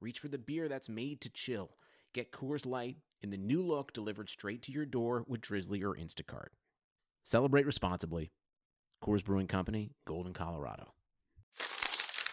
reach 0.00 0.18
for 0.18 0.28
the 0.28 0.38
beer 0.38 0.68
that's 0.68 0.88
made 0.88 1.20
to 1.20 1.28
chill. 1.28 1.70
Get 2.14 2.32
Coors 2.32 2.66
Light 2.66 2.96
in 3.20 3.30
the 3.30 3.36
new 3.36 3.62
look 3.62 3.92
delivered 3.92 4.28
straight 4.28 4.62
to 4.62 4.72
your 4.72 4.86
door 4.86 5.24
with 5.26 5.42
Drizly 5.42 5.82
or 5.82 5.94
Instacart. 5.94 6.48
Celebrate 7.24 7.66
responsibly. 7.66 8.32
Coors 9.02 9.24
Brewing 9.24 9.46
Company, 9.46 9.92
Golden, 10.06 10.32
Colorado. 10.32 10.92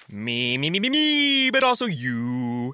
Me, 0.10 0.58
me, 0.58 0.70
me, 0.70 0.80
me, 0.80 0.90
me, 0.90 1.52
but 1.52 1.64
also 1.64 1.86
you. 1.86 2.74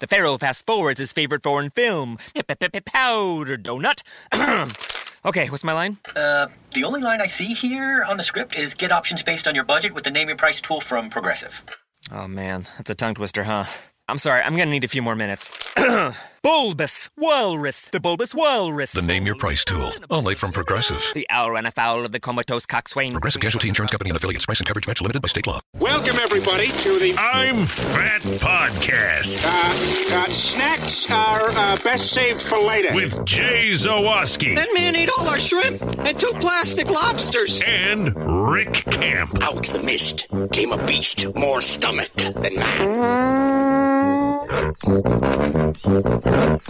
The 0.00 0.06
Pharaoh 0.06 0.36
fast 0.36 0.66
forwards 0.66 1.00
his 1.00 1.12
favorite 1.12 1.42
foreign 1.42 1.70
film, 1.70 2.18
Powder 2.34 3.56
Donut. 3.56 4.02
okay, 5.24 5.48
what's 5.48 5.64
my 5.64 5.72
line? 5.72 5.96
Uh, 6.14 6.48
the 6.74 6.84
only 6.84 7.00
line 7.00 7.20
I 7.20 7.26
see 7.26 7.54
here 7.54 8.04
on 8.04 8.16
the 8.18 8.22
script 8.22 8.56
is 8.56 8.74
get 8.74 8.92
options 8.92 9.22
based 9.22 9.48
on 9.48 9.54
your 9.54 9.64
budget 9.64 9.94
with 9.94 10.04
the 10.04 10.10
name 10.10 10.28
your 10.28 10.36
price 10.36 10.60
tool 10.60 10.80
from 10.80 11.08
Progressive. 11.08 11.62
Oh 12.10 12.28
man, 12.28 12.66
that's 12.76 12.90
a 12.90 12.94
tongue 12.94 13.14
twister, 13.14 13.44
huh? 13.44 13.64
I'm 14.08 14.18
sorry, 14.18 14.42
I'm 14.42 14.56
gonna 14.56 14.70
need 14.70 14.84
a 14.84 14.88
few 14.88 15.00
more 15.00 15.14
minutes. 15.16 15.50
bulbous 16.42 17.08
Walrus, 17.16 17.82
the 17.92 18.00
Bulbous 18.00 18.34
Walrus. 18.34 18.92
The 18.92 19.00
name 19.00 19.24
your 19.26 19.36
price 19.36 19.64
tool. 19.64 19.92
Only 20.10 20.34
from 20.34 20.50
Progressive. 20.52 21.02
The 21.14 21.24
owl 21.30 21.52
ran 21.52 21.66
afoul 21.66 22.04
of 22.04 22.10
the 22.12 22.18
comatose 22.20 22.66
coxswain. 22.66 23.12
Progressive 23.12 23.40
Casualty 23.40 23.68
Insurance 23.68 23.92
Company 23.92 24.10
and 24.10 24.16
affiliates. 24.16 24.44
Price 24.44 24.58
and 24.58 24.66
coverage 24.66 24.86
match 24.88 25.00
limited 25.00 25.22
by 25.22 25.28
state 25.28 25.46
law. 25.46 25.60
Welcome, 25.78 26.16
everybody, 26.20 26.66
to 26.68 26.98
the 26.98 27.14
I'm 27.16 27.64
Fat 27.64 28.20
Podcast 28.22 29.44
uh, 29.44 30.16
uh, 30.16 30.24
snacks 30.26 31.10
are 31.10 31.48
uh, 31.50 31.76
best 31.84 32.12
saved 32.12 32.42
for 32.42 32.58
later. 32.58 32.94
with 32.94 33.24
Jay 33.24 33.70
Zawoski 33.70 34.56
That 34.56 34.68
man 34.74 34.96
ate 34.96 35.10
all 35.16 35.28
our 35.28 35.38
shrimp 35.40 35.80
and 36.00 36.18
two 36.18 36.32
plastic 36.40 36.90
lobsters. 36.90 37.62
and 37.66 38.14
Rick 38.50 38.72
Camp. 38.90 39.42
Out 39.42 39.62
the 39.68 39.80
mist 39.82 40.26
came 40.52 40.72
a 40.72 40.86
beast 40.86 41.32
more 41.36 41.62
stomach 41.62 42.12
than 42.14 42.56
man. 42.56 43.51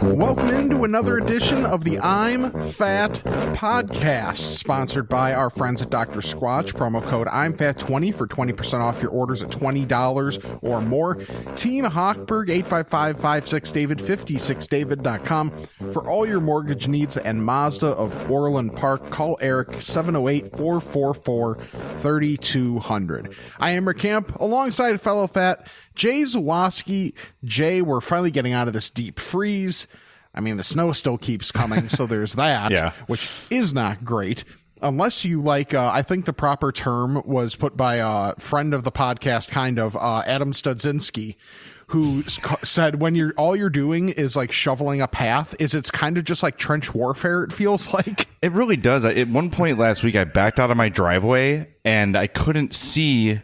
Welcome 0.02 0.50
into 0.50 0.84
another 0.84 1.18
edition 1.18 1.66
of 1.66 1.82
the 1.82 1.98
I'm 1.98 2.52
Fat 2.74 3.14
podcast, 3.54 4.36
sponsored 4.36 5.08
by 5.08 5.34
our 5.34 5.50
friends 5.50 5.82
at 5.82 5.90
Dr. 5.90 6.20
Squatch. 6.20 6.74
Promo 6.74 7.02
code 7.02 7.26
I'm 7.26 7.52
Fat 7.56 7.80
20 7.80 8.12
for 8.12 8.28
20% 8.28 8.78
off 8.78 9.02
your 9.02 9.10
orders 9.10 9.42
at 9.42 9.48
$20 9.50 10.58
or 10.62 10.80
more. 10.80 11.16
Team 11.56 11.84
Hochberg 11.84 12.50
855 12.50 13.18
56 13.20 13.72
David 13.72 13.98
56David.com 13.98 15.52
for 15.92 16.08
all 16.08 16.24
your 16.24 16.40
mortgage 16.40 16.86
needs 16.86 17.16
and 17.16 17.44
Mazda 17.44 17.88
of 17.88 18.30
Orland 18.30 18.76
Park. 18.76 19.10
Call 19.10 19.36
Eric 19.40 19.82
708 19.82 20.56
444 20.56 21.58
3200. 21.98 23.34
I 23.58 23.70
am 23.70 23.88
Rick 23.88 23.98
Camp 23.98 24.36
alongside 24.38 25.00
fellow 25.00 25.26
fat 25.26 25.66
Jay 25.94 26.22
Zawoski. 26.22 27.12
Jay, 27.44 27.82
we're 27.82 28.00
finally 28.00 28.30
getting 28.30 28.52
out 28.52 28.66
of 28.68 28.74
this 28.74 28.90
deep 28.90 29.18
freeze. 29.18 29.86
I 30.34 30.40
mean, 30.40 30.56
the 30.56 30.62
snow 30.62 30.92
still 30.92 31.18
keeps 31.18 31.52
coming, 31.52 31.88
so 31.88 32.06
there's 32.06 32.34
that, 32.34 32.70
Yeah. 32.72 32.92
which 33.06 33.28
is 33.50 33.72
not 33.74 34.04
great. 34.04 34.44
Unless 34.80 35.24
you 35.24 35.40
like, 35.42 35.74
uh, 35.74 35.90
I 35.92 36.02
think 36.02 36.24
the 36.24 36.32
proper 36.32 36.72
term 36.72 37.22
was 37.24 37.54
put 37.54 37.76
by 37.76 37.96
a 37.96 38.34
friend 38.36 38.74
of 38.74 38.82
the 38.82 38.90
podcast, 38.90 39.48
kind 39.48 39.78
of, 39.78 39.94
uh, 39.96 40.22
Adam 40.26 40.52
Studzinski, 40.52 41.36
who 41.88 42.22
said 42.22 42.98
when 43.00 43.14
you're 43.14 43.32
all 43.36 43.54
you're 43.54 43.68
doing 43.70 44.08
is 44.08 44.34
like 44.34 44.50
shoveling 44.50 45.02
a 45.02 45.06
path, 45.06 45.54
is 45.60 45.74
it's 45.74 45.90
kind 45.90 46.16
of 46.18 46.24
just 46.24 46.42
like 46.42 46.56
trench 46.56 46.94
warfare. 46.94 47.44
It 47.44 47.52
feels 47.52 47.92
like. 47.94 48.26
It 48.40 48.50
really 48.52 48.76
does. 48.78 49.04
At 49.04 49.28
one 49.28 49.50
point 49.50 49.78
last 49.78 50.02
week, 50.02 50.16
I 50.16 50.24
backed 50.24 50.58
out 50.58 50.70
of 50.70 50.76
my 50.78 50.88
driveway 50.88 51.68
and 51.84 52.16
I 52.16 52.26
couldn't 52.26 52.74
see 52.74 53.40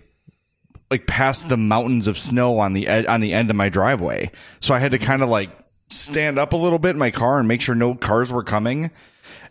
like 0.91 1.07
past 1.07 1.49
the 1.49 1.57
mountains 1.57 2.07
of 2.07 2.19
snow 2.19 2.59
on 2.59 2.73
the 2.73 2.87
ed- 2.87 3.07
on 3.07 3.21
the 3.21 3.35
end 3.35 3.51
of 3.51 3.57
my 3.57 3.69
driveway. 3.69 4.31
So 4.61 4.75
I 4.75 4.79
had 4.79 4.93
to 4.93 4.99
kind 4.99 5.23
of 5.23 5.29
like 5.29 5.51
stand 5.91 6.39
up 6.39 6.53
a 6.53 6.57
little 6.57 6.79
bit 6.79 6.91
in 6.91 6.99
my 6.99 7.11
car 7.11 7.39
and 7.39 7.49
make 7.49 7.61
sure 7.61 7.75
no 7.75 7.95
cars 7.95 8.33
were 8.33 8.43
coming. 8.43 8.91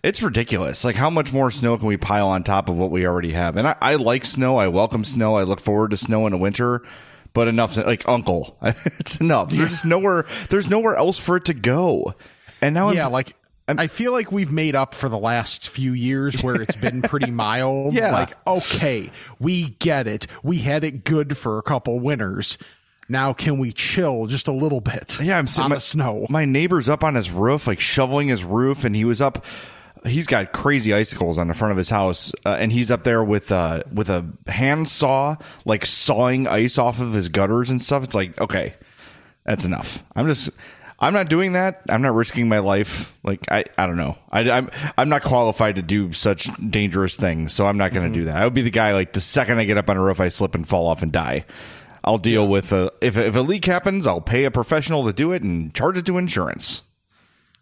It's 0.03 0.21
ridiculous. 0.21 0.83
Like 0.83 0.95
how 0.95 1.09
much 1.09 1.33
more 1.33 1.51
snow 1.51 1.77
can 1.77 1.87
we 1.87 1.97
pile 1.97 2.27
on 2.27 2.43
top 2.43 2.69
of 2.69 2.77
what 2.77 2.91
we 2.91 3.05
already 3.05 3.33
have? 3.33 3.57
And 3.57 3.67
I, 3.67 3.75
I 3.81 3.95
like 3.95 4.25
snow. 4.25 4.57
I 4.57 4.67
welcome 4.67 5.03
snow. 5.03 5.35
I 5.35 5.43
look 5.43 5.59
forward 5.59 5.91
to 5.91 5.97
snow 5.97 6.25
in 6.27 6.31
the 6.31 6.37
winter. 6.37 6.83
But 7.33 7.47
enough, 7.47 7.77
like 7.77 8.07
Uncle, 8.07 8.57
it's 8.63 9.17
enough. 9.17 9.51
There's 9.51 9.85
nowhere. 9.85 10.25
There's 10.49 10.67
nowhere 10.67 10.95
else 10.95 11.19
for 11.19 11.37
it 11.37 11.45
to 11.45 11.53
go. 11.53 12.15
And 12.61 12.73
now, 12.73 12.89
yeah, 12.89 13.05
I'm, 13.05 13.11
like 13.11 13.35
i 13.67 13.87
feel 13.87 14.11
like 14.13 14.31
we've 14.31 14.51
made 14.51 14.75
up 14.75 14.95
for 14.95 15.09
the 15.09 15.17
last 15.17 15.67
few 15.69 15.91
years 15.93 16.41
where 16.41 16.61
it's 16.61 16.79
been 16.79 17.01
pretty 17.01 17.31
mild. 17.31 17.93
Yeah. 17.93 18.11
Like, 18.11 18.37
okay, 18.47 19.11
we 19.39 19.69
get 19.79 20.07
it. 20.07 20.27
We 20.43 20.59
had 20.59 20.83
it 20.83 21.03
good 21.03 21.37
for 21.37 21.57
a 21.57 21.61
couple 21.63 21.99
winters. 21.99 22.57
Now 23.09 23.33
can 23.33 23.57
we 23.59 23.71
chill 23.71 24.27
just 24.27 24.47
a 24.47 24.51
little 24.51 24.81
bit? 24.81 25.19
Yeah, 25.21 25.37
I'm 25.37 25.43
on 25.43 25.47
sitting 25.47 25.69
the 25.71 25.79
snow. 25.79 26.25
My 26.29 26.45
neighbor's 26.45 26.89
up 26.89 27.03
on 27.03 27.15
his 27.15 27.29
roof, 27.31 27.67
like 27.67 27.79
shoveling 27.79 28.27
his 28.29 28.43
roof, 28.43 28.83
and 28.83 28.95
he 28.95 29.05
was 29.05 29.21
up. 29.21 29.45
He's 30.05 30.27
got 30.27 30.53
crazy 30.53 30.93
icicles 30.93 31.37
on 31.37 31.47
the 31.47 31.53
front 31.53 31.71
of 31.71 31.77
his 31.77 31.89
house, 31.89 32.31
uh, 32.45 32.55
and 32.59 32.71
he's 32.71 32.91
up 32.91 33.03
there 33.03 33.23
with 33.23 33.51
uh 33.51 33.83
with 33.93 34.09
a 34.09 34.25
hand 34.47 34.87
saw, 34.89 35.35
like 35.65 35.85
sawing 35.85 36.47
ice 36.47 36.77
off 36.77 36.99
of 37.01 37.13
his 37.13 37.29
gutters 37.29 37.69
and 37.69 37.81
stuff. 37.81 38.03
It's 38.03 38.15
like, 38.15 38.39
okay, 38.39 38.75
that's 39.45 39.65
enough. 39.65 40.03
I'm 40.15 40.27
just. 40.27 40.49
I'm 40.99 41.13
not 41.13 41.29
doing 41.29 41.53
that. 41.53 41.83
I'm 41.89 42.01
not 42.01 42.15
risking 42.15 42.47
my 42.47 42.59
life. 42.59 43.15
Like 43.23 43.51
I, 43.51 43.65
I 43.77 43.85
don't 43.85 43.97
know. 43.97 44.17
I, 44.31 44.49
I'm, 44.49 44.71
I'm 44.97 45.09
not 45.09 45.21
qualified 45.21 45.75
to 45.75 45.81
do 45.81 46.11
such 46.13 46.49
dangerous 46.69 47.15
things, 47.15 47.53
so 47.53 47.67
I'm 47.67 47.77
not 47.77 47.93
going 47.93 48.11
to 48.11 48.13
do 48.13 48.25
mm-hmm. 48.25 48.33
that. 48.33 48.41
I 48.41 48.45
would 48.45 48.55
be 48.55 48.63
the 48.63 48.71
guy 48.71 48.93
like 48.93 49.13
the 49.13 49.21
second 49.21 49.59
I 49.59 49.65
get 49.65 49.77
up 49.77 49.89
on 49.89 49.97
a 49.97 50.01
roof, 50.01 50.19
I 50.19 50.29
slip 50.29 50.55
and 50.55 50.67
fall 50.67 50.87
off 50.87 51.03
and 51.03 51.11
die. 51.11 51.45
I'll 52.03 52.17
deal 52.17 52.47
with 52.47 52.71
a 52.71 52.91
if 53.01 53.17
if 53.17 53.35
a 53.35 53.41
leak 53.41 53.65
happens, 53.65 54.07
I'll 54.07 54.21
pay 54.21 54.45
a 54.45 54.51
professional 54.51 55.05
to 55.05 55.13
do 55.13 55.33
it 55.33 55.43
and 55.43 55.73
charge 55.73 55.97
it 55.97 56.05
to 56.05 56.17
insurance. 56.17 56.83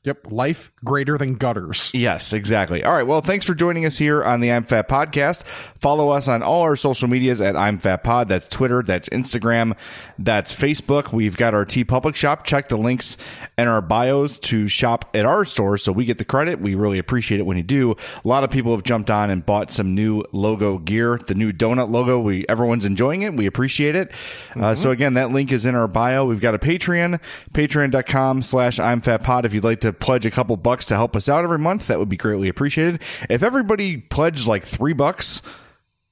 Yep, 0.06 0.32
life 0.32 0.72
greater 0.84 1.18
than 1.18 1.34
gutters. 1.34 1.90
Yes, 1.94 2.32
exactly. 2.32 2.84
All 2.84 2.94
right. 2.94 3.08
Well, 3.08 3.22
thanks 3.22 3.44
for 3.44 3.56
joining 3.56 3.86
us 3.86 3.98
here 3.98 4.24
on 4.24 4.40
the 4.40 4.52
I'm 4.52 4.64
Fat 4.64 4.88
podcast. 4.88 5.44
Follow 5.80 6.10
us 6.10 6.28
on 6.28 6.44
all 6.44 6.62
our 6.62 6.76
social 6.76 7.08
medias 7.08 7.42
at 7.42 7.56
I'm 7.56 7.80
Fat 7.80 8.04
Pod. 8.04 8.30
That's 8.30 8.48
Twitter, 8.48 8.84
that's 8.84 9.10
Instagram, 9.10 9.76
that's 10.20 10.56
Facebook. 10.56 11.12
We've 11.12 11.36
got 11.36 11.56
our 11.56 11.66
TeePublic 11.66 12.16
shop. 12.16 12.46
Check 12.46 12.70
the 12.70 12.78
links 12.78 13.18
in 13.58 13.68
our 13.68 13.82
bios 13.82 14.38
to 14.40 14.68
shop 14.68 15.10
at 15.14 15.26
our 15.26 15.46
store 15.46 15.78
so 15.78 15.92
we 15.92 16.06
get 16.06 16.18
the 16.18 16.26
credit. 16.26 16.60
We 16.60 16.76
really 16.76 17.00
appreciate 17.00 17.40
it 17.40 17.46
when 17.46 17.58
you 17.58 17.64
do. 17.64 17.92
A 18.24 18.28
lot 18.28 18.44
of 18.44 18.52
people 18.52 18.74
have 18.74 18.84
jumped 18.84 19.10
on 19.10 19.30
and 19.30 19.46
bought 19.46 19.72
some 19.72 19.96
new 19.96 20.24
logo 20.32 20.78
gear. 20.78 21.18
The 21.18 21.36
new 21.36 21.52
donut 21.52 21.90
logo. 21.90 22.20
We 22.20 22.46
everyone's 22.50 22.86
enjoying 22.86 23.22
it. 23.22 23.34
We 23.34 23.46
appreciate 23.46 23.96
it. 23.96 24.12
Uh, 24.56 24.76
so 24.76 24.92
again, 24.92 25.14
that 25.14 25.32
link 25.32 25.52
is 25.52 25.66
in 25.66 25.76
our 25.76 25.88
bio. 25.88 26.26
We've 26.26 26.42
got 26.42 26.56
a 26.56 26.60
Patreon, 26.60 27.20
patreon.com 27.54 28.42
slash 28.42 28.80
I'm 28.80 29.02
Fat 29.02 29.24
Pod. 29.24 29.46
If 29.46 29.54
you'd 29.54 29.64
like 29.64 29.82
to 29.82 29.94
pledge 29.94 30.26
a 30.26 30.32
couple 30.32 30.58
bucks 30.58 30.86
to 30.88 30.96
help 30.96 31.16
us 31.16 31.30
out 31.30 31.44
every 31.44 31.60
month, 31.60 31.88
that 31.88 32.00
would 32.00 32.10
be 32.10 32.18
greatly 32.18 32.50
appreciated. 32.50 33.02
If 33.30 33.44
everybody 33.44 33.98
pledged 33.98 34.48
like 34.48 34.66
three 34.66 34.94
bucks, 34.94 35.42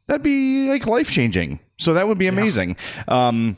that'd 0.07 0.23
be 0.23 0.69
like 0.69 0.87
life 0.87 1.11
changing. 1.11 1.59
So 1.77 1.93
that 1.95 2.07
would 2.07 2.17
be 2.17 2.27
amazing. 2.27 2.77
Um, 3.07 3.57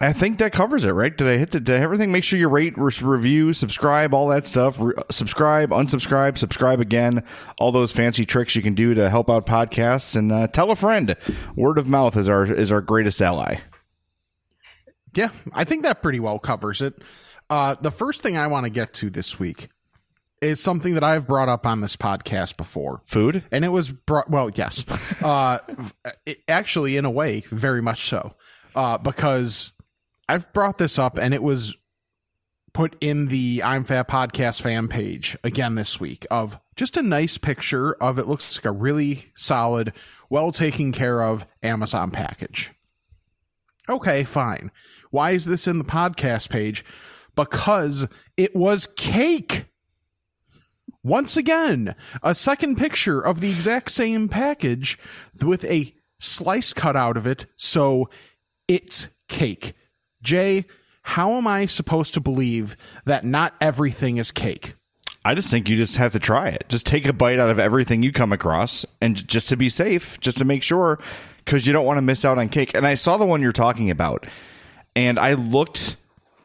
I 0.00 0.12
think 0.12 0.38
that 0.38 0.52
covers 0.52 0.84
it, 0.84 0.90
right? 0.90 1.16
Did 1.16 1.26
I 1.28 1.36
hit 1.36 1.50
the 1.50 1.60
did 1.60 1.80
everything? 1.80 2.12
Make 2.12 2.24
sure 2.24 2.38
you 2.38 2.48
rate, 2.48 2.76
re- 2.76 2.92
review, 3.00 3.52
subscribe, 3.52 4.14
all 4.14 4.28
that 4.28 4.46
stuff. 4.46 4.78
Re- 4.80 4.94
subscribe, 5.10 5.70
unsubscribe, 5.70 6.38
subscribe 6.38 6.80
again. 6.80 7.24
All 7.58 7.72
those 7.72 7.92
fancy 7.92 8.24
tricks 8.26 8.54
you 8.56 8.62
can 8.62 8.74
do 8.74 8.94
to 8.94 9.10
help 9.10 9.30
out 9.30 9.46
podcasts, 9.46 10.16
and 10.16 10.32
uh, 10.32 10.48
tell 10.48 10.70
a 10.70 10.76
friend. 10.76 11.16
Word 11.54 11.78
of 11.78 11.88
mouth 11.88 12.16
is 12.16 12.28
our 12.28 12.44
is 12.44 12.72
our 12.72 12.80
greatest 12.80 13.20
ally. 13.20 13.58
Yeah, 15.14 15.30
I 15.52 15.64
think 15.64 15.82
that 15.82 16.02
pretty 16.02 16.20
well 16.20 16.38
covers 16.38 16.82
it. 16.82 16.94
Uh, 17.48 17.76
the 17.80 17.90
first 17.90 18.22
thing 18.22 18.36
I 18.36 18.48
want 18.48 18.64
to 18.64 18.70
get 18.70 18.92
to 18.94 19.10
this 19.10 19.38
week 19.38 19.68
is 20.42 20.60
something 20.60 20.94
that 20.94 21.04
I've 21.04 21.26
brought 21.26 21.48
up 21.48 21.66
on 21.66 21.80
this 21.80 21.96
podcast 21.96 22.56
before. 22.56 23.00
Food. 23.06 23.44
And 23.50 23.64
it 23.64 23.68
was 23.68 23.90
brought, 23.90 24.30
well, 24.30 24.50
yes. 24.54 24.84
Uh, 25.24 25.58
it, 26.26 26.42
actually, 26.46 26.96
in 26.96 27.04
a 27.04 27.10
way, 27.10 27.42
very 27.50 27.80
much 27.80 28.04
so. 28.04 28.34
Uh, 28.74 28.98
because 28.98 29.72
I've 30.28 30.52
brought 30.52 30.78
this 30.78 30.98
up 30.98 31.18
and 31.18 31.32
it 31.32 31.42
was 31.42 31.76
put 32.72 32.96
in 33.00 33.28
the 33.28 33.62
I'm 33.64 33.84
Fat 33.84 34.08
podcast 34.08 34.60
fan 34.60 34.88
page 34.88 35.36
again 35.42 35.76
this 35.76 35.98
week 35.98 36.26
of 36.30 36.58
just 36.74 36.96
a 36.96 37.02
nice 37.02 37.38
picture 37.38 37.94
of 37.94 38.18
it 38.18 38.26
looks 38.26 38.58
like 38.58 38.66
a 38.66 38.72
really 38.72 39.32
solid, 39.34 39.92
well 40.28 40.52
taken 40.52 40.92
care 40.92 41.22
of 41.22 41.46
Amazon 41.62 42.10
package. 42.10 42.72
Okay, 43.88 44.24
fine. 44.24 44.70
Why 45.10 45.30
is 45.30 45.44
this 45.44 45.66
in 45.66 45.78
the 45.78 45.84
podcast 45.84 46.50
page? 46.50 46.84
Because 47.34 48.08
it 48.36 48.54
was 48.54 48.88
cake. 48.96 49.66
Once 51.02 51.36
again, 51.36 51.94
a 52.22 52.34
second 52.34 52.76
picture 52.76 53.20
of 53.20 53.40
the 53.40 53.50
exact 53.50 53.90
same 53.92 54.28
package 54.28 54.98
with 55.40 55.64
a 55.64 55.94
slice 56.18 56.72
cut 56.72 56.96
out 56.96 57.16
of 57.16 57.26
it. 57.26 57.46
So 57.54 58.10
it's 58.66 59.08
cake. 59.28 59.74
Jay, 60.26 60.66
how 61.02 61.34
am 61.34 61.46
I 61.46 61.66
supposed 61.66 62.12
to 62.14 62.20
believe 62.20 62.76
that 63.04 63.24
not 63.24 63.54
everything 63.60 64.18
is 64.18 64.32
cake? 64.32 64.74
I 65.24 65.34
just 65.34 65.50
think 65.50 65.68
you 65.68 65.76
just 65.76 65.96
have 65.96 66.12
to 66.12 66.18
try 66.18 66.48
it. 66.48 66.66
Just 66.68 66.84
take 66.86 67.06
a 67.06 67.12
bite 67.12 67.38
out 67.38 67.48
of 67.48 67.58
everything 67.58 68.02
you 68.02 68.12
come 68.12 68.32
across, 68.32 68.84
and 69.00 69.26
just 69.26 69.48
to 69.48 69.56
be 69.56 69.68
safe, 69.68 70.20
just 70.20 70.38
to 70.38 70.44
make 70.44 70.62
sure, 70.62 70.98
because 71.44 71.66
you 71.66 71.72
don't 71.72 71.86
want 71.86 71.98
to 71.98 72.02
miss 72.02 72.24
out 72.24 72.38
on 72.38 72.48
cake. 72.48 72.74
And 72.74 72.86
I 72.86 72.96
saw 72.96 73.16
the 73.16 73.24
one 73.24 73.40
you're 73.40 73.52
talking 73.52 73.90
about, 73.90 74.26
and 74.94 75.18
I 75.18 75.34
looked 75.34 75.96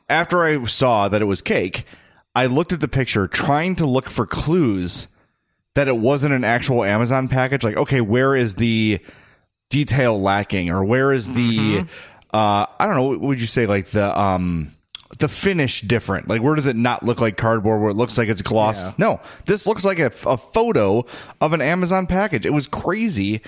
after 0.10 0.44
I 0.44 0.64
saw 0.66 1.10
that 1.10 1.22
it 1.22 1.26
was 1.26 1.42
cake. 1.42 1.86
I 2.36 2.46
looked 2.46 2.72
at 2.72 2.80
the 2.80 2.88
picture, 2.88 3.28
trying 3.28 3.76
to 3.78 3.86
look 3.86 4.10
for 4.10 4.26
clues 4.26 5.08
that 5.76 5.88
it 5.88 5.98
wasn't 5.98 6.34
an 6.34 6.44
actual 6.44 6.84
Amazon 6.84 7.28
package. 7.28 7.64
Like, 7.64 7.78
okay, 7.78 8.02
where 8.02 8.36
is 8.36 8.56
the 8.56 9.00
detail 9.70 10.22
lacking, 10.22 10.70
or 10.70 10.84
where 10.84 11.14
is 11.14 11.28
the 11.28 11.58
mm-hmm. 11.58 11.88
Uh, 12.34 12.66
I 12.80 12.86
don't 12.86 12.96
know, 12.96 13.04
what 13.04 13.22
would 13.22 13.42
you 13.42 13.48
say 13.48 13.66
like 13.66 13.88
the 13.88 14.18
um 14.20 14.74
the 15.20 15.28
finish 15.28 15.82
different? 15.82 16.28
Like 16.28 16.42
where 16.42 16.56
does 16.56 16.66
it 16.66 16.76
not 16.76 17.04
look 17.04 17.20
like 17.20 17.38
cardboard 17.38 17.82
where 17.82 17.92
it 17.92 17.96
looks 17.98 18.18
like 18.18 18.30
it's 18.30 18.42
glossed? 18.42 18.86
Yeah. 18.86 18.94
No, 18.98 19.20
this 19.46 19.68
looks 19.68 19.84
like 19.84 20.00
a, 20.00 20.12
a 20.26 20.38
photo 20.38 21.06
of 21.42 21.54
an 21.54 21.62
Amazon 21.62 22.08
package. 22.08 22.46
It 22.46 22.54
was 22.54 22.68
crazy. 22.68 23.42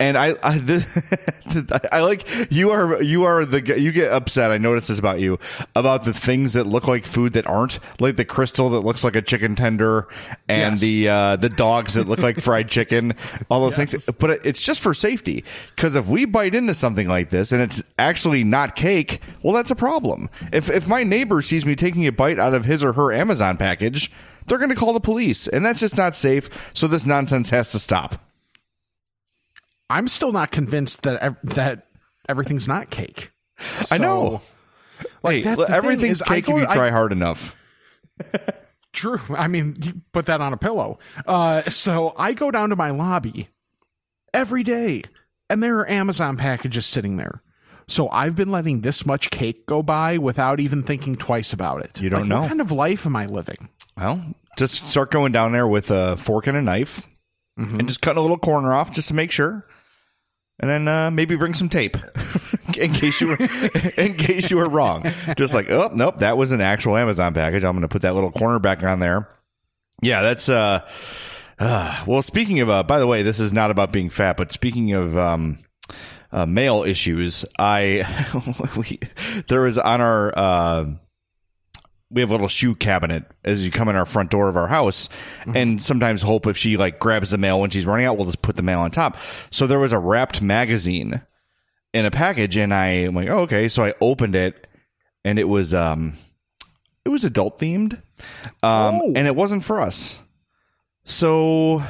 And 0.00 0.16
I, 0.16 0.34
I, 0.42 0.56
the, 0.58 1.88
I 1.92 2.00
like 2.00 2.26
you 2.50 2.70
are 2.70 3.02
you 3.02 3.24
are 3.24 3.44
the 3.44 3.78
you 3.78 3.92
get 3.92 4.10
upset. 4.10 4.50
I 4.50 4.56
notice 4.58 4.86
this 4.88 4.98
about 4.98 5.20
you 5.20 5.38
about 5.76 6.04
the 6.04 6.14
things 6.14 6.54
that 6.54 6.66
look 6.66 6.88
like 6.88 7.04
food 7.04 7.34
that 7.34 7.46
aren't 7.46 7.78
like 8.00 8.16
the 8.16 8.24
crystal 8.24 8.70
that 8.70 8.80
looks 8.80 9.04
like 9.04 9.14
a 9.14 9.22
chicken 9.22 9.54
tender 9.56 10.08
and 10.48 10.72
Yes. 10.72 10.80
the 10.80 11.08
uh, 11.08 11.36
the 11.36 11.50
dogs 11.50 11.94
that 11.94 12.08
look 12.08 12.20
like 12.20 12.40
fried 12.40 12.68
chicken. 12.70 13.12
All 13.50 13.60
those 13.60 13.76
Yes. 13.78 13.90
things, 14.06 14.16
but 14.16 14.44
it's 14.44 14.62
just 14.62 14.80
for 14.80 14.94
safety. 14.94 15.44
Because 15.76 15.94
if 15.96 16.06
we 16.06 16.24
bite 16.24 16.54
into 16.54 16.72
something 16.74 17.06
like 17.06 17.28
this 17.30 17.52
and 17.52 17.60
it's 17.60 17.82
actually 17.98 18.42
not 18.42 18.76
cake, 18.76 19.20
well, 19.42 19.52
that's 19.52 19.70
a 19.70 19.76
problem. 19.76 20.30
If 20.50 20.70
if 20.70 20.88
my 20.88 21.04
neighbor 21.04 21.42
sees 21.42 21.66
me 21.66 21.76
taking 21.76 22.06
a 22.06 22.12
bite 22.12 22.38
out 22.38 22.54
of 22.54 22.64
his 22.64 22.82
or 22.82 22.94
her 22.94 23.12
Amazon 23.12 23.58
package, 23.58 24.10
they're 24.46 24.56
going 24.58 24.70
to 24.70 24.76
call 24.76 24.94
the 24.94 25.00
police, 25.00 25.46
and 25.46 25.62
that's 25.62 25.80
just 25.80 25.98
not 25.98 26.16
safe. 26.16 26.70
So 26.74 26.88
this 26.88 27.04
nonsense 27.04 27.50
has 27.50 27.70
to 27.72 27.78
stop. 27.78 28.14
I'm 29.90 30.08
still 30.08 30.32
not 30.32 30.50
convinced 30.50 31.02
that 31.02 31.20
ev- 31.20 31.36
that 31.42 31.86
everything's 32.28 32.66
not 32.68 32.88
cake. 32.90 33.32
I 33.90 33.98
know. 33.98 34.40
Like, 35.22 35.44
Hey, 35.44 35.56
everything's 35.68 36.20
is 36.20 36.26
cake 36.26 36.46
go- 36.46 36.56
if 36.58 36.62
you 36.62 36.68
I- 36.68 36.74
try 36.74 36.90
hard 36.90 37.12
enough. 37.12 37.54
True. 38.92 39.20
I 39.36 39.46
mean, 39.48 39.76
you 39.82 40.00
put 40.12 40.26
that 40.26 40.40
on 40.40 40.52
a 40.52 40.56
pillow. 40.56 40.98
Uh, 41.26 41.62
so 41.70 42.12
I 42.16 42.32
go 42.32 42.50
down 42.50 42.70
to 42.70 42.76
my 42.76 42.90
lobby 42.90 43.48
every 44.34 44.62
day, 44.62 45.02
and 45.48 45.62
there 45.62 45.78
are 45.78 45.88
Amazon 45.90 46.36
packages 46.36 46.86
sitting 46.86 47.16
there. 47.16 47.42
So 47.86 48.08
I've 48.10 48.34
been 48.36 48.50
letting 48.50 48.80
this 48.82 49.06
much 49.06 49.30
cake 49.30 49.66
go 49.66 49.82
by 49.82 50.18
without 50.18 50.60
even 50.60 50.82
thinking 50.82 51.16
twice 51.16 51.52
about 51.52 51.84
it. 51.84 52.00
You 52.00 52.08
don't 52.10 52.20
Like, 52.22 52.28
know. 52.28 52.40
What 52.40 52.48
kind 52.48 52.60
of 52.60 52.72
life 52.72 53.06
am 53.06 53.16
I 53.16 53.26
living? 53.26 53.68
Well, 53.96 54.34
just 54.58 54.88
start 54.88 55.10
going 55.10 55.32
down 55.32 55.52
there 55.52 55.66
with 55.68 55.90
a 55.90 56.16
fork 56.16 56.46
and 56.46 56.56
a 56.56 56.62
knife, 56.62 57.06
and 57.56 57.86
just 57.86 58.00
cutting 58.00 58.18
a 58.18 58.22
little 58.22 58.38
corner 58.38 58.72
off 58.74 58.90
just 58.92 59.08
to 59.08 59.14
make 59.14 59.30
sure. 59.30 59.66
And 60.60 60.68
then 60.68 60.88
uh, 60.88 61.10
maybe 61.10 61.36
bring 61.36 61.54
some 61.54 61.70
tape 61.70 61.96
in 62.78 62.92
case 62.92 63.20
you 63.20 63.28
were 63.28 63.36
in 63.96 64.14
case 64.14 64.50
you 64.50 64.58
were 64.58 64.68
wrong. 64.68 65.04
Just 65.36 65.54
like, 65.54 65.70
oh 65.70 65.90
nope, 65.92 66.18
that 66.18 66.36
was 66.36 66.52
an 66.52 66.60
actual 66.60 66.96
Amazon 66.96 67.32
package. 67.34 67.64
I'm 67.64 67.72
going 67.72 67.82
to 67.82 67.88
put 67.88 68.02
that 68.02 68.14
little 68.14 68.30
corner 68.30 68.58
back 68.58 68.82
on 68.82 69.00
there. 69.00 69.28
Yeah, 70.02 70.20
that's 70.20 70.48
uh, 70.48 70.86
uh 71.58 72.04
well. 72.06 72.22
Speaking 72.22 72.60
of, 72.60 72.68
uh, 72.68 72.82
by 72.82 72.98
the 72.98 73.06
way, 73.06 73.22
this 73.22 73.40
is 73.40 73.52
not 73.52 73.70
about 73.70 73.90
being 73.90 74.10
fat, 74.10 74.36
but 74.36 74.52
speaking 74.52 74.92
of 74.92 75.16
um, 75.16 75.58
uh, 76.30 76.44
male 76.44 76.84
issues, 76.84 77.44
I 77.58 78.04
we, 78.76 79.00
there 79.48 79.62
was 79.62 79.78
on 79.78 80.00
our. 80.00 80.98
We 82.10 82.20
have 82.22 82.30
a 82.30 82.34
little 82.34 82.48
shoe 82.48 82.74
cabinet 82.74 83.24
as 83.44 83.64
you 83.64 83.70
come 83.70 83.88
in 83.88 83.94
our 83.96 84.04
front 84.06 84.30
door 84.30 84.48
of 84.48 84.56
our 84.56 84.66
house. 84.66 85.08
And 85.54 85.80
sometimes 85.82 86.22
hope 86.22 86.46
if 86.46 86.56
she 86.56 86.76
like 86.76 86.98
grabs 86.98 87.30
the 87.30 87.38
mail 87.38 87.60
when 87.60 87.70
she's 87.70 87.86
running 87.86 88.04
out 88.06 88.16
we'll 88.16 88.26
just 88.26 88.42
put 88.42 88.56
the 88.56 88.62
mail 88.62 88.80
on 88.80 88.90
top. 88.90 89.16
So 89.50 89.66
there 89.66 89.78
was 89.78 89.92
a 89.92 89.98
wrapped 89.98 90.42
magazine 90.42 91.22
in 91.92 92.06
a 92.06 92.10
package 92.10 92.56
and 92.56 92.72
i 92.74 92.86
am 92.88 93.14
like 93.14 93.28
oh, 93.28 93.40
okay. 93.40 93.68
So 93.68 93.84
i 93.84 93.94
opened 94.00 94.34
it 94.36 94.66
and 95.24 95.38
it 95.38 95.44
was 95.48 95.72
um 95.74 96.14
it 97.04 97.08
was 97.10 97.24
adult 97.24 97.58
themed 97.60 97.94
um 98.62 99.00
Oh. 99.02 99.12
and 99.14 99.26
it 99.26 99.36
wasn't 99.36 99.64
for 99.64 99.80
us. 99.80 100.18
So 101.04 101.82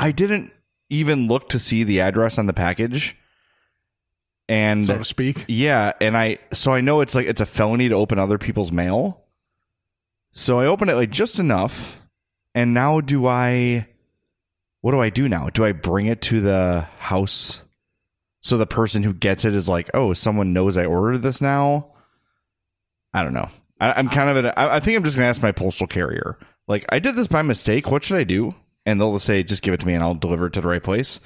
i 0.00 0.12
didn't 0.12 0.52
even 0.90 1.26
look 1.28 1.48
to 1.50 1.58
see 1.58 1.84
the 1.84 2.00
address 2.00 2.38
on 2.38 2.46
the 2.46 2.52
package 2.52 3.16
and 4.52 4.84
So 4.86 4.98
to 4.98 5.04
speak. 5.04 5.44
yeah, 5.48 5.92
and 6.00 6.16
I 6.16 6.38
so 6.52 6.72
I 6.72 6.80
know 6.80 7.00
it's 7.00 7.14
like 7.14 7.26
it's 7.26 7.40
a 7.40 7.46
felony 7.46 7.88
to 7.88 7.94
open 7.94 8.18
other 8.18 8.38
people's 8.38 8.70
mail. 8.70 9.24
So 10.32 10.60
I 10.60 10.66
open 10.66 10.88
it 10.88 10.94
like 10.94 11.10
just 11.10 11.38
enough, 11.38 12.00
and 12.54 12.74
now 12.74 13.00
do 13.00 13.26
I? 13.26 13.86
What 14.80 14.92
do 14.92 15.00
I 15.00 15.10
do 15.10 15.28
now? 15.28 15.48
Do 15.48 15.64
I 15.64 15.72
bring 15.72 16.06
it 16.06 16.20
to 16.22 16.40
the 16.40 16.86
house 16.98 17.62
so 18.40 18.58
the 18.58 18.66
person 18.66 19.02
who 19.04 19.12
gets 19.14 19.44
it 19.44 19.54
is 19.54 19.68
like, 19.68 19.90
oh, 19.94 20.12
someone 20.12 20.52
knows 20.52 20.76
I 20.76 20.86
ordered 20.86 21.18
this 21.18 21.40
now? 21.40 21.92
I 23.14 23.22
don't 23.22 23.34
know. 23.34 23.48
I, 23.80 23.92
I'm 23.92 24.08
kind 24.08 24.36
of 24.36 24.44
I 24.44 24.48
A, 24.48 24.52
I 24.56 24.76
I 24.76 24.80
think 24.80 24.96
I'm 24.96 25.04
just 25.04 25.16
gonna 25.16 25.28
ask 25.28 25.42
my 25.42 25.52
postal 25.52 25.86
carrier. 25.86 26.38
Like, 26.68 26.84
I 26.88 26.98
did 26.98 27.16
this 27.16 27.28
by 27.28 27.42
mistake. 27.42 27.90
What 27.90 28.04
should 28.04 28.16
I 28.18 28.24
do? 28.24 28.54
And 28.86 29.00
they'll 29.00 29.18
say, 29.18 29.42
just 29.42 29.62
give 29.62 29.74
it 29.74 29.80
to 29.80 29.86
me, 29.86 29.94
and 29.94 30.02
I'll 30.02 30.14
deliver 30.14 30.46
it 30.46 30.52
to 30.54 30.60
the 30.60 30.68
right 30.68 30.82
place. 30.82 31.20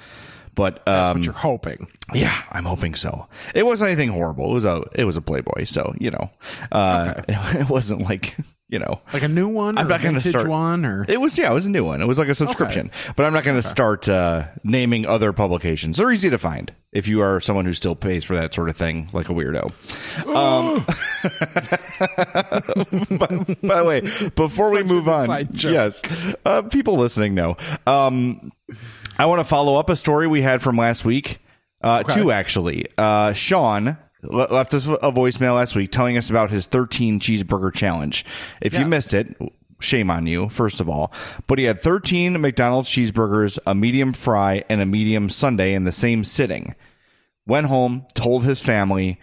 But 0.57 0.81
That's 0.87 1.11
um, 1.11 1.17
what 1.17 1.25
you're 1.25 1.35
hoping. 1.35 1.87
yeah, 2.15 2.41
I'm 2.51 2.65
hoping 2.65 2.95
so. 2.95 3.27
It 3.53 3.63
wasn't 3.63 3.89
anything 3.89 4.09
horrible. 4.09 4.49
It 4.49 4.53
was 4.55 4.65
a 4.65 4.83
it 4.95 5.03
was 5.03 5.15
a 5.15 5.21
Playboy, 5.21 5.65
so 5.65 5.93
you 5.99 6.09
know, 6.09 6.31
uh, 6.71 7.21
it, 7.27 7.69
wasn't 7.69 8.01
like 8.01 8.35
you 8.67 8.79
know. 8.79 8.99
Like 9.13 9.21
a 9.21 9.27
new 9.27 9.49
one, 9.49 9.77
I'm 9.77 9.85
or 9.85 9.89
not 9.89 9.99
a 9.99 10.03
going 10.03 10.15
to 10.15 10.27
start 10.27 10.47
one, 10.47 10.83
or 10.83 11.05
it 11.07 11.21
was 11.21 11.37
yeah, 11.37 11.51
it 11.51 11.53
was 11.53 11.67
a 11.67 11.69
new 11.69 11.85
one. 11.85 12.01
It 12.01 12.07
was 12.07 12.17
like 12.17 12.27
a 12.27 12.33
subscription, 12.33 12.89
but 13.15 13.27
I'm 13.27 13.33
not 13.33 13.43
going 13.43 13.61
to 13.61 13.67
start 13.67 14.09
uh, 14.09 14.47
naming 14.63 15.05
other 15.05 15.31
publications. 15.31 15.97
They're 15.97 16.11
easy 16.11 16.31
to 16.31 16.39
find 16.39 16.73
if 16.91 17.07
you 17.07 17.21
are 17.21 17.39
someone 17.39 17.65
who 17.65 17.73
still 17.73 17.95
pays 17.95 18.23
for 18.23 18.35
that 18.35 18.55
sort 18.55 18.69
of 18.69 18.75
thing, 18.75 19.11
like 19.13 19.29
a 19.29 19.33
weirdo. 19.33 19.65
Um, 20.25 20.83
by, 23.19 23.27
by 23.61 23.75
the 23.75 23.83
way, 23.85 24.01
before 24.31 24.73
we 24.73 24.81
move 24.81 25.07
on, 25.07 25.53
joke. 25.53 25.71
yes, 25.71 26.01
uh, 26.45 26.63
people 26.63 26.97
listening 26.97 27.35
know. 27.35 27.57
Um, 27.85 28.51
I 29.19 29.25
want 29.25 29.39
to 29.39 29.45
follow 29.45 29.75
up 29.75 29.89
a 29.89 29.95
story 29.95 30.27
we 30.27 30.41
had 30.41 30.61
from 30.61 30.77
last 30.77 31.03
week. 31.05 31.39
Uh, 31.81 32.03
Two 32.03 32.31
actually. 32.31 32.85
Uh, 32.97 33.33
Sean 33.33 33.97
le- 34.23 34.53
left 34.53 34.73
us 34.73 34.87
a 34.87 35.11
voicemail 35.11 35.55
last 35.55 35.75
week 35.75 35.91
telling 35.91 36.17
us 36.17 36.29
about 36.29 36.49
his 36.49 36.67
13 36.67 37.19
cheeseburger 37.19 37.73
challenge. 37.73 38.25
If 38.61 38.77
you 38.77 38.85
missed 38.85 39.13
it, 39.13 39.35
shame 39.79 40.09
on 40.09 40.27
you, 40.27 40.49
first 40.49 40.81
of 40.81 40.89
all. 40.89 41.11
But 41.45 41.59
he 41.59 41.65
had 41.65 41.81
13 41.81 42.39
McDonald's 42.41 42.89
cheeseburgers, 42.89 43.59
a 43.65 43.75
medium 43.75 44.13
fry, 44.13 44.63
and 44.69 44.81
a 44.81 44.85
medium 44.85 45.29
sundae 45.29 45.73
in 45.73 45.83
the 45.83 45.91
same 45.91 46.23
sitting. 46.23 46.75
Went 47.45 47.67
home, 47.67 48.05
told 48.13 48.43
his 48.43 48.59
family, 48.61 49.19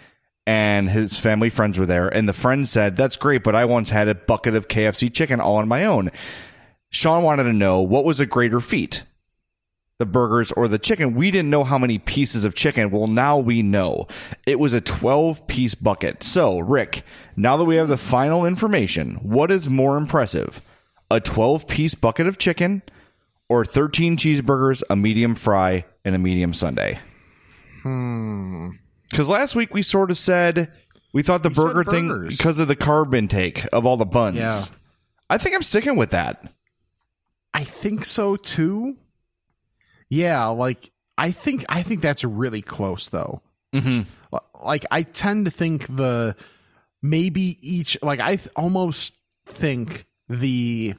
and 0.47 0.91
his 0.91 1.19
family 1.19 1.51
friends 1.51 1.79
were 1.79 1.87
there. 1.87 2.09
And 2.09 2.29
the 2.29 2.33
friend 2.33 2.69
said, 2.69 2.97
That's 2.97 3.17
great, 3.17 3.43
but 3.43 3.55
I 3.55 3.65
once 3.65 3.91
had 3.91 4.09
a 4.09 4.15
bucket 4.15 4.55
of 4.55 4.69
KFC 4.69 5.13
chicken 5.13 5.41
all 5.41 5.57
on 5.57 5.69
my 5.69 5.85
own. 5.85 6.11
Sean 6.91 7.23
wanted 7.23 7.45
to 7.45 7.53
know 7.53 7.81
what 7.81 8.05
was 8.05 8.21
a 8.21 8.27
greater 8.27 8.61
feat, 8.61 9.03
the 9.99 10.07
burgers 10.07 10.51
or 10.53 10.69
the 10.69 10.79
chicken. 10.79 11.15
We 11.15 11.31
didn't 11.31 11.51
know 11.51 11.65
how 11.65 11.79
many 11.79 11.99
pieces 11.99 12.45
of 12.45 12.55
chicken. 12.55 12.91
Well, 12.91 13.07
now 13.07 13.39
we 13.39 13.63
know. 13.63 14.07
It 14.47 14.59
was 14.59 14.73
a 14.73 14.81
12 14.81 15.47
piece 15.47 15.75
bucket. 15.75 16.25
So, 16.25 16.59
Rick, 16.59 17.05
now 17.37 17.57
that 17.57 17.65
we 17.65 17.77
have 17.77 17.89
the 17.89 17.97
final 17.97 18.45
information, 18.45 19.17
what 19.23 19.51
is 19.51 19.69
more 19.69 19.97
impressive? 19.97 20.61
A 21.11 21.21
12 21.21 21.69
piece 21.69 21.95
bucket 21.95 22.27
of 22.27 22.39
chicken 22.39 22.83
or 23.49 23.65
13 23.65 24.17
cheeseburgers, 24.17 24.83
a 24.91 24.97
medium 24.97 25.35
fry, 25.35 25.85
and 26.05 26.15
a 26.15 26.19
medium 26.19 26.55
sundae? 26.55 26.99
Hmm. 27.83 28.71
Because 29.11 29.29
last 29.29 29.55
week 29.55 29.73
we 29.73 29.83
sort 29.83 30.11
of 30.11 30.19
said 30.19 30.73
we 31.13 31.23
thought 31.23 31.43
the 31.45 31.51
We 31.51 31.55
burger 31.55 31.85
thing 31.85 32.27
because 32.29 32.59
of 32.59 32.67
the 32.67 32.75
carb 32.75 33.15
intake 33.15 33.65
of 33.73 33.87
all 33.87 33.97
the 33.97 34.07
buns. 34.07 34.39
Yeah. 34.39 34.61
I 35.31 35.39
think 35.39 35.55
I'm 35.55 35.63
sticking 35.63 35.97
with 35.97 36.11
that. 36.11 36.51
I 37.53 37.63
think 37.63 38.05
so 38.05 38.35
too. 38.35 38.97
Yeah, 40.09 40.47
like 40.47 40.91
I 41.19 41.31
think 41.33 41.65
I 41.69 41.83
think 41.83 42.01
that's 42.01 42.25
really 42.25 42.63
close 42.63 43.09
though. 43.09 43.41
Mm-hmm. 43.75 44.03
Like 44.65 44.87
I 44.91 45.03
tend 45.03 45.47
to 45.47 45.51
think 45.51 45.87
the 45.95 46.37
maybe 47.03 47.59
each 47.61 47.97
like 48.03 48.21
I 48.21 48.37
th- 48.37 48.49
almost 48.57 49.15
think 49.47 50.07
the 50.29 50.95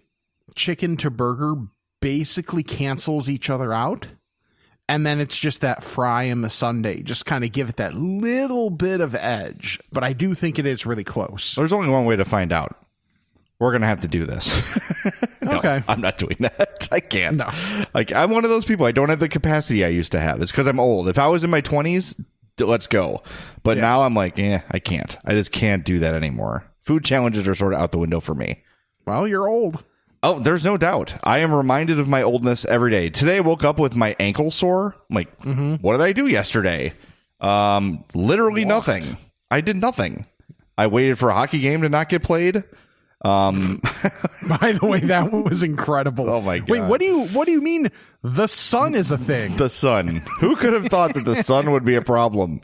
chicken 0.55 0.97
to 0.97 1.09
burger 1.09 1.55
basically 2.01 2.63
cancels 2.63 3.29
each 3.29 3.49
other 3.49 3.73
out 3.73 4.07
and 4.87 5.05
then 5.05 5.19
it's 5.19 5.37
just 5.37 5.61
that 5.61 5.83
fry 5.83 6.23
and 6.23 6.43
the 6.43 6.49
sundae, 6.49 7.01
Just 7.01 7.25
kind 7.25 7.43
of 7.43 7.51
give 7.51 7.69
it 7.69 7.77
that 7.77 7.95
little 7.95 8.69
bit 8.69 9.01
of 9.01 9.15
edge. 9.15 9.79
But 9.91 10.03
I 10.03 10.13
do 10.13 10.35
think 10.35 10.59
it 10.59 10.65
is 10.65 10.85
really 10.85 11.03
close. 11.03 11.55
There's 11.55 11.73
only 11.73 11.89
one 11.89 12.05
way 12.05 12.15
to 12.15 12.25
find 12.25 12.51
out. 12.51 12.77
We're 13.59 13.71
gonna 13.71 13.85
have 13.87 14.01
to 14.01 14.07
do 14.07 14.25
this. 14.25 15.31
No, 15.41 15.59
Okay. 15.59 15.83
I'm 15.87 16.01
not 16.01 16.17
doing 16.17 16.37
that. 16.39 16.87
I 16.91 16.99
can't. 16.99 17.37
No. 17.37 17.49
Like 17.93 18.11
I'm 18.11 18.31
one 18.31 18.43
of 18.45 18.49
those 18.49 18.65
people. 18.65 18.85
I 18.87 18.91
don't 18.91 19.09
have 19.09 19.19
the 19.19 19.29
capacity 19.29 19.85
I 19.85 19.89
used 19.89 20.11
to 20.13 20.19
have. 20.19 20.41
It's 20.41 20.51
because 20.51 20.65
I'm 20.65 20.79
old. 20.79 21.07
If 21.07 21.19
I 21.19 21.27
was 21.27 21.43
in 21.43 21.51
my 21.51 21.61
20s, 21.61 22.19
let's 22.59 22.87
go. 22.87 23.21
But 23.61 23.77
now 23.77 24.01
I'm 24.03 24.15
like, 24.15 24.39
eh, 24.39 24.61
I 24.71 24.79
can't. 24.79 25.15
I 25.23 25.33
just 25.33 25.51
can't 25.51 25.85
do 25.85 25.99
that 25.99 26.15
anymore. 26.15 26.65
Food 26.81 27.03
challenges 27.05 27.47
are 27.47 27.53
sort 27.53 27.73
of 27.73 27.79
out 27.79 27.91
the 27.91 27.99
window 27.99 28.19
for 28.19 28.33
me. 28.33 28.63
Well, 29.05 29.27
you're 29.27 29.47
old. 29.47 29.83
Oh, 30.23 30.39
there's 30.39 30.65
no 30.65 30.77
doubt. 30.77 31.13
I 31.23 31.39
am 31.39 31.53
reminded 31.53 31.99
of 31.99 32.07
my 32.07 32.23
oldness 32.23 32.65
every 32.65 32.89
day. 32.89 33.11
Today 33.11 33.37
I 33.37 33.41
woke 33.41 33.63
up 33.63 33.77
with 33.77 33.95
my 33.95 34.15
ankle 34.19 34.49
sore. 34.49 34.95
I'm 35.11 35.15
like, 35.15 35.29
what 35.81 35.91
did 35.97 36.01
I 36.01 36.11
do 36.13 36.25
yesterday? 36.25 36.93
Um, 37.39 38.03
literally 38.15 38.65
nothing. 38.65 39.03
I 39.51 39.61
did 39.61 39.75
nothing. 39.77 40.25
I 40.75 40.87
waited 40.87 41.19
for 41.19 41.29
a 41.29 41.33
hockey 41.35 41.59
game 41.61 41.83
to 41.83 41.89
not 41.89 42.09
get 42.09 42.23
played. 42.23 42.63
Um, 43.25 43.81
By 44.59 44.73
the 44.73 44.85
way, 44.85 44.99
that 44.99 45.31
was 45.31 45.63
incredible. 45.63 46.29
Oh 46.29 46.41
my 46.41 46.59
god! 46.59 46.69
Wait, 46.69 46.83
what 46.83 46.99
do 46.99 47.07
you 47.07 47.21
what 47.29 47.45
do 47.45 47.51
you 47.51 47.61
mean 47.61 47.89
the 48.21 48.45
sun 48.45 48.93
is 48.93 49.09
a 49.09 49.17
thing? 49.17 49.55
the 49.55 49.67
sun. 49.67 50.21
Who 50.39 50.55
could 50.55 50.73
have 50.73 50.85
thought 50.85 51.15
that 51.15 51.25
the 51.25 51.35
sun 51.43 51.71
would 51.71 51.83
be 51.83 51.95
a 51.95 52.01
problem? 52.03 52.61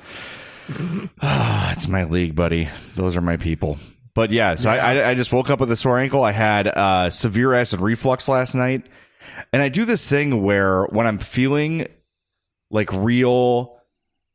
Ah, 1.22 1.72
it's 1.72 1.88
my 1.88 2.03
league, 2.03 2.36
buddy. 2.36 2.70
Those 2.96 3.18
are 3.18 3.22
my 3.22 3.38
people. 3.38 3.80
But 4.13 4.30
yeah, 4.30 4.53
so 4.56 4.70
I, 4.70 4.75
I, 4.77 5.10
I 5.10 5.15
just 5.15 5.32
woke 5.34 5.50
up 5.50 5.60
with 5.60 5.72
a 5.72 5.77
sore 5.77 5.98
ankle. 5.98 6.24
I 6.24 6.32
had 6.32 6.68
uh, 6.68 7.10
severe 7.10 7.53
acid 7.53 7.82
reflux 7.82 8.27
last 8.30 8.53
night, 8.53 8.86
and 9.51 9.63
I 9.63 9.70
do 9.70 9.84
this 9.86 10.08
thing 10.08 10.44
where 10.44 10.84
when 10.86 11.08
I'm 11.08 11.18
feeling 11.18 11.88
like 12.70 12.94
real 12.94 13.80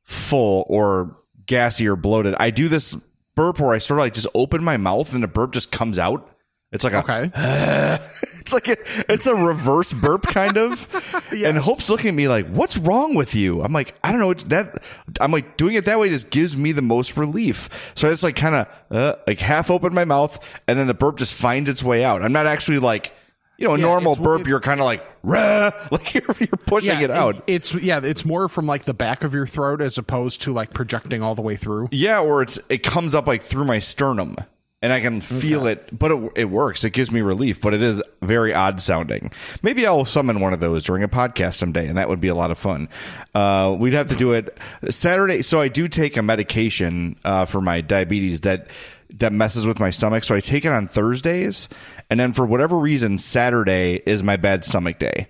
full 0.02 0.66
or 0.68 1.16
gassy 1.46 1.86
or 1.86 1.94
bloated, 1.94 2.34
I 2.40 2.50
do 2.50 2.68
this 2.68 2.96
burp 3.36 3.60
where 3.60 3.72
I 3.72 3.78
sort 3.78 4.00
of 4.00 4.04
like 4.04 4.14
just 4.14 4.26
open 4.34 4.64
my 4.64 4.76
mouth 4.76 5.14
and 5.14 5.22
the 5.22 5.28
burp 5.28 5.52
just 5.52 5.70
comes 5.70 5.98
out. 5.98 6.28
It's 6.72 6.82
like 6.82 6.94
a 6.94 6.98
okay. 6.98 7.30
it's 7.36 8.52
like 8.52 8.66
a, 8.66 8.76
it's 9.08 9.26
a 9.26 9.34
reverse 9.36 9.92
burp 9.92 10.22
kind 10.26 10.58
of. 10.58 10.88
And 11.36 11.58
hope's 11.58 11.90
looking 11.90 12.08
at 12.08 12.14
me 12.14 12.28
like 12.28 12.48
what's 12.48 12.76
wrong 12.76 13.14
with 13.14 13.34
you? 13.34 13.62
I'm 13.62 13.72
like 13.72 13.94
i 14.02 14.10
don't 14.10 14.20
know. 14.20 14.30
It's 14.30 14.44
that 14.44 14.82
i'm 15.20 15.30
like 15.30 15.56
doing 15.56 15.74
it 15.74 15.84
that 15.84 15.98
way 15.98 16.08
just 16.08 16.30
gives 16.30 16.56
me 16.56 16.72
the 16.72 16.82
most 16.82 17.16
relief. 17.16 17.92
So 17.94 18.08
i 18.08 18.10
just 18.10 18.22
like 18.22 18.36
kind 18.36 18.54
of 18.56 18.66
uh, 18.90 19.16
like 19.26 19.38
half 19.38 19.70
open 19.70 19.94
my 19.94 20.04
mouth 20.04 20.38
and 20.66 20.78
then 20.78 20.86
the 20.86 20.94
burp 20.94 21.18
just 21.18 21.34
finds 21.34 21.68
its 21.68 21.82
way 21.82 22.04
out. 22.04 22.22
I'm 22.22 22.32
not 22.32 22.46
actually 22.46 22.78
like 22.78 23.12
you 23.58 23.66
know 23.68 23.74
a 23.74 23.78
Yeah, 23.78 23.84
normal 23.84 24.16
burp 24.16 24.42
it- 24.42 24.46
you're 24.48 24.60
kind 24.60 24.80
of 24.80 24.84
like 24.84 25.04
Rah! 25.22 25.70
like 25.90 26.14
you're, 26.14 26.36
you're 26.38 26.48
pushing 26.66 27.00
it 27.00 27.10
out 27.10 27.42
It's 27.46 27.74
yeah, 27.74 28.00
it's 28.02 28.24
more 28.24 28.48
from 28.48 28.66
like 28.66 28.84
the 28.84 28.94
back 28.94 29.24
of 29.24 29.34
your 29.34 29.46
throat 29.46 29.80
as 29.80 29.98
opposed 29.98 30.42
to 30.42 30.52
like 30.52 30.72
projecting 30.72 31.22
all 31.22 31.34
the 31.34 31.42
way 31.42 31.56
through. 31.56 31.88
Yeah, 31.90 32.20
or 32.20 32.42
it's 32.42 32.58
it 32.68 32.82
comes 32.82 33.14
up 33.14 33.26
like 33.26 33.42
through 33.42 33.64
my 33.64 33.78
sternum 33.80 34.36
and 34.82 34.92
I 34.92 35.00
can 35.00 35.22
feel 35.22 35.66
it, 35.66 35.88
but 35.98 36.12
it, 36.12 36.32
it 36.36 36.44
works. 36.44 36.84
It 36.84 36.90
gives 36.90 37.10
me 37.10 37.22
relief, 37.22 37.60
but 37.62 37.72
it 37.72 37.82
is 37.82 38.00
very 38.20 38.52
odd 38.54 38.78
sounding. 38.78 39.32
Maybe 39.62 39.86
I'll 39.86 40.04
summon 40.04 40.38
one 40.38 40.52
of 40.52 40.60
those 40.60 40.84
during 40.84 41.02
a 41.02 41.08
podcast 41.08 41.54
someday, 41.54 41.88
and 41.88 41.96
that 41.96 42.10
would 42.10 42.20
be 42.20 42.28
a 42.28 42.34
lot 42.34 42.50
of 42.50 42.58
fun. 42.58 42.90
Uh, 43.34 43.74
we'd 43.80 43.94
have 43.94 44.06
to 44.08 44.14
do 44.16 44.32
it 44.32 44.56
Saturday. 44.90 45.42
So 45.42 45.60
I 45.62 45.68
do 45.68 45.88
take 45.88 46.18
a 46.18 46.22
medication 46.22 47.16
uh, 47.24 47.46
for 47.46 47.62
my 47.62 47.80
diabetes 47.80 48.42
that 48.42 48.68
that 49.14 49.32
messes 49.32 49.66
with 49.66 49.80
my 49.80 49.90
stomach. 49.90 50.24
So 50.24 50.34
I 50.34 50.40
take 50.40 50.64
it 50.64 50.72
on 50.72 50.88
Thursdays, 50.88 51.68
and 52.10 52.18
then 52.18 52.32
for 52.32 52.46
whatever 52.46 52.78
reason, 52.78 53.18
Saturday 53.18 54.02
is 54.06 54.22
my 54.22 54.36
bad 54.36 54.64
stomach 54.64 54.98
day. 54.98 55.28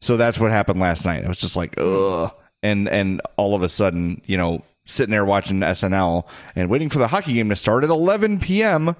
So 0.00 0.16
that's 0.16 0.38
what 0.38 0.50
happened 0.50 0.80
last 0.80 1.04
night. 1.04 1.24
I 1.24 1.28
was 1.28 1.40
just 1.40 1.56
like, 1.56 1.76
ugh. 1.78 2.32
And 2.62 2.88
and 2.88 3.20
all 3.36 3.54
of 3.54 3.62
a 3.62 3.68
sudden, 3.68 4.22
you 4.26 4.36
know, 4.36 4.64
sitting 4.84 5.12
there 5.12 5.24
watching 5.24 5.60
SNL 5.60 6.26
and 6.56 6.68
waiting 6.68 6.88
for 6.88 6.98
the 6.98 7.08
hockey 7.08 7.34
game 7.34 7.48
to 7.50 7.56
start 7.56 7.84
at 7.84 7.90
11 7.90 8.40
p.m. 8.40 8.96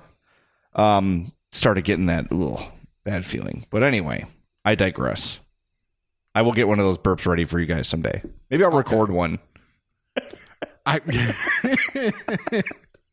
Um, 0.75 1.33
started 1.51 1.85
getting 1.85 2.07
that 2.07 2.27
ugh, 2.31 2.63
bad 3.05 3.27
feeling. 3.27 3.67
But 3.71 3.83
anyway, 3.83 4.27
I 4.65 4.75
digress. 4.75 5.41
I 6.35 6.43
will 6.43 6.53
get 6.53 6.69
one 6.69 6.79
of 6.79 6.85
those 6.85 6.99
burps 6.99 7.27
ready 7.27 7.45
for 7.45 7.59
you 7.59 7.67
guys 7.67 7.89
someday. 7.89 8.23
Maybe 8.51 8.63
I'll 8.63 8.71
record 8.71 9.11
one. 9.11 9.41
I 10.87 11.01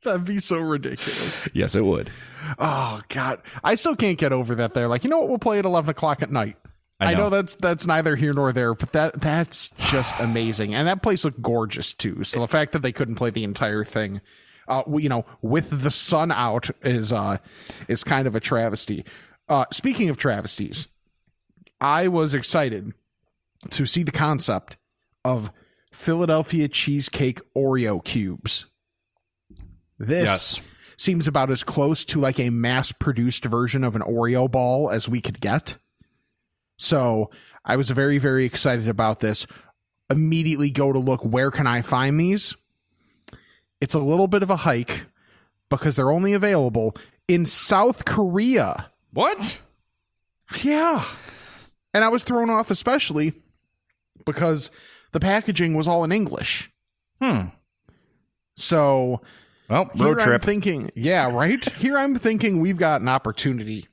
That'd 0.06 0.26
be 0.26 0.40
so 0.40 0.58
ridiculous. 0.60 1.50
Yes, 1.54 1.76
it 1.76 1.84
would. 1.84 2.12
Oh 2.58 3.02
God, 3.10 3.42
I 3.64 3.76
still 3.76 3.96
can't 3.96 4.18
get 4.18 4.32
over 4.32 4.56
that. 4.56 4.74
They're 4.74 4.88
like, 4.88 5.04
you 5.04 5.10
know 5.10 5.20
what? 5.20 5.30
We'll 5.30 5.38
play 5.40 5.60
at 5.60 5.66
eleven 5.66 5.90
o'clock 5.90 6.22
at 6.22 6.32
night. 6.32 6.56
I 7.00 7.08
I 7.08 7.14
know. 7.14 7.24
know. 7.24 7.30
that's 7.30 7.56
that's 7.56 7.86
neither 7.86 8.16
here 8.16 8.34
nor 8.34 8.54
there, 8.54 8.74
but 8.74 8.94
that 8.94 9.20
that's 9.20 9.70
just 9.78 10.18
amazing, 10.20 10.74
and 10.74 10.88
that 10.88 11.02
place 11.04 11.26
looked 11.26 11.42
gorgeous 11.42 11.92
too. 11.94 12.24
So 12.24 12.40
the 12.40 12.48
fact 12.48 12.72
that 12.72 12.82
they 12.84 12.92
couldn't 12.94 13.16
play 13.16 13.32
the 13.32 13.44
entire 13.44 13.84
thing, 13.84 14.22
uh, 14.68 14.84
you 14.96 15.10
know, 15.10 15.26
with 15.42 15.82
the 15.84 15.92
sun 15.92 16.32
out 16.32 16.70
is 16.84 17.12
uh 17.12 17.38
is 17.90 18.04
kind 18.04 18.28
of 18.28 18.36
a 18.36 18.40
travesty. 18.40 19.04
Uh, 19.50 19.66
speaking 19.72 20.10
of 20.10 20.18
travesties, 20.18 20.88
I 21.82 22.08
was 22.08 22.34
excited 22.34 22.94
to 23.72 23.86
see 23.86 24.04
the 24.04 24.12
concept 24.12 24.78
of 25.24 25.52
Philadelphia 25.92 26.68
cheesecake 26.68 27.42
Oreo 27.56 28.04
cubes. 28.04 28.66
This 29.98 30.26
Yes. 30.26 30.62
seems 30.98 31.28
about 31.28 31.52
as 31.52 31.64
close 31.64 32.04
to 32.06 32.20
like 32.20 32.40
a 32.40 32.50
mass 32.50 32.92
produced 32.92 33.46
version 33.46 33.84
of 33.84 33.96
an 33.96 34.02
Oreo 34.02 34.50
ball 34.50 34.90
as 34.90 35.08
we 35.10 35.22
could 35.22 35.40
get. 35.40 35.78
So 36.78 37.30
I 37.64 37.76
was 37.78 37.90
very, 37.90 38.18
very 38.18 38.46
excited 38.46 38.88
about 38.88 39.20
this. 39.20 39.48
Immediately 40.10 40.72
go 40.72 40.92
to 40.92 41.00
look 41.00 41.24
where 41.24 41.52
can 41.52 41.68
I 41.68 41.82
find 41.82 42.20
these? 42.20 42.56
It's 43.82 43.94
a 43.94 44.00
little 44.00 44.28
bit 44.28 44.44
of 44.44 44.50
a 44.50 44.58
hike 44.58 45.06
because 45.70 45.96
they're 45.96 46.12
only 46.12 46.34
available 46.34 46.96
in 47.28 47.46
South 47.46 48.06
Korea. 48.06 48.92
What? 49.12 49.60
Yeah. 50.62 51.04
And 51.94 52.04
I 52.04 52.10
was 52.10 52.24
thrown 52.24 52.50
off 52.50 52.70
especially 52.70 53.34
because 54.26 54.70
the 55.12 55.20
packaging 55.20 55.74
was 55.76 55.88
all 55.88 56.04
in 56.04 56.12
English. 56.12 56.70
Hmm. 57.22 57.48
So 58.56 59.22
Well, 59.70 59.90
here 59.94 60.06
road 60.06 60.20
I'm 60.20 60.28
trip. 60.28 60.42
thinking, 60.44 60.92
yeah, 60.96 61.36
right. 61.36 61.64
Here 61.78 61.98
I'm 61.98 62.16
thinking 62.16 62.60
we've 62.60 62.78
got 62.78 63.02
an 63.02 63.10
opportunity 63.10 63.88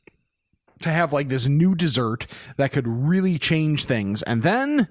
to 0.82 0.90
have 0.90 1.12
like 1.12 1.28
this 1.28 1.46
new 1.46 1.74
dessert 1.74 2.26
that 2.56 2.72
could 2.72 2.86
really 2.86 3.38
change 3.38 3.86
things, 3.86 4.22
and 4.22 4.42
then 4.42 4.88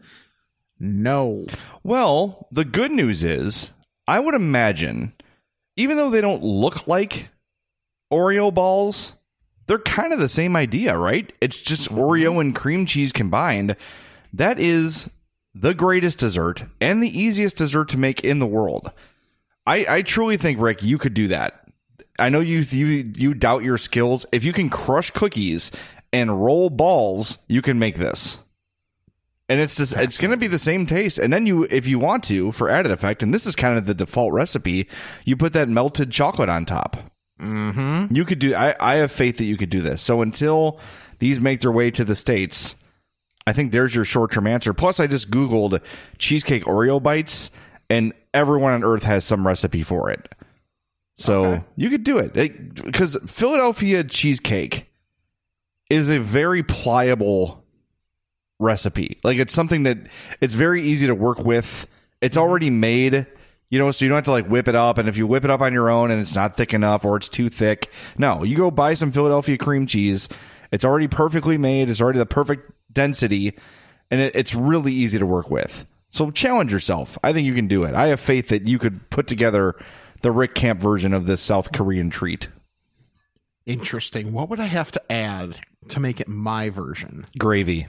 no, 0.84 1.46
Well, 1.84 2.48
the 2.52 2.66
good 2.66 2.92
news 2.92 3.24
is, 3.24 3.72
I 4.08 4.20
would 4.20 4.34
imagine, 4.34 5.14
even 5.76 5.96
though 5.96 6.10
they 6.10 6.22
don't 6.22 6.42
look 6.42 6.88
like 6.88 7.30
Oreo 8.12 8.52
balls, 8.52 9.14
they're 9.68 9.78
kind 9.78 10.12
of 10.12 10.18
the 10.20 10.28
same 10.28 10.56
idea, 10.56 10.98
right? 10.98 11.32
It's 11.40 11.62
just 11.62 11.90
mm-hmm. 11.90 12.00
Oreo 12.00 12.42
and 12.42 12.56
cream 12.56 12.88
cheese 12.88 13.12
combined. 13.12 13.76
That 14.34 14.58
is 14.58 15.08
the 15.54 15.76
greatest 15.76 16.18
dessert 16.18 16.66
and 16.82 17.04
the 17.04 17.20
easiest 17.20 17.58
dessert 17.58 17.88
to 17.90 17.98
make 18.00 18.22
in 18.24 18.40
the 18.40 18.48
world. 18.48 18.92
I, 19.65 19.86
I 19.88 20.01
truly 20.01 20.38
think, 20.38 20.60
Rick, 20.60 20.84
you 20.84 20.98
could 20.98 21.13
do 21.13 21.27
that. 21.30 21.68
I 22.20 22.30
know 22.30 22.39
you 22.39 22.60
you 22.60 23.12
you 23.15 23.34
doubt 23.34 23.63
your 23.63 23.77
skills. 23.77 24.25
If 24.32 24.44
you 24.44 24.53
can 24.53 24.70
crush 24.70 25.12
cookies 25.12 25.72
and 26.13 26.44
roll 26.44 26.70
balls, 26.70 27.38
you 27.48 27.62
can 27.62 27.80
make 27.80 27.96
this 27.96 28.39
and 29.51 29.60
it's 29.60 29.75
just 29.75 29.94
it's 29.98 30.18
going 30.18 30.32
to 30.32 30.38
be 30.38 30.48
the 30.48 30.58
same 30.58 30.86
taste 30.86 31.20
and 31.20 31.32
then 31.34 31.46
you 31.46 31.68
if 31.70 31.86
you 31.86 32.00
want 32.00 32.24
to 32.24 32.53
for 32.53 32.70
added 32.70 32.89
effect 32.91 33.22
and 33.22 33.34
this 33.34 33.46
is 33.46 33.53
kind 33.53 33.77
of 33.77 33.86
the 33.86 33.94
default 33.94 34.32
recipe 34.32 34.88
you 35.25 35.36
put 35.36 35.51
that 35.51 35.68
melted 35.68 36.10
chocolate 36.10 36.48
on 36.48 36.65
top 36.65 36.98
mm-hmm. 37.39 38.13
you 38.15 38.24
could 38.24 38.39
do 38.39 38.56
I, 38.56 38.74
I 38.80 38.96
have 38.96 39.12
faith 39.12 39.38
that 39.38 39.46
you 39.46 39.58
could 39.58 39.70
do 39.70 39.82
this 39.82 40.01
so 40.01 40.22
until 40.22 40.80
these 41.20 41.41
make 41.41 41.60
their 41.60 41.72
way 41.72 41.91
to 41.91 42.06
the 42.06 42.15
states 42.15 42.75
i 43.46 43.51
think 43.51 43.74
there's 43.74 43.94
your 43.94 44.06
short-term 44.06 44.48
answer 44.48 44.74
plus 44.74 45.01
i 45.01 45.08
just 45.08 45.30
googled 45.30 45.84
cheesecake 46.18 46.63
oreo 46.63 47.03
bites 47.03 47.51
and 47.91 48.13
everyone 48.33 48.74
on 48.74 48.83
earth 48.83 49.03
has 49.03 49.24
some 49.24 49.45
recipe 49.45 49.83
for 49.83 50.10
it 50.10 50.33
so 51.17 51.45
Okay. 51.45 51.63
you 51.75 51.89
could 51.89 52.03
do 52.03 52.17
it 52.17 52.33
because 52.83 53.17
philadelphia 53.27 54.03
cheesecake 54.03 54.88
is 55.89 56.10
a 56.10 56.19
very 56.19 56.63
pliable 56.63 57.62
recipe. 58.62 59.17
Like 59.24 59.38
it's 59.38 59.53
something 59.53 59.83
that 59.83 59.98
it's 60.39 60.55
very 60.55 60.81
easy 60.83 61.07
to 61.07 61.15
work 61.15 61.39
with. 61.39 61.88
It's 62.21 62.38
mm-hmm. 62.38 62.48
already 62.48 62.69
made, 62.69 63.27
you 63.69 63.79
know, 63.79 63.91
so 63.91 64.05
you 64.05 64.10
don't 64.10 64.15
have 64.17 64.25
to 64.25 64.31
like 64.31 64.48
whip 64.48 64.67
it 64.67 64.75
up. 64.75 64.98
And 64.98 65.10
if 65.10 65.17
you 65.17 65.27
whip 65.27 65.43
it 65.43 65.51
up 65.51 65.60
on 65.60 65.74
your 65.74 65.89
own 65.89 66.12
and 66.12 66.21
it's 66.21 66.36
not 66.36 66.55
thick 66.55 66.74
enough 66.74 67.03
or 67.03 67.17
it's 67.17 67.27
too 67.27 67.50
thick, 67.50 67.91
no, 68.17 68.43
you 68.43 68.55
go 68.55 68.71
buy 68.71 68.93
some 68.93 69.12
Philadelphia 69.12 69.57
cream 69.57 69.86
cheese. 69.86 70.29
It's 70.71 70.86
already 70.86 71.10
perfectly 71.10 71.57
made. 71.57 71.89
It's 71.89 72.00
already 72.00 72.19
the 72.19 72.25
perfect 72.25 72.71
density, 72.93 73.57
and 74.10 74.21
it, 74.21 74.36
it's 74.36 74.55
really 74.55 74.93
easy 74.93 75.19
to 75.19 75.25
work 75.25 75.50
with. 75.50 75.86
So 76.12 76.30
challenge 76.30 76.72
yourself. 76.72 77.18
I 77.24 77.34
think 77.34 77.46
you 77.48 77.56
can 77.56 77.68
do 77.68 77.84
it. 77.86 77.96
I 77.96 78.08
have 78.08 78.20
faith 78.20 78.50
that 78.50 78.68
you 78.68 78.77
could 78.77 79.10
put 79.10 79.27
together 79.27 79.75
the 80.22 80.32
Rick 80.32 80.53
Camp 80.56 80.80
version 80.80 81.13
of 81.13 81.25
this 81.25 81.41
South 81.41 81.72
Korean 81.72 82.10
treat. 82.10 82.50
interesting. 83.65 84.34
What 84.34 84.50
would 84.50 84.60
I 84.60 84.65
have 84.65 84.91
to 84.94 85.12
add 85.12 85.60
to 85.89 86.00
make 86.00 86.20
it 86.20 86.27
my 86.27 86.70
version? 86.70 87.25
Gravy. 87.38 87.88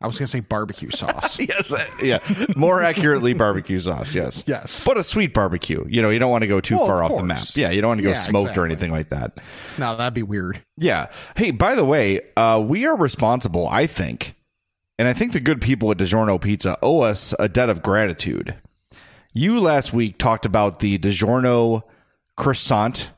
I 0.00 0.06
was 0.06 0.16
gonna 0.16 0.28
say 0.28 0.38
barbecue 0.40 0.90
sauce. 0.92 1.40
yes, 1.48 1.72
uh, 1.72 1.84
yeah. 2.00 2.18
More 2.54 2.84
accurately, 2.84 3.32
barbecue 3.34 3.80
sauce. 3.80 4.14
Yes, 4.14 4.44
Yes. 4.46 4.84
But 4.84 4.96
a 4.96 5.02
sweet 5.02 5.34
barbecue. 5.34 5.84
You 5.88 6.02
know, 6.02 6.10
you 6.10 6.20
don't 6.20 6.30
want 6.30 6.42
to 6.42 6.46
go 6.48 6.60
too 6.60 6.76
Well, 6.76 6.86
far 6.86 7.02
of 7.02 7.10
off 7.10 7.18
the 7.18 7.24
map. 7.24 7.42
Yeah, 7.54 7.70
you 7.70 7.80
don't 7.80 7.88
want 7.88 7.98
to 7.98 8.04
go 8.04 8.10
Yeah, 8.10 8.20
smoked 8.20 8.56
or 8.56 8.64
anything 8.64 8.92
like 8.92 9.08
that. 9.08 9.38
no, 9.76 9.96
that'd 9.96 10.14
be 10.14 10.22
weird. 10.22 10.62
Yeah. 10.76 11.08
Hey, 11.36 11.50
by 11.50 11.74
the 11.74 11.84
way, 11.84 12.20
uh, 12.36 12.62
we 12.64 12.86
are 12.86 12.94
responsible, 12.96 13.66
I 13.66 13.88
think, 13.88 14.36
and 14.98 15.06
I 15.08 15.12
think 15.12 15.32
the 15.32 15.40
good 15.40 15.60
people 15.60 15.90
at 15.90 15.98
DiGiorno 15.98 16.40
Pizza 16.40 16.78
owe 16.82 17.00
us 17.00 17.34
a 17.38 17.48
debt 17.48 17.68
of 17.70 17.82
gratitude. 17.82 18.54
You 19.32 19.60
last 19.60 19.92
week 19.92 20.18
talked 20.18 20.44
about 20.46 20.80
the 20.80 20.98
DiGiorno 20.98 21.82
croissant 22.36 23.10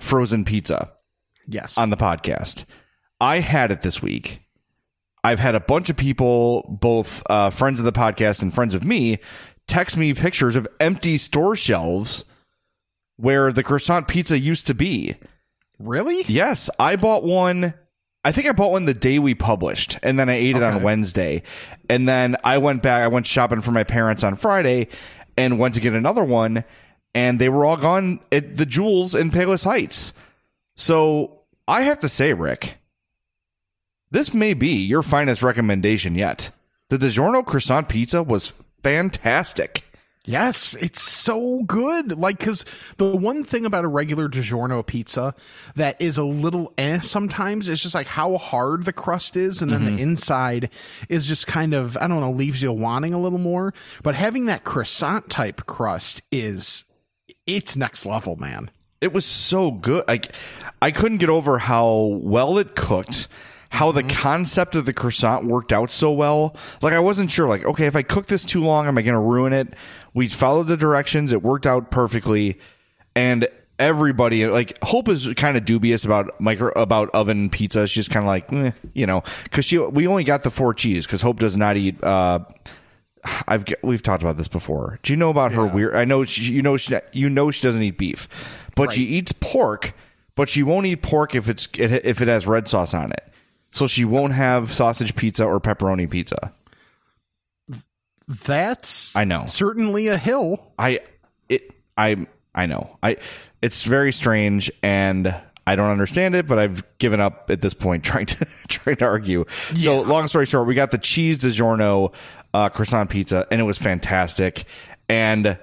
frozen 0.00 0.44
pizza 0.44 0.92
Yes. 1.48 1.76
on 1.78 1.90
the 1.90 1.96
podcast. 1.96 2.64
I 3.20 3.40
had 3.40 3.70
it 3.70 3.80
this 3.82 4.00
week. 4.02 4.40
I've 5.24 5.38
had 5.38 5.54
a 5.54 5.60
bunch 5.60 5.88
of 5.90 5.96
people, 5.96 6.76
both 6.80 7.22
uh, 7.30 7.50
friends 7.50 7.78
of 7.78 7.84
the 7.84 7.92
podcast 7.92 8.42
and 8.42 8.52
friends 8.52 8.74
of 8.74 8.82
me, 8.84 9.18
text 9.68 9.96
me 9.96 10.12
pictures 10.14 10.56
of 10.56 10.66
empty 10.80 11.16
store 11.18 11.54
shelves 11.54 12.24
where 13.16 13.52
the 13.52 13.62
croissant 13.62 14.08
pizza 14.08 14.38
used 14.38 14.66
to 14.66 14.74
be. 14.74 15.14
really? 15.78 16.22
Yes, 16.26 16.68
I 16.78 16.96
bought 16.96 17.22
one. 17.22 17.74
I 18.24 18.30
think 18.30 18.46
I 18.46 18.52
bought 18.52 18.70
one 18.70 18.84
the 18.84 18.94
day 18.94 19.18
we 19.18 19.34
published, 19.34 19.98
and 20.02 20.18
then 20.18 20.28
I 20.28 20.34
ate 20.34 20.56
it 20.56 20.62
on 20.62 20.82
Wednesday. 20.82 21.42
And 21.88 22.08
then 22.08 22.36
I 22.44 22.58
went 22.58 22.82
back, 22.82 23.02
I 23.02 23.08
went 23.08 23.26
shopping 23.26 23.62
for 23.62 23.72
my 23.72 23.82
parents 23.84 24.22
on 24.22 24.36
Friday 24.36 24.88
and 25.36 25.58
went 25.58 25.74
to 25.74 25.80
get 25.80 25.92
another 25.92 26.22
one, 26.22 26.64
and 27.14 27.40
they 27.40 27.48
were 27.48 27.64
all 27.64 27.76
gone 27.76 28.20
at 28.30 28.56
the 28.56 28.66
Jewels 28.66 29.14
in 29.14 29.30
Palos 29.30 29.64
Heights. 29.64 30.12
So 30.76 31.40
I 31.66 31.82
have 31.82 31.98
to 32.00 32.08
say, 32.08 32.32
Rick, 32.32 32.78
this 34.10 34.32
may 34.32 34.54
be 34.54 34.76
your 34.76 35.02
finest 35.02 35.42
recommendation 35.42 36.14
yet. 36.14 36.50
The 36.90 36.98
DiGiorno 36.98 37.44
croissant 37.44 37.88
pizza 37.88 38.22
was 38.22 38.52
fantastic. 38.82 39.82
Yes, 40.24 40.74
it's 40.80 41.02
so 41.02 41.64
good. 41.64 42.16
Like, 42.16 42.38
because 42.38 42.64
the 42.96 43.16
one 43.16 43.42
thing 43.42 43.64
about 43.66 43.84
a 43.84 43.88
regular 43.88 44.28
DiGiorno 44.28 44.86
pizza 44.86 45.34
that 45.74 46.00
is 46.00 46.16
a 46.16 46.22
little 46.22 46.72
eh 46.78 47.00
sometimes 47.00 47.68
is 47.68 47.82
just 47.82 47.94
like 47.94 48.06
how 48.06 48.36
hard 48.36 48.84
the 48.84 48.92
crust 48.92 49.36
is, 49.36 49.60
and 49.60 49.72
then 49.72 49.84
the 49.84 50.00
inside 50.00 50.70
is 51.08 51.26
just 51.26 51.48
kind 51.48 51.74
of, 51.74 51.96
I 51.96 52.06
don't 52.06 52.20
know, 52.20 52.30
leaves 52.30 52.62
you 52.62 52.72
wanting 52.72 53.14
a 53.14 53.20
little 53.20 53.38
more. 53.38 53.74
But 54.04 54.14
having 54.14 54.46
that 54.46 54.62
croissant 54.62 55.28
type 55.28 55.66
crust 55.66 56.22
is, 56.30 56.84
it's 57.46 57.74
next 57.76 58.06
level, 58.06 58.36
man. 58.36 58.70
It 59.00 59.12
was 59.12 59.26
so 59.26 59.72
good. 59.72 60.04
Like 60.06 60.32
I 60.80 60.92
couldn't 60.92 61.18
get 61.18 61.30
over 61.30 61.58
how 61.58 62.20
well 62.22 62.58
it 62.58 62.76
cooked, 62.76 63.26
how 63.70 63.90
the 63.90 64.04
concept 64.04 64.76
of 64.76 64.84
the 64.84 64.92
croissant 64.92 65.46
worked 65.46 65.72
out 65.72 65.90
so 65.90 66.12
well. 66.12 66.54
Like 66.80 66.92
I 66.92 67.00
wasn't 67.00 67.28
sure 67.28 67.48
like 67.48 67.64
okay, 67.64 67.86
if 67.86 67.96
I 67.96 68.02
cook 68.02 68.26
this 68.26 68.44
too 68.44 68.62
long 68.62 68.86
am 68.86 68.96
I 68.96 69.02
going 69.02 69.14
to 69.14 69.18
ruin 69.18 69.52
it? 69.52 69.74
We 70.14 70.28
followed 70.28 70.66
the 70.66 70.76
directions, 70.76 71.32
it 71.32 71.42
worked 71.42 71.66
out 71.66 71.90
perfectly 71.90 72.58
and 73.14 73.48
everybody 73.78 74.46
like 74.46 74.78
Hope 74.82 75.08
is 75.08 75.28
kind 75.36 75.56
of 75.56 75.64
dubious 75.64 76.04
about 76.04 76.40
micro 76.40 76.70
about 76.76 77.10
oven 77.10 77.50
pizza. 77.50 77.86
She's 77.86 78.08
kind 78.08 78.24
of 78.24 78.28
like, 78.28 78.52
eh, 78.52 78.72
you 78.94 79.06
know, 79.06 79.22
cuz 79.50 79.64
she 79.64 79.78
we 79.78 80.06
only 80.06 80.24
got 80.24 80.42
the 80.42 80.50
four 80.50 80.74
cheese 80.74 81.06
cuz 81.06 81.22
Hope 81.22 81.38
does 81.38 81.56
not 81.56 81.76
eat 81.76 82.02
uh 82.04 82.40
I've 83.46 83.64
we've 83.82 84.02
talked 84.02 84.22
about 84.22 84.36
this 84.36 84.48
before. 84.48 84.98
Do 85.02 85.12
you 85.12 85.16
know 85.16 85.30
about 85.30 85.52
her 85.52 85.64
weird? 85.66 85.94
I 85.94 86.04
know 86.04 86.24
she, 86.24 86.52
you 86.52 86.62
know 86.62 86.76
she 86.76 86.96
you 87.12 87.28
know 87.28 87.50
she 87.50 87.62
doesn't 87.62 87.82
eat 87.82 87.98
beef, 87.98 88.28
but 88.74 88.92
she 88.92 89.04
eats 89.04 89.32
pork. 89.32 89.94
But 90.34 90.48
she 90.48 90.62
won't 90.62 90.86
eat 90.86 91.02
pork 91.02 91.34
if 91.34 91.48
it's 91.48 91.68
if 91.74 92.20
it 92.22 92.28
has 92.28 92.46
red 92.46 92.66
sauce 92.66 92.94
on 92.94 93.12
it. 93.12 93.28
So 93.70 93.86
she 93.86 94.04
won't 94.04 94.32
have 94.32 94.72
sausage 94.72 95.14
pizza 95.14 95.44
or 95.44 95.60
pepperoni 95.60 96.08
pizza. 96.10 96.52
That's 98.28 99.16
I 99.16 99.24
know. 99.24 99.46
certainly 99.46 100.08
a 100.08 100.18
hill. 100.18 100.72
I 100.78 101.00
it 101.48 101.70
I 101.96 102.26
I 102.54 102.66
know. 102.66 102.98
I 103.02 103.16
it's 103.60 103.84
very 103.84 104.12
strange 104.12 104.70
and 104.82 105.34
I 105.66 105.76
don't 105.76 105.90
understand 105.90 106.34
it, 106.34 106.46
but 106.46 106.58
I've 106.58 106.84
given 106.98 107.20
up 107.20 107.50
at 107.50 107.60
this 107.60 107.74
point 107.74 108.04
trying 108.04 108.26
to 108.26 108.46
trying 108.68 108.96
to 108.96 109.04
argue. 109.04 109.44
So 109.76 110.00
long 110.02 110.28
story 110.28 110.46
short, 110.46 110.66
we 110.66 110.74
got 110.74 110.90
the 110.90 110.98
cheese 110.98 111.38
DiGiorno 111.38 112.12
uh, 112.54 112.68
croissant 112.68 113.10
pizza, 113.10 113.46
and 113.50 113.60
it 113.60 113.64
was 113.64 113.78
fantastic. 113.78 114.64
And 115.08 115.58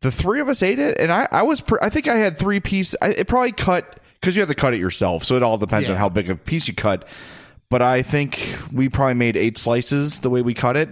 the 0.00 0.10
three 0.10 0.40
of 0.40 0.48
us 0.48 0.62
ate 0.62 0.78
it, 0.78 0.98
and 0.98 1.12
I 1.12 1.28
I 1.30 1.42
was 1.42 1.60
pr- 1.60 1.82
I 1.82 1.88
think 1.88 2.08
I 2.08 2.16
had 2.16 2.38
three 2.38 2.60
pieces. 2.60 2.96
I, 3.00 3.10
it 3.10 3.28
probably 3.28 3.52
cut 3.52 4.00
because 4.20 4.36
you 4.36 4.40
have 4.40 4.48
to 4.48 4.54
cut 4.54 4.74
it 4.74 4.80
yourself, 4.80 5.24
so 5.24 5.36
it 5.36 5.42
all 5.42 5.58
depends 5.58 5.88
on 5.88 5.96
how 5.96 6.08
big 6.08 6.28
a 6.30 6.36
piece 6.36 6.68
you 6.68 6.74
cut. 6.74 7.06
But 7.68 7.82
I 7.82 8.02
think 8.02 8.58
we 8.72 8.88
probably 8.88 9.14
made 9.14 9.36
eight 9.36 9.56
slices 9.56 10.20
the 10.20 10.30
way 10.30 10.42
we 10.42 10.54
cut 10.54 10.76
it, 10.76 10.88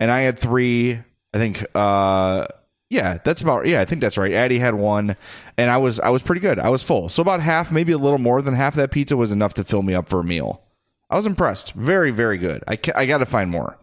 and 0.00 0.10
I 0.10 0.20
had 0.20 0.38
three. 0.38 0.98
I 1.34 1.38
think. 1.38 1.64
uh 1.74 2.46
yeah, 2.88 3.18
that's 3.24 3.42
about 3.42 3.66
yeah, 3.66 3.80
I 3.80 3.84
think 3.84 4.00
that's 4.00 4.16
right. 4.16 4.32
Addie 4.32 4.60
had 4.60 4.74
one 4.76 5.16
and 5.58 5.70
I 5.70 5.76
was 5.78 5.98
I 5.98 6.10
was 6.10 6.22
pretty 6.22 6.40
good. 6.40 6.58
I 6.60 6.68
was 6.68 6.82
full. 6.84 7.08
So 7.08 7.20
about 7.20 7.40
half, 7.40 7.72
maybe 7.72 7.90
a 7.92 7.98
little 7.98 8.18
more 8.18 8.40
than 8.42 8.54
half 8.54 8.74
of 8.74 8.76
that 8.78 8.92
pizza 8.92 9.16
was 9.16 9.32
enough 9.32 9.54
to 9.54 9.64
fill 9.64 9.82
me 9.82 9.92
up 9.94 10.08
for 10.08 10.20
a 10.20 10.24
meal. 10.24 10.62
I 11.10 11.16
was 11.16 11.26
impressed. 11.26 11.72
Very 11.72 12.12
very 12.12 12.38
good. 12.38 12.62
I 12.68 12.76
ca- 12.76 12.92
I 12.94 13.06
got 13.06 13.18
to 13.18 13.26
find 13.26 13.50
more. 13.50 13.76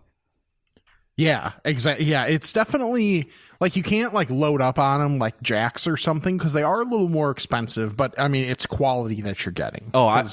Yeah, 1.16 1.52
exactly. 1.64 2.06
Yeah, 2.06 2.26
it's 2.26 2.52
definitely 2.54 3.30
like 3.60 3.76
you 3.76 3.84
can't 3.84 4.14
like 4.14 4.30
load 4.32 4.62
up 4.62 4.80
on 4.80 5.00
them 5.00 5.20
like 5.20 5.40
Jacks 5.44 5.86
or 5.86 5.96
something 5.96 6.38
because 6.38 6.54
they 6.54 6.64
are 6.64 6.82
a 6.82 6.86
little 6.86 7.10
more 7.10 7.30
expensive. 7.30 7.96
But 7.96 8.20
I 8.20 8.28
mean, 8.28 8.46
it's 8.46 8.66
quality 8.66 9.22
that 9.22 9.46
you're 9.46 9.52
getting. 9.52 9.92
Oh, 9.94 10.08
I- 10.08 10.26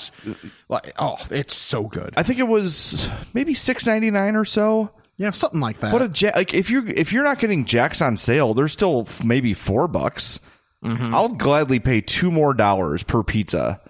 like 0.68 0.92
oh, 0.98 1.16
it's 1.30 1.54
so 1.54 1.82
good. 1.84 2.14
I 2.16 2.22
think 2.22 2.38
it 2.38 2.48
was 2.48 3.08
maybe 3.34 3.54
6.99 3.54 4.36
or 4.40 4.44
so. 4.44 4.90
Yeah, 5.20 5.32
something 5.32 5.60
like 5.60 5.78
that. 5.80 5.92
What 5.92 6.00
a 6.00 6.10
ja- 6.14 6.32
like 6.34 6.54
if 6.54 6.70
you 6.70 6.86
if 6.88 7.12
you're 7.12 7.24
not 7.24 7.38
getting 7.38 7.66
Jacks 7.66 8.00
on 8.00 8.16
sale, 8.16 8.54
there's 8.54 8.72
still 8.72 9.02
f- 9.02 9.22
maybe 9.22 9.52
4 9.52 9.86
bucks. 9.86 10.40
Mm-hmm. 10.82 11.14
I'll 11.14 11.28
gladly 11.28 11.78
pay 11.78 12.00
two 12.00 12.30
more 12.30 12.54
dollars 12.54 13.02
per 13.02 13.22
pizza 13.22 13.82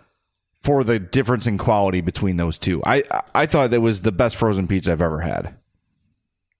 for 0.60 0.82
the 0.82 0.98
difference 0.98 1.46
in 1.46 1.56
quality 1.56 2.00
between 2.00 2.36
those 2.36 2.58
two. 2.58 2.82
I 2.84 3.04
I 3.32 3.46
thought 3.46 3.70
that 3.70 3.80
was 3.80 4.00
the 4.00 4.10
best 4.10 4.34
frozen 4.34 4.66
pizza 4.66 4.90
I've 4.90 5.00
ever 5.00 5.20
had. 5.20 5.54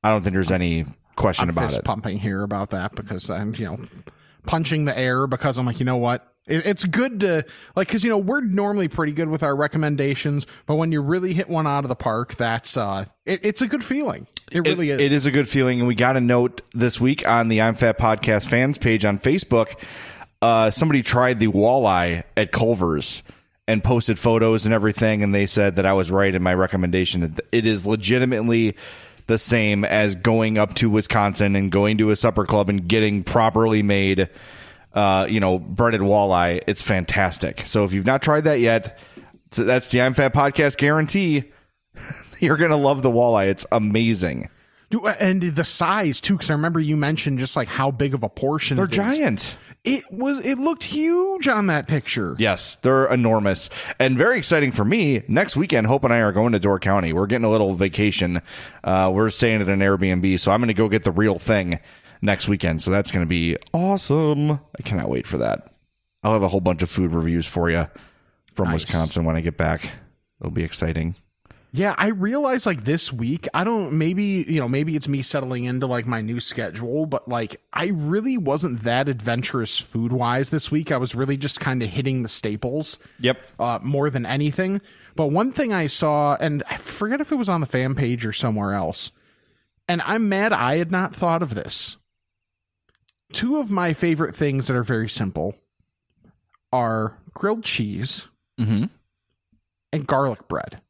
I 0.04 0.10
don't 0.10 0.22
think 0.22 0.34
there's 0.34 0.52
any 0.52 0.86
question 1.16 1.48
I'm 1.48 1.50
about 1.50 1.70
fist 1.70 1.80
it. 1.80 1.84
pumping 1.84 2.20
here 2.20 2.44
about 2.44 2.70
that 2.70 2.94
because 2.94 3.28
I'm 3.28 3.52
you 3.56 3.64
know 3.64 3.78
punching 4.46 4.84
the 4.84 4.96
air 4.96 5.26
because 5.26 5.58
I'm 5.58 5.66
like 5.66 5.80
you 5.80 5.84
know 5.86 5.96
what. 5.96 6.26
It- 6.46 6.66
It's 6.66 6.84
good 6.84 7.20
to 7.20 7.44
like 7.76 7.88
because 7.88 8.02
you 8.02 8.10
know 8.10 8.18
we're 8.18 8.40
normally 8.40 8.88
pretty 8.88 9.12
good 9.12 9.28
with 9.28 9.42
our 9.42 9.54
recommendations, 9.54 10.46
but 10.66 10.76
when 10.76 10.90
you 10.92 11.00
really 11.00 11.32
hit 11.32 11.48
one 11.48 11.66
out 11.66 11.84
of 11.84 11.88
the 11.88 11.94
park, 11.96 12.34
that's 12.36 12.76
uh, 12.76 13.04
it, 13.26 13.40
it's 13.44 13.62
a 13.62 13.66
good 13.66 13.84
feeling. 13.84 14.26
It 14.50 14.60
really 14.66 14.90
is. 14.90 15.00
It 15.00 15.12
is 15.12 15.26
a 15.26 15.30
good 15.30 15.48
feeling, 15.48 15.78
and 15.80 15.86
we 15.88 15.94
got 15.94 16.16
a 16.16 16.20
note 16.20 16.62
this 16.72 17.00
week 17.00 17.26
on 17.28 17.48
the 17.48 17.62
I'm 17.62 17.74
Fat 17.74 17.98
Podcast 17.98 18.48
fans 18.48 18.78
page 18.78 19.04
on 19.04 19.18
Facebook. 19.18 19.74
Uh, 20.42 20.70
somebody 20.70 21.02
tried 21.02 21.38
the 21.38 21.48
walleye 21.48 22.24
at 22.36 22.50
Culver's 22.50 23.22
and 23.68 23.84
posted 23.84 24.18
photos 24.18 24.64
and 24.64 24.74
everything, 24.74 25.22
and 25.22 25.34
they 25.34 25.46
said 25.46 25.76
that 25.76 25.86
I 25.86 25.92
was 25.92 26.10
right 26.10 26.34
in 26.34 26.42
my 26.42 26.54
recommendation. 26.54 27.20
That 27.20 27.44
It 27.52 27.66
is 27.66 27.86
legitimately 27.86 28.76
the 29.26 29.38
same 29.38 29.84
as 29.84 30.14
going 30.16 30.58
up 30.58 30.74
to 30.76 30.90
Wisconsin 30.90 31.54
and 31.54 31.70
going 31.70 31.98
to 31.98 32.10
a 32.10 32.16
supper 32.16 32.46
club 32.46 32.68
and 32.70 32.88
getting 32.88 33.22
properly 33.22 33.82
made, 33.82 34.28
uh, 34.92 35.26
you 35.28 35.40
know, 35.40 35.58
breaded 35.58 36.00
walleye. 36.00 36.62
It's 36.66 36.82
fantastic. 36.82 37.60
So 37.66 37.84
if 37.84 37.92
you've 37.92 38.06
not 38.06 38.22
tried 38.22 38.44
that 38.44 38.60
yet, 38.60 38.98
that's 39.50 39.88
the 39.88 40.02
I'm 40.02 40.14
Fat 40.14 40.34
Podcast 40.34 40.76
guarantee. 40.76 41.50
You're 42.38 42.56
gonna 42.56 42.76
love 42.76 43.02
the 43.02 43.10
walleye. 43.10 43.48
It's 43.48 43.66
amazing. 43.72 44.48
Dude, 44.90 45.04
and 45.20 45.42
the 45.42 45.64
size 45.64 46.20
too, 46.20 46.34
because 46.34 46.50
I 46.50 46.54
remember 46.54 46.80
you 46.80 46.96
mentioned 46.96 47.38
just 47.38 47.54
like 47.54 47.68
how 47.68 47.92
big 47.92 48.12
of 48.12 48.24
a 48.24 48.28
portion 48.28 48.76
They're 48.76 48.86
it 48.86 48.90
giant. 48.92 49.56
It 49.82 50.12
was. 50.12 50.44
It 50.44 50.58
looked 50.58 50.82
huge 50.82 51.48
on 51.48 51.68
that 51.68 51.88
picture. 51.88 52.34
Yes, 52.38 52.76
they're 52.76 53.06
enormous 53.06 53.70
and 53.98 54.18
very 54.18 54.36
exciting 54.36 54.72
for 54.72 54.84
me. 54.84 55.22
Next 55.26 55.56
weekend, 55.56 55.86
Hope 55.86 56.04
and 56.04 56.12
I 56.12 56.18
are 56.18 56.32
going 56.32 56.52
to 56.52 56.58
Door 56.58 56.80
County. 56.80 57.14
We're 57.14 57.26
getting 57.26 57.46
a 57.46 57.50
little 57.50 57.72
vacation. 57.72 58.42
Uh, 58.84 59.10
we're 59.14 59.30
staying 59.30 59.62
at 59.62 59.68
an 59.68 59.78
Airbnb, 59.78 60.38
so 60.38 60.52
I'm 60.52 60.60
going 60.60 60.68
to 60.68 60.74
go 60.74 60.88
get 60.88 61.04
the 61.04 61.12
real 61.12 61.38
thing 61.38 61.78
next 62.22 62.48
weekend. 62.48 62.82
So 62.82 62.90
that's 62.90 63.10
going 63.10 63.24
to 63.24 63.28
be 63.28 63.56
awesome. 63.72 64.52
I 64.52 64.82
cannot 64.84 65.08
wait 65.08 65.26
for 65.26 65.38
that. 65.38 65.72
I'll 66.22 66.32
have 66.32 66.42
a 66.42 66.48
whole 66.48 66.60
bunch 66.60 66.82
of 66.82 66.90
food 66.90 67.12
reviews 67.12 67.46
for 67.46 67.70
you 67.70 67.86
from 68.52 68.68
Nice. 68.68 68.84
Wisconsin 68.84 69.24
when 69.24 69.36
I 69.36 69.40
get 69.40 69.56
back. 69.56 69.92
It'll 70.40 70.50
be 70.50 70.64
exciting. 70.64 71.14
Yeah, 71.72 71.94
I 71.96 72.08
realize 72.08 72.66
like 72.66 72.82
this 72.82 73.12
week, 73.12 73.46
I 73.54 73.62
don't 73.62 73.92
maybe, 73.92 74.44
you 74.48 74.58
know, 74.58 74.68
maybe 74.68 74.96
it's 74.96 75.06
me 75.06 75.22
settling 75.22 75.64
into 75.64 75.86
like 75.86 76.04
my 76.04 76.20
new 76.20 76.40
schedule, 76.40 77.06
but 77.06 77.28
like 77.28 77.60
I 77.72 77.86
really 77.86 78.36
wasn't 78.36 78.82
that 78.82 79.08
adventurous 79.08 79.78
food 79.78 80.10
wise 80.10 80.50
this 80.50 80.72
week. 80.72 80.90
I 80.90 80.96
was 80.96 81.14
really 81.14 81.36
just 81.36 81.60
kind 81.60 81.80
of 81.82 81.88
hitting 81.88 82.22
the 82.22 82.28
staples. 82.28 82.98
Yep. 83.20 83.38
Uh, 83.58 83.78
more 83.82 84.10
than 84.10 84.26
anything. 84.26 84.80
But 85.14 85.28
one 85.28 85.52
thing 85.52 85.72
I 85.72 85.86
saw, 85.86 86.36
and 86.40 86.64
I 86.68 86.76
forget 86.76 87.20
if 87.20 87.30
it 87.30 87.36
was 87.36 87.48
on 87.48 87.60
the 87.60 87.68
fan 87.68 87.94
page 87.94 88.26
or 88.26 88.32
somewhere 88.32 88.72
else, 88.72 89.12
and 89.88 90.02
I'm 90.02 90.28
mad 90.28 90.52
I 90.52 90.78
had 90.78 90.90
not 90.90 91.14
thought 91.14 91.42
of 91.42 91.54
this. 91.54 91.96
Two 93.32 93.58
of 93.58 93.70
my 93.70 93.92
favorite 93.92 94.34
things 94.34 94.66
that 94.66 94.76
are 94.76 94.82
very 94.82 95.08
simple 95.08 95.54
are 96.72 97.18
grilled 97.34 97.64
cheese 97.64 98.28
Mm-hmm. 98.60 98.84
and 99.92 100.06
garlic 100.06 100.46
bread. 100.48 100.82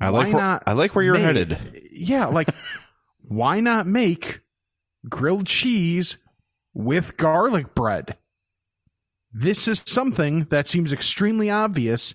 I 0.00 0.08
like 0.08 0.32
why 0.32 0.32
where, 0.32 0.60
I 0.66 0.72
like 0.72 0.94
where 0.94 1.04
you're 1.04 1.14
make- 1.14 1.22
headed. 1.24 1.82
Yeah, 1.92 2.26
like 2.26 2.48
why 3.28 3.60
not 3.60 3.86
make 3.86 4.40
grilled 5.08 5.46
cheese 5.46 6.16
with 6.72 7.16
garlic 7.18 7.74
bread? 7.74 8.16
This 9.34 9.68
is 9.68 9.82
something 9.84 10.44
that 10.50 10.66
seems 10.68 10.92
extremely 10.92 11.50
obvious 11.50 12.14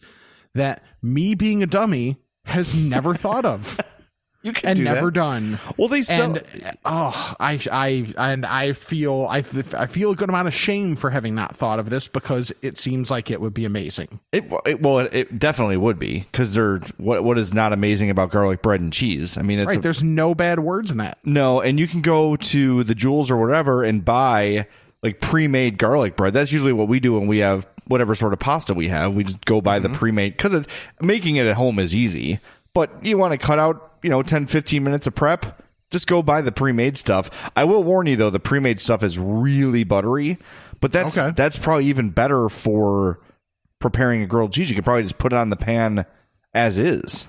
that 0.56 0.82
me 1.04 1.36
being 1.36 1.62
a 1.62 1.68
dummy 1.68 2.18
has 2.46 2.74
never 2.74 3.14
thought 3.14 3.46
of 3.46 3.80
You 4.44 4.54
can 4.54 4.70
and 4.70 4.78
do 4.78 4.84
never 4.84 5.08
that. 5.08 5.14
done. 5.14 5.60
Well, 5.78 5.88
they 5.88 6.04
sell. 6.04 6.36
And 6.36 6.78
oh, 6.86 7.36
I 7.40 7.60
I 7.72 8.14
and 8.18 8.46
I 8.46 8.74
feel 8.74 9.28
I, 9.30 9.38
I 9.38 9.88
feel 9.88 10.12
a 10.12 10.16
good 10.16 10.30
amount 10.30 10.48
of 10.48 10.54
shame 10.54 10.96
for 10.96 11.10
having 11.10 11.36
not 11.36 11.56
thought 11.56 11.80
of 11.80 11.90
this 11.90 12.08
because 12.08 12.54
it 12.62 12.78
seems 12.78 13.10
like 13.10 13.32
it 13.32 13.42
would 13.42 13.54
be 13.54 13.66
amazing. 13.66 14.20
It, 14.32 14.52
it 14.66 14.82
well, 14.82 15.00
it, 15.00 15.14
it 15.14 15.40
definitely 15.40 15.78
would 15.78 15.98
be 15.98 16.20
because 16.32 16.54
they're 16.54 16.80
what 16.98 17.24
what 17.24 17.38
is 17.38 17.54
not 17.54 17.74
amazing 17.74 18.10
about 18.10 18.30
garlic 18.30 18.62
bread 18.62 18.80
and 18.80 18.94
cheese. 18.94 19.38
I 19.38 19.42
mean, 19.42 19.60
it's 19.60 19.68
right? 19.68 19.80
a- 19.80 19.82
There's 19.82 20.04
no 20.04 20.36
bad 20.36 20.60
words 20.60 20.92
in 20.92 20.98
that. 20.98 21.18
no, 21.24 21.60
and 21.60 21.80
you 21.80 21.88
can 21.88 22.02
go 22.02 22.36
to 22.36 22.84
the 22.84 22.96
Jewels 22.96 23.32
or 23.32 23.38
whatever 23.38 23.84
and 23.84 24.06
buy 24.06 24.68
like 25.02 25.20
pre-made 25.20 25.78
garlic 25.78 26.16
bread. 26.16 26.34
That's 26.34 26.52
usually 26.52 26.74
what 26.74 26.88
we 26.88 27.00
do 27.00 27.14
when 27.14 27.28
we 27.28 27.40
have 27.40 27.68
whatever 27.88 28.16
sort 28.16 28.34
of 28.34 28.40
pasta 28.40 28.74
we 28.74 28.88
have. 28.90 29.16
We 29.16 29.24
just 29.24 29.44
go 29.46 29.62
buy 29.62 29.80
the 29.80 29.88
mm-hmm. 29.88 29.98
pre-made 29.98 30.38
because 30.38 30.66
making 31.02 31.38
it 31.38 31.48
at 31.48 31.56
home 31.56 31.80
is 31.80 31.96
easy. 31.96 32.40
But 32.74 33.04
you 33.04 33.18
want 33.18 33.32
to 33.32 33.40
cut 33.40 33.58
out 33.58 33.87
you 34.08 34.12
know 34.12 34.24
10, 34.24 34.48
15 34.48 34.82
minutes 34.86 35.06
of 35.06 35.16
prep. 35.16 35.62
Just 35.92 36.08
go 36.08 36.22
buy 36.24 36.40
the 36.42 36.52
pre-made 36.54 36.98
stuff. 36.98 37.52
I 37.58 37.66
will 37.66 37.84
warn 37.84 38.08
you 38.08 38.16
though, 38.16 38.30
the 38.30 38.40
pre-made 38.40 38.80
stuff 38.80 39.04
is 39.04 39.20
really 39.20 39.84
buttery. 39.84 40.38
But 40.80 40.94
that's 40.94 41.18
Okay. 41.18 41.34
that's 41.36 41.58
probably 41.58 41.88
even 41.88 42.12
better 42.12 42.48
for 42.48 43.20
preparing 43.80 44.22
a 44.22 44.26
grilled 44.28 44.54
cheese. 44.54 44.70
You 44.70 44.76
could 44.76 44.86
probably 44.86 45.04
just 45.04 45.18
put 45.18 45.34
it 45.34 45.36
on 45.36 45.50
the 45.50 45.58
pan 45.58 46.06
as 46.54 46.80
is. 46.80 47.28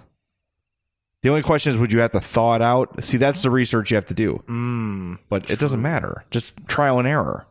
The 1.23 1.31
only 1.31 1.43
question 1.43 1.71
is, 1.71 1.79
would 1.79 1.91
you 1.91 1.99
have 1.99 2.13
to 2.13 2.21
thaw 2.21 2.55
it 2.55 2.63
out? 2.63 3.03
See, 3.05 3.17
that's 3.17 3.43
the 3.43 3.51
research 3.51 3.91
you 3.91 3.97
have 3.97 4.07
to 4.07 4.15
do. 4.15 4.41
Mm, 4.47 5.19
But 5.29 5.51
it 5.51 5.59
doesn't 5.59 5.83
matter. 5.83 6.25
Just 6.31 6.53
trial 6.69 7.01
and 7.01 7.09
error, 7.09 7.45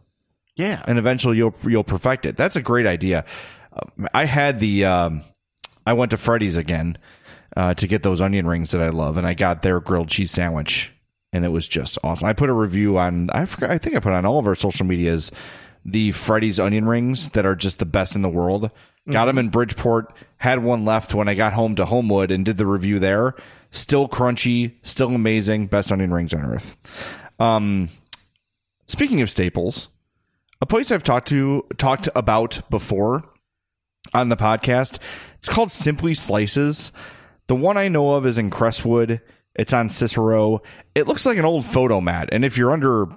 yeah. 0.55 0.83
and 0.87 0.97
eventually 0.97 1.35
you'll 1.35 1.53
you'll 1.67 1.83
perfect 1.83 2.25
it. 2.25 2.37
That's 2.37 2.55
a 2.55 2.61
great 2.61 2.85
idea. 2.85 3.25
Uh, 3.73 4.07
I 4.13 4.23
had 4.23 4.59
the 4.61 4.85
um, 4.85 5.21
I 5.85 5.93
went 5.93 6.11
to 6.11 6.17
Freddy's 6.17 6.55
again 6.55 6.97
uh, 7.57 7.73
to 7.73 7.87
get 7.87 8.03
those 8.03 8.21
onion 8.21 8.45
rings 8.47 8.71
that 8.71 8.81
I 8.81 8.89
love, 8.89 9.17
and 9.17 9.25
I 9.25 9.33
got 9.33 9.63
their 9.63 9.79
grilled 9.79 10.09
cheese 10.09 10.29
sandwich, 10.29 10.93
and 11.33 11.43
it 11.43 11.49
was 11.49 11.67
just 11.67 11.97
awesome. 12.03 12.27
I 12.27 12.33
put 12.33 12.49
a 12.49 12.53
review 12.53 12.99
on. 12.99 13.31
I 13.31 13.45
forgot. 13.45 13.71
I 13.71 13.79
think 13.79 13.95
I 13.95 13.99
put 13.99 14.13
on 14.13 14.25
all 14.25 14.37
of 14.37 14.47
our 14.47 14.55
social 14.55 14.85
medias 14.85 15.31
the 15.83 16.11
Freddy's 16.11 16.59
onion 16.59 16.87
rings 16.87 17.29
that 17.29 17.45
are 17.45 17.55
just 17.55 17.79
the 17.79 17.85
best 17.85 18.15
in 18.15 18.21
the 18.21 18.29
world. 18.29 18.69
Got 19.09 19.25
them 19.25 19.37
in 19.37 19.47
Bridgeport. 19.47 20.13
Had 20.35 20.61
one 20.61 20.83
left 20.83 21.13
when 21.13 21.29
I 21.29 21.33
got 21.33 21.53
home 21.53 21.75
to 21.75 21.85
Homewood 21.85 22.29
and 22.29 22.43
did 22.43 22.57
the 22.57 22.65
review 22.65 22.99
there. 22.99 23.35
Still 23.71 24.09
crunchy, 24.09 24.73
still 24.83 25.15
amazing. 25.15 25.67
Best 25.67 25.93
onion 25.93 26.13
rings 26.13 26.33
on 26.33 26.45
earth. 26.45 26.75
Um, 27.39 27.87
speaking 28.85 29.21
of 29.21 29.29
staples, 29.29 29.87
a 30.61 30.65
place 30.65 30.91
I've 30.91 31.05
talked 31.05 31.29
to 31.29 31.65
talked 31.77 32.09
about 32.15 32.69
before 32.69 33.23
on 34.13 34.27
the 34.27 34.35
podcast. 34.35 34.99
It's 35.37 35.47
called 35.47 35.71
Simply 35.71 36.13
Slices. 36.13 36.91
The 37.47 37.55
one 37.55 37.77
I 37.77 37.87
know 37.87 38.13
of 38.13 38.25
is 38.25 38.37
in 38.37 38.49
Crestwood. 38.49 39.21
It's 39.55 39.73
on 39.73 39.89
Cicero. 39.89 40.61
It 40.95 41.07
looks 41.07 41.25
like 41.25 41.37
an 41.37 41.45
old 41.45 41.63
Fotomat, 41.63 42.29
and 42.31 42.45
if 42.45 42.57
you're 42.57 42.71
under 42.71 43.07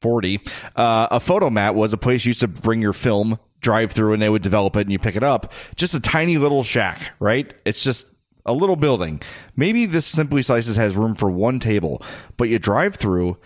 40, 0.00 0.40
uh, 0.76 1.08
a 1.10 1.18
Fotomat 1.18 1.74
was 1.74 1.92
a 1.92 1.96
place 1.98 2.24
you 2.24 2.30
used 2.30 2.40
to 2.40 2.48
bring 2.48 2.80
your 2.80 2.92
film, 2.92 3.38
drive 3.60 3.92
through, 3.92 4.12
and 4.14 4.22
they 4.22 4.28
would 4.28 4.42
develop 4.42 4.76
it 4.76 4.82
and 4.82 4.92
you 4.92 4.98
pick 4.98 5.16
it 5.16 5.22
up. 5.22 5.52
Just 5.76 5.94
a 5.94 6.00
tiny 6.00 6.38
little 6.38 6.62
shack, 6.62 7.12
right? 7.20 7.52
It's 7.64 7.82
just 7.82 8.06
a 8.46 8.52
little 8.52 8.76
building. 8.76 9.20
Maybe 9.56 9.86
this 9.86 10.06
Simply 10.06 10.42
Slices 10.42 10.76
has 10.76 10.96
room 10.96 11.14
for 11.14 11.30
one 11.30 11.58
table, 11.60 12.02
but 12.36 12.48
you 12.48 12.58
drive 12.58 12.94
through. 12.96 13.36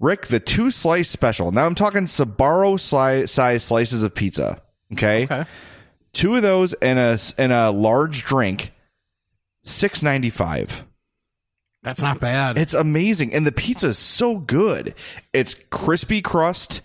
Rick, 0.00 0.26
the 0.26 0.40
two 0.40 0.70
slice 0.70 1.08
special. 1.08 1.52
Now 1.52 1.64
I'm 1.66 1.74
talking 1.74 2.02
Sbarro 2.04 2.74
sli- 2.74 3.28
size 3.28 3.62
slices 3.64 4.02
of 4.02 4.14
pizza. 4.14 4.60
Okay? 4.92 5.24
Okay. 5.24 5.44
two 6.12 6.36
of 6.36 6.42
those 6.42 6.74
and 6.74 6.98
a 6.98 7.18
and 7.38 7.52
a 7.52 7.70
large 7.70 8.24
drink, 8.24 8.72
six 9.64 10.02
ninety 10.02 10.30
five. 10.30 10.84
That's 11.82 12.00
not 12.00 12.20
bad. 12.20 12.56
It's 12.56 12.72
amazing, 12.72 13.34
and 13.34 13.46
the 13.46 13.52
pizza 13.52 13.88
is 13.88 13.98
so 13.98 14.36
good. 14.36 14.94
It's 15.32 15.54
crispy 15.70 16.22
crust. 16.22 16.80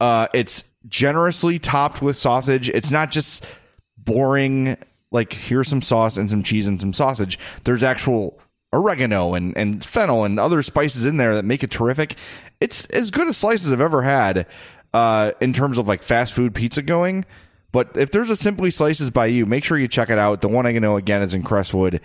Uh, 0.00 0.26
it's 0.34 0.64
generously 0.88 1.58
topped 1.58 2.02
with 2.02 2.16
sausage. 2.16 2.68
It's 2.68 2.90
not 2.90 3.10
just 3.12 3.44
boring. 3.96 4.76
Like 5.12 5.32
here's 5.32 5.68
some 5.68 5.82
sauce 5.82 6.16
and 6.16 6.28
some 6.28 6.42
cheese 6.42 6.66
and 6.66 6.80
some 6.80 6.92
sausage. 6.92 7.38
There's 7.62 7.84
actual 7.84 8.40
oregano 8.72 9.34
and 9.34 9.56
and 9.56 9.84
fennel 9.84 10.24
and 10.24 10.40
other 10.40 10.60
spices 10.62 11.04
in 11.06 11.16
there 11.16 11.36
that 11.36 11.44
make 11.44 11.62
it 11.62 11.70
terrific. 11.70 12.16
It's 12.60 12.86
as 12.86 13.12
good 13.12 13.28
a 13.28 13.32
slice 13.34 13.64
as 13.64 13.72
I've 13.72 13.80
ever 13.80 14.02
had 14.02 14.46
uh, 14.92 15.32
in 15.40 15.52
terms 15.52 15.78
of 15.78 15.86
like 15.86 16.02
fast 16.02 16.32
food 16.32 16.54
pizza 16.54 16.82
going. 16.82 17.24
But 17.74 17.96
if 17.96 18.12
there's 18.12 18.30
a 18.30 18.36
Simply 18.36 18.70
Slices 18.70 19.10
by 19.10 19.26
you, 19.26 19.46
make 19.46 19.64
sure 19.64 19.76
you 19.76 19.88
check 19.88 20.08
it 20.08 20.16
out. 20.16 20.40
The 20.40 20.48
one 20.48 20.64
I 20.64 20.70
know 20.78 20.96
again 20.96 21.22
is 21.22 21.34
in 21.34 21.42
Crestwood, 21.42 22.00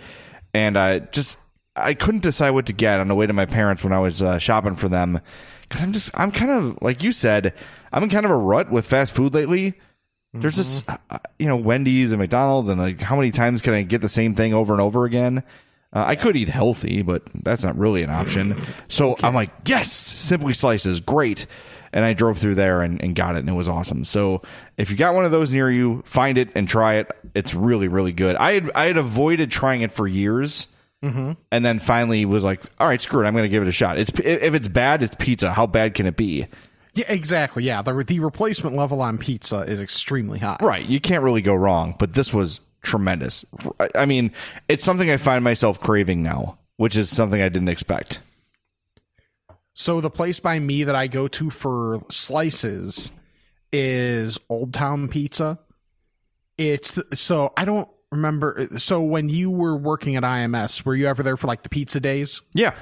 and 0.52 0.76
I 0.76 0.98
just 0.98 1.36
I 1.76 1.94
couldn't 1.94 2.24
decide 2.24 2.50
what 2.50 2.66
to 2.66 2.72
get 2.72 2.98
on 2.98 3.06
the 3.06 3.14
way 3.14 3.24
to 3.24 3.32
my 3.32 3.46
parents 3.46 3.84
when 3.84 3.92
I 3.92 4.00
was 4.00 4.20
uh, 4.20 4.40
shopping 4.40 4.74
for 4.74 4.88
them 4.88 5.20
because 5.62 5.80
I'm 5.80 5.92
just 5.92 6.10
I'm 6.12 6.32
kind 6.32 6.50
of 6.50 6.82
like 6.82 7.04
you 7.04 7.12
said 7.12 7.54
I'm 7.92 8.02
in 8.02 8.08
kind 8.08 8.24
of 8.24 8.32
a 8.32 8.36
rut 8.36 8.72
with 8.72 8.84
fast 8.84 9.14
food 9.14 9.32
lately. 9.32 9.74
There's 10.34 10.56
just 10.56 10.90
uh, 10.90 11.20
you 11.38 11.46
know 11.46 11.54
Wendy's 11.54 12.10
and 12.10 12.20
McDonald's 12.20 12.68
and 12.68 12.80
like 12.80 13.00
how 13.00 13.14
many 13.14 13.30
times 13.30 13.62
can 13.62 13.72
I 13.72 13.82
get 13.82 14.02
the 14.02 14.08
same 14.08 14.34
thing 14.34 14.52
over 14.52 14.72
and 14.72 14.82
over 14.82 15.04
again? 15.04 15.44
Uh, 15.92 16.02
I 16.04 16.16
could 16.16 16.34
eat 16.34 16.48
healthy, 16.48 17.02
but 17.02 17.22
that's 17.44 17.62
not 17.62 17.78
really 17.78 18.02
an 18.02 18.10
option. 18.10 18.60
So 18.88 19.16
I'm 19.22 19.34
like, 19.36 19.50
yes, 19.66 19.92
Simply 19.92 20.52
Slices, 20.52 20.98
great. 20.98 21.46
And 21.92 22.04
I 22.04 22.12
drove 22.12 22.38
through 22.38 22.54
there 22.54 22.82
and, 22.82 23.02
and 23.02 23.16
got 23.16 23.34
it, 23.34 23.40
and 23.40 23.48
it 23.48 23.54
was 23.54 23.68
awesome. 23.68 24.04
So 24.04 24.42
if 24.76 24.90
you 24.90 24.96
got 24.96 25.14
one 25.14 25.24
of 25.24 25.32
those 25.32 25.50
near 25.50 25.70
you, 25.70 26.02
find 26.06 26.38
it 26.38 26.50
and 26.54 26.68
try 26.68 26.94
it. 26.94 27.10
It's 27.34 27.52
really, 27.52 27.88
really 27.88 28.12
good. 28.12 28.36
I 28.36 28.52
had 28.52 28.70
I 28.74 28.86
had 28.86 28.96
avoided 28.96 29.50
trying 29.50 29.80
it 29.82 29.90
for 29.90 30.06
years, 30.06 30.68
mm-hmm. 31.02 31.32
and 31.50 31.64
then 31.64 31.80
finally 31.80 32.24
was 32.24 32.44
like, 32.44 32.62
all 32.78 32.86
right, 32.86 33.00
screw 33.00 33.24
it, 33.24 33.26
I'm 33.26 33.34
going 33.34 33.42
to 33.44 33.48
give 33.48 33.62
it 33.62 33.68
a 33.68 33.72
shot. 33.72 33.98
It's 33.98 34.12
if 34.20 34.54
it's 34.54 34.68
bad, 34.68 35.02
it's 35.02 35.16
pizza. 35.16 35.52
How 35.52 35.66
bad 35.66 35.94
can 35.94 36.06
it 36.06 36.16
be? 36.16 36.46
yeah, 36.94 37.04
exactly. 37.08 37.64
Yeah, 37.64 37.82
the 37.82 37.92
the 38.04 38.20
replacement 38.20 38.76
level 38.76 39.00
on 39.00 39.18
pizza 39.18 39.60
is 39.60 39.80
extremely 39.80 40.38
high. 40.38 40.58
Right. 40.60 40.86
You 40.86 41.00
can't 41.00 41.22
really 41.22 41.42
go 41.42 41.54
wrong, 41.54 41.94
but 41.98 42.14
this 42.14 42.32
was 42.32 42.60
tremendous. 42.82 43.44
I 43.94 44.06
mean, 44.06 44.32
it's 44.68 44.84
something 44.84 45.10
I 45.10 45.16
find 45.16 45.44
myself 45.44 45.80
craving 45.80 46.22
now, 46.22 46.58
which 46.76 46.96
is 46.96 47.10
something 47.10 47.40
I 47.40 47.48
didn't 47.48 47.68
expect. 47.68 48.20
So 49.80 50.02
the 50.02 50.10
place 50.10 50.40
by 50.40 50.58
me 50.58 50.84
that 50.84 50.94
I 50.94 51.06
go 51.06 51.26
to 51.26 51.48
for 51.48 52.04
slices 52.10 53.12
is 53.72 54.38
Old 54.50 54.74
Town 54.74 55.08
Pizza. 55.08 55.58
It's 56.58 56.98
so 57.14 57.54
I 57.56 57.64
don't 57.64 57.88
remember. 58.12 58.68
So 58.76 59.00
when 59.00 59.30
you 59.30 59.50
were 59.50 59.78
working 59.78 60.16
at 60.16 60.22
IMS, 60.22 60.84
were 60.84 60.94
you 60.94 61.06
ever 61.06 61.22
there 61.22 61.38
for 61.38 61.46
like 61.46 61.62
the 61.62 61.70
pizza 61.70 61.98
days? 61.98 62.42
Yeah. 62.52 62.74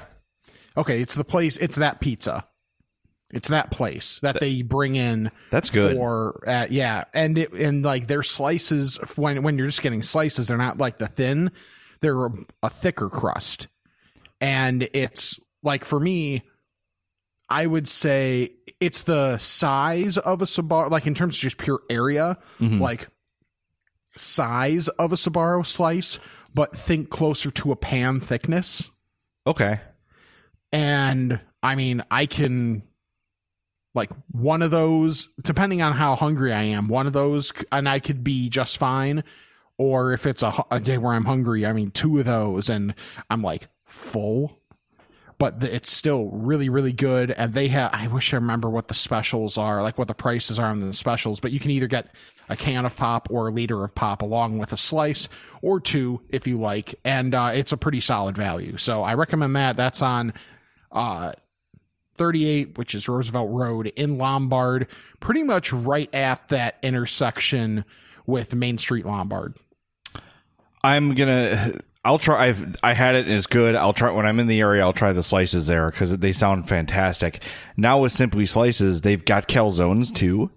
Okay, 0.76 1.00
it's 1.00 1.14
the 1.14 1.22
place. 1.22 1.56
It's 1.58 1.76
that 1.76 2.00
pizza. 2.00 2.44
It's 3.32 3.46
that 3.46 3.70
place 3.70 4.18
that 4.22 4.40
they 4.40 4.62
bring 4.62 4.96
in. 4.96 5.30
That's 5.52 5.70
good. 5.70 5.96
For 5.96 6.42
uh, 6.48 6.66
yeah, 6.68 7.04
and 7.14 7.38
it 7.38 7.52
and 7.52 7.84
like 7.84 8.08
their 8.08 8.24
slices 8.24 8.98
when 9.14 9.44
when 9.44 9.56
you're 9.56 9.68
just 9.68 9.82
getting 9.82 10.02
slices, 10.02 10.48
they're 10.48 10.56
not 10.56 10.78
like 10.78 10.98
the 10.98 11.06
thin. 11.06 11.52
They're 12.00 12.26
a, 12.26 12.32
a 12.64 12.70
thicker 12.70 13.08
crust, 13.08 13.68
and 14.40 14.88
it's 14.92 15.38
like 15.62 15.84
for 15.84 16.00
me, 16.00 16.42
I 17.48 17.66
would 17.66 17.88
say 17.88 18.52
it's 18.80 19.02
the 19.04 19.38
size 19.38 20.18
of 20.18 20.42
a 20.42 20.44
Sbarro, 20.44 20.90
like 20.90 21.06
in 21.06 21.14
terms 21.14 21.36
of 21.36 21.40
just 21.40 21.56
pure 21.58 21.80
area, 21.88 22.36
Mhm. 22.60 22.80
like 22.80 23.08
size 24.14 24.88
of 24.88 25.12
a 25.12 25.16
Sbarro 25.16 25.64
slice, 25.64 26.18
but 26.54 26.76
think 26.76 27.10
closer 27.10 27.50
to 27.52 27.72
a 27.72 27.76
pan 27.76 28.20
thickness. 28.20 28.90
Okay. 29.46 29.80
And 30.72 31.40
I 31.62 31.74
mean, 31.74 32.02
I 32.10 32.26
can 32.26 32.82
like 33.94 34.10
one 34.30 34.62
of 34.62 34.70
those, 34.70 35.28
depending 35.42 35.82
on 35.82 35.92
how 35.94 36.14
hungry 36.14 36.52
I 36.52 36.62
am, 36.64 36.88
one 36.88 37.06
of 37.06 37.12
those, 37.12 37.52
and 37.72 37.88
I 37.88 37.98
could 37.98 38.22
be 38.22 38.48
just 38.48 38.76
fine. 38.76 39.24
Or 39.78 40.12
if 40.12 40.26
it's 40.26 40.42
a, 40.42 40.52
a 40.70 40.80
day 40.80 40.98
where 40.98 41.12
I'm 41.14 41.24
hungry, 41.24 41.64
I 41.64 41.72
mean, 41.72 41.90
two 41.92 42.18
of 42.18 42.24
those, 42.26 42.68
and 42.68 42.94
I'm 43.30 43.42
like 43.42 43.68
full. 43.86 44.57
But 45.38 45.62
it's 45.62 45.92
still 45.92 46.26
really, 46.30 46.68
really 46.68 46.92
good. 46.92 47.30
And 47.30 47.52
they 47.52 47.68
have, 47.68 47.90
I 47.92 48.08
wish 48.08 48.32
I 48.32 48.38
remember 48.38 48.68
what 48.68 48.88
the 48.88 48.94
specials 48.94 49.56
are, 49.56 49.82
like 49.82 49.96
what 49.96 50.08
the 50.08 50.14
prices 50.14 50.58
are 50.58 50.66
on 50.66 50.80
the 50.80 50.92
specials. 50.92 51.38
But 51.38 51.52
you 51.52 51.60
can 51.60 51.70
either 51.70 51.86
get 51.86 52.08
a 52.48 52.56
can 52.56 52.84
of 52.84 52.96
pop 52.96 53.28
or 53.30 53.48
a 53.48 53.52
liter 53.52 53.84
of 53.84 53.94
pop 53.94 54.22
along 54.22 54.58
with 54.58 54.72
a 54.72 54.76
slice 54.76 55.28
or 55.62 55.78
two 55.78 56.20
if 56.28 56.46
you 56.48 56.58
like. 56.58 56.96
And 57.04 57.34
uh, 57.36 57.52
it's 57.54 57.70
a 57.70 57.76
pretty 57.76 58.00
solid 58.00 58.36
value. 58.36 58.76
So 58.78 59.04
I 59.04 59.14
recommend 59.14 59.54
that. 59.54 59.76
That's 59.76 60.02
on 60.02 60.32
uh, 60.90 61.32
38, 62.16 62.76
which 62.76 62.94
is 62.94 63.08
Roosevelt 63.08 63.50
Road 63.50 63.86
in 63.94 64.18
Lombard, 64.18 64.88
pretty 65.20 65.44
much 65.44 65.72
right 65.72 66.12
at 66.12 66.48
that 66.48 66.78
intersection 66.82 67.84
with 68.26 68.54
Main 68.54 68.76
Street 68.76 69.06
Lombard. 69.06 69.56
I'm 70.82 71.14
gonna. 71.14 71.78
I'll 72.04 72.18
try. 72.18 72.48
I've 72.48 72.76
I 72.82 72.92
had 72.94 73.16
it 73.16 73.26
and 73.26 73.34
it's 73.34 73.46
good. 73.46 73.74
I'll 73.74 73.92
try 73.92 74.10
when 74.10 74.26
I'm 74.26 74.40
in 74.40 74.46
the 74.46 74.60
area. 74.60 74.82
I'll 74.82 74.92
try 74.92 75.12
the 75.12 75.22
slices 75.22 75.66
there 75.66 75.90
because 75.90 76.16
they 76.16 76.32
sound 76.32 76.68
fantastic. 76.68 77.42
Now 77.76 78.00
with 78.00 78.12
Simply 78.12 78.46
Slices, 78.46 79.00
they've 79.00 79.24
got 79.24 79.48
calzones 79.48 80.14
too. 80.14 80.50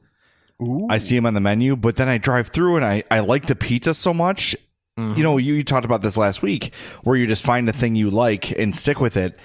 I 0.90 1.00
see 1.00 1.16
them 1.16 1.26
on 1.26 1.34
the 1.34 1.40
menu, 1.40 1.76
but 1.76 1.96
then 1.96 2.08
I 2.08 2.20
drive 2.20 2.50
through 2.50 2.76
and 2.78 2.86
I 2.86 3.04
I 3.10 3.22
like 3.22 3.48
the 3.48 3.56
pizza 3.56 3.94
so 3.94 4.14
much. 4.14 4.56
Mm-hmm. 5.00 5.18
You 5.18 5.24
know, 5.24 5.38
you, 5.38 5.56
you 5.56 5.64
talked 5.64 5.86
about 5.86 6.04
this 6.04 6.18
last 6.18 6.42
week 6.42 6.74
where 7.04 7.16
you 7.16 7.26
just 7.26 7.44
find 7.44 7.68
the 7.68 7.74
thing 7.74 7.96
you 7.96 8.10
like 8.10 8.52
and 8.52 8.76
stick 8.76 9.00
with 9.00 9.18
it. 9.18 9.38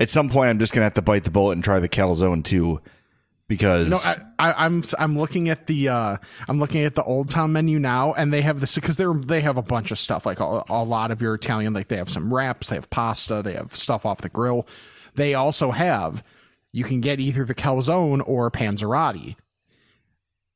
At 0.00 0.10
some 0.10 0.28
point, 0.28 0.50
I'm 0.50 0.58
just 0.58 0.72
gonna 0.72 0.84
have 0.84 0.94
to 0.94 1.02
bite 1.02 1.24
the 1.24 1.30
bullet 1.30 1.52
and 1.52 1.62
try 1.62 1.78
the 1.78 1.88
calzone 1.88 2.44
too, 2.44 2.80
because 3.48 3.90
No, 3.90 3.98
I, 3.98 4.16
I, 4.38 4.64
I'm 4.64 4.82
I'm 4.98 5.18
looking 5.18 5.48
at 5.48 5.66
the 5.66 5.88
uh, 5.88 6.16
I'm 6.48 6.58
looking 6.58 6.82
at 6.82 6.94
the 6.94 7.04
Old 7.04 7.30
Town 7.30 7.52
menu 7.52 7.78
now, 7.78 8.14
and 8.14 8.32
they 8.32 8.42
have 8.42 8.60
this 8.60 8.74
because 8.74 8.96
they're 8.96 9.12
they 9.12 9.40
have 9.42 9.56
a 9.56 9.62
bunch 9.62 9.90
of 9.90 9.98
stuff 9.98 10.24
like 10.26 10.40
a, 10.40 10.62
a 10.68 10.84
lot 10.84 11.10
of 11.10 11.20
your 11.20 11.34
Italian, 11.34 11.72
like 11.72 11.88
they 11.88 11.96
have 11.96 12.10
some 12.10 12.32
wraps, 12.32 12.68
they 12.68 12.76
have 12.76 12.90
pasta, 12.90 13.42
they 13.42 13.54
have 13.54 13.76
stuff 13.76 14.06
off 14.06 14.22
the 14.22 14.28
grill. 14.28 14.66
They 15.14 15.34
also 15.34 15.70
have 15.70 16.24
you 16.72 16.84
can 16.84 17.00
get 17.00 17.20
either 17.20 17.44
the 17.44 17.54
calzone 17.54 18.22
or 18.26 18.50
panzerotti, 18.50 19.36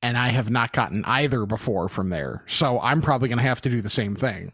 and 0.03 0.16
I 0.16 0.29
have 0.29 0.51
not 0.51 0.72
gotten 0.72 1.05
either 1.05 1.46
before 1.46 1.88
from 1.88 2.09
there, 2.09 2.42
so 2.46 2.81
I'm 2.81 3.03
probably 3.03 3.29
going 3.29 3.38
to 3.38 3.44
have 3.44 3.61
to 3.62 3.70
do 3.70 3.83
the 3.83 3.88
same 3.88 4.16
thing. 4.16 4.53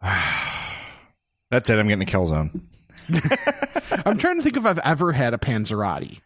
that's 1.50 1.68
it. 1.68 1.78
I'm 1.78 1.88
getting 1.88 2.08
a 2.08 2.10
calzone. 2.10 2.62
I'm 4.06 4.18
trying 4.18 4.36
to 4.36 4.42
think 4.42 4.56
if 4.56 4.64
I've 4.64 4.78
ever 4.78 5.12
had 5.12 5.34
a 5.34 5.38
panzerotti. 5.38 6.20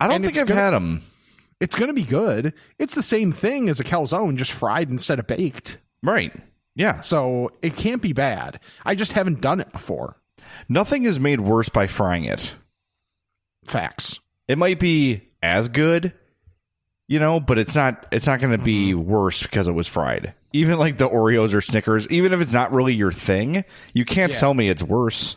I 0.00 0.06
don't 0.06 0.16
And 0.16 0.24
think 0.24 0.38
I've 0.38 0.46
gonna- 0.46 0.60
had 0.60 0.70
them. 0.70 1.02
It's 1.58 1.74
going 1.74 1.88
to 1.88 1.94
be 1.94 2.04
good. 2.04 2.52
It's 2.78 2.94
the 2.94 3.02
same 3.02 3.32
thing 3.32 3.70
as 3.70 3.80
a 3.80 3.84
calzone, 3.84 4.36
just 4.36 4.52
fried 4.52 4.90
instead 4.90 5.18
of 5.18 5.26
baked. 5.26 5.78
Right? 6.02 6.32
Yeah. 6.74 7.00
So 7.00 7.50
it 7.62 7.76
can't 7.76 8.02
be 8.02 8.12
bad. 8.12 8.60
I 8.84 8.94
just 8.94 9.12
haven't 9.12 9.40
done 9.40 9.60
it 9.60 9.72
before. 9.72 10.16
Nothing 10.68 11.04
is 11.04 11.18
made 11.18 11.40
worse 11.40 11.70
by 11.70 11.86
frying 11.86 12.24
it. 12.24 12.54
Facts. 13.64 14.20
It 14.48 14.58
might 14.58 14.78
be 14.78 15.22
as 15.42 15.68
good, 15.68 16.12
you 17.08 17.18
know, 17.18 17.40
but 17.40 17.58
it's 17.58 17.74
not 17.74 18.06
it's 18.12 18.26
not 18.26 18.40
going 18.40 18.52
to 18.56 18.62
be 18.62 18.92
mm-hmm. 18.92 19.08
worse 19.10 19.42
because 19.42 19.66
it 19.66 19.72
was 19.72 19.88
fried. 19.88 20.34
Even 20.52 20.78
like 20.78 20.98
the 20.98 21.08
Oreos 21.08 21.54
or 21.54 21.60
Snickers, 21.60 22.06
even 22.08 22.32
if 22.32 22.40
it's 22.40 22.52
not 22.52 22.72
really 22.72 22.94
your 22.94 23.12
thing, 23.12 23.64
you 23.94 24.04
can't 24.04 24.32
Yeah. 24.32 24.38
tell 24.38 24.54
me 24.54 24.68
it's 24.68 24.82
worse. 24.82 25.36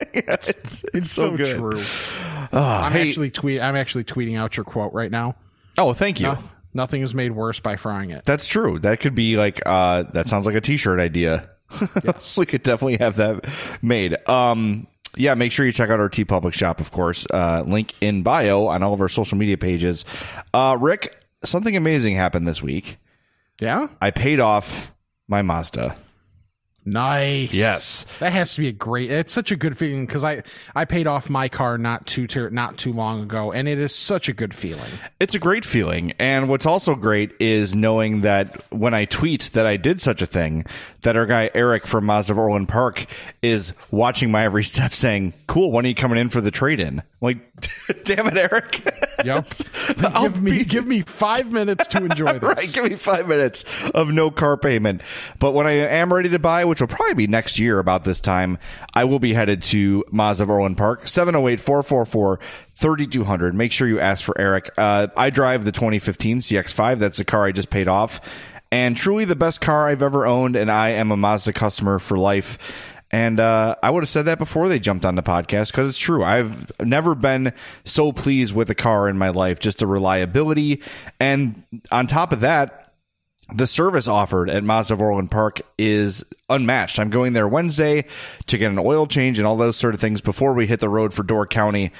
Yeah, 0.14 0.20
it's, 0.34 0.50
it's, 0.50 0.84
It's 0.94 1.10
so, 1.10 1.30
so, 1.30 1.36
good. 1.36 1.56
true. 1.56 1.82
Ah, 2.52 2.86
I'm 2.86 2.92
hey- 2.92 3.08
actually 3.08 3.30
tweet. 3.30 3.60
I'm 3.60 3.76
actually 3.76 4.04
tweeting 4.04 4.38
out 4.38 4.56
your 4.56 4.64
quote 4.64 4.92
right 4.92 5.10
now. 5.10 5.34
oh, 5.76 5.92
thank 5.92 6.20
you. 6.20 6.26
Noth- 6.28 6.54
nothing 6.72 7.02
is 7.02 7.14
made 7.14 7.32
worse 7.32 7.58
by 7.60 7.76
frying 7.76 8.10
it. 8.10 8.24
That's 8.24 8.46
true. 8.46 8.78
That 8.78 9.00
could 9.00 9.14
be 9.14 9.36
like 9.36 9.60
uh 9.66 10.04
that 10.12 10.28
sounds 10.28 10.46
like 10.46 10.54
a 10.54 10.60
t-shirt 10.60 11.00
idea. 11.00 11.50
we 12.36 12.46
could 12.46 12.62
definitely 12.62 12.98
have 12.98 13.16
that 13.16 13.44
made. 13.82 14.16
Um 14.28 14.86
yeah, 15.16 15.34
make 15.34 15.50
sure 15.50 15.66
you 15.66 15.72
check 15.72 15.90
out 15.90 15.98
our 16.00 16.08
TeePublic 16.08 16.52
shop, 16.52 16.80
of 16.80 16.92
course. 16.92 17.26
Uh 17.32 17.64
link 17.66 17.94
in 18.00 18.22
bio 18.22 18.66
on 18.68 18.82
all 18.84 18.94
of 18.94 19.00
our 19.00 19.08
social 19.08 19.36
media 19.36 19.58
pages. 19.58 20.04
Uh 20.54 20.76
Rick, 20.80 21.20
something 21.44 21.76
amazing 21.76 22.14
happened 22.14 22.46
this 22.46 22.62
week. 22.62 22.98
Yeah. 23.60 23.88
I 24.00 24.10
paid 24.12 24.38
off 24.40 24.94
my 25.26 25.42
Mazda. 25.42 25.96
Nice. 26.92 27.52
Yes. 27.54 28.06
That 28.20 28.32
has 28.32 28.54
to 28.54 28.60
be 28.60 28.68
a 28.68 28.72
great. 28.72 29.10
It's 29.10 29.32
such 29.32 29.50
a 29.50 29.56
good 29.56 29.76
feeling 29.76 30.06
because 30.06 30.24
I 30.24 30.42
I 30.74 30.84
paid 30.84 31.06
off 31.06 31.28
my 31.28 31.48
car 31.48 31.78
not 31.78 32.06
too 32.06 32.26
ter- 32.26 32.50
not 32.50 32.78
too 32.78 32.92
long 32.92 33.22
ago, 33.22 33.52
and 33.52 33.68
it 33.68 33.78
is 33.78 33.94
such 33.94 34.28
a 34.28 34.32
good 34.32 34.54
feeling. 34.54 34.90
It's 35.20 35.34
a 35.34 35.38
great 35.38 35.64
feeling. 35.64 36.12
And 36.18 36.48
what's 36.48 36.66
also 36.66 36.94
great 36.94 37.32
is 37.40 37.74
knowing 37.74 38.22
that 38.22 38.62
when 38.72 38.94
I 38.94 39.04
tweet 39.04 39.50
that 39.52 39.66
I 39.66 39.76
did 39.76 40.00
such 40.00 40.22
a 40.22 40.26
thing, 40.26 40.64
that 41.02 41.16
our 41.16 41.26
guy 41.26 41.50
Eric 41.54 41.86
from 41.86 42.06
Mazda 42.06 42.32
of 42.32 42.38
Orland 42.38 42.68
Park 42.68 43.06
is 43.42 43.72
watching 43.90 44.30
my 44.30 44.44
every 44.44 44.64
step 44.64 44.92
saying, 44.92 45.34
Cool, 45.46 45.70
when 45.72 45.84
are 45.84 45.88
you 45.88 45.94
coming 45.94 46.18
in 46.18 46.30
for 46.30 46.40
the 46.40 46.50
trade 46.50 46.80
in? 46.80 47.02
Like, 47.20 47.38
damn 48.04 48.26
it, 48.28 48.36
Eric. 48.36 48.80
Yep. 49.24 49.46
give 50.20 50.40
me 50.40 50.64
give 50.64 50.86
me 50.86 51.00
five 51.00 51.50
minutes 51.50 51.88
to 51.88 52.04
enjoy 52.04 52.34
this. 52.38 52.42
right, 52.42 52.72
give 52.72 52.84
me 52.84 52.94
five 52.94 53.26
minutes 53.26 53.64
of 53.92 54.10
no 54.12 54.30
car 54.30 54.56
payment. 54.56 55.00
But 55.40 55.54
when 55.54 55.66
I 55.66 55.72
am 55.72 56.14
ready 56.14 56.28
to 56.28 56.38
buy, 56.38 56.64
which 56.66 56.77
will 56.80 56.88
probably 56.88 57.14
be 57.14 57.26
next 57.26 57.58
year 57.58 57.78
about 57.78 58.04
this 58.04 58.20
time, 58.20 58.58
I 58.94 59.04
will 59.04 59.18
be 59.18 59.32
headed 59.32 59.62
to 59.64 60.04
Mazda 60.10 60.44
of 60.44 60.50
Orland 60.50 60.76
Park, 60.76 61.08
708 61.08 61.60
444 61.60 62.40
3200. 62.74 63.54
Make 63.54 63.72
sure 63.72 63.88
you 63.88 64.00
ask 64.00 64.24
for 64.24 64.38
Eric. 64.40 64.70
Uh, 64.78 65.08
I 65.16 65.30
drive 65.30 65.64
the 65.64 65.72
2015 65.72 66.40
CX5. 66.40 66.98
That's 66.98 67.18
the 67.18 67.24
car 67.24 67.44
I 67.44 67.52
just 67.52 67.70
paid 67.70 67.88
off. 67.88 68.20
And 68.70 68.96
truly 68.96 69.24
the 69.24 69.36
best 69.36 69.60
car 69.60 69.88
I've 69.88 70.02
ever 70.02 70.26
owned. 70.26 70.56
And 70.56 70.70
I 70.70 70.90
am 70.90 71.10
a 71.10 71.16
Mazda 71.16 71.52
customer 71.52 71.98
for 71.98 72.18
life. 72.18 72.94
And 73.10 73.40
uh, 73.40 73.74
I 73.82 73.90
would 73.90 74.02
have 74.02 74.10
said 74.10 74.26
that 74.26 74.38
before 74.38 74.68
they 74.68 74.78
jumped 74.78 75.06
on 75.06 75.14
the 75.14 75.22
podcast 75.22 75.70
because 75.70 75.88
it's 75.88 75.98
true. 75.98 76.22
I've 76.22 76.70
never 76.80 77.14
been 77.14 77.54
so 77.84 78.12
pleased 78.12 78.54
with 78.54 78.68
a 78.68 78.74
car 78.74 79.08
in 79.08 79.16
my 79.16 79.30
life. 79.30 79.60
Just 79.60 79.78
the 79.78 79.86
reliability. 79.86 80.82
And 81.18 81.62
on 81.90 82.06
top 82.06 82.32
of 82.32 82.40
that, 82.40 82.87
the 83.52 83.66
service 83.66 84.06
offered 84.06 84.50
at 84.50 84.62
Mazda 84.62 84.94
of 84.94 85.00
Orland 85.00 85.30
Park 85.30 85.60
is 85.78 86.24
unmatched. 86.50 86.98
I'm 86.98 87.10
going 87.10 87.32
there 87.32 87.48
Wednesday 87.48 88.04
to 88.46 88.58
get 88.58 88.70
an 88.70 88.78
oil 88.78 89.06
change 89.06 89.38
and 89.38 89.46
all 89.46 89.56
those 89.56 89.76
sort 89.76 89.94
of 89.94 90.00
things 90.00 90.20
before 90.20 90.52
we 90.52 90.66
hit 90.66 90.80
the 90.80 90.88
road 90.88 91.14
for 91.14 91.22
Door 91.22 91.46
County 91.46 91.90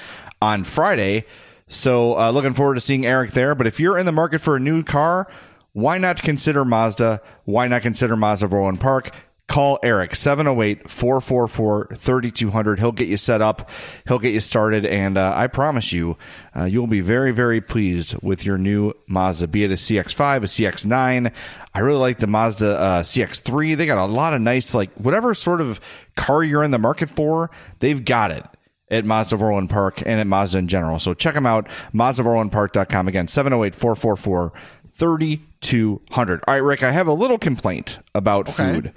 on 0.41 0.63
Friday. 0.63 1.25
So, 1.67 2.17
uh, 2.17 2.31
looking 2.31 2.53
forward 2.53 2.75
to 2.75 2.81
seeing 2.81 3.05
Eric 3.05 3.31
there. 3.31 3.55
But 3.55 3.67
if 3.67 3.79
you're 3.79 3.97
in 3.97 4.05
the 4.05 4.11
market 4.11 4.41
for 4.41 4.55
a 4.55 4.59
new 4.59 4.83
car, 4.83 5.27
why 5.73 5.97
not 5.97 6.21
consider 6.21 6.65
Mazda? 6.65 7.21
Why 7.45 7.67
not 7.67 7.81
consider 7.81 8.15
Mazda 8.15 8.45
of 8.45 8.53
Orland 8.53 8.79
Park? 8.79 9.11
Call 9.49 9.79
Eric 9.81 10.15
708 10.15 10.89
444 10.89 11.95
3200. 11.95 12.79
He'll 12.79 12.91
get 12.91 13.07
you 13.07 13.17
set 13.17 13.41
up, 13.41 13.69
he'll 14.07 14.19
get 14.19 14.31
you 14.31 14.39
started, 14.39 14.85
and 14.85 15.17
uh, 15.17 15.33
I 15.35 15.47
promise 15.47 15.91
you, 15.91 16.17
uh, 16.55 16.65
you'll 16.65 16.85
be 16.87 17.01
very, 17.01 17.31
very 17.31 17.59
pleased 17.59 18.15
with 18.21 18.45
your 18.45 18.59
new 18.59 18.93
Mazda, 19.07 19.47
be 19.47 19.63
it 19.63 19.71
a 19.71 19.73
CX5, 19.73 20.37
a 20.37 20.39
CX9. 20.41 21.33
I 21.73 21.79
really 21.79 21.99
like 21.99 22.19
the 22.19 22.27
Mazda 22.27 22.79
uh, 22.79 23.01
CX3. 23.03 23.75
They 23.75 23.87
got 23.87 23.97
a 23.97 24.05
lot 24.05 24.33
of 24.35 24.41
nice, 24.41 24.75
like, 24.75 24.93
whatever 24.93 25.33
sort 25.33 25.61
of 25.61 25.81
car 26.15 26.43
you're 26.43 26.63
in 26.63 26.69
the 26.71 26.77
market 26.77 27.09
for, 27.09 27.49
they've 27.79 28.05
got 28.05 28.29
it 28.29 28.45
at 28.91 29.03
Mazda 29.03 29.33
of 29.35 29.41
Orland 29.41 29.71
Park 29.71 30.01
and 30.05 30.19
at 30.19 30.27
Mazda 30.27 30.59
in 30.59 30.67
general. 30.67 30.99
So 30.99 31.15
check 31.15 31.33
them 31.33 31.47
out, 31.47 31.67
MazdaofOrlandPark.com. 31.93 33.07
Again, 33.07 33.27
708 33.27 33.73
444 33.73 34.53
3200. 34.93 36.43
All 36.47 36.53
right, 36.53 36.57
Rick, 36.63 36.83
I 36.83 36.91
have 36.91 37.07
a 37.07 37.13
little 37.13 37.37
complaint 37.37 37.99
about 38.13 38.49
Okay. 38.49 38.73
food. 38.73 38.93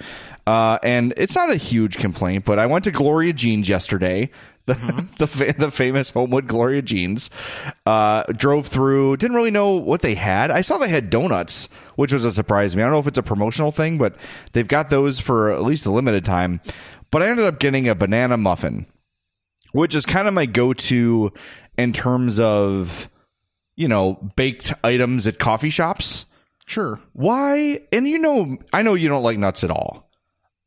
Uh, 0.47 0.79
and 0.83 1.15
it's 1.17 1.37
not 1.37 1.51
a 1.51 1.57
huge 1.57 1.99
complaint, 1.99 2.45
but 2.45 2.59
I 2.59 2.67
went 2.67 2.85
to 2.85 2.91
Gloria 2.91 3.33
Jean's 3.33 3.69
yesterday, 3.69 4.31
the 4.67 4.75
the, 5.19 5.27
fa- 5.27 5.55
the 5.57 5.71
famous 5.71 6.11
Homewood 6.11 6.47
Gloria 6.47 6.83
Jean's. 6.83 7.31
Uh, 7.87 8.25
drove 8.25 8.67
through, 8.67 9.17
didn't 9.17 9.37
really 9.37 9.51
know 9.51 9.73
what 9.73 10.01
they 10.03 10.15
had. 10.15 10.51
I 10.51 10.61
saw 10.63 10.79
they 10.79 10.89
had 10.89 11.11
donuts, 11.11 11.69
which 11.97 12.13
was 12.13 12.25
a 12.25 12.33
surprise 12.33 12.73
to 12.73 12.77
me. 12.77 12.83
I 12.83 12.87
don't 12.87 12.95
know 12.95 13.01
if 13.01 13.07
it's 13.07 13.19
a 13.19 13.23
promotional 13.23 13.73
thing, 13.73 13.99
but 13.99 14.17
they've 14.53 14.67
got 14.67 14.91
those 14.91 15.21
for 15.21 15.53
at 15.53 15.63
least 15.63 15.87
a 15.87 15.93
limited 15.93 16.25
time. 16.25 16.61
But 17.11 17.23
I 17.23 17.29
ended 17.29 17.47
up 17.47 17.61
getting 17.61 17.89
a 17.89 17.95
banana 17.95 18.37
muffin, 18.37 18.87
which 19.73 19.95
is 19.95 20.07
kind 20.07 20.27
of 20.27 20.35
my 20.35 20.47
go-to 20.47 21.33
in 21.77 21.93
terms 21.93 22.41
of 22.41 23.09
you 23.77 23.89
know 23.89 24.15
baked 24.37 24.75
items 24.83 25.27
at 25.27 25.39
coffee 25.39 25.71
shops. 25.71 26.25
Sure. 26.67 27.01
Why? 27.13 27.81
And 27.93 28.09
you 28.09 28.19
know, 28.19 28.57
I 28.73 28.83
know 28.83 28.95
you 28.95 29.09
don't 29.09 29.23
like 29.23 29.39
nuts 29.39 29.63
at 29.65 29.71
all. 29.71 30.09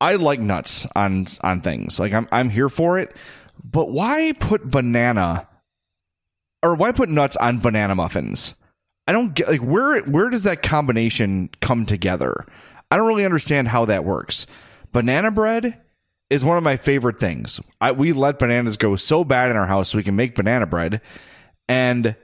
I 0.02 0.16
like 0.16 0.40
nuts 0.40 0.86
on 0.96 1.28
on 1.42 1.62
things. 1.62 2.00
Like 2.00 2.14
I'm 2.14 2.28
I'm 2.32 2.50
here 2.50 2.70
for 2.70 2.98
it. 3.00 3.16
But 3.64 3.90
why 3.90 4.34
put 4.40 4.70
banana 4.70 5.48
or 6.62 6.76
why 6.76 6.92
put 6.92 7.10
nuts 7.10 7.36
on 7.38 7.60
banana 7.60 7.96
muffins? 7.96 8.56
I 9.08 9.12
don't 9.12 9.34
get 9.34 9.48
like 9.48 9.62
where 9.62 10.02
where 10.02 10.30
does 10.30 10.44
that 10.44 10.64
combination 10.64 11.50
come 11.62 11.86
together? 11.86 12.46
I 12.92 12.98
don't 12.98 13.08
really 13.08 13.26
understand 13.26 13.68
how 13.68 13.86
that 13.86 14.06
works. 14.06 14.48
Banana 14.92 15.32
bread 15.32 15.82
is 16.30 16.44
one 16.44 16.58
of 16.58 16.64
my 16.64 16.76
favorite 16.78 17.20
things. 17.20 17.60
I, 17.80 17.92
we 17.92 18.14
let 18.14 18.40
bananas 18.40 18.78
go 18.78 18.96
so 18.96 19.24
bad 19.24 19.52
in 19.52 19.58
our 19.58 19.68
house 19.68 19.90
so 19.90 19.98
we 19.98 20.04
can 20.04 20.16
make 20.16 20.36
banana 20.36 20.66
bread 20.66 21.02
and 21.68 22.16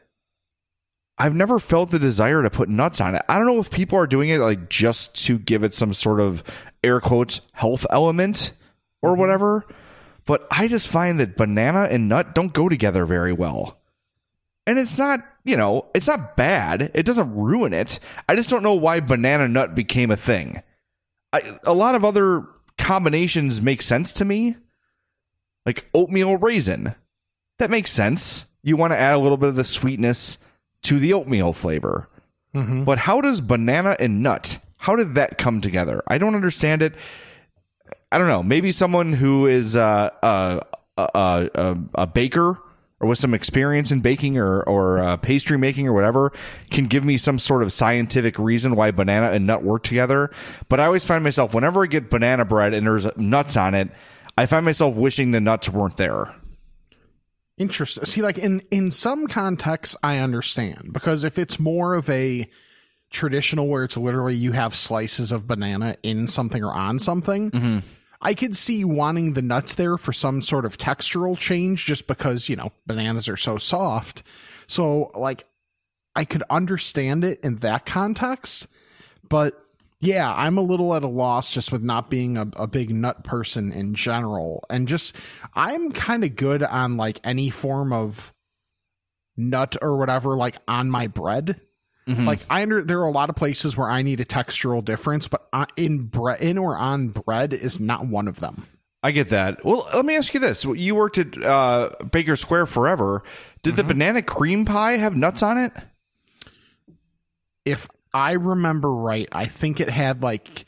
I've 1.18 1.36
never 1.36 1.60
felt 1.60 1.92
the 1.92 2.00
desire 2.00 2.42
to 2.42 2.50
put 2.50 2.68
nuts 2.68 3.00
on 3.00 3.14
it. 3.14 3.22
I 3.30 3.38
don't 3.38 3.46
know 3.46 3.60
if 3.60 3.70
people 3.70 4.00
are 4.00 4.08
doing 4.08 4.30
it 4.30 4.40
like 4.40 4.70
just 4.70 5.14
to 5.26 5.38
give 5.38 5.64
it 5.64 5.76
some 5.76 5.94
sort 5.94 6.20
of 6.20 6.44
air 6.84 7.00
quotes 7.00 7.41
health 7.54 7.86
element 7.89 8.54
or 9.02 9.12
mm-hmm. 9.12 9.22
whatever, 9.22 9.65
but 10.26 10.48
I 10.52 10.67
just 10.67 10.88
find 10.88 11.20
that 11.20 11.38
banana 11.38 11.88
and 11.89 12.10
nut 12.10 12.36
don't 12.36 12.54
go 12.54 12.70
together 12.70 13.06
very 13.06 13.34
well. 13.34 13.78
And 14.67 14.78
it's 14.78 14.98
not, 14.98 15.26
you 15.44 15.58
know, 15.58 15.88
it's 15.96 16.08
not 16.08 16.38
bad. 16.38 16.91
It 16.94 17.06
doesn't 17.06 17.36
ruin 17.36 17.74
it. 17.74 18.00
I 18.30 18.36
just 18.36 18.50
don't 18.50 18.63
know 18.63 18.76
why 18.76 19.00
banana 19.00 19.48
nut 19.48 19.74
became 19.74 20.12
a 20.12 20.15
thing. 20.15 20.62
I, 21.34 21.41
a 21.65 21.74
lot 21.74 21.96
of 21.96 22.06
other 22.06 22.46
combinations 22.78 23.62
make 23.62 23.82
sense 23.82 24.13
to 24.13 24.26
me, 24.26 24.58
like 25.65 25.89
oatmeal 25.94 26.38
raisin. 26.38 26.96
That 27.58 27.72
makes 27.72 27.91
sense. 27.91 28.46
You 28.63 28.78
want 28.78 28.94
to 28.94 29.00
add 29.00 29.15
a 29.15 29.20
little 29.20 29.38
bit 29.38 29.50
of 29.50 29.56
the 29.56 29.63
sweetness 29.63 30.38
to 30.84 31.00
the 31.00 31.13
oatmeal 31.13 31.54
flavor. 31.54 32.10
Mm-hmm. 32.56 32.84
But 32.84 33.00
how 33.00 33.22
does 33.22 33.41
banana 33.41 33.96
and 34.00 34.22
nut? 34.22 34.60
How 34.82 34.96
did 34.96 35.13
that 35.13 35.38
come 35.38 35.62
together? 35.62 36.02
I 36.08 36.17
don't 36.17 36.34
understand 36.34 36.82
it. 36.82 36.96
I 38.12 38.17
don't 38.17 38.28
know. 38.28 38.41
Maybe 38.41 38.72
someone 38.72 39.13
who 39.13 39.46
is 39.46 39.76
uh, 39.76 40.10
uh, 40.24 40.62
uh, 40.98 41.02
uh, 41.54 41.76
a 41.94 42.08
baker 42.08 42.58
or 43.00 43.08
with 43.08 43.20
some 43.20 43.36
experience 43.36 43.91
in 43.91 44.00
baking 44.00 44.39
or 44.39 44.63
or 44.63 45.17
pastry 45.20 45.60
making 45.60 45.88
or 45.88 45.94
whatever 45.94 46.34
can 46.72 46.88
give 46.88 47.06
me 47.06 47.17
some 47.17 47.38
sort 47.38 47.62
of 47.62 47.72
scientific 47.72 48.39
reason 48.39 48.76
why 48.76 48.89
banana 48.89 49.30
and 49.30 49.46
nut 49.46 49.63
work 49.63 49.84
together. 49.84 50.32
But 50.67 50.80
I 50.80 50.86
always 50.88 51.06
find 51.06 51.24
myself 51.24 51.54
whenever 51.54 51.84
I 51.84 51.86
get 51.86 52.10
banana 52.10 52.44
bread 52.44 52.74
and 52.74 52.88
there's 52.88 53.06
nuts 53.15 53.56
on 53.56 53.76
it, 53.76 53.89
I 54.36 54.48
find 54.48 54.65
myself 54.65 54.96
wishing 54.96 55.30
the 55.30 55.39
nuts 55.39 55.70
weren't 55.70 55.98
there. 55.98 56.34
Interesting. 57.60 58.06
See, 58.06 58.24
like 58.24 58.39
in 58.39 58.63
in 58.72 58.89
some 58.89 59.28
contexts, 59.28 59.96
I 60.02 60.17
understand 60.17 60.89
because 60.91 61.24
if 61.24 61.38
it's 61.38 61.60
more 61.60 61.94
of 61.94 62.10
a 62.10 62.50
traditional 63.12 63.67
where 63.67 63.84
it's 63.84 63.97
literally 63.97 64.36
you 64.36 64.54
have 64.54 64.76
slices 64.76 65.32
of 65.32 65.47
banana 65.47 65.95
in 66.02 66.28
something 66.28 66.63
or 66.63 66.74
on 66.74 66.97
something, 66.97 67.52
mm-hmm. 67.52 67.80
I 68.21 68.34
could 68.34 68.56
see 68.56 68.86
wanting 68.86 69.34
the 69.34 69.41
nuts 69.41 69.76
there 69.76 69.97
for 69.97 70.13
some 70.13 70.41
sort 70.41 70.65
of 70.65 70.78
textural 70.78 71.38
change, 71.38 71.86
just 71.86 72.08
because 72.08 72.50
you 72.50 72.56
know 72.56 72.71
bananas 72.88 73.28
are 73.28 73.38
so 73.38 73.58
soft. 73.58 74.24
So, 74.67 75.12
like, 75.15 75.45
I 76.15 76.26
could 76.26 76.43
understand 76.50 77.24
it 77.24 77.39
in 77.43 77.56
that 77.58 77.86
context, 77.86 78.67
but 79.28 79.62
yeah, 80.02 80.34
I'm 80.36 80.58
a 80.58 80.62
little 80.62 80.95
at 80.95 81.04
a 81.04 81.08
loss 81.08 81.54
just 81.54 81.71
with 81.71 81.84
not 81.84 82.10
being 82.10 82.36
a, 82.36 82.47
a 82.56 82.67
big 82.67 82.89
nut 82.89 83.24
person 83.24 83.71
in 83.71 83.93
general. 83.93 84.65
And 84.69 84.88
just, 84.88 85.15
I'm 85.54 85.91
kind 85.91 86.24
of 86.24 86.36
good 86.36 86.63
on 86.63 86.97
like 86.97 87.19
any 87.24 87.52
form 87.52 87.93
of 87.93 88.34
nut 89.38 89.78
or 89.80 89.97
whatever, 89.97 90.36
like 90.36 90.58
on 90.67 90.89
my 90.89 91.06
bread. 91.06 91.62
Like 92.08 92.42
I 92.50 92.62
under 92.62 92.84
there 92.84 93.00
are 93.00 93.08
a 93.08 93.12
lot 93.12 93.30
of 93.30 93.36
places 93.36 93.78
where 93.78 93.90
I 93.90 94.02
need 94.02 94.20
a 94.20 94.26
textural 94.26 94.84
difference, 94.84 95.28
but 95.28 95.48
in 95.78 96.08
bread, 96.08 96.42
in 96.42 96.58
or 96.58 96.76
on 96.76 97.10
bread 97.10 97.54
is 97.54 97.80
not 97.80 98.06
one 98.06 98.28
of 98.28 98.40
them. 98.40 98.66
I 99.04 99.12
get 99.12 99.30
that. 99.30 99.64
Well, 99.66 99.88
let 99.96 100.06
me 100.06 100.16
ask 100.18 100.34
you 100.34 100.40
this: 100.40 100.64
You 100.64 100.96
worked 100.96 101.18
at 101.18 101.42
uh, 101.42 101.92
Baker 102.12 102.36
Square 102.36 102.66
forever. 102.68 103.24
Did 103.64 103.76
the 103.76 103.84
banana 103.84 104.22
cream 104.22 104.66
pie 104.66 104.98
have 104.98 105.16
nuts 105.16 105.42
on 105.42 105.58
it? 105.58 105.72
If 107.66 107.88
I 108.14 108.34
remember 108.34 108.92
right, 108.92 109.30
I 109.32 109.46
think 109.46 109.80
it 109.80 109.90
had 109.90 110.22
like, 110.22 110.66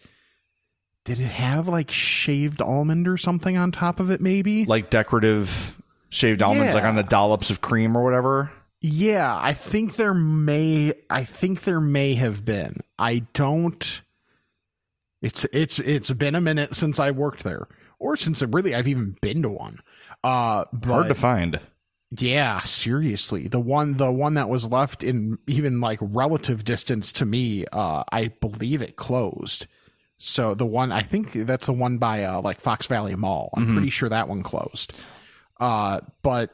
did 1.04 1.19
it 1.19 1.26
have 1.26 1.67
like 1.67 1.91
shaved 1.91 2.62
almond 2.62 3.08
or 3.08 3.17
something 3.17 3.58
on 3.58 3.72
top 3.72 4.00
of 4.00 4.12
it? 4.12 4.22
Maybe 4.22 4.65
Like 4.65 4.89
decorative 4.89 5.76
shaved 6.10 6.41
almonds, 6.41 6.74
like 6.74 6.84
on 6.84 6.96
the 6.96 7.04
dollops 7.04 7.50
of 7.50 7.62
cream 7.62 7.98
or 7.98 8.04
whatever. 8.04 8.52
Yeah, 8.86 9.39
I 9.41 9.54
think 9.54 9.96
there 9.96 10.13
may 10.13 10.93
I 11.10 11.24
think 11.24 11.62
there 11.63 11.80
may 11.80 12.15
have 12.15 12.43
been. 12.43 12.82
I 13.00 13.19
don't 13.34 14.02
it's 15.22 15.46
it's 15.54 15.80
it's 15.80 16.12
been 16.12 16.36
a 16.36 16.41
minute 16.41 16.76
since 16.76 17.00
I 17.00 17.12
worked 17.12 17.43
there 17.43 17.67
or 17.98 18.17
since 18.17 18.41
really 18.41 18.76
I've 18.76 18.89
even 18.89 19.15
been 19.22 19.41
to 19.43 19.50
one. 19.50 19.80
Uh 20.22 20.65
but 20.74 20.89
Hard 20.91 21.08
to 21.08 21.15
find. 21.15 21.62
yeah, 22.12 22.60
seriously. 22.60 23.48
The 23.48 23.60
one 23.62 23.96
the 23.96 24.12
one 24.12 24.34
that 24.34 24.50
was 24.50 24.65
left 24.69 25.02
in 25.02 25.38
even 25.48 25.80
like 25.80 26.00
relative 26.02 26.65
distance 26.65 27.13
to 27.13 27.26
me, 27.26 27.63
uh 27.72 28.04
I 28.12 28.28
believe 28.41 28.82
it 28.82 28.98
closed. 28.98 29.65
So 30.17 30.56
the 30.56 30.65
one 30.65 30.91
I 30.91 31.04
think 31.04 31.32
that's 31.32 31.67
the 31.67 31.74
one 31.74 32.00
by 32.00 32.26
uh 32.26 32.41
like 32.41 32.60
Fox 32.60 32.88
Valley 32.88 33.15
Mall. 33.15 33.50
I'm 33.56 33.63
Mm-hmm. 33.63 33.74
pretty 33.76 33.89
sure 33.91 34.10
that 34.10 34.28
one 34.28 34.43
closed. 34.43 35.02
Uh 35.58 36.02
but 36.22 36.50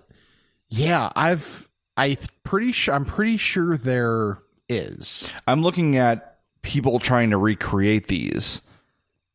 yeah, 0.68 1.12
I've 1.16 1.68
I 2.00 2.18
pretty 2.44 2.72
sure 2.72 2.94
I'm 2.96 3.04
pretty 3.06 3.36
sure 3.36 3.76
there 3.76 4.40
is. 4.70 5.32
I'm 5.46 5.62
looking 5.62 5.98
at 5.98 6.40
people 6.62 7.00
trying 7.00 7.32
to 7.32 7.38
recreate 7.38 8.08
these 8.08 8.62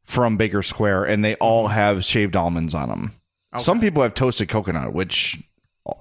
from 0.04 0.38
Baker 0.38 0.62
Square, 0.62 1.04
and 1.04 1.22
they 1.22 1.34
all 1.36 1.68
have 1.68 2.04
shaved 2.04 2.36
almonds 2.36 2.74
on 2.74 2.88
them. 2.88 3.12
Some 3.58 3.80
people 3.80 4.02
have 4.02 4.14
toasted 4.14 4.48
coconut, 4.48 4.94
which 4.94 5.38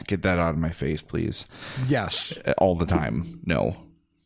get 0.08 0.24
that 0.24 0.40
out 0.40 0.52
of 0.52 0.58
my 0.58 0.72
face, 0.72 1.02
please. 1.02 1.46
Yes. 1.88 2.38
All 2.58 2.76
the 2.76 2.86
time. 2.86 3.42
No, 3.46 3.76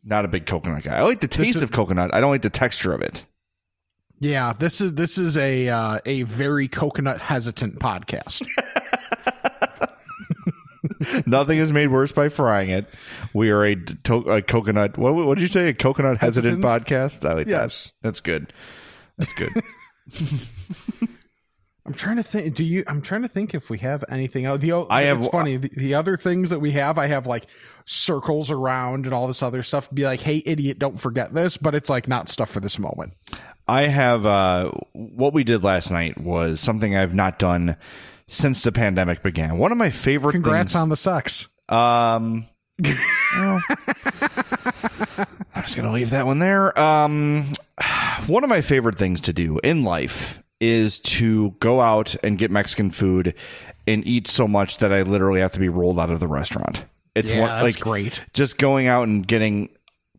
not 0.04 0.24
a 0.24 0.28
big 0.28 0.46
coconut 0.46 0.84
guy. 0.84 0.96
I 0.96 1.02
like 1.02 1.20
the 1.20 1.28
taste 1.28 1.58
is- 1.58 1.62
of 1.64 1.72
coconut. 1.72 2.14
I 2.14 2.22
don't 2.22 2.30
like 2.32 2.44
the 2.44 2.50
texture 2.50 2.94
of 2.94 3.02
it. 3.02 3.26
Yeah, 4.20 4.54
this 4.54 4.82
is 4.82 4.94
this 4.94 5.18
is 5.18 5.38
a 5.38 5.70
uh, 5.70 6.00
a 6.06 6.24
very 6.24 6.68
coconut 6.68 7.22
hesitant 7.22 7.80
podcast. 7.80 8.48
Nothing 11.26 11.60
is 11.60 11.72
made 11.72 11.88
worse 11.88 12.12
by 12.12 12.30
frying 12.30 12.70
it. 12.70 12.88
We 13.34 13.50
are 13.52 13.64
a, 13.64 13.76
to- 13.76 14.30
a 14.32 14.42
coconut. 14.42 14.98
What, 14.98 15.14
what 15.16 15.36
did 15.36 15.42
you 15.42 15.48
say? 15.48 15.70
A 15.70 15.74
coconut 15.74 16.18
hesitant, 16.18 16.64
podcast. 16.64 17.28
I 17.30 17.34
like 17.34 17.48
Yes. 17.48 17.86
that. 17.88 17.94
That's 18.08 18.22
good. 18.22 18.54
That's 19.18 19.34
good. 19.34 19.52
I'm 21.86 21.94
trying 21.94 22.18
to 22.18 22.24
think. 22.24 22.54
Do 22.56 22.64
you? 22.64 22.84
I'm 22.88 23.02
trying 23.02 23.22
to 23.22 23.30
think 23.30 23.54
if 23.56 23.70
we 23.70 23.78
have 23.80 24.04
anything 24.10 24.44
else. 24.46 24.60
The, 24.60 24.74
I 24.90 25.04
have- 25.04 25.20
It's 25.22 25.30
funny. 25.30 25.56
The, 25.58 25.70
the 25.70 25.94
other 25.96 26.18
things 26.18 26.50
that 26.50 26.60
we 26.60 26.72
have, 26.72 26.98
I 26.98 27.08
have 27.08 27.28
like 27.28 27.48
circles 27.86 28.52
around 28.52 29.06
and 29.06 29.14
all 29.14 29.28
this 29.28 29.42
other 29.42 29.64
stuff. 29.64 29.90
Be 29.94 30.04
like, 30.04 30.20
hey, 30.20 30.44
idiot, 30.46 30.80
don't 30.80 31.00
forget 31.00 31.34
this. 31.34 31.56
But 31.56 31.76
it's 31.76 31.90
like 31.90 32.08
not 32.10 32.28
stuff 32.28 32.50
for 32.50 32.60
this 32.60 32.78
moment. 32.78 33.14
I 33.70 33.84
have 33.84 34.26
uh, 34.26 34.72
what 34.94 35.34
we 35.34 35.44
did 35.46 35.64
last 35.64 35.90
night 35.92 36.18
was 36.20 36.60
something 36.60 36.96
I've 36.96 37.16
not 37.16 37.40
done 37.40 37.78
since 38.28 38.62
the 38.62 38.72
pandemic 38.72 39.24
began. 39.24 39.58
One 39.58 39.72
of 39.72 39.78
my 39.78 39.90
favorite 39.90 40.34
Congrats 40.34 40.74
things, 40.74 40.82
on 40.82 40.90
the 40.90 40.98
sex. 40.98 41.48
Um, 41.70 42.48
well, 42.80 43.62
I 45.56 45.62
was 45.62 45.76
going 45.76 45.88
to 45.88 45.92
leave 45.92 46.12
that 46.12 46.26
one 46.26 46.40
there. 46.40 46.78
Um, 46.78 47.52
one 48.28 48.44
of 48.44 48.50
my 48.50 48.62
favorite 48.62 48.98
things 48.98 49.22
to 49.22 49.34
do 49.34 49.60
in 49.60 49.84
life 49.84 50.42
is 50.60 51.00
to 51.00 51.52
go 51.60 51.82
out 51.82 52.16
and 52.24 52.38
get 52.38 52.52
Mexican 52.52 52.92
food 52.92 53.36
and 53.86 54.06
eat 54.06 54.28
so 54.28 54.48
much 54.48 54.80
that 54.80 54.92
I 54.92 55.04
literally 55.04 55.40
have 55.40 55.52
to 55.54 55.60
be 55.60 55.70
rolled 55.70 56.00
out 56.00 56.10
of 56.10 56.20
the 56.20 56.28
restaurant. 56.28 56.86
It's 57.16 57.32
Yeah, 57.32 57.42
one, 57.42 57.50
that's 57.50 57.76
like 57.76 57.84
great. 57.84 58.24
Just 58.34 58.58
going 58.58 58.88
out 58.88 59.08
and 59.08 59.26
getting 59.26 59.70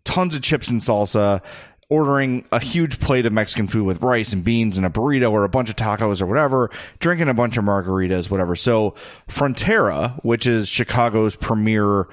tons 0.04 0.34
of 0.34 0.42
chips 0.42 0.68
and 0.68 0.80
salsa, 0.80 1.42
ordering 1.90 2.44
a 2.52 2.60
huge 2.60 3.00
plate 3.00 3.24
of 3.24 3.32
Mexican 3.32 3.66
food 3.66 3.84
with 3.84 4.02
rice 4.02 4.32
and 4.32 4.44
beans 4.44 4.76
and 4.76 4.84
a 4.84 4.90
burrito 4.90 5.30
or 5.30 5.44
a 5.44 5.48
bunch 5.48 5.70
of 5.70 5.76
tacos 5.76 6.20
or 6.20 6.26
whatever, 6.26 6.70
drinking 6.98 7.28
a 7.28 7.34
bunch 7.34 7.56
of 7.56 7.64
margaritas, 7.64 8.30
whatever. 8.30 8.54
So 8.54 8.94
Frontera, 9.26 10.22
which 10.22 10.46
is 10.46 10.68
Chicago's 10.68 11.34
premier, 11.34 12.08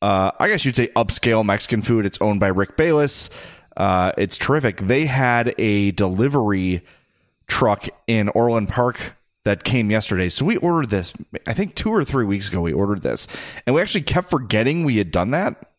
uh, 0.00 0.30
I 0.38 0.48
guess 0.48 0.64
you'd 0.64 0.76
say 0.76 0.88
upscale 0.88 1.44
Mexican 1.44 1.82
food. 1.82 2.06
It's 2.06 2.20
owned 2.20 2.38
by 2.40 2.48
Rick 2.48 2.76
Bayless. 2.76 3.30
Uh, 3.76 4.12
it's 4.16 4.38
terrific. 4.38 4.78
They 4.78 5.06
had 5.06 5.54
a 5.58 5.90
delivery 5.92 6.82
truck 7.48 7.88
in 8.06 8.28
Orland 8.30 8.68
Park 8.68 9.16
that 9.44 9.64
came 9.64 9.90
yesterday. 9.90 10.28
So 10.28 10.44
we 10.44 10.56
ordered 10.58 10.90
this, 10.90 11.12
I 11.46 11.54
think 11.54 11.74
two 11.74 11.90
or 11.90 12.04
three 12.04 12.24
weeks 12.24 12.48
ago, 12.48 12.60
we 12.60 12.72
ordered 12.72 13.02
this. 13.02 13.26
And 13.66 13.74
we 13.74 13.82
actually 13.82 14.02
kept 14.02 14.30
forgetting 14.30 14.84
we 14.84 14.98
had 14.98 15.10
done 15.10 15.30
that. 15.32 15.69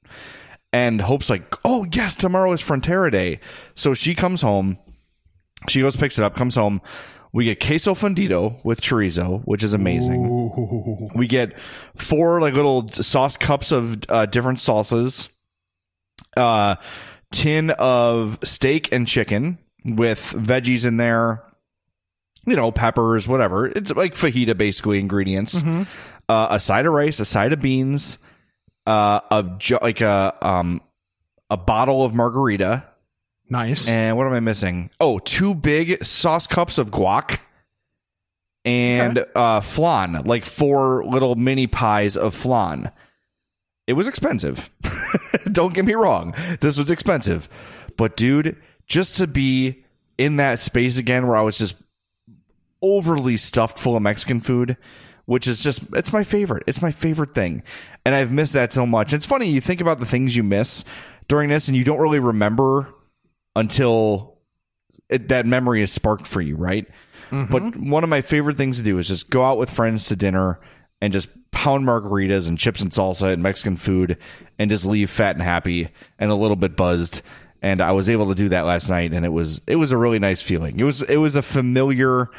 And 0.73 1.01
Hope's 1.01 1.29
like, 1.29 1.55
oh, 1.65 1.85
yes, 1.91 2.15
tomorrow 2.15 2.51
is 2.53 2.61
Frontera 2.61 3.11
Day. 3.11 3.39
So 3.75 3.93
she 3.93 4.15
comes 4.15 4.41
home. 4.41 4.77
She 5.67 5.81
goes, 5.81 5.95
picks 5.95 6.17
it 6.17 6.23
up, 6.23 6.35
comes 6.35 6.55
home. 6.55 6.81
We 7.33 7.45
get 7.45 7.59
queso 7.59 7.93
fundido 7.93 8.63
with 8.65 8.81
chorizo, 8.81 9.41
which 9.45 9.63
is 9.63 9.73
amazing. 9.73 11.11
We 11.15 11.27
get 11.27 11.57
four 11.95 12.41
like 12.41 12.53
little 12.53 12.89
sauce 12.89 13.37
cups 13.37 13.71
of 13.71 14.01
uh, 14.09 14.25
different 14.25 14.57
salsas. 14.59 15.29
Uh, 16.35 16.75
tin 17.31 17.69
of 17.71 18.37
steak 18.43 18.91
and 18.91 19.07
chicken 19.07 19.57
with 19.85 20.19
veggies 20.37 20.85
in 20.85 20.97
there. 20.97 21.43
You 22.45 22.55
know, 22.55 22.71
peppers, 22.71 23.27
whatever. 23.27 23.67
It's 23.67 23.91
like 23.91 24.13
fajita, 24.15 24.57
basically 24.57 24.99
ingredients. 24.99 25.61
Uh, 26.27 26.47
a 26.49 26.59
side 26.59 26.85
of 26.85 26.93
rice, 26.93 27.19
a 27.19 27.25
side 27.25 27.53
of 27.53 27.61
beans, 27.61 28.17
uh, 28.85 29.19
a 29.29 29.59
like 29.81 30.01
a 30.01 30.35
um 30.41 30.81
a 31.49 31.57
bottle 31.57 32.03
of 32.03 32.13
margarita. 32.13 32.85
Nice. 33.49 33.87
And 33.87 34.15
what 34.15 34.27
am 34.27 34.33
I 34.33 34.39
missing? 34.39 34.89
Oh, 34.99 35.19
two 35.19 35.53
big 35.53 36.03
sauce 36.05 36.47
cups 36.47 36.77
of 36.77 36.89
guac 36.89 37.39
and 38.63 39.25
uh, 39.35 39.61
flan, 39.61 40.23
like 40.25 40.45
four 40.45 41.03
little 41.05 41.35
mini 41.35 41.67
pies 41.67 42.15
of 42.15 42.33
flan. 42.33 42.91
It 43.87 43.93
was 43.93 44.07
expensive. 44.07 44.69
Don't 45.51 45.73
get 45.73 45.85
me 45.85 45.95
wrong. 45.95 46.33
This 46.61 46.77
was 46.77 46.89
expensive. 46.91 47.49
But, 47.97 48.15
dude, 48.15 48.55
just 48.87 49.15
to 49.17 49.27
be 49.27 49.83
in 50.17 50.37
that 50.37 50.59
space 50.59 50.97
again 50.97 51.27
where 51.27 51.35
I 51.35 51.41
was 51.41 51.57
just 51.57 51.75
overly 52.81 53.37
stuffed 53.37 53.79
full 53.79 53.95
of 53.95 54.01
Mexican 54.01 54.39
food, 54.39 54.77
which 55.31 55.47
is 55.47 55.63
just, 55.63 55.81
it's 55.93 56.11
my 56.11 56.25
favorite. 56.25 56.61
It's 56.67 56.81
my 56.81 56.91
favorite 56.91 57.33
thing. 57.33 57.63
And 58.03 58.13
I've 58.13 58.33
missed 58.33 58.51
that 58.51 58.73
so 58.73 58.85
much. 58.85 59.13
It's 59.13 59.25
funny, 59.25 59.47
you 59.47 59.61
think 59.61 59.79
about 59.79 60.01
the 60.01 60.05
things 60.05 60.35
you 60.35 60.43
miss 60.43 60.83
during 61.29 61.47
this 61.47 61.69
and 61.69 61.77
you 61.77 61.85
don't 61.85 61.99
really 61.99 62.19
remember 62.19 62.93
until 63.55 64.39
it, 65.07 65.29
that 65.29 65.45
memory 65.45 65.81
is 65.81 65.89
sparked 65.89 66.27
for 66.27 66.41
you, 66.41 66.57
right? 66.57 66.85
Mm-hmm. 67.29 67.49
But 67.49 67.77
one 67.77 68.03
of 68.03 68.09
my 68.09 68.19
favorite 68.19 68.57
things 68.57 68.75
to 68.75 68.83
do 68.83 68.97
is 68.97 69.07
just 69.07 69.29
go 69.29 69.45
out 69.45 69.57
with 69.57 69.69
friends 69.69 70.07
to 70.07 70.17
dinner 70.17 70.59
and 71.01 71.13
just 71.13 71.29
pound 71.51 71.85
margaritas 71.85 72.49
and 72.49 72.59
chips 72.59 72.81
and 72.81 72.91
salsa 72.91 73.31
and 73.31 73.41
Mexican 73.41 73.77
food 73.77 74.17
and 74.59 74.69
just 74.69 74.85
leave 74.85 75.09
fat 75.09 75.37
and 75.37 75.41
happy 75.41 75.87
and 76.19 76.29
a 76.29 76.35
little 76.35 76.57
bit 76.57 76.75
buzzed 76.75 77.21
and 77.61 77.79
I 77.79 77.91
was 77.91 78.09
able 78.09 78.27
to 78.29 78.35
do 78.35 78.49
that 78.49 78.65
last 78.65 78.89
night, 78.89 79.13
and 79.13 79.23
it 79.23 79.29
was 79.29 79.61
it 79.67 79.75
was 79.75 79.91
a 79.91 79.97
really 79.97 80.19
nice 80.19 80.41
feeling. 80.41 80.79
It 80.79 80.83
was 80.83 81.03
it 81.03 81.17
was 81.17 81.35
a 81.35 81.41
familiar. 81.41 82.29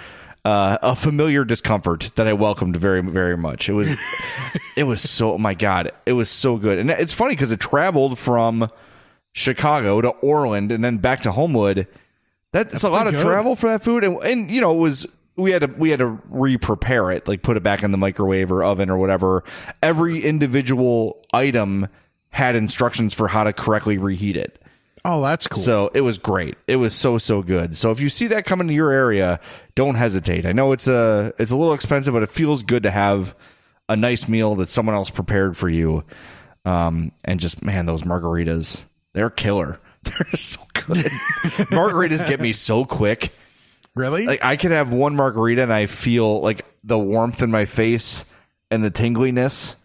Uh, 0.45 0.77
a 0.83 0.97
familiar 0.97 1.45
discomfort 1.45 2.11
that 2.17 2.27
I 2.27 2.33
welcomed 2.33 2.77
very, 2.77 3.01
very 3.01 3.37
much. 3.37 3.69
It 3.69 3.75
was, 3.75 3.89
it 4.77 4.83
was 4.85 5.01
so. 5.01 5.39
My 5.39 5.55
God, 5.55 5.93
it 6.05 6.15
was 6.15 6.29
so 6.29 6.57
good, 6.57 6.79
and 6.79 6.91
it's 6.91 7.13
funny 7.13 7.35
because 7.35 7.53
it 7.53 7.61
traveled 7.61 8.19
from 8.19 8.69
Chicago 9.33 10.01
to 10.01 10.09
Orland 10.09 10.73
and 10.73 10.83
then 10.85 10.99
back 10.99 11.23
to 11.23 11.33
Homewood. 11.33 11.87
That's, 12.51 12.85
a 12.85 12.91
lot 12.91 13.07
of 13.07 13.15
good. 13.15 13.23
travel 13.23 13.57
for 13.57 13.69
that 13.69 13.83
food, 13.83 14.05
and, 14.05 14.23
and 14.25 14.51
you 14.51 14.61
know 14.61 14.75
it 14.75 14.79
was 14.79 15.07
we 15.37 15.51
had 15.51 15.63
to 15.63 15.67
we 15.69 15.91
had 15.91 16.01
to 16.01 16.19
re-prepare 16.29 17.11
it, 17.11 17.27
like 17.27 17.43
put 17.43 17.57
it 17.57 17.63
back 17.63 17.83
in 17.83 17.93
the 17.93 17.99
microwave 17.99 18.53
or 18.53 18.63
oven 18.63 18.91
or 18.91 18.99
whatever. 18.99 19.45
Every 19.83 20.23
individual 20.23 21.25
item 21.33 21.89
had 22.31 22.57
instructions 22.57 23.15
for 23.15 23.29
how 23.29 23.45
to 23.45 23.53
correctly 23.53 23.99
reheat 23.99 24.37
it. 24.37 24.62
Oh, 25.05 25.21
that's 25.23 25.49
cool. 25.49 25.63
So 25.63 25.91
it 25.95 26.03
was 26.03 26.19
great. 26.19 26.57
It 26.67 26.77
was 26.77 26.95
so 26.95 27.19
so 27.19 27.43
good. 27.43 27.77
So 27.77 27.91
if 27.91 28.01
you 28.01 28.09
see 28.09 28.29
that 28.29 28.45
coming 28.45 28.69
to 28.69 28.75
your 28.75 28.93
area, 28.93 29.41
don't 29.75 29.97
hesitate. 29.97 30.47
I 30.47 30.53
know 30.53 30.73
it's 30.73 30.87
a 30.87 31.35
it's 31.39 31.51
a 31.51 31.57
little 31.57 31.75
expensive, 31.75 32.15
but 32.15 32.23
it 32.23 32.29
feels 32.29 32.63
good 32.63 32.85
to 32.85 32.91
have 32.91 33.35
a 33.89 33.97
nice 33.97 34.29
meal 34.29 34.55
that 34.57 34.71
someone 34.71 34.95
else 34.95 35.11
prepared 35.11 35.57
for 35.57 35.69
you. 35.69 36.05
Um, 36.65 37.11
and 37.25 37.41
just 37.41 37.65
man, 37.65 37.87
those 37.87 38.03
margaritas, 38.03 38.85
they're 39.13 39.31
killer. 39.31 39.81
They're 40.03 40.37
so 40.37 40.61
good. 40.73 40.97
margaritas 41.71 42.27
get 42.27 42.41
me 42.41 42.53
so 42.53 42.85
quick. 42.85 43.33
really? 43.95 44.27
Like 44.27 44.45
I 44.45 44.57
could 44.57 44.73
have 44.73 44.93
one 44.93 45.15
margarita 45.15 45.63
and 45.63 45.73
I 45.73 45.87
feel 45.87 46.41
like 46.41 46.65
the 46.83 46.99
warmth 46.99 47.41
in 47.41 47.53
my 47.53 47.67
face 47.67 48.25
and 48.73 48.83
the 48.83 48.91
tingliness. 48.91 49.77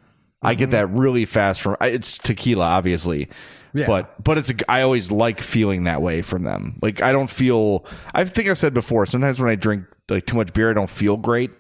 I 0.42 0.56
get 0.56 0.72
that 0.72 0.88
really 0.88 1.26
fast 1.26 1.62
from 1.62 1.78
it's 1.82 2.18
tequila, 2.18 2.66
obviously. 2.66 3.30
Yeah. 3.78 3.88
But 3.88 4.24
but 4.24 4.38
it's 4.38 4.50
a, 4.50 4.72
I 4.72 4.82
always 4.82 5.12
like 5.12 5.42
feeling 5.42 5.84
that 5.84 6.02
way 6.02 6.22
from 6.22 6.44
them. 6.44 6.80
Like 6.82 7.02
I 7.02 7.12
don't 7.12 7.30
feel. 7.30 7.86
I 8.14 8.26
think 8.26 8.50
I 8.50 8.54
said 8.54 8.74
before. 8.74 9.06
Sometimes 9.06 9.40
when 9.40 9.50
I 9.50 9.56
drink 9.56 9.86
like 10.10 10.26
too 10.26 10.36
much 10.38 10.54
beer, 10.54 10.70
I 10.70 10.74
don't 10.74 10.90
feel 10.90 11.18
great. 11.18 11.52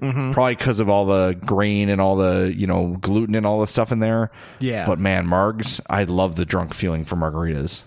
Probably 0.00 0.54
because 0.54 0.80
of 0.80 0.90
all 0.90 1.06
the 1.06 1.32
grain 1.46 1.88
and 1.88 1.98
all 1.98 2.16
the 2.16 2.52
you 2.54 2.66
know 2.66 2.98
gluten 3.00 3.34
and 3.34 3.46
all 3.46 3.60
the 3.60 3.66
stuff 3.66 3.90
in 3.90 4.00
there. 4.00 4.30
Yeah. 4.60 4.84
But 4.86 4.98
man, 4.98 5.26
margs, 5.26 5.80
I 5.88 6.04
love 6.04 6.36
the 6.36 6.44
drunk 6.44 6.74
feeling 6.74 7.06
for 7.06 7.16
margaritas. 7.16 7.80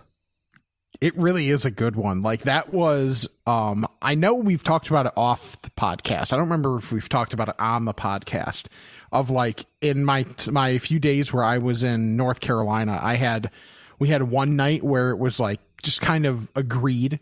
it 0.99 1.15
really 1.15 1.51
is 1.51 1.63
a 1.63 1.69
good 1.69 1.95
one. 1.95 2.21
Like 2.21 2.41
that 2.43 2.73
was 2.73 3.29
um 3.45 3.87
I 4.01 4.15
know 4.15 4.33
we've 4.33 4.63
talked 4.63 4.87
about 4.89 5.05
it 5.05 5.13
off 5.15 5.61
the 5.61 5.69
podcast. 5.71 6.33
I 6.33 6.37
don't 6.37 6.45
remember 6.49 6.77
if 6.77 6.91
we've 6.91 7.07
talked 7.09 7.33
about 7.33 7.49
it 7.49 7.55
on 7.59 7.85
the 7.85 7.93
podcast 7.93 8.65
of 9.11 9.29
like 9.29 9.65
in 9.81 10.03
my 10.03 10.25
my 10.49 10.79
few 10.79 10.97
days 10.99 11.31
where 11.31 11.43
I 11.43 11.59
was 11.59 11.83
in 11.83 12.15
North 12.17 12.39
Carolina, 12.39 12.99
I 12.99 13.13
had 13.15 13.51
we 13.99 14.09
had 14.09 14.23
one 14.23 14.55
night 14.55 14.83
where 14.83 15.09
it 15.11 15.17
was 15.17 15.39
like 15.39 15.59
just 15.83 16.01
kind 16.01 16.25
of 16.25 16.51
agreed 16.55 17.19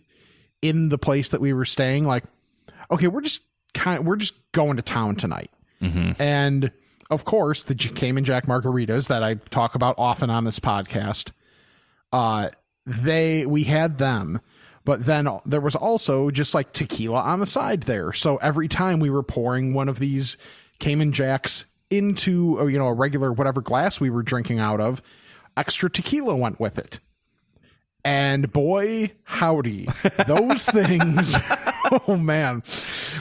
in 0.61 0.89
the 0.89 0.97
place 0.97 1.29
that 1.29 1.41
we 1.41 1.53
were 1.53 1.65
staying 1.65 2.05
like 2.05 2.23
okay, 2.91 3.07
we're 3.07 3.21
just 3.21 3.41
kind 3.73 4.05
we're 4.05 4.15
just 4.15 4.33
going 4.51 4.75
to 4.77 4.81
town 4.81 5.15
tonight. 5.15 5.51
And 6.19 6.71
of 7.09 7.25
course, 7.25 7.63
the 7.63 7.75
Cayman 7.75 8.23
Jack 8.23 8.45
margaritas 8.47 9.07
that 9.07 9.21
I 9.23 9.35
talk 9.35 9.75
about 9.75 9.95
often 9.97 10.29
on 10.29 10.43
this 10.45 10.59
podcast 10.59 11.31
uh 12.13 12.49
they 12.85 13.45
we 13.45 13.63
had 13.63 13.97
them 13.97 14.39
but 14.83 15.05
then 15.05 15.27
there 15.45 15.59
was 15.59 15.75
also 15.75 16.29
just 16.29 16.53
like 16.53 16.71
tequila 16.71 17.19
on 17.19 17.39
the 17.39 17.45
side 17.45 17.81
there 17.83 18.13
so 18.13 18.37
every 18.37 18.67
time 18.67 18.99
we 18.99 19.09
were 19.09 19.23
pouring 19.23 19.73
one 19.73 19.89
of 19.89 19.99
these 19.99 20.37
cayman 20.79 21.11
jacks 21.11 21.65
into 21.89 22.63
you 22.69 22.77
know 22.77 22.87
a 22.87 22.93
regular 22.93 23.33
whatever 23.33 23.59
glass 23.59 23.99
we 23.99 24.09
were 24.09 24.21
drinking 24.23 24.59
out 24.59 24.79
of 24.79 25.01
extra 25.57 25.89
tequila 25.89 26.35
went 26.35 26.59
with 26.59 26.77
it 26.77 26.99
and 28.03 28.51
boy 28.51 29.11
howdy 29.23 29.87
those 30.27 30.65
things 30.71 31.35
oh 32.07 32.17
man 32.17 32.61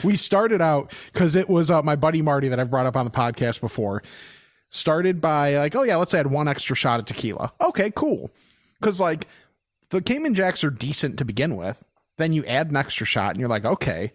we 0.03 0.15
started 0.15 0.61
out 0.61 0.91
because 1.13 1.35
it 1.35 1.49
was 1.49 1.71
uh, 1.71 1.81
my 1.81 1.95
buddy 1.95 2.21
marty 2.21 2.47
that 2.47 2.59
i've 2.59 2.69
brought 2.69 2.85
up 2.85 2.95
on 2.95 3.05
the 3.05 3.11
podcast 3.11 3.61
before 3.61 4.03
started 4.75 5.21
by 5.21 5.57
like, 5.57 5.75
oh 5.75 5.83
yeah, 5.83 5.95
let's 5.95 6.13
add 6.13 6.27
one 6.27 6.47
extra 6.47 6.75
shot 6.75 6.99
of 6.99 7.05
tequila. 7.05 7.51
Okay, 7.61 7.91
cool. 7.95 8.29
Because 8.79 8.99
like 8.99 9.27
the 9.89 10.01
Cayman 10.01 10.35
Jacks 10.35 10.63
are 10.63 10.69
decent 10.69 11.17
to 11.17 11.25
begin 11.25 11.55
with. 11.55 11.81
Then 12.17 12.33
you 12.33 12.45
add 12.45 12.69
an 12.69 12.77
extra 12.77 13.05
shot, 13.05 13.31
and 13.31 13.39
you're 13.39 13.49
like, 13.49 13.65
okay. 13.65 14.13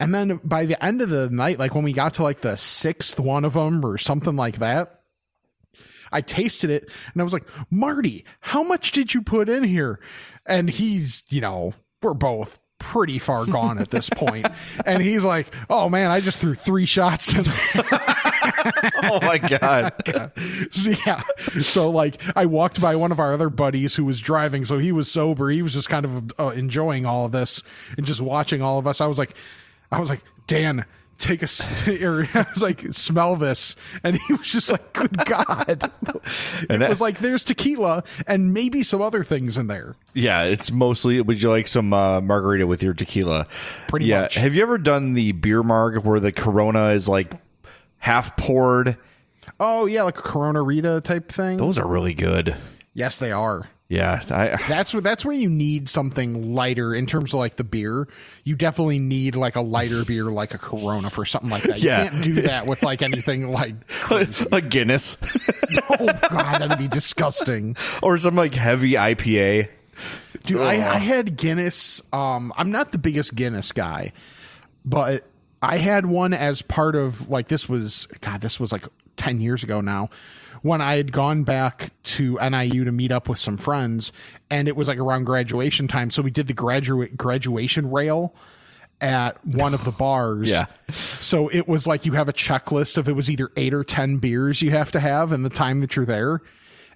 And 0.00 0.14
then 0.14 0.40
by 0.42 0.64
the 0.64 0.82
end 0.82 1.02
of 1.02 1.10
the 1.10 1.28
night, 1.28 1.58
like 1.58 1.74
when 1.74 1.84
we 1.84 1.92
got 1.92 2.14
to 2.14 2.22
like 2.22 2.40
the 2.40 2.56
sixth 2.56 3.20
one 3.20 3.44
of 3.44 3.52
them 3.52 3.84
or 3.84 3.98
something 3.98 4.36
like 4.36 4.58
that, 4.58 5.01
I 6.12 6.20
tasted 6.20 6.70
it 6.70 6.88
and 7.12 7.20
I 7.20 7.24
was 7.24 7.32
like, 7.32 7.46
Marty, 7.70 8.24
how 8.40 8.62
much 8.62 8.92
did 8.92 9.14
you 9.14 9.22
put 9.22 9.48
in 9.48 9.64
here? 9.64 10.00
And 10.46 10.68
he's, 10.68 11.24
you 11.28 11.40
know, 11.40 11.74
we're 12.02 12.14
both 12.14 12.58
pretty 12.78 13.18
far 13.18 13.46
gone 13.46 13.78
at 13.78 13.90
this 13.90 14.10
point. 14.10 14.46
and 14.86 15.02
he's 15.02 15.24
like, 15.24 15.54
oh 15.70 15.88
man, 15.88 16.10
I 16.10 16.20
just 16.20 16.38
threw 16.38 16.54
three 16.54 16.86
shots 16.86 17.34
in 17.34 17.44
Oh 19.04 19.20
my 19.20 19.38
god! 19.38 19.92
So, 20.70 20.90
yeah. 21.06 21.22
So 21.62 21.90
like 21.90 22.20
I 22.36 22.46
walked 22.46 22.80
by 22.80 22.96
one 22.96 23.12
of 23.12 23.20
our 23.20 23.32
other 23.32 23.50
buddies 23.50 23.94
who 23.94 24.04
was 24.04 24.20
driving, 24.20 24.64
so 24.64 24.78
he 24.78 24.92
was 24.92 25.10
sober. 25.10 25.50
He 25.50 25.62
was 25.62 25.72
just 25.72 25.88
kind 25.88 26.04
of 26.04 26.32
uh, 26.38 26.48
enjoying 26.48 27.06
all 27.06 27.24
of 27.24 27.32
this 27.32 27.62
and 27.96 28.06
just 28.06 28.20
watching 28.20 28.62
all 28.62 28.78
of 28.78 28.86
us. 28.86 29.00
I 29.00 29.06
was 29.06 29.18
like, 29.18 29.34
I 29.90 29.98
was 29.98 30.10
like, 30.10 30.22
Dan, 30.46 30.84
take 31.22 31.42
a, 31.42 31.46
or 32.06 32.28
I 32.34 32.46
was 32.52 32.62
like, 32.62 32.80
smell 32.92 33.36
this, 33.36 33.76
and 34.02 34.16
he 34.16 34.34
was 34.34 34.50
just 34.52 34.70
like, 34.70 34.92
good 34.92 35.16
God. 35.24 35.90
And 36.68 36.70
it 36.70 36.78
that- 36.80 36.90
was 36.90 37.00
like, 37.00 37.18
there's 37.18 37.44
tequila 37.44 38.04
and 38.26 38.52
maybe 38.52 38.82
some 38.82 39.00
other 39.00 39.24
things 39.24 39.56
in 39.58 39.68
there. 39.68 39.94
Yeah, 40.14 40.42
it's 40.44 40.70
mostly. 40.70 41.20
Would 41.20 41.40
you 41.40 41.48
like 41.50 41.68
some 41.68 41.92
uh, 41.92 42.20
margarita 42.20 42.66
with 42.66 42.82
your 42.82 42.94
tequila? 42.94 43.46
Pretty 43.88 44.06
yeah. 44.06 44.22
much. 44.22 44.34
Have 44.34 44.54
you 44.54 44.62
ever 44.62 44.78
done 44.78 45.14
the 45.14 45.32
beer 45.32 45.62
marg 45.62 46.04
where 46.04 46.20
the 46.20 46.32
Corona 46.32 46.88
is 46.90 47.08
like 47.08 47.32
half 47.98 48.36
poured? 48.36 48.96
Oh 49.60 49.86
yeah, 49.86 50.02
like 50.02 50.18
a 50.18 50.22
Corona 50.22 50.62
Rita 50.62 51.00
type 51.02 51.30
thing. 51.30 51.56
Those 51.56 51.78
are 51.78 51.86
really 51.86 52.14
good. 52.14 52.56
yes, 52.94 53.18
they 53.18 53.32
are. 53.32 53.68
Yeah, 53.92 54.22
I, 54.30 54.56
That's 54.68 54.94
where 54.94 55.02
that's 55.02 55.22
where 55.22 55.34
you 55.36 55.50
need 55.50 55.86
something 55.90 56.54
lighter 56.54 56.94
in 56.94 57.04
terms 57.04 57.34
of 57.34 57.40
like 57.40 57.56
the 57.56 57.64
beer. 57.64 58.08
You 58.42 58.56
definitely 58.56 58.98
need 58.98 59.34
like 59.36 59.54
a 59.54 59.60
lighter 59.60 60.02
beer, 60.06 60.24
like 60.24 60.54
a 60.54 60.58
Corona 60.58 61.10
for 61.10 61.26
something 61.26 61.50
like 61.50 61.64
that. 61.64 61.80
You 61.82 61.88
Yeah. 61.90 62.08
can't 62.08 62.24
do 62.24 62.32
that 62.42 62.66
with 62.66 62.82
like 62.82 63.02
anything 63.02 63.50
like 63.50 63.86
crazy. 63.88 64.46
like 64.50 64.70
Guinness 64.70 65.18
oh 65.90 66.06
god, 66.06 66.60
that'd 66.60 66.78
be 66.78 66.88
disgusting. 66.88 67.76
or 68.02 68.16
some 68.16 68.34
like 68.34 68.54
heavy 68.54 68.92
IPA. 68.92 69.68
Dude, 70.46 70.60
I, 70.62 70.94
I 70.94 70.96
had 70.98 71.36
Guinness. 71.36 72.00
Um, 72.14 72.50
I'm 72.56 72.70
not 72.70 72.92
the 72.92 72.98
biggest 72.98 73.34
Guinness 73.34 73.72
guy, 73.72 74.12
but 74.86 75.26
I 75.62 75.78
had 75.78 76.06
one 76.06 76.34
as 76.34 76.60
part 76.60 76.96
of 76.96 77.30
like 77.30 77.48
this 77.48 77.68
was 77.68 78.08
God, 78.20 78.40
this 78.40 78.58
was 78.58 78.72
like 78.72 78.84
ten 79.16 79.40
years 79.40 79.62
ago 79.62 79.80
now. 79.80 80.10
When 80.62 80.80
I 80.80 80.96
had 80.96 81.10
gone 81.12 81.44
back 81.44 81.92
to 82.04 82.38
NIU 82.40 82.84
to 82.84 82.92
meet 82.92 83.10
up 83.10 83.28
with 83.28 83.38
some 83.38 83.56
friends, 83.56 84.12
and 84.50 84.68
it 84.68 84.76
was 84.76 84.88
like 84.88 84.98
around 84.98 85.24
graduation 85.24 85.88
time, 85.88 86.10
so 86.10 86.22
we 86.22 86.30
did 86.30 86.46
the 86.46 86.52
graduate 86.52 87.16
graduation 87.16 87.90
rail 87.90 88.34
at 89.00 89.44
one 89.44 89.74
of 89.74 89.84
the 89.84 89.90
bars. 89.90 90.48
Yeah. 90.48 90.66
So 91.20 91.48
it 91.48 91.66
was 91.66 91.86
like 91.86 92.06
you 92.06 92.12
have 92.12 92.28
a 92.28 92.32
checklist 92.32 92.96
of 92.96 93.08
it 93.08 93.14
was 93.14 93.30
either 93.30 93.50
eight 93.56 93.74
or 93.74 93.82
ten 93.84 94.18
beers 94.18 94.62
you 94.62 94.70
have 94.70 94.92
to 94.92 95.00
have 95.00 95.32
in 95.32 95.42
the 95.42 95.50
time 95.50 95.80
that 95.80 95.96
you're 95.96 96.04
there 96.04 96.42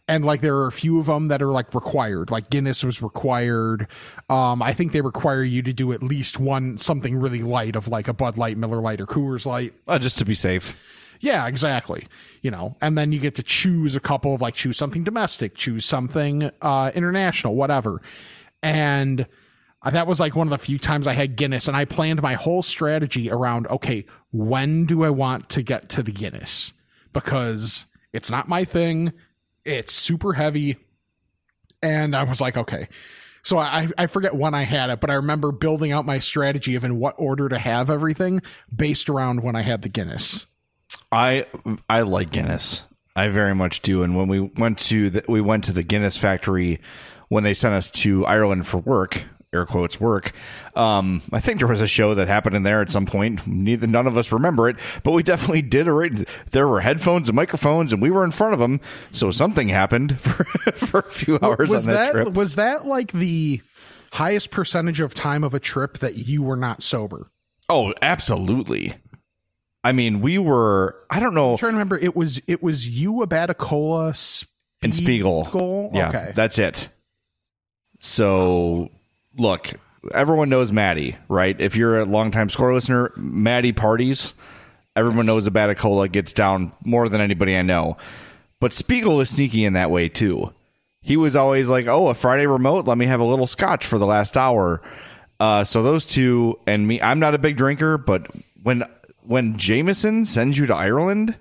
and 0.09 0.25
like 0.25 0.41
there 0.41 0.57
are 0.57 0.67
a 0.67 0.73
few 0.73 1.01
of 1.01 1.07
them 1.07 1.29
that 1.29 1.43
are 1.43 1.51
like 1.51 1.75
required. 1.75 2.31
Like 2.31 2.51
guinness 2.51 2.85
was 2.85 3.03
required. 3.03 3.89
Um 4.29 4.63
i 4.63 4.73
think 4.73 4.93
they 4.93 5.01
require 5.01 5.43
you 5.43 5.63
to 5.63 5.73
do 5.73 5.93
at 5.93 6.03
least 6.03 6.39
one 6.39 6.79
something 6.79 7.17
really 7.17 7.43
light 7.43 7.77
of 7.77 7.89
like 7.89 8.09
a 8.09 8.13
bud 8.13 8.39
light 8.39 8.57
miller 8.57 8.81
light 8.81 9.01
or 9.01 9.07
coors 9.07 9.47
light. 9.47 9.75
Uh, 9.87 9.99
just 9.99 10.19
to 10.19 10.25
be 10.25 10.35
safe. 10.35 10.77
yeah 11.21 11.47
exactly. 11.47 12.07
You 12.43 12.51
know 12.51 12.77
and 12.81 12.97
then 12.97 13.13
you 13.13 13.19
get 13.21 13.35
to 13.37 13.43
choose 13.43 13.97
a 13.97 14.01
couple 14.01 14.35
of 14.35 14.41
like 14.41 14.55
choose 14.55 14.77
something 14.77 15.05
domestic 15.05 15.55
choose 15.55 15.85
something 15.85 16.51
uh 16.63 16.93
international 16.95 17.55
whatever. 17.55 18.01
And 18.63 19.27
that 19.85 20.07
was 20.07 20.19
like 20.19 20.35
one 20.35 20.49
of 20.49 20.51
the 20.51 20.59
few 20.59 20.79
times 20.79 21.07
i 21.07 21.13
had 21.13 21.37
guinness 21.37 21.69
and 21.69 21.77
i 21.77 21.85
planned 21.85 22.21
my 22.21 22.35
whole 22.35 22.63
strategy 22.63 23.31
around 23.31 23.69
okay 23.69 24.05
when 24.33 24.85
do 24.85 25.05
i 25.05 25.11
want 25.11 25.49
to 25.49 25.63
get 25.63 25.89
to 25.91 26.03
the 26.03 26.11
guinness? 26.11 26.73
Because 27.13 27.85
it's 28.13 28.31
not 28.31 28.49
my 28.49 28.65
thing 28.65 29.13
it's 29.67 29.93
super 29.93 30.33
heavy 30.33 30.77
and 31.83 32.17
i 32.17 32.23
was 32.23 32.41
like 32.41 32.57
okay 32.57 32.89
so 33.47 33.59
I, 33.59 33.87
I 33.97 34.09
forget 34.09 34.35
when 34.35 34.55
I 34.55 34.65
had 34.65 34.91
it, 34.91 34.99
but 34.99 35.09
I 35.09 35.15
remember 35.15 35.53
building 35.53 35.93
out 35.93 36.05
my 36.05 36.19
strategy 36.19 36.75
of 36.75 36.83
in 36.83 36.99
what 36.99 37.15
order 37.17 37.49
to 37.49 37.57
have 37.57 37.91
everything 37.91 38.43
based 38.75 39.09
around 39.09 39.45
when 39.45 39.55
I 39.55 39.63
had 39.63 39.83
the 39.83 39.89
Guinness. 39.89 40.47
I 41.13 41.47
I 41.89 42.01
like 42.01 42.33
Guinness. 42.33 42.87
I 43.15 43.29
very 43.29 43.55
much 43.55 43.83
do. 43.83 44.03
And 44.03 44.17
when 44.17 44.27
we 44.27 44.41
went 44.41 44.79
to 44.81 45.11
the, 45.11 45.25
we 45.29 45.41
went 45.41 45.63
to 45.65 45.73
the 45.73 45.85
Guinness 45.85 46.17
factory 46.17 46.81
when 47.29 47.45
they 47.45 47.55
sent 47.55 47.73
us 47.73 47.93
to 47.93 48.27
Ireland 48.27 48.67
for 48.67 48.79
work, 48.79 49.23
air 49.53 49.65
quotes 49.67 50.01
work. 50.01 50.33
Um, 50.75 51.23
I 51.33 51.41
think 51.41 51.59
there 51.61 51.69
was 51.69 51.81
a 51.81 51.87
show 51.87 52.15
that 52.15 52.29
happened 52.29 52.57
in 52.57 52.63
there 52.63 52.81
at 52.83 52.91
some 52.91 53.07
point. 53.07 53.47
Neither 53.47 53.87
none 53.87 54.07
of 54.07 54.17
us 54.17 54.33
remember 54.33 54.69
it, 54.69 54.77
but 55.03 55.13
we 55.13 55.23
definitely 55.23 55.63
did. 55.77 55.89
Already. 55.89 56.27
There 56.51 56.69
were 56.69 56.81
headphones 56.81 57.29
and 57.29 57.37
microphones, 57.37 57.93
and 57.93 58.03
we 58.03 58.11
were 58.11 58.25
in 58.25 58.31
front 58.33 58.53
of 58.55 58.59
them, 58.59 58.81
so 59.13 59.31
something 59.31 59.69
happened 59.69 60.21
for, 60.23 60.45
for 60.73 61.01
a 61.01 61.11
few 61.11 61.39
hours 61.43 61.69
was 61.71 61.87
on 61.89 61.95
that, 61.95 62.05
that 62.07 62.13
trip. 62.13 62.35
was 62.35 62.57
that 62.57 62.87
like 62.87 63.13
the 63.13 63.63
highest 64.13 64.51
percentage 64.51 65.01
of 65.01 65.15
time 65.15 65.45
of 65.45 65.55
a 65.55 65.61
trip 65.61 65.99
that 65.99 66.17
you 66.17 66.43
were 66.43 66.57
not 66.57 66.83
sober? 66.83 67.31
oh, 67.69 67.93
absolutely. 68.03 68.95
I 69.83 69.93
mean, 69.93 70.21
we 70.21 70.37
were. 70.39 70.97
I 71.11 71.21
don't 71.21 71.35
know. 71.35 71.53
I'm 71.53 71.59
trying 71.59 71.71
to 71.73 71.77
remember. 71.77 71.97
It 71.99 72.17
was 72.17 72.41
it 72.49 72.61
was 72.63 72.89
you, 72.89 73.13
Abbatacola, 73.15 74.45
and 74.83 74.93
Spiegel. 74.95 75.45
Spiegel? 75.45 75.91
Yeah, 75.95 76.09
Okay. 76.09 76.33
that's 76.35 76.59
it. 76.59 76.89
So, 78.01 78.91
look, 79.37 79.71
everyone 80.15 80.49
knows 80.49 80.73
Maddie, 80.73 81.17
right? 81.29 81.59
If 81.61 81.77
you're 81.77 82.01
a 82.01 82.05
longtime 82.05 82.51
score 82.51 82.75
listener, 82.75 83.13
Maddie 83.17 83.73
parties. 83.73 84.35
Everyone 84.95 85.27
knows 85.27 85.47
Abbatacola 85.49 86.11
gets 86.11 86.33
down 86.33 86.73
more 86.85 87.09
than 87.09 87.21
anybody 87.21 87.57
I 87.57 87.63
know. 87.63 87.97
But 88.61 88.73
Spiegel 88.73 89.21
is 89.21 89.29
sneaky 89.29 89.65
in 89.65 89.75
that 89.75 89.91
way 89.91 90.09
too. 90.09 90.53
He 91.03 91.17
was 91.17 91.37
always 91.37 91.69
like, 91.69 91.87
"Oh, 91.87 92.09
a 92.09 92.15
Friday 92.15 92.47
remote, 92.47 92.87
let 92.87 92.99
me 92.99 93.07
have 93.07 93.21
a 93.21 93.25
little 93.25 93.47
scotch 93.47 93.85
for 93.85 93.99
the 93.99 94.07
last 94.07 94.37
hour." 94.37 94.81
Uh, 95.39 95.65
so 95.65 95.83
those 95.83 96.07
two 96.07 96.59
and 96.67 96.89
me, 96.89 97.01
I'm 97.01 97.19
not 97.19 97.35
a 97.35 97.39
big 97.39 97.57
drinker, 97.57 97.99
but 97.99 98.27
when 98.63 98.85
when 99.21 99.59
Jameson 99.59 100.25
sends 100.25 100.57
you 100.57 100.67
to 100.67 100.75
Ireland 100.75 101.37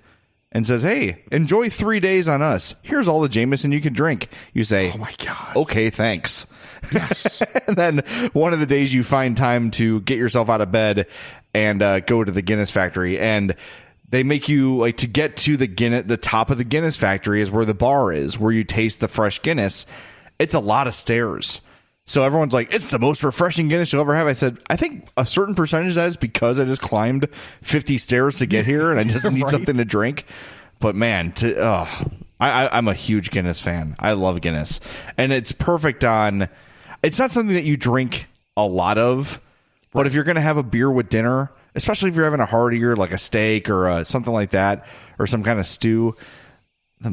and 0.56 0.66
says, 0.66 0.82
"Hey, 0.82 1.22
enjoy 1.30 1.68
three 1.68 2.00
days 2.00 2.26
on 2.28 2.40
us. 2.40 2.74
Here's 2.80 3.08
all 3.08 3.20
the 3.20 3.28
Jameson 3.28 3.72
you 3.72 3.80
can 3.82 3.92
drink," 3.92 4.28
you 4.54 4.64
say, 4.64 4.90
Oh 4.90 4.96
my 4.96 5.12
god! 5.22 5.54
okay, 5.54 5.90
thanks. 5.90 6.46
Yes. 6.94 7.42
and 7.66 7.76
then 7.76 7.98
one 8.32 8.54
of 8.54 8.58
the 8.58 8.64
days 8.64 8.94
you 8.94 9.04
find 9.04 9.36
time 9.36 9.70
to 9.72 10.00
get 10.00 10.16
yourself 10.16 10.48
out 10.48 10.62
of 10.62 10.72
bed 10.72 11.08
and 11.52 11.82
uh, 11.82 12.00
go 12.00 12.24
to 12.24 12.32
the 12.32 12.40
Guinness 12.40 12.70
factory, 12.70 13.18
and 13.20 13.54
they 14.08 14.22
make 14.22 14.48
you 14.48 14.78
like 14.78 14.96
to 14.98 15.06
get 15.06 15.36
to 15.38 15.58
the 15.58 15.66
Guinness. 15.66 16.06
The 16.06 16.16
top 16.16 16.48
of 16.48 16.56
the 16.56 16.64
Guinness 16.64 16.96
factory 16.96 17.42
is 17.42 17.50
where 17.50 17.66
the 17.66 17.74
bar 17.74 18.10
is, 18.10 18.38
where 18.38 18.50
you 18.50 18.64
taste 18.64 19.00
the 19.00 19.08
fresh 19.08 19.42
Guinness. 19.42 19.84
It's 20.38 20.54
a 20.54 20.60
lot 20.60 20.86
of 20.86 20.94
stairs. 20.94 21.60
So 22.08 22.22
everyone's 22.22 22.52
like, 22.52 22.72
it's 22.72 22.86
the 22.86 23.00
most 23.00 23.24
refreshing 23.24 23.66
Guinness 23.68 23.92
you'll 23.92 24.00
ever 24.02 24.14
have. 24.14 24.28
I 24.28 24.32
said, 24.32 24.58
I 24.70 24.76
think 24.76 25.08
a 25.16 25.26
certain 25.26 25.56
percentage 25.56 25.88
of 25.90 25.94
that 25.96 26.08
is 26.08 26.16
because 26.16 26.60
I 26.60 26.64
just 26.64 26.80
climbed 26.80 27.28
50 27.62 27.98
stairs 27.98 28.38
to 28.38 28.46
get 28.46 28.64
here 28.64 28.92
and 28.92 29.00
I 29.00 29.04
just 29.04 29.24
need 29.30 29.42
Right. 29.42 29.50
something 29.50 29.76
to 29.76 29.84
drink. 29.84 30.24
But 30.78 30.94
man, 30.94 31.32
to, 31.32 31.56
oh, 31.60 31.88
I, 32.38 32.48
I, 32.66 32.78
I'm 32.78 32.86
a 32.86 32.94
huge 32.94 33.30
Guinness 33.32 33.60
fan. 33.60 33.96
I 33.98 34.12
love 34.12 34.40
Guinness. 34.40 34.78
And 35.18 35.32
it's 35.32 35.50
perfect 35.50 36.04
on, 36.04 36.48
it's 37.02 37.18
not 37.18 37.32
something 37.32 37.54
that 37.56 37.64
you 37.64 37.76
drink 37.76 38.28
a 38.56 38.62
lot 38.64 38.98
of, 38.98 39.40
but 39.90 40.06
if 40.06 40.14
you're 40.14 40.24
going 40.24 40.36
to 40.36 40.40
have 40.42 40.58
a 40.58 40.62
beer 40.62 40.90
with 40.90 41.08
dinner, 41.08 41.50
especially 41.74 42.10
if 42.10 42.14
you're 42.14 42.24
having 42.24 42.40
a 42.40 42.46
heartier, 42.46 42.94
like 42.94 43.10
a 43.12 43.18
steak 43.18 43.68
or 43.68 43.88
uh 43.88 44.04
something 44.04 44.32
like 44.32 44.50
that, 44.50 44.86
or 45.18 45.26
some 45.26 45.42
kind 45.42 45.58
of 45.58 45.66
stew, 45.66 46.14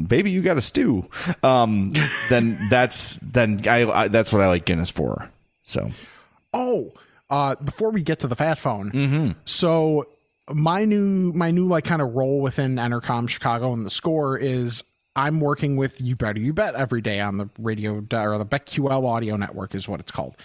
baby, 0.06 0.30
you 0.30 0.42
got 0.42 0.56
a 0.56 0.62
stew. 0.62 1.08
Um, 1.42 1.92
then 2.28 2.58
that's 2.70 3.16
then 3.22 3.62
I, 3.68 3.84
I 3.90 4.08
that's 4.08 4.32
what 4.32 4.42
I 4.42 4.48
like 4.48 4.64
Guinness 4.64 4.90
for. 4.90 5.30
So 5.64 5.90
Oh, 6.52 6.92
uh, 7.30 7.56
before 7.56 7.90
we 7.90 8.02
get 8.02 8.20
to 8.20 8.26
the 8.28 8.36
fat 8.36 8.58
phone, 8.58 8.90
Mm-hmm. 8.92 9.30
so 9.44 10.06
my 10.52 10.84
new 10.84 11.32
my 11.32 11.50
new 11.50 11.66
like 11.66 11.84
kind 11.84 12.02
of 12.02 12.14
role 12.14 12.40
within 12.42 12.76
Entercom 12.76 13.28
Chicago 13.28 13.72
and 13.72 13.84
the 13.86 13.90
score 13.90 14.36
is 14.36 14.84
I'm 15.16 15.40
working 15.40 15.76
with 15.76 16.00
You 16.00 16.16
Better 16.16 16.40
You 16.40 16.52
Bet 16.52 16.74
every 16.74 17.00
day 17.00 17.20
on 17.20 17.38
the 17.38 17.48
radio 17.58 17.94
or 17.94 18.38
the 18.38 18.46
BetQL 18.46 19.06
audio 19.06 19.36
network 19.36 19.74
is 19.74 19.88
what 19.88 20.00
it's 20.00 20.10
called. 20.12 20.36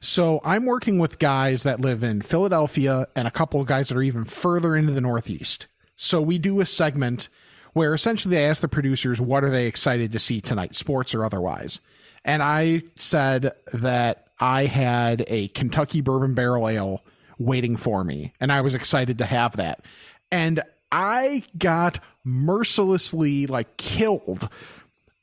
So 0.00 0.40
I'm 0.44 0.66
working 0.66 0.98
with 0.98 1.18
guys 1.18 1.62
that 1.62 1.80
live 1.80 2.02
in 2.02 2.20
Philadelphia 2.20 3.06
and 3.16 3.26
a 3.28 3.30
couple 3.30 3.60
of 3.60 3.66
guys 3.66 3.88
that 3.88 3.96
are 3.96 4.02
even 4.02 4.24
further 4.24 4.76
into 4.76 4.92
the 4.92 5.00
Northeast. 5.00 5.66
So 5.96 6.20
we 6.20 6.36
do 6.38 6.60
a 6.60 6.66
segment 6.66 7.28
where 7.74 7.94
essentially 7.94 8.38
I 8.38 8.42
asked 8.42 8.62
the 8.62 8.68
producers 8.68 9.20
what 9.20 9.44
are 9.44 9.50
they 9.50 9.66
excited 9.66 10.12
to 10.12 10.18
see 10.18 10.40
tonight, 10.40 10.74
sports 10.74 11.14
or 11.14 11.24
otherwise. 11.24 11.80
And 12.24 12.42
I 12.42 12.82
said 12.94 13.52
that 13.72 14.28
I 14.40 14.64
had 14.64 15.24
a 15.28 15.48
Kentucky 15.48 16.00
bourbon 16.00 16.34
barrel 16.34 16.68
ale 16.68 17.04
waiting 17.38 17.76
for 17.76 18.02
me, 18.02 18.32
and 18.40 18.50
I 18.50 18.62
was 18.62 18.74
excited 18.74 19.18
to 19.18 19.26
have 19.26 19.56
that. 19.56 19.84
And 20.32 20.62
I 20.90 21.42
got 21.58 22.00
mercilessly 22.24 23.46
like 23.46 23.76
killed. 23.76 24.48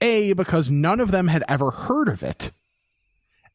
A 0.02 0.34
because 0.34 0.72
none 0.72 0.99
of 0.99 1.12
them 1.12 1.28
had 1.28 1.43
ever 1.47 1.72
heard 1.72 2.10
of 2.10 2.24
it 2.24 2.52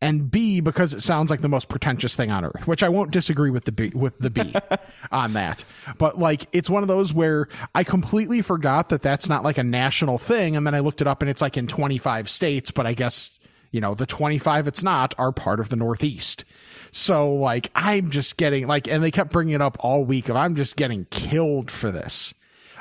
and 0.06 0.30
B 0.30 0.60
because 0.60 0.94
it 0.94 1.02
sounds 1.02 1.32
like 1.32 1.40
the 1.40 1.48
most 1.48 1.68
pretentious 1.68 2.14
thing 2.14 2.30
on 2.30 2.44
earth, 2.44 2.68
which 2.68 2.84
I 2.84 2.88
won't 2.88 3.10
disagree 3.10 3.50
with 3.50 3.64
the 3.64 3.72
B 3.72 3.90
with 3.92 4.16
the 4.18 4.30
B 4.30 4.54
on 5.10 5.32
that. 5.32 5.64
But 5.98 6.16
like 6.16 6.46
it's 6.52 6.70
one 6.70 6.84
of 6.84 6.88
those 6.88 7.12
where 7.12 7.48
I 7.74 7.82
completely 7.82 8.40
forgot 8.40 8.90
that 8.90 9.02
that's 9.02 9.28
not 9.28 9.42
like 9.42 9.58
a 9.58 9.64
national 9.64 10.18
thing 10.18 10.54
and 10.54 10.64
then 10.64 10.76
I 10.76 10.78
looked 10.78 11.00
it 11.00 11.08
up 11.08 11.22
and 11.22 11.30
it's 11.30 11.42
like 11.42 11.56
in 11.56 11.66
25 11.66 12.30
states, 12.30 12.70
but 12.70 12.86
I 12.86 12.94
guess 12.94 13.36
you 13.72 13.80
know, 13.80 13.94
the 13.94 14.06
25 14.06 14.68
it's 14.68 14.84
not 14.84 15.12
are 15.18 15.32
part 15.32 15.58
of 15.58 15.70
the 15.70 15.76
Northeast. 15.76 16.44
So 16.92 17.34
like 17.34 17.72
I'm 17.74 18.10
just 18.10 18.36
getting 18.36 18.68
like 18.68 18.86
and 18.86 19.02
they 19.02 19.10
kept 19.10 19.32
bringing 19.32 19.56
it 19.56 19.60
up 19.60 19.76
all 19.80 20.04
week 20.04 20.28
of 20.28 20.36
I'm 20.36 20.54
just 20.54 20.76
getting 20.76 21.06
killed 21.06 21.68
for 21.68 21.90
this. 21.90 22.32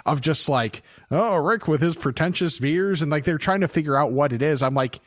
Of 0.05 0.21
just 0.21 0.47
like, 0.47 0.83
oh, 1.09 1.37
Rick 1.37 1.67
with 1.67 1.81
his 1.81 1.95
pretentious 1.95 2.59
beers 2.59 3.01
and 3.01 3.09
like 3.09 3.23
they're 3.23 3.39
trying 3.39 3.61
to 3.61 3.67
figure 3.67 3.95
out 3.95 4.11
what 4.11 4.31
it 4.31 4.43
is. 4.43 4.61
I'm 4.61 4.75
like 4.75 4.99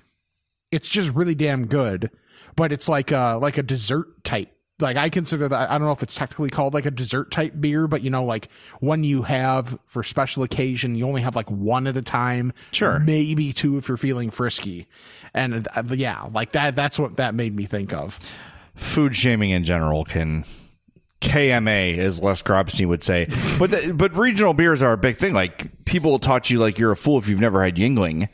it's 0.70 0.88
just 0.88 1.10
really 1.10 1.34
damn 1.34 1.66
good 1.66 2.10
but 2.56 2.72
it's 2.72 2.88
like 2.88 3.10
a 3.10 3.38
like 3.40 3.58
a 3.58 3.62
dessert 3.62 4.22
type 4.24 4.50
like 4.80 4.96
i 4.96 5.08
consider 5.08 5.48
that 5.48 5.70
i 5.70 5.78
don't 5.78 5.86
know 5.86 5.92
if 5.92 6.02
it's 6.02 6.14
technically 6.14 6.50
called 6.50 6.74
like 6.74 6.86
a 6.86 6.90
dessert 6.90 7.30
type 7.30 7.52
beer 7.60 7.86
but 7.86 8.02
you 8.02 8.10
know 8.10 8.24
like 8.24 8.48
one 8.80 9.02
you 9.04 9.22
have 9.22 9.78
for 9.86 10.02
special 10.02 10.42
occasion 10.42 10.94
you 10.94 11.06
only 11.06 11.22
have 11.22 11.34
like 11.36 11.50
one 11.50 11.86
at 11.86 11.96
a 11.96 12.02
time 12.02 12.52
Sure. 12.72 12.98
maybe 12.98 13.52
two 13.52 13.76
if 13.78 13.88
you're 13.88 13.96
feeling 13.96 14.30
frisky 14.30 14.86
and 15.34 15.66
uh, 15.74 15.82
yeah 15.90 16.28
like 16.32 16.52
that 16.52 16.76
that's 16.76 16.98
what 16.98 17.16
that 17.16 17.34
made 17.34 17.54
me 17.56 17.64
think 17.66 17.92
of 17.92 18.18
food 18.74 19.16
shaming 19.16 19.50
in 19.50 19.64
general 19.64 20.04
can 20.04 20.44
KMA, 21.20 21.98
as 21.98 22.22
Les 22.22 22.42
Grobstein 22.42 22.86
would 22.86 23.02
say. 23.02 23.26
But 23.58 23.72
the, 23.72 23.92
but 23.92 24.14
regional 24.16 24.54
beers 24.54 24.82
are 24.82 24.92
a 24.92 24.96
big 24.96 25.16
thing. 25.16 25.34
Like 25.34 25.84
people 25.84 26.12
will 26.12 26.20
talk 26.20 26.44
to 26.44 26.54
you 26.54 26.60
like 26.60 26.78
you're 26.78 26.92
a 26.92 26.96
fool 26.96 27.18
if 27.18 27.28
you've 27.28 27.40
never 27.40 27.64
had 27.64 27.74
Yuengling, 27.74 28.28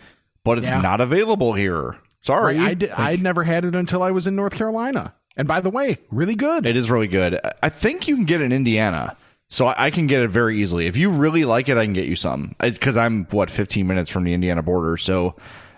but 0.44 0.58
it's 0.58 0.66
Yeah. 0.66 0.82
not 0.82 1.00
available 1.00 1.54
here. 1.54 1.96
Sorry, 2.24 2.58
I 2.58 2.74
did, 2.74 2.90
I'd 2.90 3.22
never 3.22 3.44
had 3.44 3.64
it 3.64 3.74
until 3.74 4.02
I 4.02 4.10
was 4.10 4.26
in 4.26 4.34
North 4.36 4.54
Carolina. 4.54 5.14
And 5.36 5.46
by 5.48 5.60
the 5.60 5.70
way, 5.70 5.98
really 6.10 6.34
good. 6.36 6.64
It 6.64 6.76
is 6.76 6.90
really 6.90 7.08
good. 7.08 7.38
I- 7.62 7.68
think 7.68 8.06
you 8.08 8.14
can 8.16 8.24
get 8.24 8.40
it 8.40 8.44
in 8.44 8.52
Indiana. 8.52 9.16
So 9.50 9.66
I 9.66 9.86
I 9.86 9.90
can 9.90 10.06
get 10.06 10.22
it 10.22 10.28
very 10.28 10.56
easily. 10.58 10.86
If 10.86 10.96
you 10.96 11.10
really 11.10 11.44
like 11.44 11.68
it, 11.68 11.76
I 11.76 11.84
can 11.84 11.92
get 11.92 12.06
you 12.06 12.16
some. 12.16 12.54
Because 12.60 12.96
I'm, 12.96 13.24
what, 13.26 13.50
15 13.50 13.86
minutes 13.86 14.10
from 14.10 14.24
the 14.24 14.32
Indiana 14.32 14.62
border. 14.62 14.96
So 14.96 15.36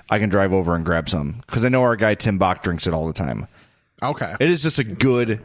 I 0.09 0.18
can 0.18 0.28
drive 0.28 0.53
over 0.53 0.74
and 0.74 0.84
grab 0.84 1.09
some. 1.09 1.42
Because 1.47 1.64
I 1.64 1.68
know 1.68 1.82
our 1.82 1.97
guy 1.97 2.14
Tim 2.14 2.38
Bach 2.38 2.62
drinks 2.62 2.86
it 2.86 2.94
all 2.94 3.07
the 3.07 3.12
time. 3.12 3.49
Okay. 4.03 4.34
It 4.38 4.51
is 4.51 4.62
just 4.62 4.78
a 4.78 4.84
good, 4.84 5.44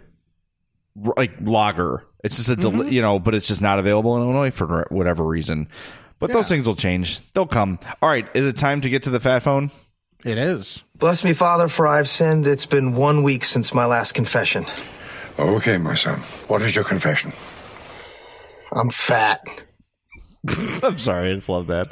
like, 0.96 1.32
lager. 1.42 2.06
It's 2.24 2.38
just 2.38 2.50
a, 2.50 2.56
del- 2.56 2.72
Mm-hmm. 2.72 2.92
you 2.92 3.02
know, 3.02 3.18
but 3.18 3.34
it's 3.34 3.48
just 3.48 3.62
not 3.62 3.80
available 3.80 4.16
in 4.18 4.24
Illinois 4.24 4.52
for 4.52 4.86
whatever 4.92 5.24
reason. 5.24 5.68
But 6.20 6.32
those 6.32 6.48
things 6.48 6.68
will 6.68 6.76
change. 6.76 7.22
They'll 7.34 7.48
come. 7.48 7.80
All 8.02 8.10
right. 8.10 8.28
Is 8.36 8.46
it 8.46 8.56
time 8.58 8.82
to 8.82 8.90
get 8.90 9.04
to 9.04 9.10
the 9.10 9.20
fat 9.20 9.40
phone? 9.40 9.72
It 10.24 10.38
is. 10.38 10.84
Bless 10.96 11.24
me, 11.24 11.34
Father, 11.34 11.68
for 11.68 11.88
I've 11.88 12.08
sinned. 12.08 12.46
It's 12.46 12.66
been 12.66 12.96
one 12.96 13.24
week 13.24 13.44
since 13.44 13.74
my 13.74 13.86
last 13.86 14.14
confession. 14.14 14.66
Okay, 15.40 15.78
my 15.78 15.96
son. 15.96 16.20
What 16.48 16.62
is 16.62 16.76
your 16.76 16.84
confession? 16.84 17.32
I'm 18.72 18.90
fat. 18.90 19.44
I'm 20.84 20.98
sorry. 20.98 21.32
I 21.32 21.34
just 21.34 21.50
love 21.50 21.68
that. 21.68 21.90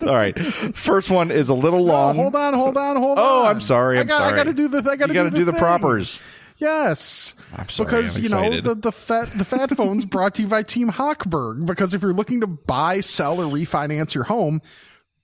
all 0.06 0.14
right. 0.14 0.38
First 0.38 1.10
one 1.10 1.30
is 1.30 1.48
a 1.48 1.54
little 1.54 1.84
long. 1.84 2.16
hold 2.16 2.34
on, 2.34 2.54
hold 2.54 2.76
on, 2.76 2.96
hold 2.96 3.18
oh, 3.18 3.22
on. 3.22 3.46
Oh, 3.46 3.48
I'm 3.48 3.60
sorry. 3.60 3.98
I 3.98 4.02
I'm 4.02 4.06
got, 4.06 4.18
sorry. 4.18 4.32
I 4.32 4.36
got 4.36 4.44
to 4.44 4.54
do 4.54 4.68
the. 4.68 4.78
I 4.78 4.96
got 4.96 5.06
to 5.06 5.12
you 5.12 5.14
gotta 5.14 5.30
do, 5.30 5.38
do 5.38 5.44
the 5.44 5.52
thing. 5.52 5.60
propers. 5.60 6.20
Yes, 6.56 7.34
I'm 7.52 7.68
sorry, 7.68 7.86
because 8.02 8.16
I'm 8.16 8.22
you 8.22 8.28
know 8.28 8.60
the 8.60 8.74
the 8.76 8.92
fat 8.92 9.28
the 9.32 9.44
fat 9.44 9.70
phone's 9.76 10.04
brought 10.04 10.36
to 10.36 10.42
you 10.42 10.48
by 10.48 10.62
Team 10.62 10.88
Hochberg. 10.88 11.66
Because 11.66 11.94
if 11.94 12.02
you're 12.02 12.12
looking 12.12 12.40
to 12.42 12.46
buy, 12.46 13.00
sell, 13.00 13.40
or 13.40 13.46
refinance 13.46 14.14
your 14.14 14.24
home, 14.24 14.62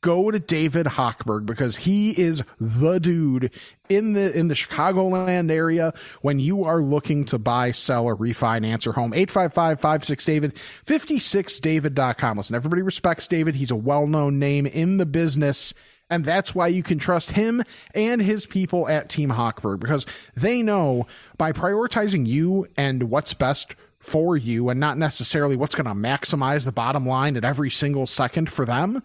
go 0.01 0.31
to 0.31 0.39
David 0.39 0.87
Hochberg 0.87 1.47
because 1.47 1.77
he 1.77 2.11
is 2.11 2.43
the 2.59 2.99
dude 2.99 3.53
in 3.89 4.13
the 4.15 4.37
in 4.37 4.49
the 4.49 4.55
Chicagoland 4.55 5.51
area 5.51 5.93
when 6.23 6.39
you 6.41 6.65
are 6.65 6.83
looking 6.83 7.25
to 7.27 7.39
buy, 7.39 7.73
sell, 7.73 8.05
or 8.05 8.17
refinance 8.17 8.85
your 8.85 8.95
home. 8.95 9.13
855-56 9.13 10.25
David 10.25 10.57
56david.com. 10.87 12.37
Listen, 12.37 12.57
everybody 12.57 12.83
respects 12.83 13.27
David. 13.27 13.55
He's 13.55 13.71
a 13.71 13.77
well-known 13.77 14.39
name 14.39 14.67
in 14.67 14.97
the 14.97 15.07
business. 15.07 15.75
And 16.13 16.25
that's 16.25 16.57
why 16.57 16.67
you 16.67 16.83
can 16.83 16.99
trust 16.99 17.31
him 17.31 17.63
and 17.95 18.21
his 18.21 18.45
people 18.45 18.89
at 18.89 19.09
Team 19.09 19.31
Hochberg 19.31 19.79
because 19.79 20.07
they 20.35 20.61
know 20.61 21.07
by 21.39 21.53
prioritizing 21.53 22.27
you 22.27 22.67
and 22.77 23.05
what's 23.05 23.33
best 23.33 23.77
for 24.01 24.37
you 24.37 24.71
and 24.71 24.81
not 24.81 24.99
necessarily 24.99 25.57
what's 25.57 25.77
going 25.77 25.85
to 25.85 26.09
maximize 26.09 26.65
the 26.65 26.73
bottom 26.73 27.07
line 27.07 27.37
at 27.37 27.45
every 27.45 27.71
single 27.71 28.07
second 28.07 28.51
for 28.51 28.65
them, 28.65 29.03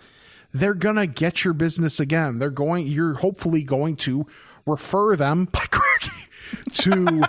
they're 0.55 0.73
going 0.73 0.95
to 0.95 1.07
get 1.07 1.43
your 1.43 1.53
business 1.53 1.99
again. 1.99 2.39
They're 2.39 2.49
going, 2.49 2.87
you're 2.87 3.15
hopefully 3.15 3.61
going 3.61 3.97
to 3.97 4.25
refer 4.65 5.15
them 5.15 5.45
by 5.51 5.65
to 6.73 7.21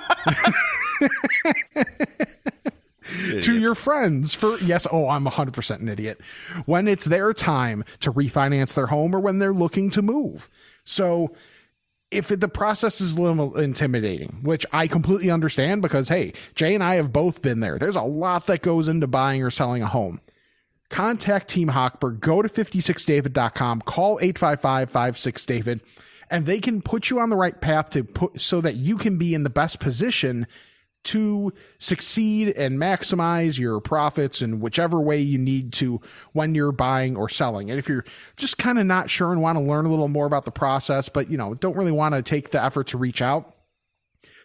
to 3.41 3.59
your 3.59 3.75
friends 3.75 4.35
for 4.35 4.59
yes 4.59 4.87
oh 4.91 5.09
i'm 5.09 5.25
100% 5.27 5.81
an 5.81 5.89
idiot. 5.89 6.21
When 6.65 6.89
it's 6.89 7.05
their 7.05 7.33
time 7.33 7.85
to 8.01 8.13
refinance 8.13 8.75
their 8.75 8.87
home 8.87 9.15
or 9.15 9.21
when 9.21 9.39
they're 9.39 9.53
looking 9.53 9.91
to 9.91 10.03
move. 10.03 10.49
So 10.85 11.35
if 12.11 12.31
it, 12.31 12.41
the 12.41 12.49
process 12.49 13.01
is 13.01 13.17
a 13.17 13.21
little 13.21 13.59
intimidating 13.59 14.39
which 14.43 14.65
i 14.73 14.87
completely 14.87 15.31
understand 15.31 15.83
because 15.83 16.09
hey 16.09 16.33
jay 16.55 16.75
and 16.75 16.83
i 16.83 16.95
have 16.95 17.13
both 17.13 17.43
been 17.43 17.61
there. 17.61 17.79
There's 17.79 17.97
a 17.97 18.03
lot 18.03 18.47
that 18.47 18.63
goes 18.63 18.89
into 18.89 19.07
buying 19.07 19.43
or 19.43 19.51
selling 19.51 19.83
a 19.83 19.89
home 19.89 20.21
contact 20.89 21.49
team 21.49 21.69
hochberg 21.69 22.21
go 22.21 22.43
to 22.43 22.49
56david.com 22.49 23.81
call 23.83 24.19
855-56david 24.19 25.81
and 26.31 26.47
they 26.47 26.59
can 26.59 26.83
put 26.83 27.11
you 27.11 27.21
on 27.21 27.31
the 27.31 27.37
right 27.37 27.61
path 27.61 27.91
to 27.91 28.05
put 28.05 28.41
so 28.41 28.61
that 28.61 28.75
you 28.75 28.97
can 28.97 29.19
be 29.19 29.35
in 29.35 29.43
the 29.43 29.51
best 29.51 29.81
position 29.81 30.47
to 31.07 31.53
succeed 31.79 32.49
and 32.57 32.81
maximize 32.81 33.59
your 33.59 33.81
profits 33.81 34.43
in 34.43 34.59
whichever 34.59 35.01
way 35.01 35.21
you 35.21 35.39
need 35.39 35.73
to 35.73 36.01
when 36.33 36.53
you're 36.53 36.73
buying 36.73 37.17
or 37.17 37.29
selling. 37.29 37.71
And 37.71 37.79
if 37.79 37.89
you're 37.89 38.05
just 38.37 38.59
kind 38.59 38.77
of 38.77 38.87
not 38.87 39.09
sure 39.09 39.31
and 39.31 39.41
want 39.41 39.57
to 39.57 39.63
learn 39.63 39.87
a 39.87 39.89
little 39.89 40.09
more 40.09 40.27
about 40.27 40.45
the 40.45 40.51
process, 40.51 41.09
but 41.09 41.31
you 41.31 41.37
know, 41.37 41.55
don't 41.55 41.77
really 41.77 41.93
want 41.93 42.15
to 42.17 42.23
take 42.23 42.51
the 42.51 42.63
effort 42.63 42.89
to 42.89 42.99
reach 42.99 43.23
out, 43.23 43.56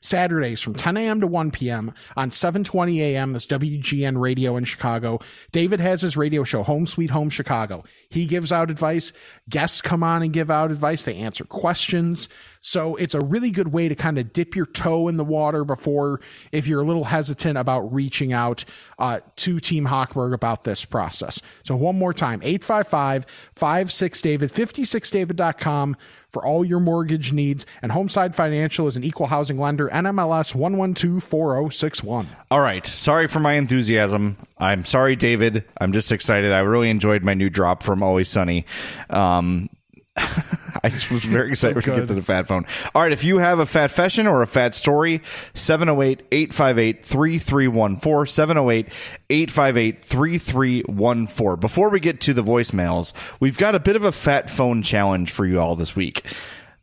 Saturdays 0.02 0.60
from 0.60 0.74
10 0.74 0.97
a.m. 0.97 1.22
to 1.22 1.28
1 1.28 1.52
p.m. 1.52 1.93
on 2.18 2.32
720 2.32 3.02
a.m. 3.02 3.34
That's 3.34 3.45
WGN 3.45 4.20
radio 4.20 4.58
in 4.58 4.64
Chicago. 4.64 5.20
David 5.52 5.80
has 5.80 6.02
his 6.02 6.18
radio 6.18 6.43
show, 6.43 6.64
Home 6.64 6.88
Sweet 6.88 7.12
Home 7.12 7.30
Chicago. 7.30 7.84
He 8.10 8.26
gives 8.26 8.52
out 8.52 8.72
advice. 8.72 9.14
Guests 9.49 9.82
come 9.82 10.04
on 10.04 10.24
and 10.24 10.34
give 10.34 10.52
out 10.52 10.72
advice. 10.72 11.04
They 11.06 11.16
answer 11.16 11.45
questions. 11.45 12.28
So 12.62 12.95
it's 12.95 13.16
a 13.16 13.20
really 13.20 13.51
good 13.51 13.74
way 13.74 13.89
to 13.89 13.95
kind 13.95 14.18
of 14.18 14.32
dip 14.32 14.55
your 14.55 14.68
toe 14.68 15.07
in 15.07 15.18
the 15.18 15.26
water 15.26 15.66
before, 15.66 16.22
if 16.51 16.68
you're 16.68 16.82
a 16.82 16.86
little 16.86 17.03
hesitant 17.03 17.57
about 17.57 17.91
reaching 17.91 18.32
out 18.32 18.64
uh, 18.99 19.20
to 19.38 19.59
Team 19.59 19.88
Hochberg 19.88 20.34
about 20.34 20.64
this 20.64 20.86
process. 20.86 21.41
So 21.64 21.76
one 21.76 21.97
more 21.97 22.14
time, 22.14 22.39
855 22.43 23.26
56 23.55 24.22
David, 24.22 24.51
56david.com 24.53 25.97
for 26.30 26.45
all 26.45 26.64
your 26.64 26.80
mortgage 26.80 27.34
needs. 27.34 27.66
And 27.82 27.91
Homeside 27.91 28.36
Financial 28.36 28.88
is 28.88 28.95
an 28.95 29.03
equal 29.03 29.28
housing 29.28 29.57
lender, 29.59 29.89
NMLS 29.89 30.53
1124061. 30.53 32.28
All 32.49 32.62
right. 32.62 32.86
Sorry 32.86 33.28
for 33.28 33.39
my 33.39 33.53
enthusiasm. 33.53 34.38
I'm 34.57 34.86
sorry, 34.86 35.16
David. 35.16 35.66
I'm 35.80 35.91
just 35.91 36.12
excited. 36.12 36.51
I 36.51 36.59
really 36.59 36.89
enjoyed 36.89 37.24
my 37.24 37.34
new 37.34 37.49
drop 37.49 37.84
from 37.84 38.03
Always 38.03 38.30
Sunny. 38.30 38.66
Um, 39.09 39.70
I 40.84 40.89
just 40.89 41.12
was 41.12 41.24
very 41.24 41.49
excited 41.51 41.84
so 41.84 41.91
to 41.91 41.99
get 41.99 42.07
to 42.07 42.14
the 42.14 42.22
fat 42.22 42.47
phone. 42.47 42.66
All 42.93 43.01
right, 43.01 43.12
if 43.12 43.24
you 43.24 43.38
have 43.38 43.59
a 43.59 43.66
fat 43.66 43.91
fashion 43.91 44.28
or 44.28 44.41
a 44.41 44.47
fat 44.47 44.76
story, 44.76 45.22
708 45.53 46.26
858 46.32 47.05
3314. 47.05 48.28
708 48.28 48.88
858 49.30 50.01
3314. 50.01 51.59
Before 51.59 51.89
we 51.89 51.99
get 51.99 52.22
to 52.22 52.34
the 52.34 52.43
voicemails, 52.43 53.14
we've 53.39 53.57
got 53.57 53.76
a 53.76 53.80
bit 53.80 53.95
of 53.95 54.03
a 54.03 54.12
fat 54.12 54.49
phone 54.49 54.82
challenge 54.82 55.32
for 55.32 55.45
you 55.45 55.59
all 55.59 55.76
this 55.76 55.95
week. 55.95 56.24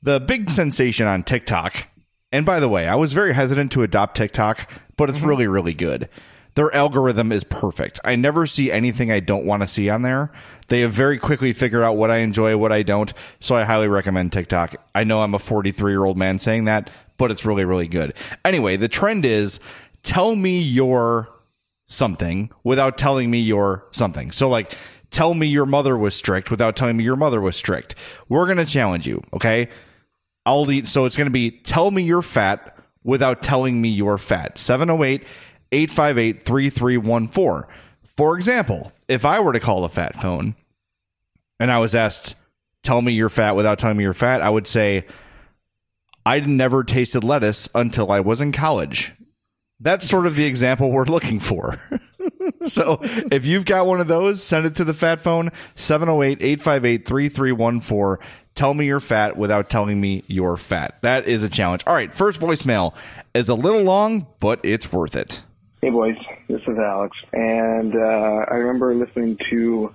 The 0.03 0.20
big 0.20 0.51
sensation 0.51 1.07
on 1.07 1.24
TikTok, 1.24 1.89
and 2.31 2.47
by 2.47 2.61
the 2.61 2.68
way, 2.68 2.87
I 2.87 2.95
was 2.95 3.12
very 3.12 3.35
hesitant 3.35 3.72
to 3.72 3.83
adopt 3.83 4.16
TikTok, 4.16 4.70
but 4.97 5.09
it's 5.09 5.18
mm-hmm. 5.18 5.29
really, 5.29 5.47
really 5.49 5.74
good. 5.74 6.09
Their 6.55 6.74
algorithm 6.74 7.31
is 7.31 7.45
perfect. 7.45 8.01
I 8.05 8.16
never 8.16 8.47
see 8.47 8.72
anything 8.72 9.12
I 9.12 9.20
don't 9.20 9.45
want 9.45 9.62
to 9.62 9.68
see 9.68 9.91
on 9.91 10.03
there. 10.03 10.33
They 10.69 10.81
have 10.81 10.93
very 10.93 11.19
quickly 11.19 11.53
figured 11.53 11.83
out 11.83 11.97
what 11.97 12.11
I 12.11 12.19
enjoy, 12.19 12.57
what 12.57 12.73
I 12.73 12.83
don't. 12.83 13.12
So 13.41 13.57
I 13.57 13.64
highly 13.64 13.89
recommend 13.89 14.33
TikTok. 14.33 14.77
I 14.95 15.05
know 15.05 15.23
I'm 15.23 15.35
a 15.35 15.39
43 15.39 15.93
year 15.93 16.05
old 16.05 16.16
man 16.16 16.39
saying 16.39 16.66
that, 16.66 16.91
but 17.16 17.31
it's 17.31 17.45
really, 17.45 17.64
really 17.64 17.89
good. 17.89 18.14
Anyway, 18.45 18.77
the 18.77 18.89
trend 18.89 19.25
is 19.25 19.61
tell 20.03 20.37
me 20.37 20.61
your 20.61 21.29
something 21.87 22.51
without 22.64 22.99
telling 22.99 23.31
me 23.31 23.41
your 23.41 23.87
something. 23.91 24.31
So, 24.31 24.49
like, 24.49 24.75
tell 25.11 25.35
me 25.35 25.47
your 25.47 25.66
mother 25.66 25.97
was 25.97 26.14
strict 26.14 26.51
without 26.51 26.77
telling 26.77 26.97
me 26.97 27.05
your 27.05 27.16
mother 27.16 27.41
was 27.41 27.57
strict. 27.57 27.95
We're 28.29 28.45
going 28.45 28.59
to 28.59 28.66
challenge 28.66 29.07
you, 29.07 29.23
okay? 29.33 29.69
I'll. 30.47 30.66
So 30.85 31.05
it's 31.05 31.16
going 31.16 31.27
to 31.27 31.31
be 31.31 31.51
tell 31.51 31.91
me 31.91 32.03
you're 32.03 32.23
fat 32.23 32.77
without 33.05 33.43
telling 33.43 33.81
me 33.81 33.89
you're 33.89 34.19
fat. 34.19 34.59
708 34.59 35.25
858 35.73 36.43
3314. 36.43 37.71
For 38.16 38.37
example, 38.37 38.93
if 39.07 39.25
I 39.25 39.41
were 39.41 39.53
to 39.53 39.61
call 39.61 39.85
a 39.85 39.89
fat 39.89 40.21
phone 40.21 40.55
and 41.61 41.71
I 41.71 41.79
was 41.79 41.95
asked, 41.95 42.35
tell 42.83 43.03
me 43.03 43.13
you're 43.13 43.29
fat 43.29 43.57
without 43.57 43.79
telling 43.79 43.97
me 43.97 44.05
you're 44.05 44.15
fat, 44.15 44.41
I 44.41 44.51
would 44.51 44.67
say, 44.67 45.07
I 46.25 46.41
never 46.41 46.85
tasted 46.85 47.25
lettuce 47.25 47.69
until 47.75 48.13
I 48.13 48.21
was 48.21 48.41
in 48.41 48.53
college. 48.53 49.13
That's 49.81 50.09
sort 50.09 50.27
of 50.27 50.35
the 50.35 50.45
example 50.45 50.91
we're 50.91 51.05
looking 51.05 51.39
for. 51.39 51.77
so 52.63 52.99
if 53.01 53.47
you've 53.47 53.65
got 53.65 53.87
one 53.87 54.01
of 54.01 54.09
those, 54.09 54.43
send 54.43 54.67
it 54.67 54.75
to 54.77 54.85
the 54.85 54.93
fat 54.93 55.21
phone 55.21 55.51
708 55.77 56.43
858 56.43 57.07
3314. 57.07 58.27
Tell 58.55 58.75
me 58.75 58.87
you're 58.87 58.99
fat 58.99 59.37
without 59.37 59.71
telling 59.71 60.01
me 60.01 60.25
you're 60.27 60.57
fat. 60.57 60.99
That 61.03 61.29
is 61.29 61.45
a 61.45 61.49
challenge. 61.49 61.85
All 61.87 61.95
right, 61.95 62.13
first 62.13 62.41
voicemail 62.41 62.95
is 63.33 63.49
a 63.49 63.55
little 63.55 63.83
long, 63.83 64.27
but 64.41 64.61
it's 64.65 64.93
worth 64.93 65.15
it. 65.15 65.43
Hey 65.81 65.91
boys, 65.91 66.17
this 66.49 66.61
is 66.63 66.77
Alex, 66.77 67.17
and 67.33 67.95
uh, 67.95 68.45
I 68.51 68.55
remember 68.55 68.97
listening 68.97 69.39
to 69.51 69.95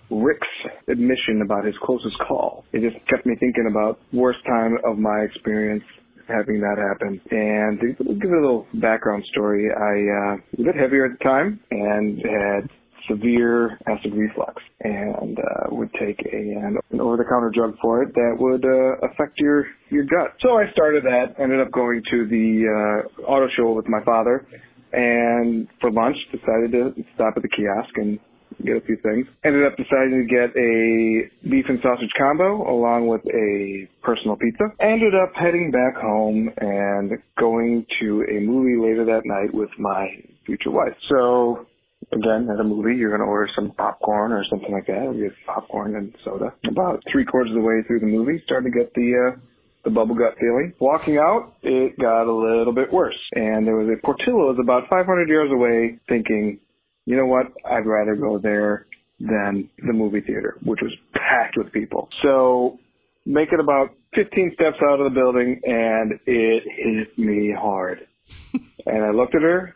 admission 0.93 1.41
about 1.43 1.65
his 1.65 1.75
closest 1.83 2.17
call. 2.25 2.63
It 2.71 2.81
just 2.81 3.03
kept 3.07 3.25
me 3.25 3.35
thinking 3.39 3.67
about 3.69 3.99
worst 4.13 4.39
time 4.45 4.77
of 4.85 4.97
my 4.97 5.19
experience 5.19 5.83
having 6.27 6.61
that 6.61 6.77
happen. 6.77 7.19
And 7.31 7.79
to 7.81 8.13
give 8.15 8.31
a 8.31 8.35
little 8.35 8.65
background 8.75 9.23
story, 9.31 9.69
I 9.69 10.33
uh, 10.33 10.37
was 10.57 10.59
a 10.59 10.63
bit 10.63 10.75
heavier 10.75 11.05
at 11.05 11.19
the 11.19 11.23
time 11.23 11.59
and 11.71 12.17
had 12.19 12.69
severe 13.09 13.77
acid 13.85 14.13
reflux 14.13 14.61
and 14.79 15.37
uh, 15.37 15.75
would 15.75 15.91
take 15.99 16.19
a, 16.31 16.37
an, 16.37 16.77
an 16.91 17.01
over-the-counter 17.01 17.51
drug 17.53 17.75
for 17.81 18.03
it 18.03 18.13
that 18.13 18.35
would 18.39 18.63
uh, 18.63 19.05
affect 19.05 19.37
your 19.39 19.65
your 19.89 20.05
gut. 20.05 20.35
So 20.41 20.57
I 20.57 20.71
started 20.71 21.03
that. 21.03 21.35
Ended 21.37 21.59
up 21.59 21.71
going 21.71 22.01
to 22.11 22.25
the 22.27 23.03
uh, 23.19 23.23
auto 23.23 23.47
show 23.57 23.73
with 23.73 23.89
my 23.89 24.01
father 24.05 24.47
and 24.93 25.67
for 25.81 25.91
lunch 25.91 26.15
decided 26.31 26.71
to 26.71 26.93
stop 27.15 27.33
at 27.35 27.41
the 27.41 27.49
kiosk 27.49 27.89
and 27.95 28.19
get 28.63 28.77
a 28.77 28.81
few 28.81 28.97
things. 28.97 29.27
Ended 29.43 29.65
up 29.65 29.77
deciding 29.77 30.21
to 30.21 30.27
get 30.27 30.55
a 30.55 31.49
beef 31.49 31.65
and 31.69 31.79
sausage 31.81 32.11
combo 32.17 32.69
along 32.69 33.07
with 33.07 33.21
a 33.27 33.87
personal 34.01 34.35
pizza. 34.35 34.65
Ended 34.79 35.13
up 35.15 35.31
heading 35.35 35.71
back 35.71 35.95
home 35.95 36.49
and 36.57 37.11
going 37.39 37.85
to 38.01 38.25
a 38.29 38.39
movie 38.39 38.77
later 38.79 39.05
that 39.05 39.25
night 39.25 39.53
with 39.53 39.69
my 39.77 40.07
future 40.45 40.71
wife. 40.71 40.95
So 41.09 41.67
again, 42.11 42.49
at 42.51 42.59
a 42.59 42.63
movie, 42.63 42.95
you're 42.95 43.09
going 43.09 43.21
to 43.21 43.27
order 43.27 43.49
some 43.55 43.71
popcorn 43.71 44.31
or 44.31 44.43
something 44.49 44.71
like 44.71 44.87
that. 44.87 45.13
We 45.13 45.21
get 45.21 45.33
popcorn 45.45 45.95
and 45.95 46.15
soda. 46.23 46.53
About 46.67 47.03
three 47.11 47.25
quarters 47.25 47.51
of 47.51 47.55
the 47.55 47.67
way 47.67 47.81
through 47.87 47.99
the 47.99 48.07
movie, 48.07 48.41
started 48.45 48.71
to 48.71 48.77
get 48.77 48.93
the 48.93 49.33
uh, 49.33 49.39
the 49.83 49.89
bubble 49.89 50.15
gut 50.15 50.35
feeling. 50.39 50.73
Walking 50.79 51.17
out, 51.17 51.55
it 51.61 51.99
got 51.99 52.23
a 52.23 52.33
little 52.33 52.73
bit 52.73 52.91
worse. 52.91 53.17
And 53.33 53.67
there 53.67 53.75
was 53.75 53.89
a 53.89 54.05
Portillo's 54.05 54.57
about 54.61 54.87
500 54.89 55.27
yards 55.27 55.51
away 55.51 55.99
thinking, 56.07 56.59
you 57.05 57.15
know 57.17 57.25
what, 57.25 57.47
I'd 57.65 57.85
rather 57.85 58.15
go 58.15 58.37
there 58.37 58.87
than 59.19 59.69
the 59.85 59.93
movie 59.93 60.21
theater, 60.21 60.57
which 60.63 60.79
was 60.81 60.91
packed 61.13 61.57
with 61.57 61.71
people. 61.71 62.09
So 62.21 62.79
make 63.25 63.49
it 63.51 63.59
about 63.59 63.91
15 64.15 64.51
steps 64.55 64.77
out 64.83 64.99
of 64.99 65.11
the 65.11 65.19
building 65.19 65.59
and 65.63 66.19
it 66.25 66.63
hit 66.65 67.17
me 67.17 67.53
hard. 67.57 68.07
and 68.85 69.03
I 69.03 69.11
looked 69.11 69.35
at 69.35 69.41
her 69.41 69.75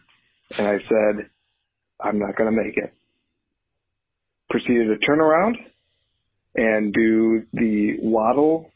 and 0.57 0.67
I 0.67 0.77
said, 0.77 1.29
I'm 1.99 2.19
not 2.19 2.35
going 2.35 2.53
to 2.53 2.63
make 2.63 2.77
it. 2.77 2.93
Proceeded 4.49 4.87
to 4.87 4.97
turn 5.05 5.19
around 5.19 5.57
and 6.55 6.93
do 6.93 7.43
the 7.53 7.97
waddle 7.99 8.71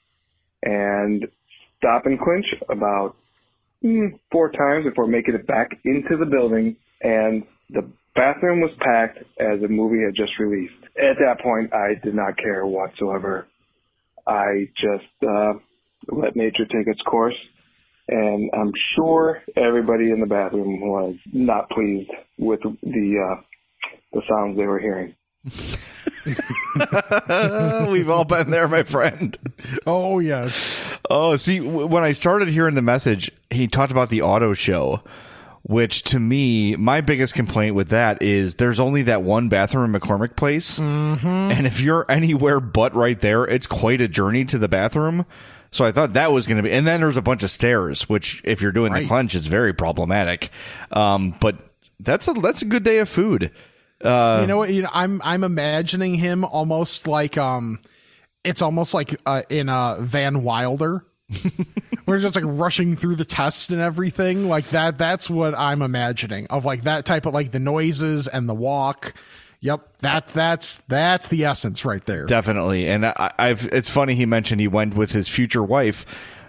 and 0.64 1.26
stop 1.78 2.06
and 2.06 2.20
clinch 2.20 2.46
about 2.70 3.16
mm, 3.84 4.20
four 4.32 4.52
times 4.52 4.86
before 4.86 5.08
making 5.08 5.36
it 5.36 5.48
back 5.48 5.72
into 5.86 6.18
the 6.18 6.26
building. 6.26 6.76
And 7.02 7.44
the 7.70 7.90
bathroom 8.16 8.62
was 8.62 8.72
packed 8.80 9.20
as 9.40 9.62
the 9.62 9.68
movie 9.68 10.04
had 10.04 10.16
just 10.16 10.38
released. 10.40 10.74
At 10.98 11.18
that 11.20 11.42
point, 11.42 11.74
I 11.74 11.96
did 12.04 12.16
not 12.16 12.38
care 12.38 12.66
whatsoever. 12.66 13.48
I 14.28 14.70
just 14.76 15.24
uh, 15.28 15.54
let 16.08 16.36
nature 16.36 16.66
take 16.66 16.88
its 16.88 17.02
course. 17.02 17.36
And 18.08 18.50
I'm 18.54 18.72
sure 18.96 19.42
everybody 19.56 20.12
in 20.12 20.20
the 20.20 20.26
bathroom 20.26 20.82
was 20.82 21.16
not 21.32 21.70
pleased 21.70 22.12
with 22.38 22.60
the 22.62 23.32
uh, 23.32 23.42
the 24.12 24.22
sounds 24.30 24.58
they 24.58 24.66
were 24.66 24.80
hearing. 24.80 25.16
We've 27.92 28.10
all 28.10 28.26
been 28.26 28.52
there, 28.52 28.68
my 28.68 28.84
friend. 28.84 29.38
Oh, 29.88 30.20
yes. 30.20 30.94
Oh, 31.10 31.36
see, 31.36 31.60
when 31.60 32.04
I 32.04 32.12
started 32.12 32.50
hearing 32.50 32.76
the 32.76 32.82
message, 32.82 33.32
he 33.50 33.68
talked 33.68 33.92
about 33.92 34.10
the 34.10 34.22
auto 34.22 34.54
show, 34.54 35.02
which 35.64 36.04
to 36.04 36.20
me, 36.20 36.76
my 36.76 37.02
biggest 37.02 37.34
complaint 37.34 37.76
with 37.76 37.90
that 37.90 38.22
is 38.24 38.56
there's 38.56 38.80
only 38.80 39.04
that 39.04 39.22
one 39.24 39.48
bathroom 39.50 39.94
in 39.94 40.02
McCormick 40.02 40.36
Place. 40.36 40.80
Mm-hmm. 40.80 41.28
And 41.28 41.68
if 41.68 41.80
you're 41.80 42.06
anywhere 42.10 42.60
but 42.60 42.96
right 42.96 43.20
there, 43.20 43.46
it's 43.46 43.68
quite 43.68 44.02
a 44.02 44.08
journey 44.08 44.44
to 44.46 44.58
the 44.58 44.68
bathroom. 44.68 45.26
So 45.74 45.86
I 45.86 45.92
thought 45.92 46.14
that 46.14 46.32
was 46.34 46.48
going 46.48 46.58
to 46.58 46.64
be, 46.64 46.72
and 46.72 46.86
then 46.86 47.00
there's 47.00 47.16
a 47.16 47.22
bunch 47.22 47.44
of 47.44 47.52
stairs, 47.52 48.10
which 48.10 48.42
if 48.44 48.62
you're 48.62 48.74
doing 48.74 48.92
Right. 48.92 49.04
the 49.04 49.08
clench, 49.08 49.36
it's 49.36 49.48
very 49.48 49.74
problematic. 49.74 50.50
Um, 50.92 51.34
but 51.40 51.56
that's 52.00 52.28
a 52.28 52.34
that's 52.34 52.62
a 52.62 52.66
good 52.66 52.84
day 52.84 52.98
of 52.98 53.08
food. 53.08 53.52
Uh, 54.04 54.40
you 54.42 54.48
know 54.48 54.58
what? 54.58 54.74
You 54.74 54.82
know, 54.82 54.90
I'm 54.92 55.22
I'm 55.24 55.44
imagining 55.44 56.16
him 56.16 56.44
almost 56.44 57.08
like 57.08 57.38
um, 57.38 57.80
it's 58.44 58.62
almost 58.62 58.94
like 58.94 59.16
uh, 59.26 59.44
in 59.50 59.70
uh, 59.70 60.02
Van 60.02 60.44
Wilder. 60.44 61.06
We're 62.06 62.20
just 62.20 62.36
like 62.36 62.44
rushing 62.48 62.96
through 62.96 63.16
the 63.16 63.26
test 63.26 63.70
and 63.70 63.82
everything 63.82 64.48
like 64.48 64.70
that. 64.72 64.98
That's 64.98 65.30
what 65.30 65.58
I'm 65.58 65.82
imagining 65.82 66.48
of 66.48 66.66
like 66.66 66.84
that 66.84 67.06
type 67.06 67.26
of 67.26 67.34
like 67.34 67.52
the 67.52 67.60
noises 67.60 68.28
and 68.28 68.50
the 68.50 68.54
walk. 68.54 69.14
Yep, 69.62 69.98
that 70.00 70.28
that's 70.30 70.78
that's 70.88 71.28
the 71.28 71.46
essence 71.46 71.86
right 71.86 72.04
there. 72.06 72.26
Definitely, 72.26 72.88
and 72.88 73.06
I, 73.06 73.32
I've. 73.38 73.66
It's 73.68 73.90
funny 73.90 74.16
he 74.16 74.26
mentioned 74.26 74.60
he 74.60 74.68
went 74.68 74.96
with 74.96 75.12
his 75.12 75.30
future 75.30 75.64
wife. 75.64 76.06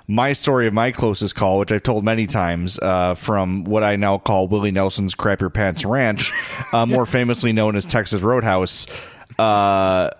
My 0.08 0.32
story 0.32 0.66
of 0.66 0.74
my 0.74 0.92
closest 0.92 1.34
call, 1.34 1.58
which 1.58 1.70
I've 1.70 1.82
told 1.82 2.04
many 2.04 2.26
times, 2.26 2.78
uh, 2.80 3.14
from 3.14 3.64
what 3.64 3.84
I 3.84 3.96
now 3.96 4.18
call 4.18 4.48
Willie 4.48 4.70
Nelson's 4.70 5.14
Crap 5.14 5.40
Your 5.40 5.50
Pants 5.50 5.84
Ranch, 5.84 6.32
uh, 6.72 6.86
more 6.86 7.06
famously 7.06 7.52
known 7.52 7.76
as 7.76 7.84
Texas 7.84 8.20
Roadhouse. 8.22 8.86
Uh, 9.38 10.10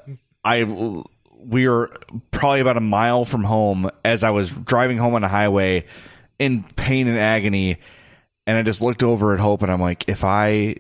I 0.45 1.03
we 1.45 1.69
were 1.69 1.91
probably 2.31 2.61
about 2.61 2.77
a 2.77 2.81
mile 2.81 3.25
from 3.25 3.45
home 3.45 3.91
as 4.05 4.25
I 4.25 4.31
was 4.31 4.51
driving 4.51 4.99
home 4.99 5.15
on 5.15 5.23
the 5.23 5.29
highway 5.29 5.87
in 6.39 6.63
pain 6.63 7.09
and 7.09 7.19
agony, 7.19 7.79
and 8.47 8.59
I 8.59 8.63
just 8.63 8.83
looked 8.83 9.03
over 9.03 9.33
at 9.33 9.41
Hope 9.41 9.63
and 9.63 9.71
I'm 9.71 9.81
like, 9.81 10.09
if 10.09 10.25
I 10.25 10.77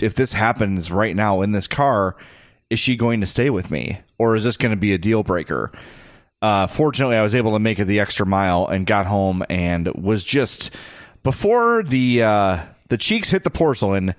if 0.00 0.14
this 0.14 0.32
happens 0.32 0.90
right 0.90 1.14
now 1.14 1.42
in 1.42 1.52
this 1.52 1.66
car, 1.66 2.16
is 2.70 2.80
she 2.80 2.96
going 2.96 3.20
to 3.20 3.26
stay 3.26 3.50
with 3.50 3.70
me 3.70 4.00
or 4.18 4.34
is 4.34 4.44
this 4.44 4.56
going 4.56 4.70
to 4.70 4.80
be 4.80 4.92
a 4.92 4.98
deal 4.98 5.22
breaker? 5.22 5.70
Uh, 6.42 6.66
fortunately, 6.66 7.16
I 7.16 7.22
was 7.22 7.34
able 7.34 7.52
to 7.52 7.58
make 7.58 7.78
it 7.78 7.84
the 7.86 8.00
extra 8.00 8.26
mile 8.26 8.66
and 8.66 8.86
got 8.86 9.06
home 9.06 9.44
and 9.48 9.88
was 9.94 10.24
just 10.24 10.70
before 11.22 11.82
the 11.82 12.22
uh, 12.22 12.58
the 12.88 12.98
cheeks 12.98 13.30
hit 13.30 13.44
the 13.44 13.50
porcelain. 13.50 14.14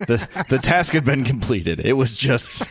The 0.00 0.44
the 0.48 0.58
task 0.58 0.92
had 0.92 1.04
been 1.04 1.24
completed. 1.24 1.80
It 1.80 1.94
was 1.94 2.16
just 2.16 2.68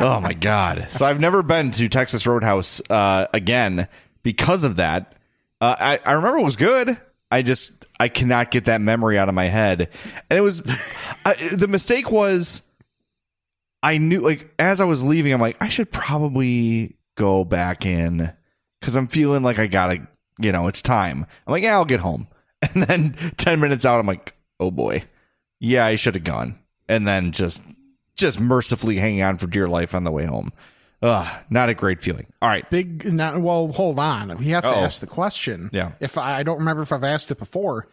oh 0.00 0.20
my 0.20 0.32
god. 0.32 0.88
So 0.90 1.06
I've 1.06 1.20
never 1.20 1.42
been 1.42 1.70
to 1.72 1.88
Texas 1.88 2.26
Roadhouse 2.26 2.80
uh, 2.90 3.26
again 3.32 3.88
because 4.22 4.64
of 4.64 4.76
that. 4.76 5.14
Uh, 5.60 5.76
I 5.78 6.00
I 6.04 6.12
remember 6.12 6.38
it 6.38 6.44
was 6.44 6.56
good. 6.56 7.00
I 7.30 7.42
just 7.42 7.72
I 7.98 8.08
cannot 8.08 8.50
get 8.50 8.66
that 8.66 8.80
memory 8.80 9.18
out 9.18 9.28
of 9.28 9.34
my 9.34 9.46
head. 9.46 9.88
And 10.30 10.38
it 10.38 10.42
was 10.42 10.62
I, 11.24 11.34
the 11.52 11.68
mistake 11.68 12.10
was 12.10 12.62
I 13.82 13.98
knew 13.98 14.20
like 14.20 14.52
as 14.58 14.80
I 14.80 14.84
was 14.84 15.02
leaving, 15.02 15.32
I'm 15.32 15.40
like 15.40 15.56
I 15.60 15.68
should 15.68 15.90
probably 15.90 16.96
go 17.16 17.44
back 17.44 17.86
in 17.86 18.32
because 18.80 18.96
I'm 18.96 19.08
feeling 19.08 19.42
like 19.42 19.58
I 19.58 19.66
gotta 19.66 20.06
you 20.38 20.52
know 20.52 20.66
it's 20.66 20.82
time. 20.82 21.26
I'm 21.46 21.52
like 21.52 21.62
yeah 21.62 21.74
I'll 21.74 21.84
get 21.84 22.00
home, 22.00 22.28
and 22.62 22.82
then 22.82 23.12
ten 23.36 23.60
minutes 23.60 23.84
out 23.84 23.98
I'm 24.00 24.06
like 24.06 24.34
oh 24.60 24.70
boy, 24.70 25.04
yeah 25.58 25.84
I 25.86 25.96
should 25.96 26.14
have 26.14 26.24
gone, 26.24 26.58
and 26.88 27.06
then 27.06 27.32
just 27.32 27.62
just 28.16 28.40
mercifully 28.40 28.96
hanging 28.96 29.22
on 29.22 29.38
for 29.38 29.46
dear 29.46 29.68
life 29.68 29.94
on 29.94 30.04
the 30.04 30.10
way 30.10 30.24
home. 30.24 30.52
Ugh, 31.02 31.38
not 31.50 31.68
a 31.68 31.74
great 31.74 32.00
feeling. 32.00 32.26
All 32.40 32.48
right, 32.48 32.68
Big. 32.70 33.04
Not, 33.12 33.38
well, 33.40 33.68
hold 33.68 33.98
on. 33.98 34.36
We 34.38 34.46
have 34.48 34.64
to 34.64 34.70
Uh-oh. 34.70 34.84
ask 34.84 35.00
the 35.00 35.06
question. 35.06 35.68
Yeah. 35.72 35.92
If 36.00 36.16
I, 36.16 36.38
I 36.38 36.42
don't 36.42 36.58
remember 36.58 36.80
if 36.82 36.90
I've 36.90 37.04
asked 37.04 37.30
it 37.30 37.38
before, 37.38 37.86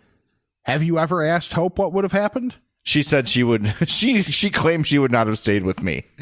have 0.64 0.82
you 0.84 0.98
ever 0.98 1.22
asked 1.24 1.52
Hope 1.54 1.78
what 1.78 1.92
would 1.94 2.06
have 2.06 2.14
happened? 2.14 2.56
she 2.84 3.02
said 3.04 3.28
she 3.30 3.44
would. 3.44 3.74
She 3.88 4.24
she 4.24 4.50
claimed 4.50 4.88
she 4.88 5.00
would 5.00 5.12
not 5.12 5.28
have 5.28 5.38
stayed 5.40 5.64
with 5.64 5.82
me. 5.82 6.06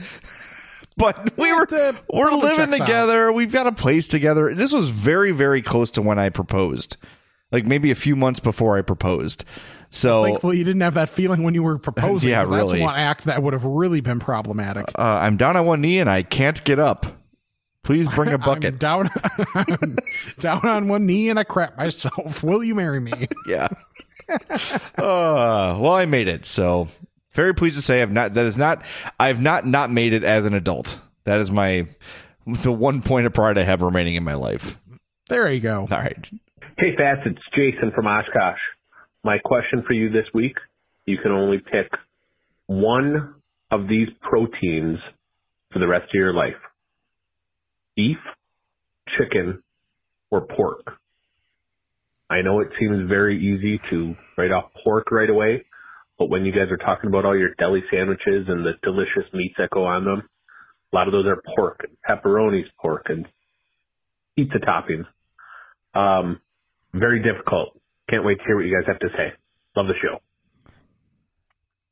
But 0.97 1.35
we 1.37 1.51
were 1.53 1.67
we're 2.13 2.31
living 2.31 2.57
checks 2.57 2.73
out. 2.73 2.85
together. 2.85 3.31
We've 3.31 3.51
got 3.51 3.65
a 3.65 3.71
place 3.71 4.07
together. 4.07 4.53
This 4.53 4.73
was 4.73 4.89
very 4.89 5.31
very 5.31 5.61
close 5.61 5.89
to 5.91 6.01
when 6.01 6.19
I 6.19 6.29
proposed, 6.29 6.97
like 7.51 7.65
maybe 7.65 7.91
a 7.91 7.95
few 7.95 8.15
months 8.15 8.39
before 8.39 8.77
I 8.77 8.81
proposed. 8.81 9.45
So 9.93 10.23
Thankfully, 10.23 10.57
you 10.57 10.63
didn't 10.63 10.81
have 10.81 10.93
that 10.93 11.09
feeling 11.09 11.43
when 11.43 11.53
you 11.53 11.63
were 11.63 11.77
proposing. 11.77 12.29
Yeah, 12.29 12.41
'cause 12.43 12.51
That's 12.51 12.71
really. 12.71 12.81
one 12.81 12.95
act 12.95 13.25
that 13.25 13.43
would 13.43 13.53
have 13.53 13.65
really 13.65 13.99
been 14.01 14.19
problematic. 14.19 14.85
uh, 14.97 15.01
I'm 15.01 15.35
down 15.37 15.57
on 15.57 15.65
one 15.65 15.81
knee 15.81 15.99
and 15.99 16.09
I 16.09 16.23
can't 16.23 16.63
get 16.63 16.79
up. 16.79 17.05
Please 17.83 18.07
bring 18.09 18.29
a 18.29 18.33
I'm 18.35 18.39
bucket. 18.41 18.79
down, 18.79 19.09
I'm 19.53 19.97
down 20.39 20.65
on 20.67 20.87
one 20.87 21.05
knee 21.05 21.29
and 21.29 21.37
I 21.37 21.43
crap 21.43 21.77
myself. 21.77 22.41
Will 22.43 22.63
you 22.63 22.73
marry 22.75 22.99
me? 23.01 23.11
yeah. 23.47 23.67
uh, 24.97 25.77
well, 25.79 25.91
I 25.91 26.05
made 26.05 26.27
it. 26.27 26.45
So 26.45 26.87
very 27.33 27.53
pleased 27.53 27.75
to 27.75 27.81
say 27.81 28.01
I've 28.01 28.11
not. 28.11 28.33
That 28.33 28.45
is 28.45 28.57
not. 28.57 28.85
I've 29.19 29.41
not 29.41 29.65
not 29.65 29.91
made 29.91 30.13
it 30.13 30.23
as 30.23 30.45
an 30.45 30.53
adult. 30.53 30.99
That 31.25 31.39
is 31.39 31.51
my 31.51 31.87
the 32.45 32.71
one 32.71 33.01
point 33.01 33.25
of 33.25 33.33
pride 33.33 33.57
I 33.57 33.63
have 33.63 33.81
remaining 33.81 34.15
in 34.15 34.23
my 34.23 34.35
life. 34.35 34.77
There 35.29 35.51
you 35.51 35.59
go. 35.61 35.81
All 35.91 35.97
right. 35.97 36.29
Hey, 36.77 36.95
Fats, 36.97 37.21
it's 37.25 37.41
Jason 37.55 37.91
from 37.93 38.07
Oshkosh. 38.07 38.59
My 39.23 39.37
question 39.37 39.83
for 39.85 39.93
you 39.93 40.09
this 40.09 40.25
week 40.33 40.55
you 41.05 41.17
can 41.17 41.31
only 41.31 41.59
pick 41.59 41.91
one 42.65 43.35
of 43.69 43.87
these 43.87 44.07
proteins 44.21 44.97
for 45.71 45.79
the 45.79 45.87
rest 45.87 46.05
of 46.05 46.13
your 46.15 46.33
life 46.33 46.55
beef, 47.95 48.17
chicken, 49.17 49.61
or 50.31 50.47
pork. 50.47 50.97
I 52.29 52.41
know 52.41 52.61
it 52.61 52.69
seems 52.79 53.09
very 53.09 53.37
easy 53.37 53.79
to 53.89 54.15
write 54.37 54.51
off 54.51 54.71
pork 54.83 55.11
right 55.11 55.29
away, 55.29 55.65
but 56.17 56.29
when 56.29 56.45
you 56.45 56.51
guys 56.51 56.71
are 56.71 56.77
talking 56.77 57.09
about 57.09 57.25
all 57.25 57.37
your 57.37 57.53
deli 57.59 57.83
sandwiches 57.91 58.47
and 58.47 58.65
the 58.65 58.73
delicious 58.81 59.31
meats 59.33 59.55
that 59.57 59.69
go 59.69 59.85
on 59.85 60.05
them, 60.05 60.23
a 60.91 60.95
lot 60.95 61.07
of 61.07 61.11
those 61.11 61.25
are 61.27 61.43
pork, 61.55 61.85
pepperonis, 62.09 62.65
pork, 62.81 63.07
and 63.09 63.27
pizza 64.35 64.57
toppings. 64.59 65.05
Um, 65.93 66.39
very 66.93 67.21
difficult. 67.21 67.80
Can't 68.11 68.25
wait 68.25 68.39
to 68.39 68.43
hear 68.45 68.57
what 68.57 68.65
you 68.65 68.75
guys 68.75 68.85
have 68.87 68.99
to 68.99 69.09
say. 69.15 69.31
Love 69.75 69.87
the 69.87 69.93
show. 70.01 70.19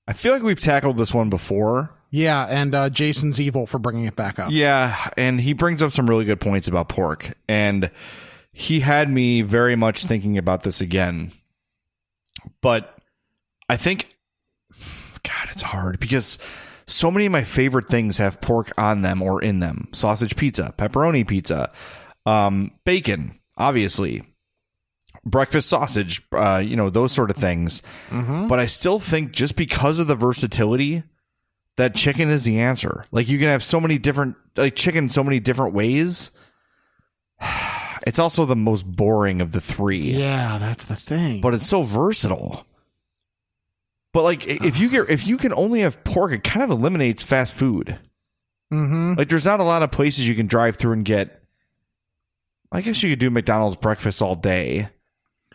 I 0.06 0.14
feel 0.14 0.34
like 0.34 0.44
we've 0.44 0.60
tackled 0.60 0.98
this 0.98 1.14
one 1.14 1.30
before. 1.30 1.92
Yeah, 2.10 2.46
and 2.46 2.76
uh, 2.76 2.90
Jason's 2.90 3.40
evil 3.40 3.66
for 3.66 3.80
bringing 3.80 4.06
it 4.06 4.16
back 4.16 4.38
up. 4.38 4.52
Yeah, 4.52 5.12
and 5.16 5.40
he 5.40 5.54
brings 5.54 5.82
up 5.82 5.92
some 5.92 6.10
really 6.10 6.26
good 6.26 6.42
points 6.42 6.68
about 6.68 6.90
pork, 6.90 7.38
and 7.48 7.90
he 8.52 8.82
had 8.82 9.10
me 9.10 9.44
very 9.44 9.76
much 9.76 10.04
thinking 10.04 10.38
about 10.38 10.64
this 10.64 10.82
again. 10.82 11.32
But 12.62 12.98
I 13.70 13.78
think, 13.78 14.14
God, 15.24 15.48
it's 15.52 15.62
hard 15.62 16.00
because 16.00 16.38
so 16.88 17.12
many 17.12 17.28
of 17.28 17.32
my 17.32 17.44
favorite 17.44 17.88
things 17.88 18.18
have 18.18 18.42
pork 18.42 18.72
on 18.78 19.04
them 19.04 19.22
or 19.22 19.42
in 19.42 19.60
them: 19.60 19.88
sausage 19.94 20.36
pizza, 20.36 20.74
pepperoni 20.78 21.26
pizza, 21.26 21.72
um, 22.26 22.72
bacon, 22.84 23.40
obviously, 23.56 24.24
breakfast 25.26 25.70
sausage, 25.70 26.22
uh, 26.34 26.58
you 26.58 26.76
know, 26.76 26.90
those 26.90 27.12
sort 27.12 27.30
of 27.30 27.36
things. 27.36 27.82
But 28.48 28.60
I 28.60 28.66
still 28.66 29.00
think 29.00 29.32
just 29.32 29.56
because 29.56 30.00
of 30.00 30.08
the 30.08 30.16
versatility, 30.16 31.04
that 31.78 31.96
chicken 31.96 32.30
is 32.30 32.44
the 32.44 32.60
answer. 32.60 33.06
Like 33.12 33.30
you 33.30 33.40
can 33.40 33.48
have 33.48 33.64
so 33.64 33.80
many 33.80 33.98
different 33.98 34.36
like 34.56 34.76
chicken 34.76 35.08
so 35.10 35.24
many 35.24 35.40
different 35.40 35.74
ways. 35.74 36.32
It's 38.08 38.18
also 38.18 38.46
the 38.46 38.56
most 38.56 38.90
boring 38.90 39.42
of 39.42 39.52
the 39.52 39.60
three. 39.60 40.00
Yeah, 40.00 40.58
that's 40.58 40.86
the 40.86 40.96
thing. 40.96 41.42
But 41.42 41.54
it's 41.54 41.68
so 41.68 41.84
versatile. 41.84 42.66
But 44.14 44.24
like 44.24 44.48
if 44.48 44.80
you 44.80 44.90
get 44.90 45.10
if 45.10 45.28
you 45.28 45.38
can 45.38 45.54
only 45.54 45.82
have 45.82 46.02
pork, 46.06 46.32
it 46.32 46.44
kind 46.44 46.64
of 46.64 46.72
eliminates 46.72 47.24
fast 47.24 47.54
food. 47.54 48.00
Mm-hmm. 48.74 49.16
Like 49.18 49.28
there's 49.28 49.46
not 49.46 49.60
a 49.60 49.66
lot 49.66 49.84
of 49.84 49.92
places 49.92 50.28
you 50.28 50.34
can 50.34 50.48
drive 50.48 50.78
through 50.78 50.94
and 50.94 51.06
get 51.06 51.44
I 52.72 52.82
guess 52.82 53.04
you 53.04 53.10
could 53.12 53.20
do 53.20 53.30
McDonald's 53.30 53.78
breakfast 53.78 54.22
all 54.22 54.36
day. 54.36 54.88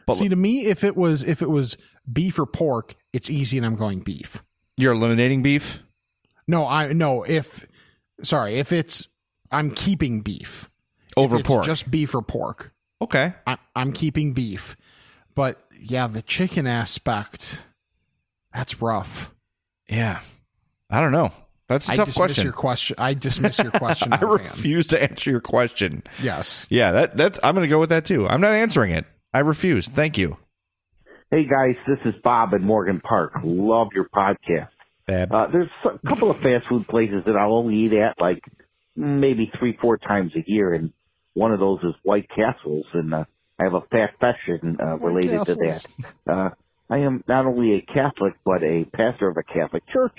But 0.07 0.17
See, 0.17 0.29
to 0.29 0.37
me, 0.37 0.67
if 0.67 0.85
it 0.85 0.97
was 0.97 1.23
if 1.23 1.43
it 1.43 1.49
was 1.51 1.77
beef 2.11 2.39
or 2.39 2.47
pork, 2.47 2.95
it's 3.13 3.31
easy, 3.31 3.57
and 3.57 3.67
I'm 3.67 3.77
going 3.77 4.01
beef. 4.01 4.43
you're 4.77 4.93
eliminating 4.93 5.43
beef? 5.43 5.83
No, 6.47 6.67
I 6.67 6.93
no. 6.93 7.23
If 7.23 7.67
sorry, 8.23 8.57
if 8.59 8.73
it's 8.73 9.09
I'm 9.51 9.71
keeping 9.71 10.21
beef 10.21 10.71
Over 11.17 11.41
pork. 11.43 11.65
just 11.65 11.91
beef 11.91 12.15
or 12.15 12.23
pork. 12.23 12.73
Okay, 13.01 13.35
I, 13.47 13.57
I'm 13.75 13.93
keeping 13.93 14.33
beef, 14.35 14.77
but 15.35 15.59
yeah, 15.81 16.07
the 16.07 16.23
chicken 16.23 16.67
aspect, 16.67 17.63
that's 18.53 18.81
rough. 18.81 19.35
Yeah. 19.89 20.21
I 20.91 21.01
don't 21.01 21.13
know. 21.13 21.33
That's 21.67 21.89
a 21.89 21.93
I 21.93 21.97
tough 21.97 22.15
question. 22.15 22.45
Your 22.45 22.53
question. 22.53 22.97
I 22.99 23.15
dismiss 23.15 23.59
your 23.59 23.71
question. 23.73 24.13
I 24.13 24.21
refuse 24.21 24.87
to 24.89 25.03
answer 25.03 25.31
your 25.31 25.41
question. 25.41 26.03
Yes. 26.23 26.67
Yeah, 26.69 26.93
that 26.93 27.17
that's 27.17 27.39
I'm 27.43 27.55
going 27.55 27.65
to 27.65 27.69
go 27.69 27.81
with 27.81 27.89
that 27.89 28.05
too. 28.05 28.27
I'm 28.29 28.41
not 28.41 28.53
answering 28.53 28.93
it. 28.93 29.07
I 29.35 29.41
refuse. 29.41 29.89
Thank 29.89 30.17
you. 30.17 30.37
Hey 31.31 31.45
guys, 31.45 31.75
this 31.89 31.99
is 32.05 32.15
Bob 32.23 32.53
in 32.55 32.63
Morgan 32.63 33.01
Park. 33.01 33.33
Love 33.43 33.89
your 33.93 34.09
podcast. 34.09 34.69
Uh, 35.33 35.49
there's 35.51 35.69
a 35.85 36.09
couple 36.09 36.31
of 36.31 36.39
fast 36.39 36.69
food 36.69 36.87
places 36.87 37.25
that 37.27 37.35
I'll 37.37 37.55
only 37.55 37.75
eat 37.75 37.93
at 37.95 38.15
like 38.21 38.41
maybe 38.95 39.51
three, 39.59 39.77
four 39.83 39.99
times 39.99 40.33
a 40.37 40.45
year, 40.49 40.73
and 40.73 40.93
one 41.33 41.53
of 41.53 41.59
those 41.59 41.81
is 41.83 41.95
White 42.05 42.29
Castles, 42.29 42.87
and 42.93 43.13
uh, 43.13 43.25
I 43.59 43.65
have 43.65 43.75
a 43.75 43.81
fat 43.91 44.11
fashion 44.21 44.77
uh, 44.81 44.99
related 44.99 45.45
to 45.47 45.55
that. 45.57 45.87
Uh, 46.31 46.51
I 46.89 46.99
am 46.99 47.25
not 47.27 47.45
only 47.45 47.75
a 47.75 47.81
Catholic 47.83 48.35
but 48.45 48.63
a 48.63 48.85
pastor 48.95 49.29
of 49.29 49.37
a 49.37 49.43
Catholic 49.43 49.83
church, 49.93 50.17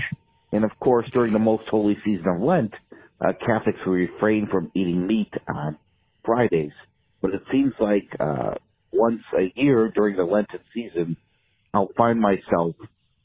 and 0.51 0.65
of 0.65 0.71
course, 0.79 1.09
during 1.13 1.31
the 1.31 1.39
most 1.39 1.67
holy 1.69 1.97
season 2.03 2.27
of 2.27 2.41
Lent, 2.41 2.73
uh, 3.21 3.31
Catholics 3.45 3.79
will 3.85 3.93
refrain 3.93 4.47
from 4.51 4.71
eating 4.75 5.07
meat 5.07 5.33
on 5.47 5.77
Fridays. 6.25 6.73
but 7.21 7.33
it 7.33 7.41
seems 7.51 7.73
like 7.79 8.07
uh, 8.19 8.55
once 8.95 9.21
a 9.37 9.51
year 9.55 9.91
during 9.93 10.15
the 10.15 10.23
Lenten 10.23 10.59
season, 10.73 11.17
I'll 11.73 11.91
find 11.97 12.19
myself 12.19 12.75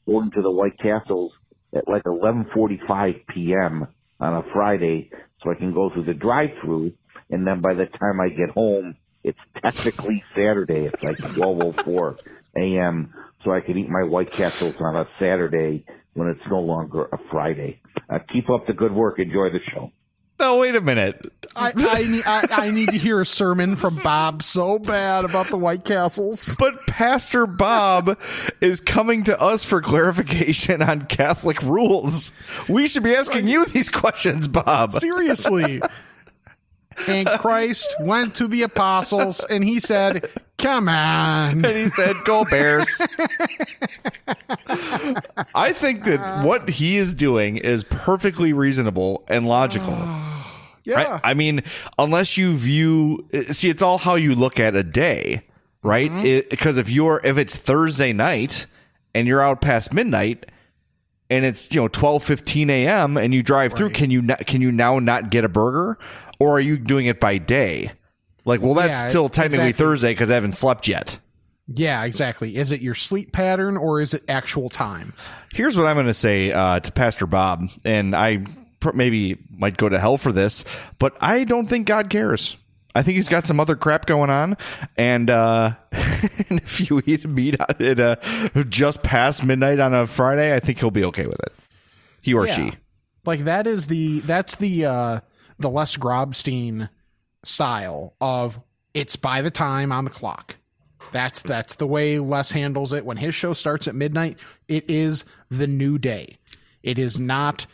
going 0.07 0.31
to 0.33 0.43
the 0.43 0.51
White 0.51 0.79
Castles 0.83 1.33
at 1.75 1.89
like 1.89 2.05
11:45 2.05 3.27
p.m. 3.35 3.87
on 4.19 4.35
a 4.35 4.43
Friday, 4.53 5.11
so 5.43 5.51
I 5.51 5.55
can 5.55 5.73
go 5.73 5.91
through 5.91 6.05
the 6.05 6.15
drive-through, 6.15 6.93
and 7.31 7.47
then 7.47 7.61
by 7.61 7.75
the 7.75 7.87
time 7.87 8.21
I 8.21 8.29
get 8.29 8.51
home, 8.51 8.97
it's 9.23 9.39
technically 9.63 10.23
Saturday. 10.35 10.87
It's 10.87 11.03
like 11.03 11.19
12:04 11.37 12.19
a.m. 12.57 13.13
So 13.45 13.53
I 13.53 13.61
can 13.61 13.79
eat 13.79 13.89
my 13.89 14.03
White 14.05 14.33
Castles 14.37 14.77
on 14.81 14.97
a 14.97 15.07
Saturday 15.19 15.85
when 16.15 16.29
it's 16.29 16.47
no 16.51 16.61
longer 16.61 17.05
a 17.05 17.19
Friday. 17.31 17.81
Uh, 18.13 18.19
keep 18.33 18.51
up 18.51 18.67
the 18.67 18.73
good 18.73 18.93
work. 18.93 19.19
Enjoy 19.19 19.51
the 19.51 19.61
show. 19.73 19.91
No, 20.41 20.57
wait 20.57 20.75
a 20.75 20.81
minute. 20.81 21.31
I, 21.55 21.73
I, 21.77 22.03
need, 22.03 22.23
I, 22.27 22.47
I 22.51 22.71
need 22.71 22.89
to 22.91 22.97
hear 22.97 23.21
a 23.21 23.27
sermon 23.27 23.77
from 23.77 23.97
Bob 23.97 24.43
so 24.43 24.79
bad 24.79 25.27
about 25.27 25.49
the 25.49 25.59
White 25.59 25.85
Castles. 25.85 26.57
But 26.59 26.87
Pastor 26.87 27.47
Bob 27.47 28.19
is 28.63 28.81
coming 28.81 29.25
to 29.25 29.39
us 29.39 29.65
for 29.65 29.83
clarification 29.83 30.81
on 30.81 31.03
Catholic 31.07 31.61
rules. 31.63 32.33
We 32.71 32.89
should 32.89 33.03
be 33.03 33.15
asking 33.15 33.49
you 33.49 33.67
these 33.67 33.91
questions, 33.91 34.49
Bob. 34.49 34.95
Seriously. 34.95 35.83
and 37.07 37.29
Christ 37.29 37.95
went 38.01 38.37
to 38.37 38.49
the 38.49 38.63
apostles 38.63 39.45
and 39.45 39.63
he 39.63 39.79
said, 39.79 40.31
Come 40.61 40.89
on. 40.89 41.65
And 41.65 41.77
he 41.77 41.89
said, 41.91 42.17
Go 42.25 42.45
Bears. 42.45 42.87
I 45.55 45.73
think 45.73 46.05
that 46.05 46.21
uh. 46.21 46.43
what 46.45 46.69
he 46.69 46.97
is 46.97 47.15
doing 47.15 47.57
is 47.57 47.85
perfectly 47.85 48.53
reasonable 48.53 49.25
and 49.29 49.47
logical. 49.47 49.97
Yeah. 50.83 51.21
I, 51.23 51.33
I 51.33 51.35
mean, 51.35 51.63
unless 51.99 52.39
you 52.39 52.55
view, 52.55 53.29
see, 53.53 53.69
it's 53.69 53.83
all 53.83 53.99
how 53.99 54.15
you 54.15 54.35
look 54.35 54.59
at 54.59 54.75
a 54.75 54.83
day, 54.83 55.43
right? 55.83 56.11
Mm-hmm. 56.11 56.49
Because 56.49 56.79
if 56.79 56.89
you're, 56.89 57.21
if 57.23 57.37
it's 57.37 57.55
Thursday 57.55 58.15
night 58.15 58.65
and 59.15 59.29
you're 59.29 59.43
out 59.43 59.61
past 59.61 59.93
midnight, 59.93 60.47
and 61.29 61.45
it's 61.45 61.73
you 61.73 61.81
know 61.81 61.89
twelve 61.89 62.25
fifteen 62.25 62.71
a.m. 62.71 63.17
and 63.17 63.33
you 63.33 63.43
drive 63.43 63.75
through, 63.75 63.91
can 63.91 64.11
you 64.11 64.23
not, 64.23 64.47
can 64.47 64.61
you 64.61 64.73
now 64.73 64.99
not 64.99 65.31
get 65.31 65.45
a 65.45 65.49
burger, 65.49 65.99
or 66.41 66.57
are 66.57 66.61
you 66.61 66.77
doing 66.77 67.07
it 67.07 67.21
by 67.21 67.39
day? 67.39 67.93
Like, 68.45 68.61
well, 68.63 68.75
that's 68.75 68.97
Yeah, 68.97 69.09
still 69.09 69.29
technically 69.29 69.69
exactly. 69.69 69.87
Thursday 69.87 70.13
because 70.13 70.31
I 70.31 70.35
haven't 70.35 70.53
slept 70.55 70.89
yet. 70.89 71.19
Yeah, 71.73 72.05
exactly. 72.05 72.57
Is 72.57 72.73
it 72.73 72.81
your 72.81 72.95
sleep 72.97 73.33
pattern 73.33 73.77
or 73.77 74.01
is 74.01 74.13
it 74.15 74.25
actual 74.29 74.69
time? 74.69 75.13
Here's 75.53 75.77
what 75.77 75.87
I'm 75.87 75.95
going 75.97 76.07
to 76.07 76.15
say 76.15 76.51
uh, 76.53 76.81
to 76.81 76.91
Pastor 76.93 77.27
Bob, 77.27 77.69
and 77.85 78.15
I 78.17 78.45
pr- 78.81 78.91
maybe 78.93 79.39
might 79.57 79.77
go 79.77 79.89
to 79.89 79.99
hell 79.99 80.17
for 80.17 80.33
this, 80.33 80.65
but 80.99 81.17
I 81.21 81.45
don't 81.45 81.69
think 81.69 81.87
God 81.87 82.11
cares. 82.11 82.57
I 82.93 83.03
think 83.05 83.15
he's 83.17 83.29
got 83.29 83.47
some 83.47 83.61
other 83.61 83.77
crap 83.77 84.07
going 84.07 84.31
on, 84.31 84.57
and, 84.97 85.31
uh, 85.31 85.75
and 85.93 86.59
if 86.59 86.91
you 86.91 87.01
eat 87.07 87.25
meat 87.25 87.55
at 87.61 88.01
uh, 88.01 88.17
just 88.69 89.05
past 89.05 89.45
midnight 89.45 89.79
on 89.79 89.95
a 89.95 90.09
Friday, 90.09 90.53
I 90.53 90.59
think 90.59 90.81
he'll 90.81 90.91
be 90.91 91.05
okay 91.05 91.27
with 91.27 91.39
it. 91.39 91.53
He 92.21 92.35
or 92.35 92.49
Yeah. 92.49 92.55
she. 92.57 92.73
Like 93.25 93.45
that 93.45 93.69
is 93.69 93.87
the 93.87 94.21
that's 94.21 94.57
the 94.57 94.87
uh 94.87 95.21
the 95.59 95.71
Les 95.71 95.97
Grobstein 95.97 96.89
style 97.45 98.15
of 98.21 98.61
it's 98.95 99.17
by 99.17 99.43
the 99.43 99.51
time 99.51 99.93
on 99.93 100.05
the 100.05 100.11
clock. 100.11 100.57
That's 101.13 101.43
that's 101.43 101.75
the 101.77 101.87
way 101.87 102.19
Les 102.19 102.51
handles 102.53 102.93
it. 102.93 103.05
When 103.05 103.17
his 103.17 103.35
show 103.35 103.53
starts 103.53 103.89
at 103.89 103.95
midnight, 103.95 104.39
it 104.69 104.89
is 104.89 105.25
the 105.51 105.67
new 105.67 105.99
day. 105.99 106.39
It 106.83 106.99
is 106.99 107.19
not, 107.19 107.67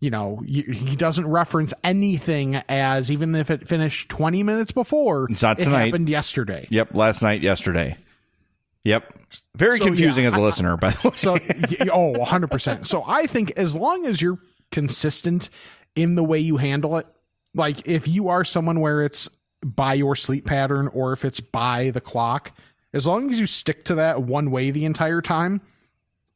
you 0.00 0.10
know, 0.10 0.42
he 0.46 0.96
doesn't 0.96 1.26
reference 1.28 1.72
anything 1.84 2.56
as 2.68 3.10
even 3.10 3.34
if 3.34 3.50
it 3.50 3.68
finished 3.68 4.08
20 4.10 4.42
minutes 4.42 4.72
before. 4.72 5.28
It's 5.30 5.42
not 5.42 5.58
tonight. 5.58 5.82
it 5.82 5.86
happened 5.86 6.08
yesterday. 6.08 6.66
Yep, 6.70 6.94
last 6.94 7.22
night, 7.22 7.42
yesterday. 7.42 7.96
Yep. 8.82 9.14
Very 9.56 9.78
So, 9.78 9.84
confusing 9.86 10.24
yeah, 10.24 10.30
as 10.30 10.36
a 10.36 10.40
I- 10.40 10.44
listener, 10.44 10.76
by 10.76 10.90
the 10.90 11.08
way. 11.08 11.14
So, 11.14 11.34
oh, 11.92 12.14
100%. 12.14 12.86
So 12.86 13.04
I 13.06 13.26
think 13.26 13.52
as 13.56 13.74
long 13.76 14.04
as 14.06 14.20
you're 14.20 14.38
consistent 14.72 15.48
in 15.94 16.14
the 16.16 16.24
way 16.24 16.38
you 16.40 16.56
handle 16.56 16.96
it, 16.98 17.06
like 17.54 17.86
if 17.86 18.06
you 18.08 18.28
are 18.28 18.44
someone 18.44 18.80
where 18.80 19.02
it's 19.02 19.28
by 19.64 19.94
your 19.94 20.16
sleep 20.16 20.46
pattern 20.46 20.88
or 20.88 21.12
if 21.12 21.24
it's 21.24 21.40
by 21.40 21.90
the 21.90 22.00
clock, 22.00 22.52
as 22.92 23.06
long 23.06 23.30
as 23.30 23.38
you 23.40 23.46
stick 23.46 23.84
to 23.84 23.94
that 23.96 24.22
one 24.22 24.50
way 24.50 24.70
the 24.70 24.84
entire 24.84 25.20
time, 25.20 25.60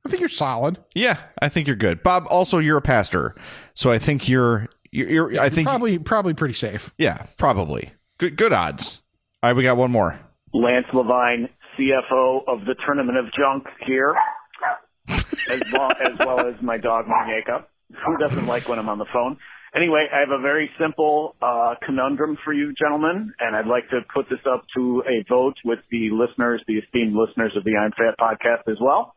I 0.06 0.10
think 0.10 0.20
you're 0.20 0.28
solid. 0.28 0.78
Yeah, 0.94 1.18
I 1.40 1.48
think 1.48 1.66
you're 1.66 1.76
good. 1.76 2.02
Bob, 2.02 2.26
also 2.28 2.58
you're 2.58 2.76
a 2.76 2.82
pastor. 2.82 3.34
So 3.74 3.90
I 3.90 3.98
think 3.98 4.28
you're 4.28 4.68
you're, 4.92 5.08
you're 5.08 5.40
I 5.40 5.44
You're 5.44 5.50
think 5.50 5.66
probably 5.66 5.98
probably 5.98 6.34
pretty 6.34 6.54
safe. 6.54 6.92
yeah, 6.98 7.26
probably. 7.38 7.92
Good 8.18 8.36
good 8.36 8.52
odds. 8.52 9.02
All 9.42 9.50
right, 9.50 9.56
we 9.56 9.62
got 9.62 9.76
one 9.76 9.90
more. 9.90 10.18
Lance 10.52 10.86
Levine, 10.92 11.48
CFO 11.78 12.46
of 12.46 12.60
the 12.66 12.74
Tournament 12.86 13.18
of 13.18 13.24
Junk 13.32 13.66
here, 13.86 14.14
as 15.08 15.62
well 15.72 15.90
as, 16.00 16.18
well 16.18 16.46
as 16.46 16.54
my 16.62 16.76
dog 16.76 17.06
Manieka, 17.06 17.64
who 18.06 18.16
doesn't 18.18 18.46
like 18.46 18.68
when 18.68 18.78
I'm 18.78 18.88
on 18.88 18.98
the 18.98 19.06
phone. 19.12 19.36
Anyway, 19.74 20.06
I 20.12 20.20
have 20.20 20.30
a 20.30 20.40
very 20.40 20.70
simple 20.80 21.34
uh, 21.42 21.74
conundrum 21.84 22.38
for 22.44 22.52
you, 22.52 22.72
gentlemen, 22.78 23.32
and 23.40 23.56
I'd 23.56 23.66
like 23.66 23.88
to 23.90 24.00
put 24.14 24.26
this 24.30 24.38
up 24.48 24.64
to 24.76 25.02
a 25.08 25.24
vote 25.28 25.56
with 25.64 25.80
the 25.90 26.10
listeners, 26.12 26.62
the 26.68 26.74
esteemed 26.78 27.14
listeners 27.16 27.52
of 27.56 27.64
the 27.64 27.76
I'm 27.76 27.90
Fat 27.90 28.14
podcast 28.20 28.70
as 28.70 28.78
well. 28.80 29.16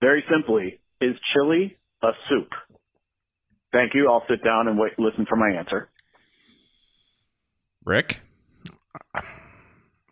Very 0.00 0.24
simply, 0.30 0.80
is 1.00 1.14
chili 1.32 1.76
a 2.02 2.10
soup? 2.28 2.48
Thank 3.72 3.94
you. 3.94 4.08
I'll 4.10 4.24
sit 4.28 4.42
down 4.42 4.66
and 4.66 4.76
wait, 4.78 4.98
listen 4.98 5.24
for 5.28 5.36
my 5.36 5.50
answer. 5.56 5.88
Rick? 7.84 8.20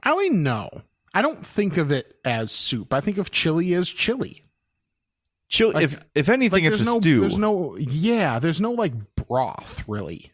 I 0.02 0.16
mean, 0.16 0.42
no. 0.44 0.82
I 1.12 1.22
don't 1.22 1.44
think 1.44 1.78
of 1.78 1.90
it 1.90 2.16
as 2.24 2.52
soup. 2.52 2.92
I 2.92 3.00
think 3.00 3.18
of 3.18 3.30
chili 3.30 3.74
as 3.74 3.88
chili. 3.88 4.44
Chili 5.48 5.72
Like- 5.74 5.84
if 5.84 6.00
if 6.14 6.28
anything 6.28 6.64
Like, 6.64 6.72
it's 6.74 6.82
a 6.82 6.84
no, 6.84 6.98
stew. 7.00 7.20
There's 7.20 7.38
no, 7.38 7.76
yeah, 7.78 8.38
there's 8.38 8.60
no 8.60 8.72
like 8.72 8.92
broth 9.28 9.82
really. 9.86 10.32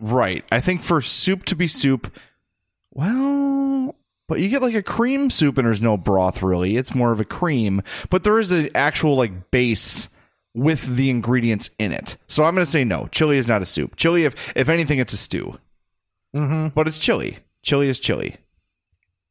Right. 0.00 0.44
I 0.50 0.60
think 0.60 0.82
for 0.82 1.00
soup 1.00 1.44
to 1.46 1.56
be 1.56 1.68
soup, 1.68 2.12
well, 2.90 3.94
but 4.28 4.40
you 4.40 4.48
get 4.48 4.62
like 4.62 4.74
a 4.74 4.82
cream 4.82 5.30
soup 5.30 5.58
and 5.58 5.66
there's 5.66 5.82
no 5.82 5.96
broth 5.96 6.42
really. 6.42 6.76
It's 6.76 6.94
more 6.94 7.12
of 7.12 7.20
a 7.20 7.24
cream, 7.24 7.82
but 8.10 8.24
there 8.24 8.40
is 8.40 8.50
an 8.50 8.70
actual 8.74 9.16
like 9.16 9.50
base 9.50 10.08
with 10.54 10.96
the 10.96 11.10
ingredients 11.10 11.70
in 11.78 11.92
it. 11.92 12.16
So 12.28 12.44
I'm 12.44 12.54
going 12.54 12.64
to 12.64 12.70
say 12.70 12.84
no. 12.84 13.08
Chili 13.12 13.38
is 13.38 13.48
not 13.48 13.62
a 13.62 13.66
soup. 13.66 13.96
Chili, 13.96 14.24
if 14.24 14.52
if 14.56 14.68
anything, 14.68 14.98
it's 14.98 15.12
a 15.12 15.18
stew. 15.18 15.58
Mm-hmm. 16.34 16.68
But 16.68 16.88
it's 16.88 16.98
chili. 16.98 17.38
Chili 17.62 17.88
is 17.88 17.98
chili. 17.98 18.36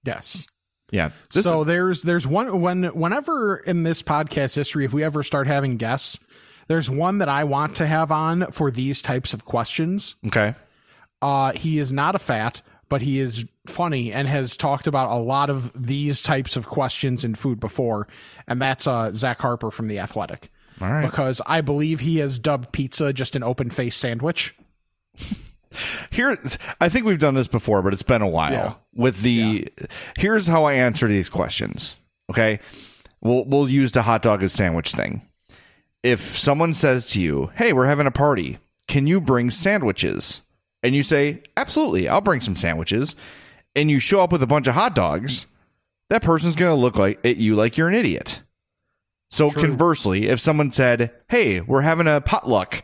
Yes. 0.04 0.48
Yeah. 0.92 1.12
So 1.30 1.64
there's 1.64 2.02
there's 2.02 2.28
one 2.28 2.62
when 2.62 2.84
whenever 2.86 3.58
in 3.58 3.84
this 3.84 4.02
podcast 4.02 4.56
history, 4.56 4.86
if 4.86 4.94
we 4.94 5.04
ever 5.04 5.24
start 5.24 5.48
having 5.48 5.78
guests, 5.78 6.20
there's 6.68 6.89
one 6.89 7.20
that 7.20 7.30
I 7.30 7.43
want 7.43 7.76
to 7.78 7.88
have 7.88 8.12
on 8.12 8.51
for 8.51 8.72
these 8.72 9.01
types 9.01 9.34
of 9.34 9.45
questions. 9.45 10.16
okay. 10.28 10.55
Uh, 11.22 11.53
he 11.53 11.78
is 11.78 11.91
not 11.91 12.16
a 12.16 12.20
fat, 12.20 12.62
but 12.89 13.03
he 13.03 13.20
is 13.20 13.45
funny 13.68 14.12
and 14.12 14.28
has 14.28 14.57
talked 14.57 14.88
about 14.88 15.12
a 15.12 15.22
lot 15.22 15.51
of 15.51 15.72
these 15.80 16.22
types 16.22 16.55
of 16.55 16.66
questions 16.66 17.24
in 17.24 17.36
food 17.36 17.59
before, 17.59 18.07
and 18.47 18.59
that's 18.59 18.88
uh, 18.88 19.12
Zach 19.14 19.39
Harper 19.39 19.70
from 19.70 19.88
the 19.88 19.99
Athletic. 19.99 20.49
All 20.82 20.89
right. 20.89 21.05
Because 21.05 21.39
I 21.45 21.62
believe 21.62 21.99
he 21.99 22.18
has 22.18 22.39
dubbed 22.39 22.72
pizza 22.72 23.14
just 23.14 23.36
an 23.36 23.43
open 23.43 23.70
face 23.70 23.95
sandwich. 23.95 24.55
Here, 26.12 26.38
I 26.82 26.89
think 26.89 27.05
we've 27.05 27.20
done 27.20 27.36
this 27.36 27.47
before, 27.47 27.82
but 27.82 27.93
it's 27.93 28.03
been 28.03 28.22
a 28.22 28.28
while. 28.28 28.51
Yeah. 28.51 28.74
With 28.93 29.22
the, 29.22 29.68
here's 30.18 30.47
how 30.47 30.66
I 30.66 30.74
answer 30.74 31.07
these 31.07 31.30
questions. 31.30 31.97
Okay, 32.30 32.59
we'll 33.22 33.45
we'll 33.45 33.70
use 33.70 33.91
the 33.91 34.01
hot 34.01 34.22
dog 34.22 34.43
as 34.43 34.53
sandwich 34.53 34.91
thing. 34.91 35.22
If 36.04 36.38
someone 36.38 36.74
says 36.74 37.06
to 37.08 37.22
you, 37.22 37.52
"Hey, 37.56 37.74
we're 37.74 37.86
having 37.86 38.08
a 38.08 38.12
party. 38.12 38.60
Can 38.88 39.08
you 39.08 39.22
bring 39.22 39.52
sandwiches?" 39.52 40.41
and 40.84 40.95
you 40.95 41.04
say, 41.04 41.43
"Absolutely, 41.56 42.10
I'll 42.10 42.22
bring 42.22 42.41
some 42.41 42.56
sandwiches," 42.56 43.16
and 43.76 43.91
you 43.91 43.99
show 43.99 44.22
up 44.22 44.32
with 44.32 44.41
a 44.41 44.47
bunch 44.47 44.68
of 44.68 44.74
hot 44.74 44.95
dogs, 44.95 45.45
that 46.10 46.24
person's 46.24 46.56
going 46.56 46.76
to 46.76 46.82
look 46.82 46.95
like 46.97 47.20
at 47.26 47.38
you 47.38 47.56
like 47.56 47.78
you're 47.78 47.88
an 47.88 47.95
idiot. 47.95 48.41
So 49.30 49.49
conversely, 49.49 50.28
if 50.28 50.39
someone 50.39 50.72
said, 50.72 51.12
"Hey, 51.30 51.62
we're 51.62 51.82
having 51.82 52.08
a 52.08 52.20
potluck. 52.20 52.84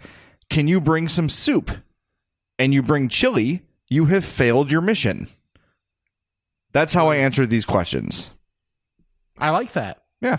Can 0.49 0.67
you 0.67 0.79
bring 0.79 1.07
some 1.09 1.27
soup?" 1.27 1.71
and 2.59 2.73
you 2.73 2.81
bring 2.81 3.09
chili, 3.09 3.63
you 3.87 4.05
have 4.05 4.25
failed 4.25 4.71
your 4.71 4.81
mission. 4.81 5.27
That's 6.71 6.93
how 6.93 7.09
I 7.09 7.17
answer 7.17 7.45
these 7.45 7.65
questions. 7.65 8.31
I 9.37 9.51
like 9.51 9.73
that. 9.73 10.03
Yeah. 10.21 10.37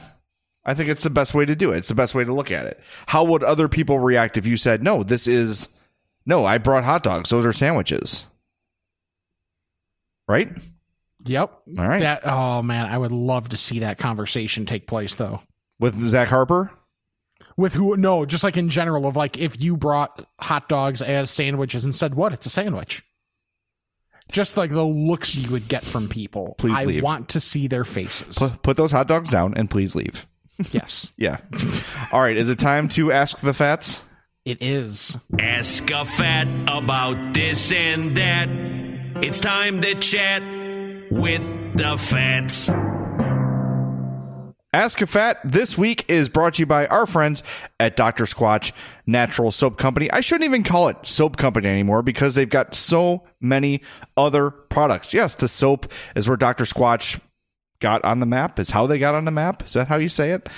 I 0.68 0.74
think 0.74 0.90
it's 0.90 1.02
the 1.02 1.10
best 1.10 1.32
way 1.32 1.46
to 1.46 1.56
do 1.56 1.72
it. 1.72 1.78
It's 1.78 1.88
the 1.88 1.94
best 1.94 2.14
way 2.14 2.24
to 2.24 2.34
look 2.34 2.52
at 2.52 2.66
it. 2.66 2.78
How 3.06 3.24
would 3.24 3.42
other 3.42 3.68
people 3.68 3.98
react 3.98 4.36
if 4.36 4.46
you 4.46 4.58
said, 4.58 4.82
"No, 4.82 5.02
this 5.02 5.26
is 5.26 5.70
no, 6.26 6.44
I 6.44 6.58
brought 6.58 6.84
hot 6.84 7.02
dogs. 7.02 7.30
Those 7.30 7.46
are 7.46 7.54
sandwiches." 7.54 8.26
Right? 10.28 10.50
Yep. 11.24 11.50
All 11.78 11.88
right. 11.88 12.00
That 12.00 12.26
oh 12.26 12.60
man, 12.62 12.84
I 12.84 12.98
would 12.98 13.12
love 13.12 13.48
to 13.48 13.56
see 13.56 13.78
that 13.78 13.96
conversation 13.96 14.66
take 14.66 14.86
place 14.86 15.14
though. 15.14 15.40
With 15.80 15.98
Zach 16.06 16.28
Harper? 16.28 16.70
With 17.56 17.72
who? 17.72 17.96
No, 17.96 18.26
just 18.26 18.44
like 18.44 18.58
in 18.58 18.68
general 18.68 19.06
of 19.06 19.16
like 19.16 19.38
if 19.38 19.58
you 19.58 19.74
brought 19.74 20.28
hot 20.38 20.68
dogs 20.68 21.00
as 21.00 21.30
sandwiches 21.30 21.84
and 21.84 21.94
said 21.94 22.14
what? 22.14 22.34
It's 22.34 22.44
a 22.46 22.50
sandwich. 22.50 23.02
Just 24.30 24.58
like 24.58 24.68
the 24.68 24.84
looks 24.84 25.34
you 25.34 25.50
would 25.50 25.68
get 25.68 25.82
from 25.82 26.08
people. 26.08 26.56
Please 26.58 26.76
I 26.76 26.84
leave. 26.84 27.02
want 27.02 27.30
to 27.30 27.40
see 27.40 27.66
their 27.66 27.84
faces. 27.84 28.36
Put, 28.38 28.62
put 28.62 28.76
those 28.76 28.92
hot 28.92 29.08
dogs 29.08 29.30
down 29.30 29.54
and 29.56 29.70
please 29.70 29.94
leave. 29.96 30.26
Yes. 30.70 31.12
Yeah. 31.18 31.38
All 32.12 32.20
right. 32.20 32.36
Is 32.36 32.48
it 32.48 32.58
time 32.58 32.88
to 32.90 33.12
ask 33.12 33.40
the 33.40 33.52
fats? 33.52 34.04
It 34.44 34.62
is. 34.62 35.16
Ask 35.38 35.90
a 35.90 36.04
fat 36.04 36.48
about 36.68 37.34
this 37.34 37.72
and 37.72 38.16
that. 38.16 38.48
It's 39.22 39.40
time 39.40 39.82
to 39.82 39.94
chat 39.96 40.42
with 41.10 41.42
the 41.76 41.96
fats. 41.98 42.70
Ask 44.74 45.00
a 45.00 45.06
Fat 45.06 45.38
this 45.44 45.78
week 45.78 46.04
is 46.10 46.28
brought 46.28 46.54
to 46.54 46.62
you 46.62 46.66
by 46.66 46.86
our 46.88 47.06
friends 47.06 47.42
at 47.80 47.96
Dr. 47.96 48.24
Squatch 48.24 48.72
Natural 49.06 49.50
Soap 49.50 49.78
Company. 49.78 50.10
I 50.12 50.20
shouldn't 50.20 50.44
even 50.44 50.62
call 50.62 50.88
it 50.88 50.98
Soap 51.04 51.38
Company 51.38 51.68
anymore 51.68 52.02
because 52.02 52.34
they've 52.34 52.48
got 52.48 52.74
so 52.74 53.24
many 53.40 53.80
other 54.18 54.50
products. 54.50 55.14
Yes, 55.14 55.34
the 55.36 55.48
soap 55.48 55.90
is 56.14 56.28
where 56.28 56.36
Dr. 56.36 56.64
Squatch 56.64 57.18
got 57.80 58.04
on 58.04 58.20
the 58.20 58.26
map, 58.26 58.58
is 58.58 58.70
how 58.70 58.86
they 58.86 58.98
got 58.98 59.14
on 59.14 59.24
the 59.24 59.30
map. 59.30 59.64
Is 59.64 59.74
that 59.74 59.88
how 59.88 59.96
you 59.96 60.08
say 60.08 60.32
it? 60.32 60.48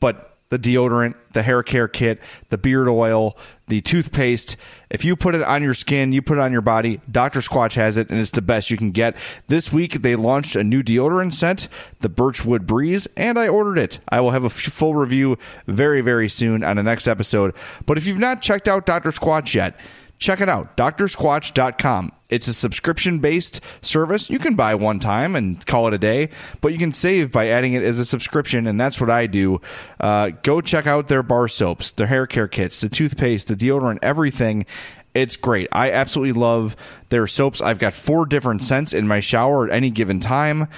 But 0.00 0.36
the 0.48 0.58
deodorant, 0.58 1.14
the 1.32 1.42
hair 1.42 1.62
care 1.62 1.88
kit, 1.88 2.20
the 2.50 2.58
beard 2.58 2.88
oil, 2.88 3.36
the 3.66 3.80
toothpaste. 3.80 4.56
If 4.90 5.04
you 5.04 5.16
put 5.16 5.34
it 5.34 5.42
on 5.42 5.62
your 5.62 5.74
skin, 5.74 6.12
you 6.12 6.22
put 6.22 6.38
it 6.38 6.40
on 6.40 6.52
your 6.52 6.60
body, 6.60 7.00
Dr. 7.10 7.40
Squatch 7.40 7.74
has 7.74 7.96
it, 7.96 8.10
and 8.10 8.20
it's 8.20 8.30
the 8.30 8.42
best 8.42 8.70
you 8.70 8.76
can 8.76 8.92
get. 8.92 9.16
This 9.48 9.72
week, 9.72 10.02
they 10.02 10.14
launched 10.14 10.54
a 10.54 10.62
new 10.62 10.84
deodorant 10.84 11.34
scent, 11.34 11.66
the 12.00 12.08
Birchwood 12.08 12.64
Breeze, 12.64 13.08
and 13.16 13.38
I 13.38 13.48
ordered 13.48 13.78
it. 13.78 13.98
I 14.08 14.20
will 14.20 14.30
have 14.30 14.44
a 14.44 14.46
f- 14.46 14.52
full 14.52 14.94
review 14.94 15.36
very, 15.66 16.00
very 16.00 16.28
soon 16.28 16.62
on 16.62 16.76
the 16.76 16.82
next 16.84 17.08
episode. 17.08 17.52
But 17.84 17.98
if 17.98 18.06
you've 18.06 18.18
not 18.18 18.40
checked 18.40 18.68
out 18.68 18.86
Dr. 18.86 19.10
Squatch 19.10 19.52
yet, 19.52 19.76
check 20.18 20.40
it 20.40 20.48
out 20.48 20.76
drsquatch.com 20.76 22.12
it's 22.28 22.48
a 22.48 22.54
subscription 22.54 23.20
based 23.20 23.60
service. 23.82 24.28
You 24.28 24.38
can 24.38 24.56
buy 24.56 24.74
one 24.74 24.98
time 24.98 25.36
and 25.36 25.64
call 25.66 25.86
it 25.88 25.94
a 25.94 25.98
day 25.98 26.30
but 26.60 26.72
you 26.72 26.78
can 26.78 26.92
save 26.92 27.30
by 27.30 27.48
adding 27.48 27.74
it 27.74 27.82
as 27.82 27.98
a 27.98 28.04
subscription 28.04 28.66
and 28.66 28.80
that's 28.80 29.00
what 29.00 29.10
i 29.10 29.26
do. 29.26 29.60
Uh, 30.00 30.30
go 30.42 30.60
check 30.60 30.86
out 30.86 31.06
their 31.06 31.22
bar 31.22 31.48
soaps 31.48 31.92
their 31.92 32.06
hair 32.06 32.26
care 32.26 32.48
kits 32.48 32.80
the 32.80 32.88
toothpaste 32.88 33.48
the 33.48 33.56
deodorant 33.56 33.98
everything. 34.02 34.66
It's 35.14 35.36
great. 35.36 35.68
I 35.72 35.92
absolutely 35.92 36.38
love 36.38 36.76
their 37.08 37.26
soaps. 37.26 37.62
I've 37.62 37.78
got 37.78 37.94
four 37.94 38.26
different 38.26 38.62
scents 38.64 38.92
in 38.92 39.08
my 39.08 39.20
shower 39.20 39.66
at 39.66 39.72
any 39.72 39.90
given 39.90 40.20
time 40.20 40.68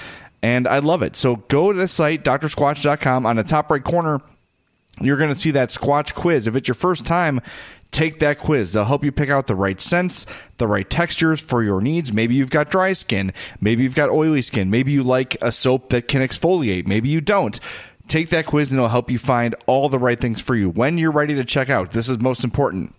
and 0.42 0.68
i 0.68 0.78
love 0.80 1.02
it. 1.02 1.16
So 1.16 1.36
go 1.36 1.72
to 1.72 1.78
the 1.78 1.88
site 1.88 2.24
drsquatch.com 2.24 3.24
on 3.24 3.36
the 3.36 3.44
top 3.44 3.70
right 3.70 3.82
corner 3.82 4.20
you're 5.00 5.16
going 5.16 5.28
to 5.28 5.34
see 5.34 5.52
that 5.52 5.70
Squatch 5.70 6.14
quiz. 6.14 6.46
If 6.46 6.56
it's 6.56 6.66
your 6.66 6.74
first 6.74 7.06
time, 7.06 7.40
take 7.90 8.18
that 8.20 8.38
quiz. 8.38 8.72
They'll 8.72 8.84
help 8.84 9.04
you 9.04 9.12
pick 9.12 9.30
out 9.30 9.46
the 9.46 9.54
right 9.54 9.80
scents, 9.80 10.26
the 10.58 10.66
right 10.66 10.88
textures 10.88 11.40
for 11.40 11.62
your 11.62 11.80
needs. 11.80 12.12
Maybe 12.12 12.34
you've 12.34 12.50
got 12.50 12.70
dry 12.70 12.92
skin. 12.92 13.32
Maybe 13.60 13.82
you've 13.82 13.94
got 13.94 14.10
oily 14.10 14.42
skin. 14.42 14.70
Maybe 14.70 14.92
you 14.92 15.02
like 15.02 15.36
a 15.42 15.52
soap 15.52 15.90
that 15.90 16.08
can 16.08 16.22
exfoliate. 16.22 16.86
Maybe 16.86 17.08
you 17.08 17.20
don't. 17.20 17.58
Take 18.06 18.30
that 18.30 18.46
quiz 18.46 18.70
and 18.70 18.78
it'll 18.78 18.88
help 18.88 19.10
you 19.10 19.18
find 19.18 19.54
all 19.66 19.88
the 19.88 19.98
right 19.98 20.18
things 20.18 20.40
for 20.40 20.54
you. 20.54 20.70
When 20.70 20.96
you're 20.96 21.12
ready 21.12 21.34
to 21.34 21.44
check 21.44 21.68
out, 21.68 21.90
this 21.90 22.08
is 22.08 22.18
most 22.18 22.42
important. 22.42 22.94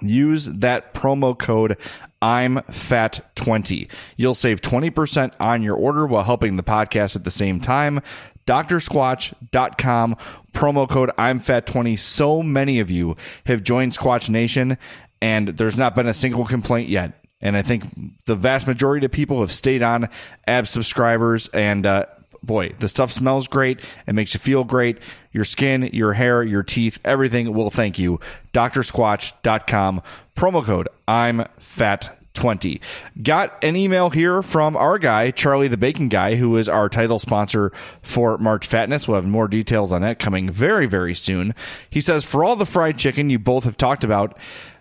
Use 0.00 0.46
that 0.46 0.94
promo 0.94 1.36
code 1.36 1.76
I'm 2.20 2.62
fat 2.62 3.20
20. 3.36 3.88
You'll 4.16 4.34
save 4.34 4.60
20% 4.60 5.32
on 5.38 5.62
your 5.62 5.76
order 5.76 6.06
while 6.06 6.24
helping 6.24 6.56
the 6.56 6.62
podcast 6.62 7.14
at 7.14 7.24
the 7.24 7.30
same 7.30 7.60
time. 7.60 8.00
drsquatch.com 8.48 10.16
promo 10.54 10.88
code 10.88 11.10
I'm 11.18 11.38
fat 11.38 11.66
20. 11.66 11.96
So 11.96 12.42
many 12.42 12.80
of 12.80 12.90
you 12.90 13.14
have 13.44 13.62
joined 13.62 13.92
Squatch 13.92 14.30
Nation 14.30 14.78
and 15.20 15.48
there's 15.48 15.76
not 15.76 15.94
been 15.94 16.08
a 16.08 16.14
single 16.14 16.46
complaint 16.46 16.88
yet. 16.88 17.12
And 17.42 17.56
I 17.56 17.62
think 17.62 17.84
the 18.24 18.34
vast 18.34 18.66
majority 18.66 19.04
of 19.04 19.12
people 19.12 19.40
have 19.40 19.52
stayed 19.52 19.82
on 19.82 20.08
ab 20.46 20.66
subscribers 20.66 21.48
and 21.48 21.84
uh, 21.84 22.06
boy, 22.42 22.74
the 22.78 22.88
stuff 22.88 23.12
smells 23.12 23.46
great. 23.46 23.80
It 24.06 24.14
makes 24.14 24.32
you 24.32 24.40
feel 24.40 24.64
great. 24.64 24.98
Your 25.30 25.44
skin, 25.44 25.90
your 25.92 26.14
hair, 26.14 26.42
your 26.42 26.62
teeth, 26.62 26.98
everything 27.04 27.52
will 27.52 27.70
thank 27.70 27.98
you. 27.98 28.18
drsquatch.com 28.54 30.02
promo 30.34 30.64
code 30.64 30.88
I'm 31.06 31.44
fat 31.58 32.17
20. 32.38 32.80
Got 33.20 33.62
an 33.64 33.74
email 33.74 34.10
here 34.10 34.42
from 34.42 34.76
our 34.76 34.96
guy, 34.98 35.32
Charlie 35.32 35.66
the 35.66 35.76
Bacon 35.76 36.08
Guy, 36.08 36.36
who 36.36 36.56
is 36.56 36.68
our 36.68 36.88
title 36.88 37.18
sponsor 37.18 37.72
for 38.00 38.38
March 38.38 38.68
Fatness. 38.68 39.08
We'll 39.08 39.16
have 39.16 39.26
more 39.26 39.48
details 39.48 39.92
on 39.92 40.02
that 40.02 40.20
coming 40.20 40.48
very, 40.48 40.86
very 40.86 41.16
soon. 41.16 41.52
He 41.90 42.00
says, 42.00 42.24
For 42.24 42.44
all 42.44 42.54
the 42.54 42.64
fried 42.64 42.96
chicken 42.96 43.28
you 43.28 43.40
both 43.40 43.64
have 43.64 43.76
talked 43.76 44.04
about, 44.04 44.38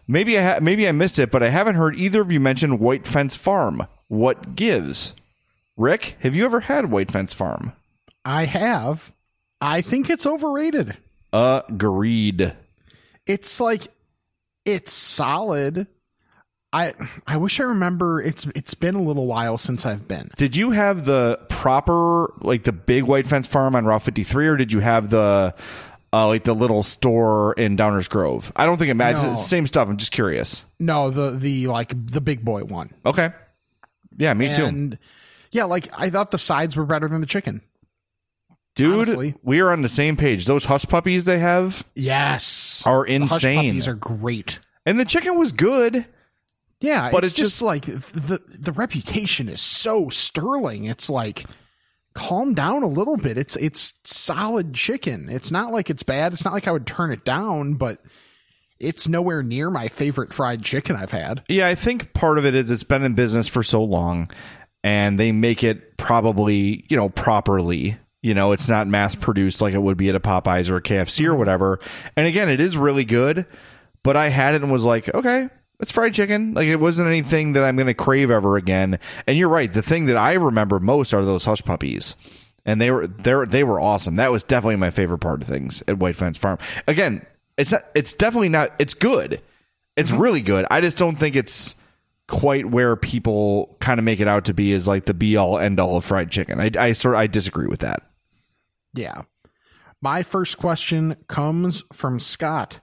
maybe 0.08 0.38
I, 0.38 0.44
ha- 0.44 0.60
maybe 0.62 0.88
I 0.88 0.92
missed 0.92 1.18
it, 1.18 1.32
but 1.32 1.42
I 1.42 1.50
haven't 1.50 1.76
heard 1.76 1.96
either 1.96 2.22
of 2.22 2.32
you 2.32 2.40
mention 2.40 2.78
White 2.78 3.08
Fence 3.08 3.36
Farm. 3.36 3.88
What 4.08 4.56
gives? 4.56 5.16
Rick, 5.76 6.16
have 6.20 6.36
you 6.36 6.46
ever 6.46 6.60
had 6.60 6.92
White 6.92 7.10
Fence 7.10 7.34
Farm? 7.34 7.74
I 8.24 8.46
have. 8.46 9.12
I 9.60 9.82
think 9.82 10.12
it's 10.12 10.28
overrated. 10.28 10.96
Agreed. 11.34 12.54
It's 13.26 13.60
like 13.60 13.88
it's 14.64 14.92
solid. 14.92 15.88
I 16.78 16.94
I 17.26 17.38
wish 17.38 17.60
I 17.60 17.64
remember 17.64 18.22
it's 18.22 18.46
it's 18.56 18.74
been 18.74 18.96
a 18.96 19.02
little 19.02 19.26
while 19.28 19.58
since 19.58 19.86
I've 19.86 20.08
been. 20.08 20.30
Did 20.38 20.56
you 20.56 20.72
have 20.72 21.06
the 21.06 21.40
proper 21.50 22.32
like 22.42 22.64
the 22.64 22.72
big 22.72 23.04
White 23.04 23.26
Fence 23.28 23.48
Farm 23.48 23.76
on 23.76 23.86
Route 23.86 24.04
53 24.04 24.48
or 24.48 24.58
did 24.58 24.72
you 24.72 24.80
have 24.80 25.10
the 25.10 25.56
uh, 26.14 26.28
like 26.28 26.44
the 26.46 26.54
little 26.54 26.84
store 26.84 27.54
in 27.54 27.76
Downers 27.78 28.10
Grove? 28.10 28.52
I 28.56 28.66
don't 28.66 28.78
think 28.78 28.90
it 28.92 28.94
matters. 28.96 29.24
No. 29.24 29.36
Same 29.36 29.66
stuff. 29.68 29.88
I'm 29.90 29.98
just 29.98 30.12
curious. 30.12 30.64
No, 30.80 31.10
the 31.10 31.32
the 31.32 31.68
like 31.68 31.94
the 32.12 32.22
big 32.22 32.46
boy 32.46 32.64
one. 32.64 32.92
Okay. 33.06 33.32
Yeah, 34.18 34.34
me 34.34 34.54
too. 34.54 34.66
And 34.66 34.98
yeah, 35.52 35.66
like 35.66 35.90
I 35.98 36.10
thought 36.10 36.32
the 36.32 36.40
sides 36.40 36.76
were 36.76 36.86
better 36.86 37.08
than 37.08 37.22
the 37.22 37.28
chicken. 37.28 37.62
Dude, 38.76 38.94
honestly. 38.94 39.34
we 39.42 39.60
are 39.60 39.72
on 39.72 39.82
the 39.82 39.90
same 39.90 40.16
page. 40.18 40.46
Those 40.46 40.66
hush 40.66 40.86
puppies 40.86 41.26
they 41.26 41.40
have 41.40 41.84
Yes. 41.96 42.84
are 42.86 43.06
The 43.08 43.20
hush 43.22 43.44
insane. 43.44 43.56
puppies 43.72 43.88
are 43.88 43.96
great. 43.96 44.60
and 44.86 45.00
the 45.00 45.06
chicken 45.06 45.38
was 45.38 45.52
good. 45.52 46.06
Yeah, 46.80 47.10
But 47.12 47.24
it's, 47.24 47.34
it's 47.34 47.40
just, 47.40 47.52
just- 47.54 47.62
like 47.62 47.86
the 47.86 48.42
the 48.48 48.72
reputation 48.72 49.50
is 49.50 49.62
so 49.62 50.10
sterling. 50.10 50.86
It's 50.86 51.10
like 51.10 51.46
calm 52.14 52.54
down 52.54 52.84
a 52.84 52.88
little 52.88 53.18
bit. 53.18 53.38
It's 53.38 53.56
it's 53.56 53.94
solid 54.04 54.74
chicken. 54.74 55.30
It's 55.30 55.52
not 55.52 55.72
like 55.72 55.90
it's 55.90 56.04
bad. 56.04 56.34
It's 56.34 56.44
not 56.44 56.54
like 56.54 56.68
I 56.68 56.72
would 56.72 56.88
turn 56.88 57.12
it 57.12 57.24
down, 57.26 57.76
but 57.76 58.00
it's 58.80 59.08
nowhere 59.08 59.44
near 59.44 59.70
my 59.70 59.88
favorite 59.88 60.34
fried 60.34 60.64
chicken 60.64 60.96
I've 60.96 61.12
had. 61.12 61.44
Yeah, 61.48 61.68
I 61.68 61.76
think 61.76 62.14
part 62.14 62.38
of 62.38 62.46
it 62.46 62.56
is 62.56 62.70
it's 62.72 62.84
been 62.84 63.04
in 63.04 63.14
business 63.14 63.48
for 63.48 63.64
so 63.64 63.84
long 63.84 64.30
and 64.84 65.20
they 65.20 65.32
make 65.32 65.64
it 65.64 65.98
probably, 65.98 66.86
you 66.90 66.98
know, 66.98 67.10
properly. 67.10 67.98
You 68.22 68.34
know, 68.34 68.52
it's 68.52 68.68
not 68.68 68.88
mass 68.88 69.16
produced 69.16 69.62
like 69.62 69.74
it 69.74 69.82
would 69.82 69.98
be 69.98 70.10
at 70.10 70.16
a 70.16 70.20
Popeyes 70.20 70.70
or 70.70 70.78
a 70.78 70.82
KFC 70.82 71.26
or 71.26 71.30
mm-hmm. 71.30 71.40
whatever. 71.40 71.80
And 72.16 72.28
again, 72.28 72.50
it 72.50 72.60
is 72.60 72.78
really 72.78 73.06
good, 73.06 73.46
but 74.04 74.18
I 74.18 74.30
had 74.30 74.56
it 74.56 74.64
and 74.64 74.72
was 74.72 74.84
like, 74.84 75.14
okay, 75.14 75.50
it's 75.80 75.92
fried 75.92 76.14
chicken. 76.14 76.54
Like 76.54 76.68
it 76.68 76.78
wasn't 76.78 77.08
anything 77.08 77.54
that 77.54 77.64
I'm 77.64 77.76
going 77.76 77.88
to 77.88 77.94
crave 77.94 78.32
ever 78.32 78.58
again. 78.58 79.00
And 79.26 79.38
you're 79.38 79.50
right. 79.50 79.72
The 79.72 79.82
thing 79.82 80.08
that 80.08 80.18
I 80.18 80.34
remember 80.34 80.80
most 80.80 81.14
are 81.14 81.24
those 81.24 81.46
hush 81.46 81.64
puppies. 81.64 82.16
And 82.66 82.82
they 82.82 82.92
were 82.92 83.08
they 83.08 83.34
were, 83.34 83.46
they 83.46 83.64
were 83.64 83.80
awesome. 83.80 84.18
That 84.18 84.32
was 84.32 84.44
definitely 84.44 84.76
my 84.76 84.92
favorite 84.92 85.20
part 85.20 85.42
of 85.42 85.48
things 85.48 85.84
at 85.88 86.00
White 86.00 86.16
Fence 86.16 86.38
Farm. 86.38 86.58
Again, 86.88 87.26
it's 87.58 87.72
not 87.72 87.86
it's 87.96 88.14
definitely 88.14 88.50
not 88.50 88.74
it's 88.80 88.94
good. 88.94 89.42
It's 89.96 90.12
mm-hmm. 90.12 90.22
really 90.22 90.42
good. 90.42 90.66
I 90.70 90.82
just 90.82 90.98
don't 90.98 91.16
think 91.16 91.36
it's 91.36 91.76
quite 92.28 92.66
where 92.66 92.96
people 92.98 93.78
kind 93.80 94.00
of 94.00 94.04
make 94.04 94.20
it 94.20 94.28
out 94.28 94.46
to 94.46 94.54
be 94.54 94.74
as 94.74 94.88
like 94.88 95.06
the 95.06 95.14
be 95.14 95.38
all 95.38 95.58
end 95.58 95.80
all 95.80 95.96
of 95.96 96.04
fried 96.04 96.30
chicken. 96.30 96.60
I, 96.60 96.72
I 96.78 96.92
sort 96.94 97.16
of 97.16 97.20
I 97.22 97.28
disagree 97.28 97.68
with 97.68 97.80
that. 97.80 98.04
Yeah. 98.94 99.22
My 100.02 100.24
first 100.24 100.58
question 100.58 101.16
comes 101.28 101.84
from 101.94 102.20
Scott. 102.20 102.82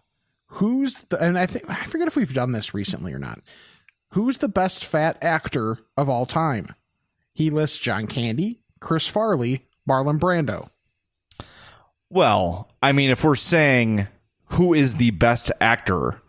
Who's 0.55 0.95
the 1.09 1.19
and 1.23 1.39
I 1.39 1.47
think 1.47 1.69
I 1.69 1.85
forget 1.87 2.07
if 2.09 2.17
we've 2.17 2.33
done 2.35 2.53
this 2.53 2.75
recently 2.75 3.13
or 3.13 3.19
not. 3.19 3.41
Who's 4.11 4.39
the 4.39 4.49
best 4.49 4.85
fat 4.85 5.19
actor 5.23 5.79
of 5.97 6.09
all 6.09 6.27
time? 6.27 6.75
He 7.33 7.51
lists 7.51 7.79
John 7.79 8.07
Candy, 8.07 8.61
Chris 8.81 9.07
Farley, 9.09 9.67
Marlon 9.89 10.21
Brando. 10.21 10.69
Well, 12.11 12.71
I 12.83 12.93
mean, 12.93 13.11
if 13.11 13.25
we're 13.25 13.35
saying 13.35 14.07
who 14.47 14.75
is 14.75 14.95
the 14.97 15.11
best 15.11 15.51
actor 15.61 16.21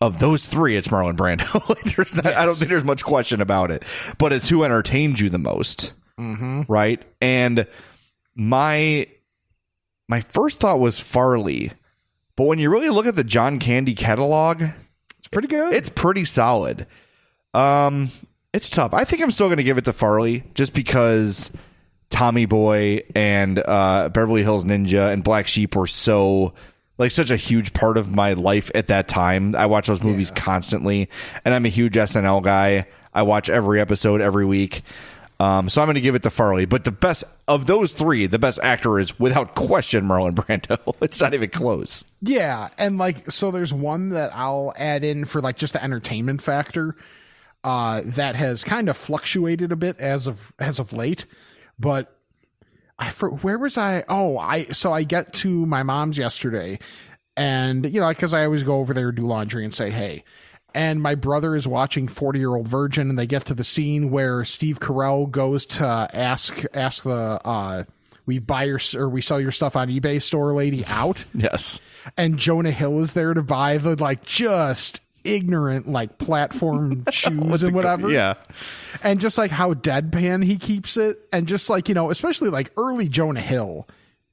of 0.00 0.18
those 0.18 0.46
three, 0.46 0.76
it's 0.76 0.88
Marlon 0.88 1.16
Brando. 1.16 1.94
There's 1.96 2.14
not, 2.14 2.26
I 2.26 2.44
don't 2.44 2.56
think 2.56 2.70
there's 2.70 2.84
much 2.84 3.04
question 3.04 3.40
about 3.40 3.70
it. 3.70 3.84
But 4.18 4.32
it's 4.34 4.48
who 4.50 4.64
entertained 4.64 5.18
you 5.20 5.30
the 5.30 5.38
most, 5.38 5.92
Mm-hmm. 6.18 6.62
right? 6.68 7.02
And 7.22 7.66
my 8.36 9.06
my 10.08 10.20
first 10.20 10.60
thought 10.60 10.78
was 10.78 11.00
Farley, 11.00 11.72
but 12.36 12.44
when 12.44 12.58
you 12.58 12.70
really 12.70 12.90
look 12.90 13.06
at 13.06 13.16
the 13.16 13.24
John 13.24 13.58
Candy 13.58 13.94
catalog, 13.94 14.62
it's 15.18 15.28
pretty 15.28 15.48
good. 15.48 15.72
It's 15.72 15.88
pretty 15.88 16.24
solid. 16.24 16.86
Um, 17.52 18.10
it's 18.52 18.70
tough. 18.70 18.94
I 18.94 19.04
think 19.04 19.22
I'm 19.22 19.30
still 19.30 19.48
going 19.48 19.58
to 19.58 19.64
give 19.64 19.78
it 19.78 19.84
to 19.86 19.92
Farley 19.92 20.44
just 20.54 20.74
because 20.74 21.50
Tommy 22.10 22.46
Boy 22.46 23.02
and 23.14 23.58
uh, 23.58 24.08
Beverly 24.10 24.42
Hills 24.42 24.64
Ninja 24.64 25.12
and 25.12 25.24
Black 25.24 25.46
Sheep 25.48 25.74
were 25.76 25.86
so 25.86 26.54
like 26.98 27.10
such 27.10 27.30
a 27.30 27.36
huge 27.36 27.72
part 27.72 27.96
of 27.96 28.10
my 28.10 28.34
life 28.34 28.70
at 28.74 28.88
that 28.88 29.08
time. 29.08 29.56
I 29.56 29.66
watch 29.66 29.88
those 29.88 30.02
movies 30.02 30.30
constantly, 30.30 31.08
and 31.44 31.54
I'm 31.54 31.66
a 31.66 31.70
huge 31.70 31.94
SNL 31.94 32.42
guy. 32.42 32.86
I 33.12 33.22
watch 33.22 33.48
every 33.48 33.80
episode 33.80 34.20
every 34.20 34.44
week. 34.44 34.82
Um, 35.40 35.68
so 35.68 35.82
I'm 35.82 35.86
going 35.86 35.96
to 35.96 36.00
give 36.00 36.14
it 36.14 36.22
to 36.22 36.30
Farley. 36.30 36.64
But 36.64 36.84
the 36.84 36.92
best 36.92 37.24
of 37.48 37.66
those 37.66 37.92
three, 37.92 38.26
the 38.26 38.38
best 38.38 38.60
actor 38.62 38.98
is 38.98 39.18
without 39.18 39.54
question 39.54 40.06
Marlon 40.06 40.34
Brando. 40.34 40.94
it's 41.02 41.20
not 41.20 41.34
even 41.34 41.50
close. 41.50 42.04
Yeah, 42.26 42.70
and 42.78 42.96
like 42.96 43.30
so 43.30 43.50
there's 43.50 43.72
one 43.72 44.10
that 44.10 44.34
I'll 44.34 44.72
add 44.78 45.04
in 45.04 45.26
for 45.26 45.42
like 45.42 45.56
just 45.58 45.74
the 45.74 45.84
entertainment 45.84 46.40
factor 46.40 46.96
uh 47.64 48.02
that 48.04 48.34
has 48.34 48.64
kind 48.64 48.88
of 48.88 48.96
fluctuated 48.96 49.72
a 49.72 49.76
bit 49.76 49.98
as 50.00 50.26
of 50.26 50.54
as 50.58 50.78
of 50.78 50.92
late, 50.94 51.26
but 51.78 52.18
I 52.98 53.10
for 53.10 53.28
where 53.28 53.58
was 53.58 53.76
I? 53.76 54.04
Oh, 54.08 54.38
I 54.38 54.64
so 54.64 54.90
I 54.92 55.02
get 55.02 55.34
to 55.34 55.66
my 55.66 55.82
mom's 55.82 56.16
yesterday 56.16 56.78
and 57.36 57.84
you 57.92 58.00
know, 58.00 58.14
cuz 58.14 58.32
I 58.32 58.44
always 58.46 58.62
go 58.62 58.76
over 58.78 58.94
there 58.94 59.12
do 59.12 59.26
laundry 59.26 59.62
and 59.62 59.74
say, 59.74 59.90
"Hey, 59.90 60.24
and 60.74 61.02
my 61.02 61.14
brother 61.14 61.54
is 61.54 61.68
watching 61.68 62.08
40 62.08 62.38
year 62.38 62.54
old 62.54 62.68
virgin 62.68 63.10
and 63.10 63.18
they 63.18 63.26
get 63.26 63.44
to 63.46 63.54
the 63.54 63.64
scene 63.64 64.10
where 64.10 64.44
steve 64.44 64.80
carell 64.80 65.30
goes 65.30 65.64
to 65.66 65.86
ask 66.12 66.64
ask 66.74 67.04
the 67.04 67.40
uh 67.44 67.84
we 68.26 68.38
buy 68.38 68.64
your 68.64 68.80
or 68.94 69.08
we 69.08 69.20
sell 69.20 69.40
your 69.40 69.52
stuff 69.52 69.76
on 69.76 69.88
ebay 69.88 70.20
store 70.20 70.52
lady 70.54 70.84
out 70.86 71.24
Yes. 71.34 71.80
and 72.16 72.38
jonah 72.38 72.70
hill 72.70 73.00
is 73.00 73.12
there 73.12 73.34
to 73.34 73.42
buy 73.42 73.78
the 73.78 73.96
like 73.96 74.24
just 74.24 75.00
ignorant 75.24 75.88
like 75.88 76.18
platform 76.18 77.04
shoes 77.10 77.62
and 77.62 77.74
whatever 77.74 78.10
Yeah. 78.10 78.34
and 79.02 79.20
just 79.20 79.38
like 79.38 79.50
how 79.50 79.72
deadpan 79.74 80.44
he 80.44 80.58
keeps 80.58 80.96
it 80.96 81.18
and 81.32 81.46
just 81.48 81.70
like 81.70 81.88
you 81.88 81.94
know 81.94 82.10
especially 82.10 82.50
like 82.50 82.70
early 82.76 83.08
jonah 83.08 83.40
hill 83.40 83.88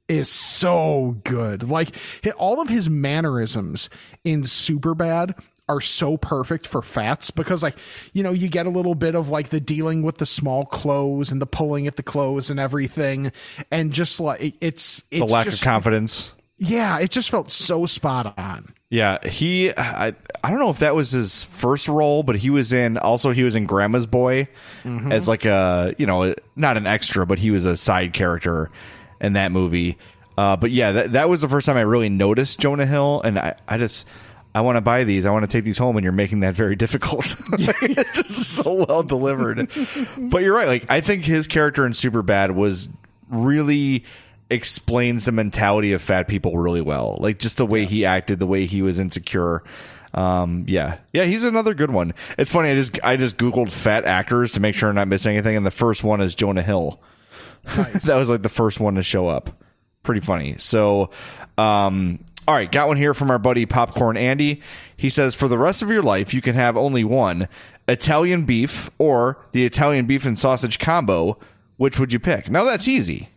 is 0.09 0.27
so 0.27 1.15
good 1.23 1.69
like 1.69 1.95
all 2.37 2.59
of 2.59 2.67
his 2.67 2.89
mannerisms 2.89 3.89
in 4.25 4.43
superbad 4.43 5.39
are 5.71 5.81
so 5.81 6.17
perfect 6.17 6.67
for 6.67 6.81
fats 6.81 7.31
because 7.31 7.63
like 7.63 7.75
you 8.13 8.23
know 8.23 8.31
you 8.31 8.47
get 8.49 8.65
a 8.65 8.69
little 8.69 8.95
bit 8.95 9.15
of 9.15 9.29
like 9.29 9.49
the 9.49 9.59
dealing 9.59 10.03
with 10.03 10.17
the 10.17 10.25
small 10.25 10.65
clothes 10.65 11.31
and 11.31 11.41
the 11.41 11.45
pulling 11.45 11.87
at 11.87 11.95
the 11.95 12.03
clothes 12.03 12.49
and 12.49 12.59
everything 12.59 13.31
and 13.71 13.91
just 13.93 14.19
like 14.19 14.41
it- 14.41 14.55
it's, 14.61 15.03
The 15.11 15.23
lack 15.25 15.45
just- 15.45 15.59
of 15.61 15.63
confidence. 15.65 16.31
yeah 16.57 16.99
it 16.99 17.09
just 17.11 17.29
felt 17.29 17.49
so 17.51 17.85
spot 17.85 18.37
on 18.37 18.73
Yeah, 18.89 19.25
he. 19.25 19.71
I, 19.71 20.13
I 20.43 20.49
don't 20.49 20.59
know 20.59 20.69
if 20.69 20.79
that 20.79 20.93
was 20.95 21.11
his 21.11 21.45
first 21.45 21.87
role, 21.87 22.23
but 22.23 22.35
he 22.35 22.49
was 22.49 22.73
in. 22.73 22.97
Also, 22.97 23.31
he 23.31 23.43
was 23.43 23.55
in 23.55 23.65
Grandma's 23.65 24.05
Boy 24.05 24.49
Mhm. 24.83 25.13
as 25.13 25.29
like 25.29 25.45
a 25.45 25.95
you 25.97 26.05
know 26.05 26.35
not 26.57 26.75
an 26.75 26.85
extra, 26.85 27.25
but 27.25 27.39
he 27.39 27.51
was 27.51 27.65
a 27.65 27.77
side 27.77 28.11
character 28.11 28.69
in 29.21 29.31
that 29.33 29.53
movie. 29.53 29.97
Uh, 30.37 30.57
but 30.57 30.71
yeah, 30.71 30.91
that 30.91 31.13
that 31.13 31.29
was 31.29 31.39
the 31.39 31.47
first 31.47 31.65
time 31.67 31.77
I 31.77 31.81
really 31.87 32.09
noticed 32.09 32.59
Jonah 32.59 32.85
Hill, 32.85 33.21
and 33.23 33.39
I 33.39 33.55
I 33.65 33.77
just. 33.77 34.05
I 34.53 34.61
want 34.61 34.75
to 34.75 34.81
buy 34.81 35.03
these. 35.03 35.25
I 35.25 35.31
want 35.31 35.43
to 35.43 35.51
take 35.51 35.63
these 35.63 35.77
home, 35.77 35.97
and 35.97 36.03
you're 36.03 36.11
making 36.11 36.41
that 36.41 36.55
very 36.55 36.75
difficult. 36.75 37.25
it's 37.53 38.17
just 38.17 38.63
so 38.63 38.85
well 38.85 39.03
delivered. 39.03 39.69
But 40.17 40.41
you're 40.41 40.55
right. 40.55 40.67
Like 40.67 40.85
I 40.89 41.01
think 41.01 41.23
his 41.23 41.47
character 41.47 41.85
in 41.85 41.93
Superbad 41.93 42.53
was 42.53 42.89
really 43.29 44.03
explains 44.49 45.25
the 45.25 45.31
mentality 45.31 45.93
of 45.93 46.01
fat 46.01 46.27
people 46.27 46.57
really 46.57 46.81
well. 46.81 47.17
Like 47.19 47.39
just 47.39 47.57
the 47.57 47.65
way 47.65 47.85
he 47.85 48.05
acted, 48.05 48.39
the 48.39 48.47
way 48.47 48.65
he 48.65 48.81
was 48.81 48.99
insecure. 48.99 49.63
Um, 50.13 50.65
yeah, 50.67 50.97
yeah, 51.13 51.23
he's 51.23 51.45
another 51.45 51.73
good 51.73 51.91
one. 51.91 52.13
It's 52.37 52.51
funny. 52.51 52.69
I 52.69 52.75
just 52.75 52.99
I 53.03 53.15
just 53.15 53.37
googled 53.37 53.71
fat 53.71 54.03
actors 54.03 54.51
to 54.53 54.59
make 54.59 54.75
sure 54.75 54.89
I'm 54.89 54.95
not 54.95 55.07
missing 55.07 55.33
anything, 55.33 55.55
and 55.55 55.65
the 55.65 55.71
first 55.71 56.03
one 56.03 56.19
is 56.19 56.35
Jonah 56.35 56.61
Hill. 56.61 57.01
that 57.63 58.15
was 58.15 58.29
like 58.29 58.41
the 58.41 58.49
first 58.49 58.79
one 58.79 58.95
to 58.95 59.03
show 59.03 59.27
up. 59.27 59.63
Pretty 60.03 60.21
funny. 60.21 60.55
So, 60.57 61.11
um, 61.57 62.19
all 62.47 62.55
right, 62.55 62.71
got 62.71 62.87
one 62.87 62.97
here 62.97 63.13
from 63.13 63.29
our 63.31 63.39
buddy 63.39 63.65
Popcorn 63.65 64.17
Andy. 64.17 64.61
He 64.97 65.09
says, 65.09 65.35
for 65.35 65.47
the 65.47 65.57
rest 65.57 65.81
of 65.81 65.89
your 65.89 66.03
life, 66.03 66.33
you 66.33 66.41
can 66.41 66.55
have 66.55 66.75
only 66.77 67.03
one 67.03 67.47
Italian 67.87 68.45
beef 68.45 68.89
or 68.97 69.37
the 69.51 69.65
Italian 69.65 70.05
beef 70.05 70.25
and 70.25 70.37
sausage 70.37 70.79
combo. 70.79 71.37
Which 71.77 71.99
would 71.99 72.13
you 72.13 72.19
pick? 72.19 72.49
Now 72.49 72.63
that's 72.63 72.87
easy. 72.87 73.29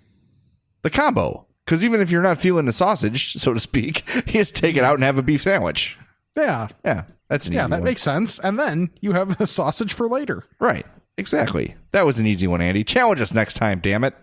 The 0.82 0.90
combo. 0.90 1.46
Because 1.64 1.82
even 1.82 2.00
if 2.02 2.10
you're 2.10 2.22
not 2.22 2.36
feeling 2.38 2.66
the 2.66 2.72
sausage, 2.72 3.32
so 3.34 3.54
to 3.54 3.60
speak, 3.60 4.04
you 4.14 4.32
just 4.32 4.54
take 4.54 4.76
it 4.76 4.84
out 4.84 4.94
and 4.96 5.02
have 5.04 5.16
a 5.18 5.22
beef 5.22 5.42
sandwich. 5.42 5.96
yeah 6.36 6.68
Yeah, 6.84 7.04
that's 7.28 7.46
an 7.46 7.54
yeah 7.54 7.66
that 7.68 7.76
one. 7.80 7.84
makes 7.84 8.02
sense 8.02 8.38
and 8.38 8.58
then 8.58 8.90
you 9.00 9.12
have 9.12 9.40
a 9.40 9.46
sausage 9.46 9.92
for 9.94 10.08
later 10.08 10.44
Right. 10.58 10.84
Exactly. 11.16 11.74
That 11.92 12.04
was 12.04 12.18
an 12.18 12.26
easy 12.26 12.46
one, 12.48 12.60
Andy. 12.60 12.82
Challenge 12.84 13.20
us 13.20 13.32
next 13.32 13.54
time, 13.54 13.78
damn 13.80 14.02
it. 14.04 14.14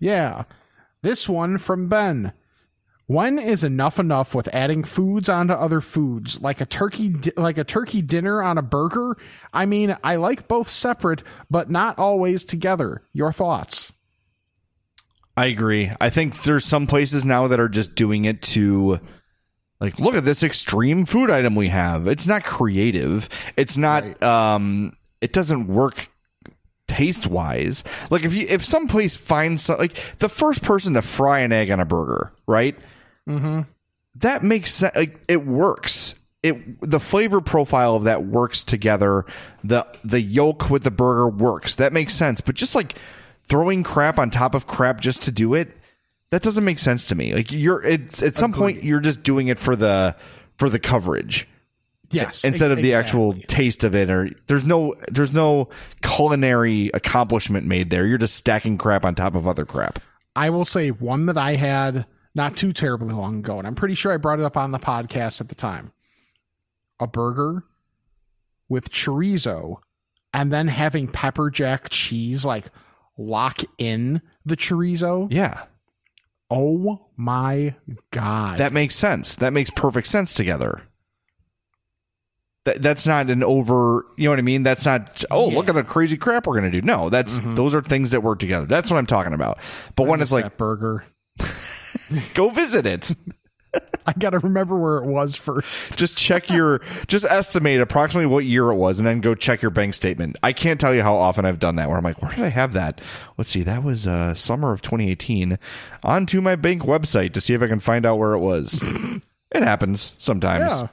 Yeah. 0.00 0.44
This 1.02 1.28
one 1.28 1.56
from 1.58 1.88
Ben. 1.88 2.32
When 3.10 3.40
is 3.40 3.64
enough 3.64 3.98
enough 3.98 4.36
with 4.36 4.54
adding 4.54 4.84
foods 4.84 5.28
onto 5.28 5.52
other 5.52 5.80
foods, 5.80 6.40
like 6.40 6.60
a 6.60 6.64
turkey, 6.64 7.12
like 7.36 7.58
a 7.58 7.64
turkey 7.64 8.02
dinner 8.02 8.40
on 8.40 8.56
a 8.56 8.62
burger? 8.62 9.16
I 9.52 9.66
mean, 9.66 9.96
I 10.04 10.14
like 10.14 10.46
both 10.46 10.70
separate, 10.70 11.24
but 11.50 11.68
not 11.68 11.98
always 11.98 12.44
together. 12.44 13.02
Your 13.12 13.32
thoughts? 13.32 13.92
I 15.36 15.46
agree. 15.46 15.90
I 16.00 16.08
think 16.08 16.44
there's 16.44 16.64
some 16.64 16.86
places 16.86 17.24
now 17.24 17.48
that 17.48 17.58
are 17.58 17.68
just 17.68 17.96
doing 17.96 18.26
it 18.26 18.42
to 18.42 19.00
like 19.80 19.98
look 19.98 20.14
at 20.14 20.24
this 20.24 20.44
extreme 20.44 21.04
food 21.04 21.30
item 21.30 21.56
we 21.56 21.66
have. 21.66 22.06
It's 22.06 22.28
not 22.28 22.44
creative. 22.44 23.28
It's 23.56 23.76
not 23.76 24.22
um 24.22 24.96
it 25.20 25.32
doesn't 25.32 25.66
work 25.66 26.08
taste 26.86 27.26
wise. 27.26 27.82
Like 28.08 28.24
if 28.24 28.34
you 28.34 28.46
if 28.48 28.64
some 28.64 28.86
place 28.86 29.16
finds 29.16 29.62
some, 29.62 29.78
like 29.78 29.94
the 30.18 30.28
first 30.28 30.62
person 30.62 30.94
to 30.94 31.02
fry 31.02 31.40
an 31.40 31.50
egg 31.50 31.72
on 31.72 31.80
a 31.80 31.84
burger, 31.84 32.32
right? 32.46 32.78
Mm-hmm. 33.30 33.60
that 34.16 34.42
makes 34.42 34.72
sense. 34.72 34.94
Like 34.96 35.20
it 35.28 35.46
works. 35.46 36.14
It 36.42 36.80
the 36.80 37.00
flavor 37.00 37.40
profile 37.40 37.96
of 37.96 38.04
that 38.04 38.24
works 38.24 38.64
together. 38.64 39.26
The 39.64 39.86
the 40.04 40.20
yolk 40.20 40.70
with 40.70 40.82
the 40.84 40.90
burger 40.90 41.28
works. 41.28 41.76
That 41.76 41.92
makes 41.92 42.14
sense. 42.14 42.40
But 42.40 42.54
just 42.54 42.74
like 42.74 42.94
throwing 43.48 43.82
crap 43.82 44.18
on 44.18 44.30
top 44.30 44.54
of 44.54 44.66
crap 44.66 45.00
just 45.00 45.22
to 45.22 45.32
do 45.32 45.54
it, 45.54 45.76
that 46.30 46.42
doesn't 46.42 46.64
make 46.64 46.78
sense 46.78 47.06
to 47.08 47.14
me. 47.14 47.34
Like 47.34 47.52
you're 47.52 47.82
it's 47.82 48.22
at 48.22 48.36
some 48.36 48.52
point 48.52 48.84
you're 48.84 49.00
just 49.00 49.22
doing 49.22 49.48
it 49.48 49.58
for 49.58 49.76
the 49.76 50.16
for 50.56 50.68
the 50.68 50.78
coverage. 50.78 51.46
Yes, 52.12 52.42
Instead 52.44 52.72
of 52.72 52.78
the 52.78 52.92
exactly. 52.92 53.06
actual 53.06 53.34
taste 53.46 53.84
of 53.84 53.94
it 53.94 54.10
or 54.10 54.30
there's 54.48 54.64
no 54.64 54.94
there's 55.12 55.32
no 55.32 55.68
culinary 56.02 56.90
accomplishment 56.92 57.66
made 57.66 57.90
there. 57.90 58.04
You're 58.06 58.18
just 58.18 58.34
stacking 58.34 58.78
crap 58.78 59.04
on 59.04 59.14
top 59.14 59.34
of 59.36 59.46
other 59.46 59.64
crap. 59.64 60.00
I 60.34 60.50
will 60.50 60.64
say 60.64 60.90
one 60.90 61.26
that 61.26 61.38
I 61.38 61.54
had 61.54 62.06
not 62.34 62.56
too 62.56 62.72
terribly 62.72 63.14
long 63.14 63.38
ago, 63.38 63.58
and 63.58 63.66
I'm 63.66 63.74
pretty 63.74 63.94
sure 63.94 64.12
I 64.12 64.16
brought 64.16 64.38
it 64.38 64.44
up 64.44 64.56
on 64.56 64.72
the 64.72 64.78
podcast 64.78 65.40
at 65.40 65.48
the 65.48 65.54
time. 65.54 65.92
A 66.98 67.06
burger 67.06 67.64
with 68.68 68.90
chorizo 68.90 69.76
and 70.32 70.52
then 70.52 70.68
having 70.68 71.08
pepper 71.08 71.50
jack 71.50 71.88
cheese 71.88 72.44
like 72.44 72.66
lock 73.16 73.62
in 73.78 74.22
the 74.44 74.56
chorizo. 74.56 75.28
Yeah. 75.30 75.64
Oh 76.50 77.06
my 77.16 77.74
god. 78.10 78.58
That 78.58 78.72
makes 78.72 78.96
sense. 78.96 79.36
That 79.36 79.52
makes 79.52 79.70
perfect 79.70 80.08
sense 80.08 80.34
together. 80.34 80.82
That 82.64 82.82
that's 82.82 83.06
not 83.06 83.30
an 83.30 83.42
over. 83.42 84.06
You 84.16 84.24
know 84.24 84.30
what 84.30 84.38
I 84.38 84.42
mean? 84.42 84.64
That's 84.64 84.84
not. 84.84 85.24
Oh, 85.30 85.48
look 85.48 85.68
at 85.68 85.74
the 85.74 85.84
crazy 85.84 86.16
crap 86.16 86.46
we're 86.46 86.56
gonna 86.56 86.70
do. 86.70 86.82
No, 86.82 87.08
that's 87.08 87.38
mm-hmm. 87.38 87.54
those 87.54 87.74
are 87.74 87.80
things 87.80 88.10
that 88.10 88.22
work 88.22 88.38
together. 88.38 88.66
That's 88.66 88.90
what 88.90 88.98
I'm 88.98 89.06
talking 89.06 89.32
about. 89.32 89.60
But 89.96 90.06
when 90.06 90.20
it's 90.20 90.32
like 90.32 90.58
burger, 90.58 91.04
go 92.34 92.50
visit 92.50 92.86
it. 92.86 93.14
I 94.06 94.12
got 94.18 94.30
to 94.30 94.38
remember 94.38 94.76
where 94.76 94.98
it 94.98 95.06
was 95.06 95.36
first. 95.36 95.96
Just 95.96 96.16
check 96.16 96.48
your. 96.50 96.80
just 97.06 97.24
estimate 97.24 97.80
approximately 97.80 98.26
what 98.26 98.44
year 98.44 98.70
it 98.70 98.76
was, 98.76 98.98
and 98.98 99.06
then 99.06 99.20
go 99.20 99.34
check 99.34 99.62
your 99.62 99.70
bank 99.70 99.94
statement. 99.94 100.38
I 100.42 100.52
can't 100.52 100.80
tell 100.80 100.94
you 100.94 101.02
how 101.02 101.14
often 101.14 101.44
I've 101.44 101.58
done 101.58 101.76
that. 101.76 101.88
Where 101.88 101.96
I'm 101.96 102.04
like, 102.04 102.20
where 102.22 102.30
did 102.30 102.44
I 102.44 102.48
have 102.48 102.72
that? 102.72 103.00
Let's 103.36 103.50
see. 103.50 103.62
That 103.62 103.84
was 103.84 104.06
uh, 104.06 104.34
summer 104.34 104.72
of 104.72 104.82
2018. 104.82 105.58
Onto 106.02 106.40
my 106.40 106.56
bank 106.56 106.82
website 106.82 107.32
to 107.34 107.40
see 107.40 107.54
if 107.54 107.62
I 107.62 107.68
can 107.68 107.80
find 107.80 108.04
out 108.04 108.16
where 108.16 108.32
it 108.32 108.40
was. 108.40 108.80
it 109.52 109.62
happens 109.62 110.14
sometimes. 110.18 110.72
Yeah. 110.72 110.88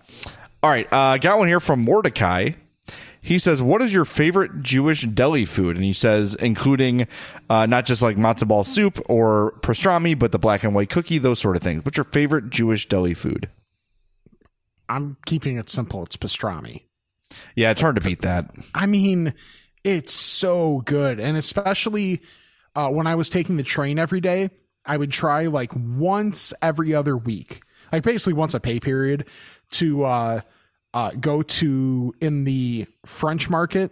All 0.64 0.70
right, 0.70 0.88
uh, 0.92 1.18
got 1.18 1.40
one 1.40 1.48
here 1.48 1.60
from 1.60 1.82
Mordecai. 1.82 2.52
He 3.28 3.40
says, 3.40 3.62
"What 3.62 3.82
is 3.82 3.94
your 3.94 4.06
favorite 4.06 4.62
Jewish 4.62 5.02
deli 5.02 5.44
food?" 5.44 5.76
And 5.76 5.84
he 5.84 5.92
says, 5.92 6.34
including 6.36 7.08
uh, 7.50 7.66
not 7.66 7.86
just 7.86 8.02
like 8.02 8.16
matzo 8.16 8.48
ball 8.48 8.64
soup 8.64 9.02
or 9.10 9.54
pastrami, 9.60 10.18
but 10.18 10.32
the 10.32 10.40
black 10.40 10.64
and 10.64 10.74
white 10.74 10.90
cookie, 10.90 11.18
those 11.18 11.38
sort 11.38 11.58
of 11.58 11.62
things. 11.62 11.84
What's 11.84 11.98
your 11.98 12.06
favorite 12.06 12.50
Jewish 12.50 12.88
deli 12.88 13.14
food? 13.14 13.50
I'm 14.88 15.18
keeping 15.26 15.58
it 15.58 15.70
simple. 15.70 16.04
It's 16.04 16.16
pastrami. 16.16 16.84
Yeah, 17.54 17.72
it's 17.72 17.82
hard 17.82 17.96
to 17.96 18.02
beat 18.02 18.22
that. 18.22 18.50
I 18.74 18.86
mean, 18.86 19.34
it's 19.84 20.14
so 20.14 20.82
good. 20.86 21.20
And 21.20 21.36
especially 21.36 22.22
uh, 22.76 22.90
when 22.92 23.08
I 23.08 23.16
was 23.16 23.28
taking 23.28 23.58
the 23.58 23.64
train 23.64 24.00
every 24.00 24.22
day, 24.22 24.52
I 24.86 24.96
would 24.96 25.12
try 25.12 25.48
like 25.48 25.72
once 25.76 26.54
every 26.62 26.94
other 26.96 27.18
week, 27.18 27.62
like 27.92 28.04
basically 28.04 28.34
once 28.34 28.54
a 28.54 28.62
pay 28.62 28.80
period, 28.80 29.28
to 29.72 30.06
uh, 30.06 30.42
uh, 30.94 31.12
go 31.20 31.42
to 31.42 32.14
in 32.22 32.44
the 32.44 32.86
French 33.06 33.50
market, 33.50 33.92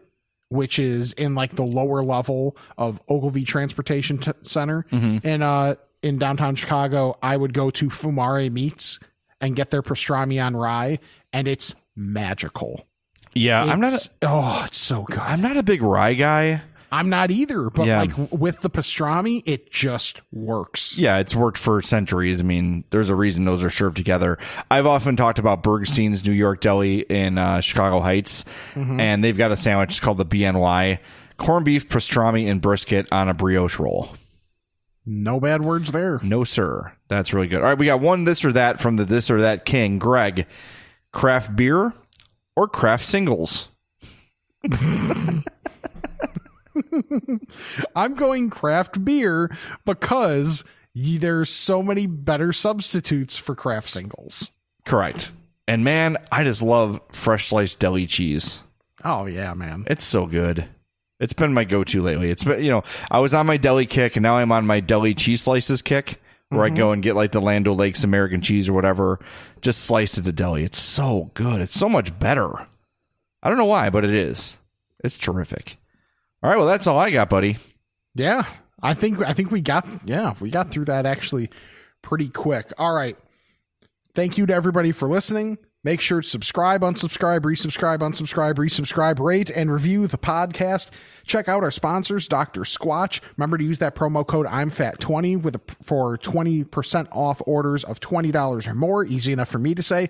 which 0.50 0.80
is 0.80 1.14
in 1.14 1.36
like 1.36 1.56
the 1.56 1.64
lower 1.66 2.02
level 2.04 2.56
of 2.78 3.00
Ogilvie 3.10 3.44
Transportation 3.46 4.18
t- 4.18 4.32
Center. 4.44 4.86
Mhm. 4.92 5.22
And 5.24 5.44
uh, 5.44 5.76
in 6.02 6.18
downtown 6.20 6.56
Chicago, 6.56 7.18
I 7.22 7.36
would 7.38 7.54
go 7.54 7.70
to 7.72 7.90
Fumare 7.90 8.52
Meats 8.52 9.00
and 9.42 9.56
get 9.56 9.70
their 9.72 9.82
pastrami 9.82 10.44
on 10.44 10.56
rye, 10.56 11.00
and 11.34 11.48
it's 11.48 11.76
magical. 11.96 12.86
Yeah, 13.34 13.64
I'm 13.64 13.80
not. 13.82 13.88
It's- 13.94 14.10
oh, 14.22 14.64
it's 14.66 14.78
so 14.78 15.04
good. 15.04 15.20
I'm 15.20 15.42
not 15.42 15.58
a 15.58 15.64
big 15.64 15.82
rye 15.82 16.14
guy. 16.14 16.62
I'm 16.92 17.10
not 17.10 17.32
either, 17.32 17.70
but 17.70 17.88
Yeah. 17.88 18.02
like 18.02 18.32
with 18.32 18.62
the 18.62 18.70
pastrami, 18.70 19.44
it 19.46 19.72
just 19.72 20.22
works. 20.32 20.98
Yeah, 20.98 21.18
it's 21.18 21.36
worked 21.36 21.58
for 21.58 21.82
centuries. 21.82 22.40
I 22.40 22.44
mean, 22.44 22.84
there's 22.92 23.10
a 23.10 23.16
reason 23.16 23.46
those 23.46 23.64
are 23.64 23.70
served 23.70 23.98
together. 23.98 24.38
I've 24.72 24.86
often 24.86 25.16
talked 25.16 25.40
about 25.40 25.64
Bergstein's 25.64 26.26
New 26.26 26.32
York 26.34 26.62
Deli 26.62 27.00
in 27.02 27.38
uh, 27.38 27.62
Chicago 27.62 28.00
Heights, 28.00 28.46
Mhm. 28.76 29.00
and 29.00 29.24
they've 29.24 29.38
got 29.38 29.52
a 29.52 29.58
sandwich 29.58 30.02
called 30.02 30.18
the 30.18 30.26
BNY 30.26 31.00
corned 31.38 31.66
beef, 31.66 31.90
pastrami, 31.90 32.50
and 32.50 32.62
brisket 32.62 33.08
on 33.12 33.28
a 33.30 33.34
brioche 33.34 33.78
roll. 33.80 34.16
No 35.06 35.40
bad 35.40 35.64
words 35.64 35.92
there. 35.92 36.20
No, 36.24 36.44
sir. 36.44 36.94
That's 37.10 37.34
really 37.34 37.48
good. 37.48 37.60
All 37.62 37.66
right, 37.68 37.78
we 37.78 37.86
got 37.86 38.00
one 38.00 38.24
this 38.24 38.44
or 38.46 38.52
that 38.54 38.80
from 38.80 38.96
the 38.96 39.06
this 39.06 39.30
or 39.30 39.42
that 39.42 39.66
king, 39.66 40.00
Greg. 40.00 40.48
Craft 41.12 41.56
beer 41.56 41.94
or 42.56 42.68
craft 42.68 43.06
singles? 43.06 43.70
I'm 47.96 48.16
going 48.16 48.50
craft 48.50 49.04
beer 49.04 49.56
because 49.86 50.64
there's 50.94 51.50
so 51.50 51.82
many 51.84 52.06
better 52.06 52.54
substitutes 52.54 53.38
for 53.38 53.56
craft 53.56 53.90
singles. 53.90 54.52
Correct. 54.86 55.32
And 55.68 55.84
man, 55.84 56.18
I 56.32 56.44
just 56.44 56.62
love 56.62 57.00
fresh 57.12 57.48
sliced 57.48 57.80
deli 57.80 58.06
cheese. 58.06 58.62
Oh 59.04 59.26
yeah, 59.26 59.54
man. 59.54 59.86
It's 59.88 60.06
so 60.06 60.26
good. 60.26 60.68
It's 61.20 61.34
been 61.34 61.54
my 61.54 61.64
go-to 61.64 62.02
lately. 62.02 62.30
It's 62.30 62.44
been, 62.44 62.64
you 62.64 62.70
know, 62.72 62.84
I 63.10 63.20
was 63.20 63.34
on 63.34 63.46
my 63.46 63.58
deli 63.58 63.86
kick 63.86 64.16
and 64.16 64.24
now 64.24 64.36
I'm 64.38 64.52
on 64.52 64.68
my 64.68 64.80
deli 64.82 65.14
cheese 65.14 65.42
slices 65.42 65.82
kick 65.82 66.22
where 66.50 66.68
Mhm. 66.70 66.74
I 66.74 66.76
go 66.78 66.92
and 66.92 67.02
get 67.02 67.16
like 67.16 67.32
the 67.32 67.42
Land 67.42 67.68
O'Lakes 67.68 68.04
American 68.04 68.42
cheese 68.42 68.68
or 68.70 68.74
whatever, 68.74 69.20
just 69.62 69.84
sliced 69.86 70.18
at 70.18 70.24
the 70.26 70.34
deli. 70.34 70.64
It's 70.64 70.80
so 70.80 71.32
good. 71.34 71.62
It's 71.62 71.78
so 71.78 71.88
much 71.90 72.18
better. 72.20 72.68
I 73.42 73.50
don't 73.50 73.58
know 73.58 73.66
why, 73.66 73.90
but 73.90 74.04
it 74.04 74.14
is. 74.14 74.58
It's 75.04 75.18
terrific. 75.18 75.78
All 76.46 76.52
right, 76.52 76.58
well 76.58 76.68
that's 76.68 76.86
all 76.86 77.00
I 77.00 77.10
got, 77.10 77.28
buddy. 77.28 77.58
Yeah, 78.14 78.46
I 78.80 78.94
think 78.94 79.20
I 79.20 79.34
think 79.34 79.50
we 79.50 79.62
got 79.62 79.88
yeah 80.06 80.36
we 80.40 80.52
got 80.52 80.70
through 80.70 80.86
that 80.86 81.08
actually 81.08 81.50
pretty 82.04 82.30
quick. 82.30 82.72
All 82.78 82.94
right, 82.94 83.18
thank 84.14 84.38
you 84.38 84.46
to 84.46 84.54
everybody 84.54 84.92
for 84.92 85.08
listening. 85.08 85.58
Make 85.84 86.02
sure 86.02 86.22
to 86.22 86.28
subscribe, 86.28 86.82
unsubscribe, 86.82 87.40
resubscribe, 87.40 87.98
unsubscribe, 87.98 88.58
resubscribe, 88.58 89.20
rate, 89.20 89.50
and 89.50 89.72
review 89.72 90.06
the 90.06 90.20
podcast. 90.20 90.92
Check 91.26 91.50
out 91.50 91.64
our 91.64 91.72
sponsors, 91.72 92.28
Dr. 92.28 92.62
Squatch. 92.62 93.22
Remember 93.38 93.58
to 93.58 93.64
use 93.64 93.80
that 93.80 93.96
promo 93.96 94.26
code 94.26 94.46
I'm 94.46 94.70
Fat 94.70 95.00
20 95.00 95.38
with 95.38 95.56
a, 95.56 95.62
for 95.82 96.16
20% 96.20 97.08
off 97.12 97.42
orders 97.48 97.84
of 97.84 98.00
$20 98.02 98.68
or 98.68 98.76
more. 98.76 99.04
Easy 99.04 99.34
enough 99.34 99.50
for 99.50 99.58
me 99.58 99.74
to 99.74 99.82
say. 99.82 100.10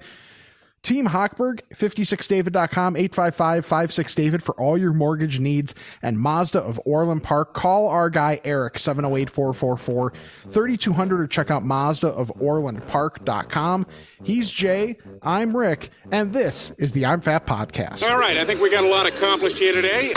Team 0.85 1.07
Hochberg, 1.07 1.59
56david.com, 1.73 2.95
855-56david 2.95 4.41
for 4.41 4.57
all 4.59 4.77
your 4.77 4.93
mortgage 4.93 5.39
needs. 5.39 5.75
And 6.01 6.19
Mazda 6.19 6.61
of 6.61 6.79
Orland 6.85 7.23
Park. 7.23 7.53
Call 7.53 7.89
our 7.89 8.09
guy 8.09 8.39
Eric, 8.45 8.75
708-444-3200 8.75 11.11
or 11.11 11.27
check 11.27 11.51
out 11.51 11.65
Mazda 11.65 12.07
of 12.07 12.31
Orland 12.39 12.75
Orlandpark.com. 12.75 13.85
He's 14.23 14.49
Jay, 14.49 14.97
I'm 15.21 15.55
Rick, 15.55 15.91
and 16.11 16.33
this 16.33 16.71
is 16.77 16.91
the 16.91 17.05
I'm 17.05 17.21
Fat 17.21 17.45
Podcast. 17.45 18.09
All 18.09 18.19
right, 18.19 18.37
I 18.37 18.45
think 18.45 18.61
we 18.61 18.71
got 18.71 18.83
a 18.83 18.89
lot 18.89 19.05
accomplished 19.05 19.59
here 19.59 19.73
today. 19.73 20.13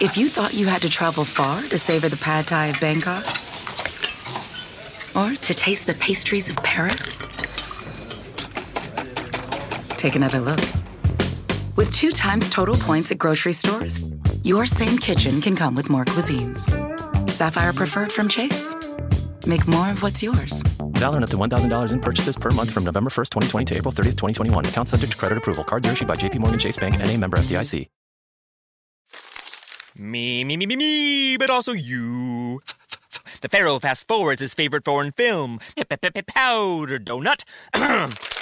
If 0.00 0.16
you 0.16 0.28
thought 0.28 0.54
you 0.54 0.66
had 0.66 0.82
to 0.82 0.90
travel 0.90 1.24
far 1.24 1.60
to 1.62 1.78
savor 1.78 2.08
the 2.08 2.16
pad 2.16 2.46
thai 2.46 2.66
of 2.66 2.80
Bangkok, 2.80 3.24
or 5.14 5.34
to 5.34 5.54
taste 5.54 5.86
the 5.86 5.94
pastries 5.94 6.48
of 6.48 6.56
Paris, 6.56 7.18
take 10.02 10.16
another 10.16 10.40
look. 10.40 10.60
With 11.76 11.92
two 11.92 12.10
times 12.10 12.50
total 12.50 12.74
points 12.74 13.12
at 13.12 13.18
grocery 13.18 13.52
stores, 13.52 14.04
your 14.42 14.66
same 14.66 14.98
kitchen 14.98 15.40
can 15.40 15.54
come 15.54 15.76
with 15.76 15.88
more 15.88 16.04
cuisines. 16.04 16.60
Sapphire 17.30 17.72
Preferred 17.72 18.10
from 18.10 18.28
Chase. 18.28 18.74
Make 19.46 19.66
more 19.68 19.90
of 19.90 20.02
what's 20.02 20.20
yours. 20.22 20.62
Valid 20.98 21.22
up 21.22 21.30
to 21.30 21.36
$1,000 21.36 21.92
in 21.92 22.00
purchases 22.00 22.36
per 22.36 22.50
month 22.50 22.70
from 22.70 22.84
November 22.84 23.10
1st, 23.10 23.30
2020 23.30 23.64
to 23.66 23.76
April 23.76 23.92
30th, 23.92 24.16
2021. 24.16 24.66
Account 24.66 24.88
subject 24.88 25.12
to 25.12 25.18
credit 25.18 25.38
approval. 25.38 25.64
Cards 25.64 25.88
are 25.88 25.92
issued 25.92 26.08
by 26.08 26.16
JPMorgan 26.16 26.60
Chase 26.60 26.78
Bank 26.78 26.96
and 26.96 27.08
a 27.08 27.16
member 27.16 27.36
FDIC. 27.36 27.88
Me, 29.98 30.42
me, 30.42 30.56
me, 30.56 30.66
me, 30.66 30.76
me, 30.76 31.36
but 31.36 31.50
also 31.50 31.72
you. 31.72 32.60
The 33.40 33.48
Pharaoh 33.48 33.78
fast 33.78 34.08
forwards 34.08 34.40
his 34.40 34.54
favorite 34.54 34.84
foreign 34.84 35.12
film, 35.12 35.60
Powder 35.76 36.98
Donut. 36.98 37.44